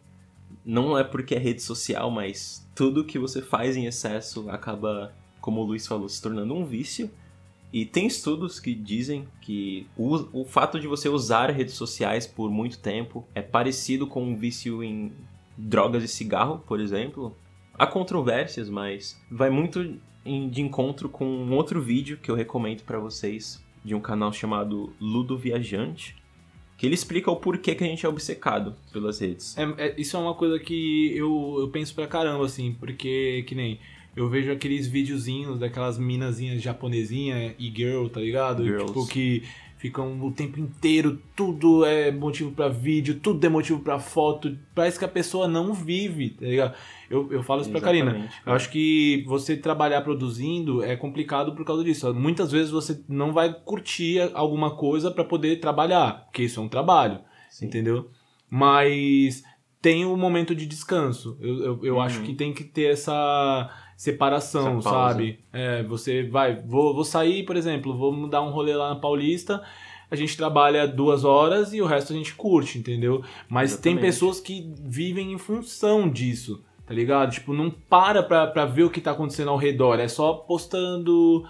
Não 0.63 0.97
é 0.97 1.03
porque 1.03 1.35
é 1.35 1.39
rede 1.39 1.61
social, 1.61 2.09
mas 2.09 2.64
tudo 2.75 3.03
que 3.05 3.17
você 3.17 3.41
faz 3.41 3.75
em 3.77 3.85
excesso 3.85 4.49
acaba, 4.49 5.13
como 5.41 5.61
o 5.61 5.63
Luiz 5.65 5.87
falou, 5.87 6.07
se 6.09 6.21
tornando 6.21 6.53
um 6.53 6.65
vício. 6.65 7.09
E 7.73 7.85
tem 7.85 8.05
estudos 8.07 8.59
que 8.59 8.73
dizem 8.75 9.27
que 9.41 9.87
o, 9.97 10.41
o 10.41 10.45
fato 10.45 10.79
de 10.79 10.87
você 10.87 11.09
usar 11.09 11.49
redes 11.49 11.73
sociais 11.73 12.27
por 12.27 12.49
muito 12.51 12.77
tempo 12.79 13.25
é 13.33 13.41
parecido 13.41 14.05
com 14.07 14.23
um 14.23 14.35
vício 14.37 14.83
em 14.83 15.11
drogas 15.57 16.03
e 16.03 16.07
cigarro, 16.07 16.59
por 16.67 16.79
exemplo. 16.79 17.35
Há 17.73 17.85
controvérsias, 17.87 18.69
mas 18.69 19.19
vai 19.29 19.49
muito 19.49 19.97
em- 20.25 20.49
de 20.49 20.61
encontro 20.61 21.09
com 21.09 21.25
um 21.25 21.53
outro 21.53 21.81
vídeo 21.81 22.17
que 22.17 22.29
eu 22.31 22.35
recomendo 22.35 22.83
pra 22.83 22.99
vocês, 22.99 23.61
de 23.83 23.93
um 23.93 23.99
canal 23.99 24.31
chamado 24.31 24.93
Ludo 24.99 25.37
Viajante, 25.37 26.15
que 26.77 26.85
ele 26.85 26.95
explica 26.95 27.31
o 27.31 27.35
porquê 27.37 27.73
que 27.75 27.83
a 27.83 27.87
gente 27.87 28.05
é 28.05 28.09
obcecado 28.09 28.75
pelas 28.91 29.19
redes. 29.19 29.57
É, 29.57 29.63
é- 29.77 29.95
isso 29.97 30.15
é 30.17 30.19
uma 30.19 30.33
coisa 30.33 30.59
que 30.59 31.15
eu, 31.15 31.57
eu 31.59 31.69
penso 31.69 31.93
pra 31.95 32.07
caramba, 32.07 32.45
assim, 32.45 32.73
porque 32.79 33.43
que 33.47 33.55
nem. 33.55 33.79
Eu 34.15 34.29
vejo 34.29 34.49
aqueles 34.49 34.87
videozinhos 34.87 35.59
daquelas 35.59 35.97
minazinhas 35.97 36.61
japonesinha 36.61 37.53
e 37.59 37.69
girl, 37.69 38.07
tá 38.07 38.21
ligado? 38.21 38.63
Girls. 38.63 38.85
Tipo, 38.87 39.05
que 39.07 39.43
ficam 39.85 40.19
o 40.25 40.31
tempo 40.31 40.59
inteiro, 40.59 41.21
tudo 41.35 41.85
é 41.85 42.11
motivo 42.11 42.51
pra 42.51 42.67
vídeo, 42.69 43.19
tudo 43.21 43.45
é 43.45 43.49
motivo 43.49 43.79
pra 43.79 43.99
foto. 43.99 44.57
Parece 44.73 44.97
que 44.99 45.05
a 45.05 45.07
pessoa 45.07 45.47
não 45.47 45.73
vive, 45.73 46.31
tá 46.31 46.45
ligado? 46.45 46.75
Eu, 47.09 47.31
eu 47.31 47.43
falo 47.43 47.61
isso 47.61 47.71
pra 47.71 47.81
Karina. 47.81 48.11
Exatamente, 48.11 48.41
Eu 48.45 48.53
acho 48.53 48.69
que 48.71 49.23
você 49.27 49.55
trabalhar 49.55 50.01
produzindo 50.01 50.83
é 50.83 50.95
complicado 50.95 51.53
por 51.55 51.65
causa 51.65 51.83
disso. 51.83 52.13
Muitas 52.13 52.51
vezes 52.51 52.71
você 52.71 52.99
não 53.07 53.31
vai 53.31 53.53
curtir 53.53 54.19
alguma 54.33 54.75
coisa 54.75 55.11
pra 55.11 55.23
poder 55.23 55.59
trabalhar, 55.59 56.25
porque 56.25 56.43
isso 56.43 56.59
é 56.59 56.63
um 56.63 56.67
trabalho 56.69 57.19
Sim. 57.49 57.67
entendeu? 57.67 58.09
Mas 58.49 59.43
tem 59.81 60.05
o 60.05 60.17
momento 60.17 60.55
de 60.55 60.65
descanso. 60.65 61.37
Eu, 61.39 61.57
eu, 61.63 61.79
eu 61.85 61.95
Uhum. 61.95 62.01
acho 62.01 62.21
que 62.23 62.33
tem 62.33 62.51
que 62.53 62.63
ter 62.63 62.91
essa 62.91 63.69
separação, 63.95 64.81
sabe? 64.81 65.39
É, 65.53 65.83
você 65.83 66.23
vai, 66.23 66.55
vou, 66.55 66.93
vou 66.93 67.05
sair, 67.05 67.43
por 67.43 67.55
exemplo, 67.55 67.97
vou 67.97 68.27
dar 68.27 68.41
um 68.41 68.51
rolê 68.51 68.75
lá 68.75 68.89
na 68.89 68.99
Paulista. 68.99 69.63
A 70.09 70.15
gente 70.15 70.37
trabalha 70.37 70.87
duas 70.87 71.23
horas 71.23 71.73
e 71.73 71.81
o 71.81 71.85
resto 71.85 72.13
a 72.13 72.15
gente 72.15 72.35
curte, 72.35 72.77
entendeu? 72.77 73.23
Mas 73.49 73.71
tem 73.71 73.93
Exatamente. 73.93 74.01
pessoas 74.01 74.39
que 74.39 74.71
vivem 74.83 75.33
em 75.33 75.37
função 75.37 76.07
disso, 76.09 76.63
tá 76.85 76.93
ligado? 76.93 77.31
Tipo, 77.31 77.53
não 77.53 77.71
para 77.71 78.21
pra, 78.21 78.45
pra 78.47 78.65
ver 78.65 78.83
o 78.83 78.89
que 78.89 79.01
tá 79.01 79.11
acontecendo 79.11 79.49
ao 79.49 79.57
redor. 79.57 79.99
É 79.99 80.07
só 80.07 80.33
postando, 80.33 81.43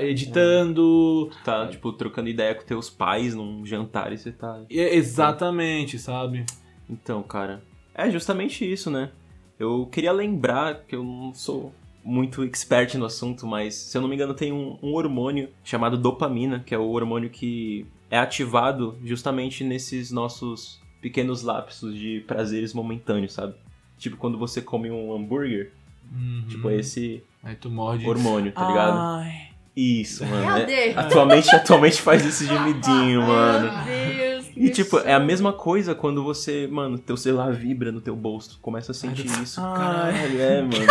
editando. 0.00 1.30
Tá, 1.44 1.66
tipo, 1.66 1.92
trocando 1.92 2.28
ideia 2.28 2.54
com 2.54 2.64
teus 2.64 2.90
pais 2.90 3.34
num 3.34 3.64
jantar 3.64 4.12
e 4.12 4.18
você 4.18 4.32
tá 4.32 4.60
É, 4.70 4.94
exatamente, 4.94 5.98
sabe? 5.98 6.44
Então, 6.88 7.22
cara, 7.22 7.62
é 7.94 8.10
justamente 8.10 8.70
isso, 8.70 8.90
né? 8.90 9.10
Eu 9.58 9.86
queria 9.90 10.12
lembrar 10.12 10.82
que 10.86 10.94
eu 10.94 11.02
não 11.02 11.32
sou 11.34 11.72
muito 12.04 12.42
expert 12.44 12.94
no 12.96 13.04
assunto, 13.04 13.46
mas 13.46 13.74
se 13.74 13.96
eu 13.96 14.00
não 14.00 14.08
me 14.08 14.14
engano 14.14 14.32
tem 14.34 14.52
um, 14.52 14.78
um 14.82 14.94
hormônio 14.94 15.48
chamado 15.64 15.98
dopamina, 15.98 16.60
que 16.64 16.74
é 16.74 16.78
o 16.78 16.88
hormônio 16.90 17.28
que 17.28 17.84
é 18.10 18.18
ativado 18.18 18.96
justamente 19.04 19.62
nesses 19.64 20.10
nossos 20.10 20.80
pequenos 21.02 21.42
lapsos 21.42 21.94
de 21.96 22.20
prazeres 22.26 22.72
momentâneos, 22.72 23.32
sabe? 23.32 23.54
Tipo 23.98 24.16
quando 24.16 24.38
você 24.38 24.62
come 24.62 24.90
um 24.90 25.12
hambúrguer, 25.14 25.72
Uhum. 26.10 26.44
tipo 26.48 26.70
é 26.70 26.76
esse 26.76 27.22
Aí 27.44 27.54
tu 27.54 27.68
morde. 27.68 28.08
hormônio, 28.08 28.50
tá 28.52 28.66
ligado? 28.66 28.98
Ai. 28.98 29.48
Isso, 29.76 30.24
mano. 30.24 30.46
Cadê? 30.46 30.72
É, 30.72 30.98
atualmente, 30.98 31.54
atualmente 31.54 32.00
faz 32.00 32.24
esse 32.26 32.46
gemidinho, 32.46 33.20
mano. 33.28 33.70
Meu 33.84 34.14
Deus, 34.16 34.27
E 34.66 34.70
tipo, 34.70 34.98
é 34.98 35.12
a 35.14 35.20
mesma 35.20 35.52
coisa 35.52 35.94
quando 35.94 36.22
você, 36.24 36.66
mano, 36.66 36.98
teu 36.98 37.16
celular 37.16 37.52
vibra 37.52 37.92
no 37.92 38.00
teu 38.00 38.16
bolso, 38.16 38.58
começa 38.60 38.92
a 38.92 38.94
sentir 38.94 39.26
isso. 39.42 39.60
Ai. 39.60 39.76
Caralho, 39.78 40.40
é, 40.40 40.62
mano. 40.62 40.86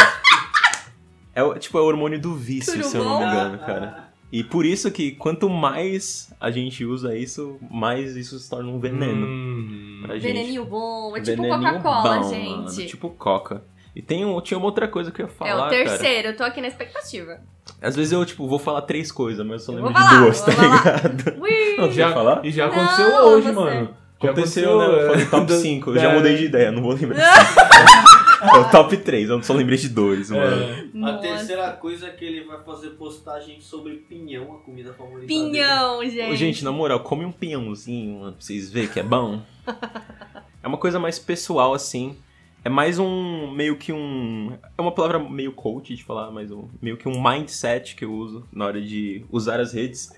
É 1.35 1.59
tipo, 1.59 1.77
é 1.77 1.81
o 1.81 1.85
hormônio 1.85 2.19
do 2.19 2.33
vício, 2.33 2.73
Tudo 2.73 2.83
se 2.85 2.97
eu 2.97 3.03
não 3.03 3.19
me 3.19 3.25
engano, 3.25 3.59
cara. 3.59 4.07
E 4.31 4.43
por 4.43 4.65
isso 4.65 4.91
que 4.91 5.11
quanto 5.11 5.49
mais 5.49 6.33
a 6.39 6.51
gente 6.51 6.83
usa 6.83 7.15
isso, 7.15 7.57
mais 7.71 8.15
isso 8.15 8.37
se 8.39 8.49
torna 8.49 8.69
um 8.69 8.79
veneno 8.79 9.25
Hum. 9.25 9.99
pra 10.03 10.15
gente. 10.15 10.33
Veneninho 10.33 10.65
bom, 10.65 11.15
é 11.15 11.21
tipo 11.21 11.47
Coca-Cola, 11.47 12.23
gente. 12.23 12.49
mano, 12.49 12.87
tipo 12.87 13.09
Coca. 13.11 13.63
E 13.95 14.01
tem 14.01 14.25
um, 14.25 14.39
tinha 14.41 14.57
uma 14.57 14.65
outra 14.65 14.87
coisa 14.87 15.11
que 15.11 15.21
eu 15.21 15.27
ia 15.27 15.31
é 15.31 15.35
falar, 15.35 15.67
o 15.67 15.69
terceiro, 15.69 16.29
eu 16.29 16.35
tô 16.35 16.43
aqui 16.43 16.59
na 16.61 16.67
expectativa. 16.67 17.39
Às 17.81 17.95
vezes 17.95 18.11
eu, 18.11 18.25
tipo, 18.25 18.47
vou 18.47 18.57
falar 18.59 18.81
três 18.81 19.11
coisas, 19.11 19.45
mas 19.45 19.61
eu 19.61 19.65
só 19.65 19.71
Eu 19.73 19.77
lembro 19.85 19.93
de 19.93 19.99
falar, 19.99 20.19
duas, 20.21 20.37
vou 20.37 20.45
tá 20.45 20.51
falar. 20.51 20.77
ligado? 20.77 21.41
Ui! 21.41 21.77
Não, 21.77 21.91
já 21.91 22.11
falar? 22.13 22.45
E 22.45 22.51
já 22.51 22.67
Não, 22.67 22.73
aconteceu 22.73 23.15
hoje, 23.25 23.47
você. 23.47 23.51
mano. 23.53 23.89
Já 24.19 24.31
Aconteceu, 24.31 24.77
né? 24.79 24.85
Eu 25.03 25.07
falei 25.11 25.25
top 25.27 25.45
Da- 25.45 25.57
5, 25.59 25.89
eu 25.91 25.99
já 25.99 26.11
mudei 26.13 26.37
de 26.37 26.45
ideia, 26.45 26.71
não 26.71 26.81
vou 26.81 26.93
lembrar. 26.93 27.19
é 28.41 28.57
o 28.57 28.69
top 28.71 28.97
3, 28.97 29.29
eu 29.29 29.43
só 29.43 29.53
lembrei 29.53 29.77
de 29.77 29.89
dois, 29.89 30.31
mano. 30.31 30.63
É. 30.63 30.79
A 30.79 30.85
Nossa. 30.91 31.17
terceira 31.19 31.71
coisa 31.73 32.07
é 32.07 32.09
que 32.09 32.25
ele 32.25 32.43
vai 32.45 32.57
fazer 32.63 32.89
postagem 32.91 33.61
sobre 33.61 33.93
pinhão, 33.97 34.55
a 34.55 34.65
comida 34.65 34.91
favorita 34.93 35.27
Pinhão, 35.27 35.99
Ô, 35.99 36.03
gente. 36.05 36.35
gente, 36.35 36.63
na 36.65 36.71
moral, 36.71 37.01
come 37.01 37.25
um 37.25 37.31
pinhãozinho, 37.31 38.21
mano, 38.21 38.31
pra 38.33 38.41
vocês 38.41 38.71
verem 38.71 38.89
que 38.89 38.99
é 38.99 39.03
bom. 39.03 39.39
é 40.63 40.67
uma 40.67 40.77
coisa 40.77 40.99
mais 40.99 41.19
pessoal, 41.19 41.75
assim. 41.75 42.17
É 42.63 42.69
mais 42.69 42.99
um, 42.99 43.51
meio 43.51 43.77
que 43.77 43.93
um... 43.93 44.57
É 44.77 44.81
uma 44.81 44.91
palavra 44.91 45.19
meio 45.19 45.53
coach 45.53 45.95
de 45.95 46.03
falar, 46.03 46.31
mas 46.31 46.51
um, 46.51 46.67
meio 46.81 46.97
que 46.97 47.07
um 47.07 47.21
mindset 47.21 47.95
que 47.95 48.03
eu 48.03 48.13
uso 48.13 48.47
na 48.51 48.65
hora 48.65 48.81
de 48.81 49.25
usar 49.31 49.59
as 49.59 49.73
redes. 49.73 50.11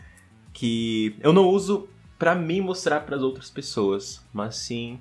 Que 0.52 1.16
eu 1.22 1.32
não 1.32 1.48
uso 1.48 1.88
pra 2.18 2.36
me 2.36 2.60
mostrar 2.60 3.02
pras 3.02 3.22
outras 3.22 3.49
pessoas, 3.49 4.26
mas 4.34 4.56
sim 4.56 4.99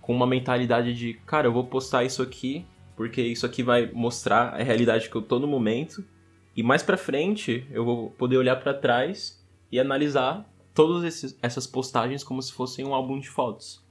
com 0.00 0.12
uma 0.12 0.26
mentalidade 0.26 0.92
de, 0.92 1.14
cara, 1.24 1.46
eu 1.46 1.52
vou 1.52 1.64
postar 1.64 2.04
isso 2.04 2.20
aqui, 2.22 2.66
porque 2.96 3.22
isso 3.22 3.46
aqui 3.46 3.62
vai 3.62 3.90
mostrar 3.92 4.48
a 4.48 4.62
realidade 4.62 5.08
que 5.08 5.14
eu 5.14 5.22
tô 5.22 5.38
no 5.38 5.46
momento. 5.46 6.04
E 6.56 6.62
mais 6.62 6.82
pra 6.82 6.96
frente, 6.96 7.66
eu 7.70 7.84
vou 7.84 8.10
poder 8.10 8.36
olhar 8.36 8.56
pra 8.56 8.74
trás 8.74 9.42
e 9.70 9.78
analisar 9.78 10.50
todas 10.74 11.36
essas 11.40 11.66
postagens 11.66 12.24
como 12.24 12.42
se 12.42 12.52
fossem 12.52 12.84
um 12.84 12.94
álbum 12.94 13.18
de 13.18 13.28
fotos. 13.28 13.81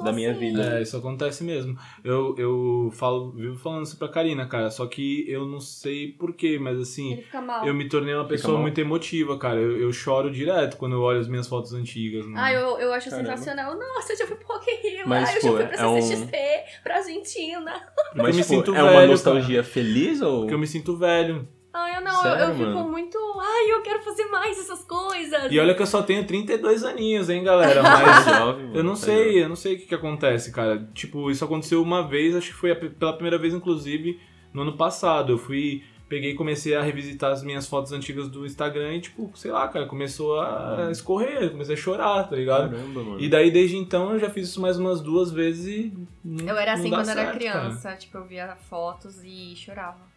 Eu 0.00 0.04
da 0.04 0.12
minha 0.12 0.30
assim. 0.30 0.40
vida. 0.40 0.78
É, 0.78 0.82
isso 0.82 0.96
acontece 0.96 1.42
mesmo. 1.44 1.76
Eu, 2.02 2.34
eu 2.38 2.90
falo, 2.92 3.32
vivo 3.32 3.56
falando 3.58 3.84
isso 3.84 3.96
pra 3.98 4.08
Karina, 4.08 4.46
cara. 4.46 4.70
Só 4.70 4.86
que 4.86 5.24
eu 5.28 5.46
não 5.46 5.60
sei 5.60 6.08
porquê, 6.12 6.58
mas 6.58 6.78
assim, 6.80 7.12
Ele 7.12 7.22
fica 7.22 7.40
mal. 7.40 7.66
eu 7.66 7.74
me 7.74 7.88
tornei 7.88 8.14
uma 8.14 8.26
pessoa 8.26 8.58
muito 8.58 8.80
emotiva, 8.80 9.38
cara. 9.38 9.60
Eu, 9.60 9.78
eu 9.78 9.92
choro 9.92 10.30
direto 10.30 10.76
quando 10.76 10.92
eu 10.94 11.00
olho 11.02 11.20
as 11.20 11.28
minhas 11.28 11.46
fotos 11.48 11.72
antigas. 11.72 12.24
Mano. 12.24 12.38
Ah, 12.38 12.52
eu, 12.52 12.78
eu 12.78 12.92
acho 12.92 13.10
Caramba. 13.10 13.30
sensacional. 13.36 13.78
Nossa, 13.78 14.12
eu 14.12 14.18
já 14.18 14.26
fui 14.26 14.36
pro 14.36 14.58
Rio. 14.58 15.04
Mas, 15.06 15.28
Ai, 15.28 15.36
eu 15.36 15.40
pô, 15.40 15.46
já 15.48 15.56
fui 15.56 15.66
pra 15.66 15.84
é 15.84 15.86
um- 15.86 16.00
CCXP, 16.02 16.36
pra 16.82 16.96
Argentina. 16.96 17.82
Mas, 18.14 18.36
me 18.36 18.42
tipo, 18.42 18.54
sinto 18.54 18.74
é 18.74 18.82
uma 18.82 18.90
velho, 18.92 19.10
nostalgia 19.10 19.62
feliz 19.64 20.20
ou... 20.22 20.40
Porque 20.40 20.54
eu 20.54 20.58
me 20.58 20.66
sinto 20.66 20.96
velho. 20.96 21.48
Ai, 21.76 21.96
eu 21.96 22.00
não, 22.02 22.12
eu- 22.12 22.22
Sério, 22.22 22.44
eu, 22.44 22.54
fico 22.54 22.70
mano? 22.70 22.88
muito. 22.88 23.18
Ai, 23.40 23.72
eu 23.72 23.82
quero 23.82 24.00
fazer 24.00 24.26
mais 24.26 24.56
essas 24.60 24.84
coisas. 24.84 25.50
E 25.50 25.58
olha 25.58 25.74
que 25.74 25.82
eu 25.82 25.86
só 25.86 26.02
tenho 26.04 26.24
32 26.24 26.84
aninhos, 26.84 27.28
hein, 27.28 27.42
galera. 27.42 27.82
Mas 27.82 28.24
jovem, 28.38 28.70
eu 28.72 28.84
não 28.84 28.92
tá 28.92 29.00
sei, 29.00 29.42
eu 29.42 29.48
não 29.48 29.56
sei 29.56 29.74
o 29.74 29.78
que, 29.80 29.86
que 29.86 29.94
acontece, 29.94 30.52
cara. 30.52 30.88
Tipo, 30.94 31.30
isso 31.32 31.44
aconteceu 31.44 31.82
uma 31.82 32.06
vez, 32.06 32.36
acho 32.36 32.50
que 32.52 32.54
foi 32.56 32.72
pela 32.76 33.12
primeira 33.14 33.36
vez, 33.38 33.52
inclusive, 33.52 34.20
no 34.52 34.62
ano 34.62 34.76
passado. 34.76 35.32
Eu 35.32 35.38
fui, 35.38 35.82
peguei 36.08 36.30
e 36.30 36.34
comecei 36.36 36.76
a 36.76 36.80
revisitar 36.80 37.32
as 37.32 37.42
minhas 37.42 37.66
fotos 37.66 37.90
antigas 37.90 38.28
do 38.28 38.46
Instagram 38.46 38.94
e, 38.94 39.00
tipo, 39.00 39.32
sei 39.34 39.50
lá, 39.50 39.66
cara, 39.66 39.86
começou 39.86 40.38
a 40.38 40.90
escorrer, 40.92 41.50
comecei 41.50 41.74
a 41.74 41.78
chorar, 41.78 42.28
tá 42.28 42.36
ligado? 42.36 42.70
Caramba, 42.70 43.02
mano. 43.02 43.20
E 43.20 43.28
daí, 43.28 43.50
desde 43.50 43.76
então, 43.76 44.12
eu 44.12 44.20
já 44.20 44.30
fiz 44.30 44.48
isso 44.48 44.60
mais 44.60 44.78
umas 44.78 45.00
duas 45.00 45.32
vezes 45.32 45.66
e. 45.66 45.92
Não, 46.24 46.50
Eu 46.50 46.56
era 46.56 46.74
assim 46.74 46.88
quando 46.88 47.08
era 47.10 47.22
certo, 47.24 47.34
criança. 47.36 47.96
Tipo, 47.96 48.18
eu 48.18 48.24
via 48.26 48.54
fotos 48.70 49.24
e 49.24 49.56
chorava. 49.56 50.13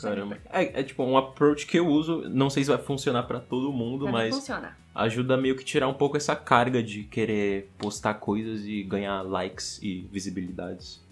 Caramba. 0.00 0.36
É, 0.50 0.80
é 0.80 0.82
tipo 0.82 1.02
um 1.02 1.16
approach 1.16 1.66
que 1.66 1.78
eu 1.78 1.86
uso, 1.86 2.28
não 2.28 2.50
sei 2.50 2.64
se 2.64 2.70
vai 2.70 2.78
funcionar 2.78 3.22
pra 3.24 3.40
todo 3.40 3.72
mundo, 3.72 4.04
Pra 4.04 4.12
mas 4.12 4.34
funciona. 4.34 4.76
ajuda 4.94 5.36
meio 5.36 5.56
que 5.56 5.64
tirar 5.64 5.88
um 5.88 5.94
pouco 5.94 6.16
essa 6.16 6.36
carga 6.36 6.82
de 6.82 7.04
querer 7.04 7.70
postar 7.78 8.14
coisas 8.14 8.64
e 8.66 8.82
ganhar 8.82 9.22
likes 9.22 9.80
e 9.82 10.06
visibilidades. 10.12 11.02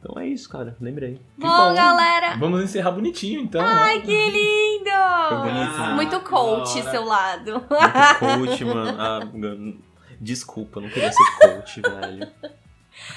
Então 0.00 0.18
é 0.18 0.26
isso, 0.26 0.48
cara, 0.48 0.76
lembrei. 0.80 1.20
Bom, 1.38 1.46
bom. 1.46 1.74
galera. 1.74 2.36
Vamos 2.36 2.62
encerrar 2.64 2.90
bonitinho, 2.90 3.40
então. 3.40 3.60
Ai, 3.64 3.98
né? 3.98 4.04
que 4.04 4.30
lindo! 4.30 4.90
Foi 5.28 5.38
bonito, 5.38 5.78
né? 5.78 5.94
Muito 5.94 6.20
coach, 6.20 6.82
seu 6.90 7.04
lado. 7.04 7.52
Muito 7.52 8.48
coach, 8.48 8.64
mano. 8.64 9.00
Ah, 9.00 9.20
desculpa, 10.20 10.80
não 10.80 10.88
queria 10.88 11.12
ser 11.12 11.24
coach, 11.40 11.80
velho. 11.80 12.28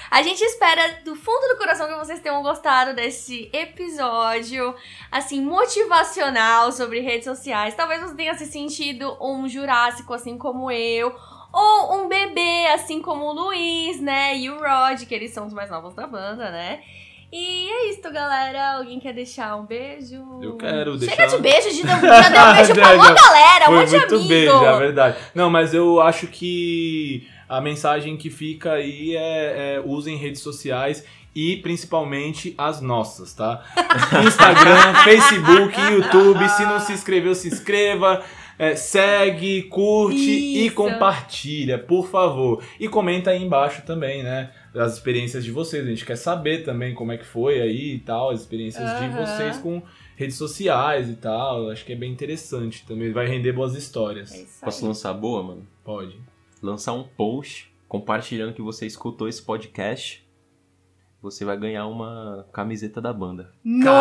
A 0.09 0.21
gente 0.21 0.41
espera 0.41 0.99
do 1.03 1.15
fundo 1.15 1.47
do 1.49 1.57
coração 1.57 1.87
que 1.87 1.95
vocês 1.95 2.19
tenham 2.19 2.41
gostado 2.41 2.93
desse 2.95 3.49
episódio, 3.53 4.73
assim, 5.11 5.41
motivacional 5.41 6.71
sobre 6.71 6.99
redes 7.01 7.25
sociais. 7.25 7.75
Talvez 7.75 8.01
você 8.01 8.15
tenha 8.15 8.33
se 8.35 8.45
sentido 8.45 9.17
um 9.21 9.47
jurássico, 9.47 10.13
assim 10.13 10.37
como 10.37 10.71
eu, 10.71 11.13
ou 11.53 11.95
um 12.03 12.07
bebê, 12.07 12.67
assim 12.73 13.01
como 13.01 13.25
o 13.25 13.33
Luiz, 13.33 13.99
né, 14.01 14.37
e 14.37 14.49
o 14.49 14.57
Rod, 14.57 15.03
que 15.07 15.13
eles 15.15 15.31
são 15.33 15.45
os 15.47 15.53
mais 15.53 15.69
novos 15.69 15.93
da 15.93 16.05
banda, 16.07 16.49
né? 16.51 16.81
E 17.31 17.69
é 17.69 17.89
isso, 17.89 18.01
galera. 18.13 18.77
Alguém 18.77 18.99
quer 18.99 19.11
deixar 19.13 19.55
um 19.57 19.65
beijo? 19.65 20.15
Eu 20.41 20.55
quero 20.57 20.97
Chega 20.97 21.15
deixar- 21.15 21.35
de 21.35 21.41
beijo, 21.41 21.69
de 21.69 21.81
já 21.87 21.95
deu 22.29 22.41
um 22.43 22.53
beijo 22.55 22.73
pra 22.75 22.93
uma 22.95 23.11
galera, 23.13 23.69
um 23.69 23.75
monte 23.75 23.89
de 23.89 23.97
muito 23.97 24.15
amigo. 24.15 24.27
beijo, 24.29 24.63
é 24.65 24.77
verdade. 24.77 25.17
Não, 25.33 25.49
mas 25.49 25.73
eu 25.73 25.99
acho 26.01 26.27
que 26.27 27.27
a 27.47 27.61
mensagem 27.61 28.17
que 28.17 28.29
fica 28.29 28.73
aí 28.73 29.15
é, 29.15 29.75
é 29.75 29.83
usem 29.85 30.17
redes 30.17 30.41
sociais 30.41 31.03
e 31.35 31.57
principalmente 31.57 32.55
as 32.57 32.79
nossas, 32.79 33.33
tá? 33.33 33.63
Instagram, 34.25 34.95
Facebook, 35.03 35.79
YouTube. 35.79 36.49
Se 36.49 36.63
não 36.63 36.79
se 36.79 36.93
inscreveu, 36.93 37.35
se 37.35 37.49
inscreva. 37.49 38.23
é, 38.57 38.73
segue, 38.75 39.63
curte 39.63 40.17
e 40.17 40.67
Isso. 40.67 40.75
compartilha, 40.75 41.77
por 41.77 42.07
favor. 42.07 42.63
E 42.79 42.87
comenta 42.87 43.31
aí 43.31 43.43
embaixo 43.43 43.81
também, 43.85 44.23
né? 44.23 44.49
As 44.73 44.93
experiências 44.93 45.43
de 45.43 45.51
vocês. 45.51 45.85
A 45.85 45.89
gente 45.89 46.05
quer 46.05 46.15
saber 46.15 46.63
também 46.63 46.93
como 46.93 47.11
é 47.11 47.17
que 47.17 47.25
foi 47.25 47.61
aí 47.61 47.95
e 47.95 47.99
tal, 47.99 48.29
as 48.29 48.39
experiências 48.41 48.89
de 48.97 49.05
Aham. 49.05 49.25
vocês 49.25 49.57
com 49.57 49.81
redes 50.15 50.37
sociais 50.37 51.09
e 51.09 51.15
tal. 51.15 51.69
Acho 51.69 51.83
que 51.83 51.91
é 51.91 51.97
bem 51.97 52.11
interessante 52.11 52.85
também. 52.87 53.11
Vai 53.11 53.27
render 53.27 53.51
boas 53.51 53.75
histórias. 53.75 54.33
É 54.33 54.45
Posso 54.63 54.85
lançar 54.85 55.13
boa, 55.13 55.43
mano? 55.43 55.67
Pode. 55.83 56.17
Lançar 56.61 56.93
um 56.93 57.03
post 57.03 57.71
compartilhando 57.87 58.53
que 58.53 58.61
você 58.61 58.85
escutou 58.85 59.27
esse 59.27 59.41
podcast. 59.41 60.25
Você 61.21 61.43
vai 61.43 61.57
ganhar 61.57 61.87
uma 61.87 62.45
camiseta 62.53 63.01
da 63.01 63.11
banda. 63.11 63.51
Nossa! 63.63 63.95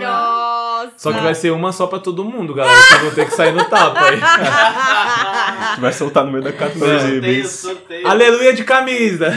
Nossa! 0.00 0.94
Só 0.96 1.12
que 1.12 1.20
vai 1.20 1.34
ser 1.34 1.50
uma 1.50 1.72
só 1.72 1.86
pra 1.86 1.98
todo 1.98 2.24
mundo, 2.24 2.54
galera. 2.54 2.76
Vocês 2.80 3.00
vão 3.02 3.14
ter 3.14 3.24
que 3.26 3.34
sair 3.34 3.52
no 3.52 3.64
tapa 3.64 4.00
aí. 4.00 4.20
Vai 5.80 5.92
soltar 5.92 6.24
no 6.24 6.30
meio 6.30 6.44
da 6.44 6.52
14 6.52 7.12
Sorteio, 7.14 7.48
sorteio. 7.48 8.06
Aleluia 8.06 8.54
de 8.54 8.62
camisa! 8.62 9.32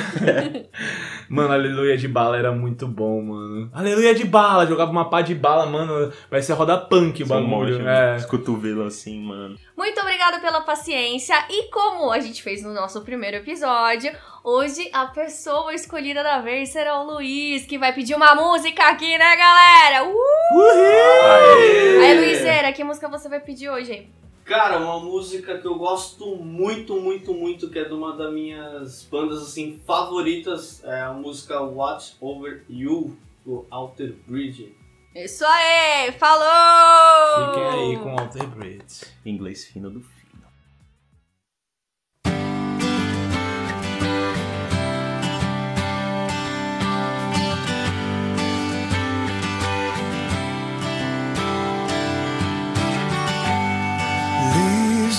Mano, 1.30 1.54
aleluia 1.54 1.98
de 1.98 2.08
bala 2.08 2.38
era 2.38 2.52
muito 2.52 2.88
bom, 2.88 3.22
mano. 3.22 3.70
Aleluia 3.74 4.14
de 4.14 4.26
bala, 4.26 4.66
jogava 4.66 4.92
uma 4.92 5.10
pá 5.10 5.22
de 5.22 5.36
bala, 5.36 5.66
mano. 5.66 6.12
Vai 6.30 6.42
ser 6.42 6.54
roda 6.54 6.78
punk 6.78 7.22
o 7.22 7.26
um 7.26 7.30
bagulho. 7.30 7.88
é. 7.88 8.16
Os 8.16 8.26
cotovelos 8.26 8.88
assim, 8.88 9.20
mano. 9.22 9.58
Muito 9.76 10.00
obrigada 10.00 10.40
pela 10.40 10.62
paciência. 10.62 11.36
E 11.50 11.70
como 11.70 12.12
a 12.12 12.20
gente 12.20 12.42
fez 12.42 12.64
no 12.64 12.74
nosso 12.74 13.02
primeiro 13.02 13.38
episódio, 13.38 14.12
hoje 14.44 14.90
a 14.94 15.06
pessoa 15.08 15.74
escolhida 15.74 16.24
da 16.24 16.40
vez 16.40 16.70
será 16.70 17.00
o 17.00 17.12
Luiz, 17.14 17.66
que 17.66 17.78
vai 17.78 17.94
pedir 17.94 18.16
uma 18.16 18.34
música 18.34 18.88
aqui, 18.88 19.18
né, 19.18 19.36
galera? 19.36 20.06
Uh! 20.06 22.02
Aí, 22.02 22.20
Luizera, 22.20 22.72
que 22.74 22.84
música 22.84 23.10
você 23.10 23.28
vai 23.30 23.40
pedir 23.40 23.70
hoje? 23.70 24.10
Cara, 24.48 24.80
uma 24.80 24.98
música 25.02 25.58
que 25.58 25.68
eu 25.68 25.76
gosto 25.76 26.38
muito, 26.38 27.02
muito, 27.02 27.34
muito, 27.34 27.70
que 27.70 27.80
é 27.80 27.84
de 27.84 27.94
uma 27.94 28.16
das 28.16 28.34
minhas 28.34 29.04
bandas 29.04 29.42
assim 29.42 29.82
favoritas, 29.86 30.82
é 30.86 31.02
a 31.02 31.12
música 31.12 31.60
Watch 31.60 32.16
Over 32.22 32.64
You 32.70 33.18
do 33.46 33.68
Alter 33.70 34.16
Bridge. 34.26 34.74
Isso 35.14 35.46
aí! 35.46 36.14
Falou! 36.14 37.52
Fiquem 37.52 37.68
aí 37.68 37.98
com 37.98 38.18
Alter 38.18 38.48
Bridge. 38.48 39.06
Inglês 39.26 39.66
fino 39.66 39.90
do 39.90 40.00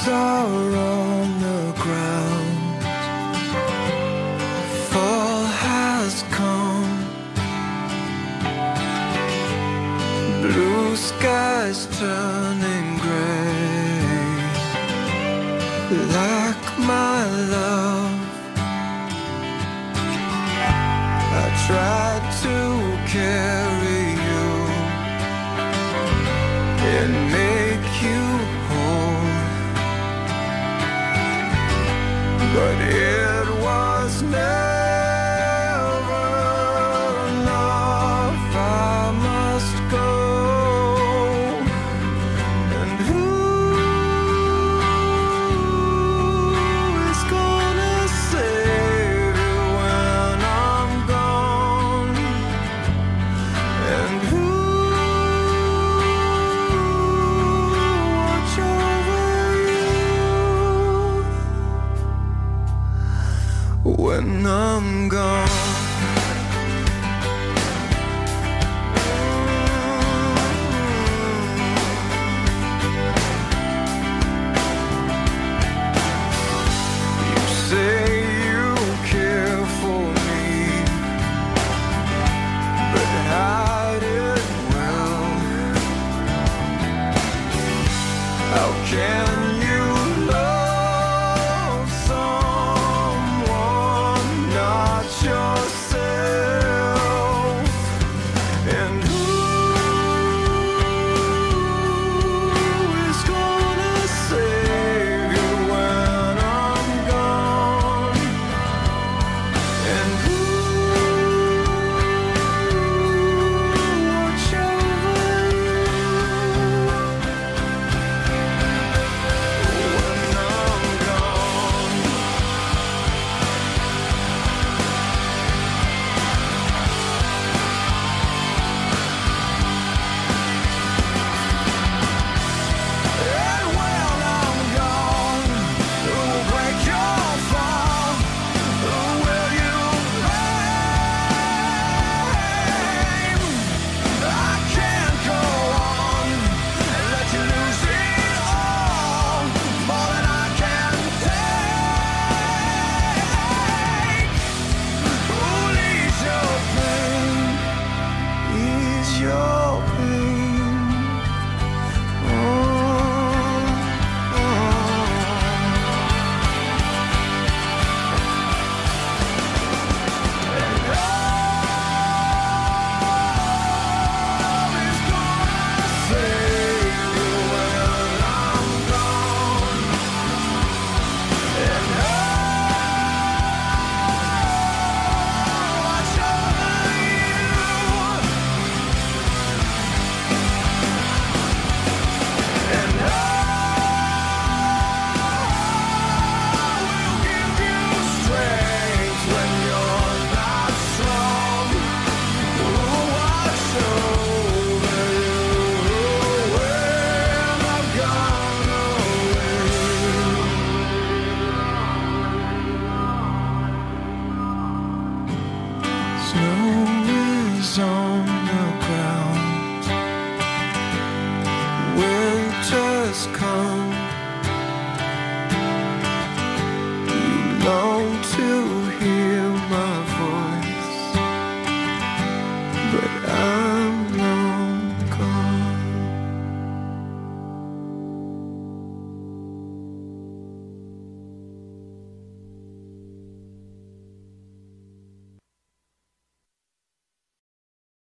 are 0.09 0.77
on 0.77 1.41
the 1.41 1.73
ground. 1.83 2.83
Fall 4.91 5.45
has 5.45 6.25
come. 6.31 6.99
Blue 10.43 10.97
skies 10.97 11.87
turning 11.99 12.99
gray. 13.05 13.99
Like 16.17 16.67
my 16.79 17.19
love. 17.55 18.21
I 21.41 21.47
tried 21.67 22.25
to 22.43 22.57
carry 23.13 23.58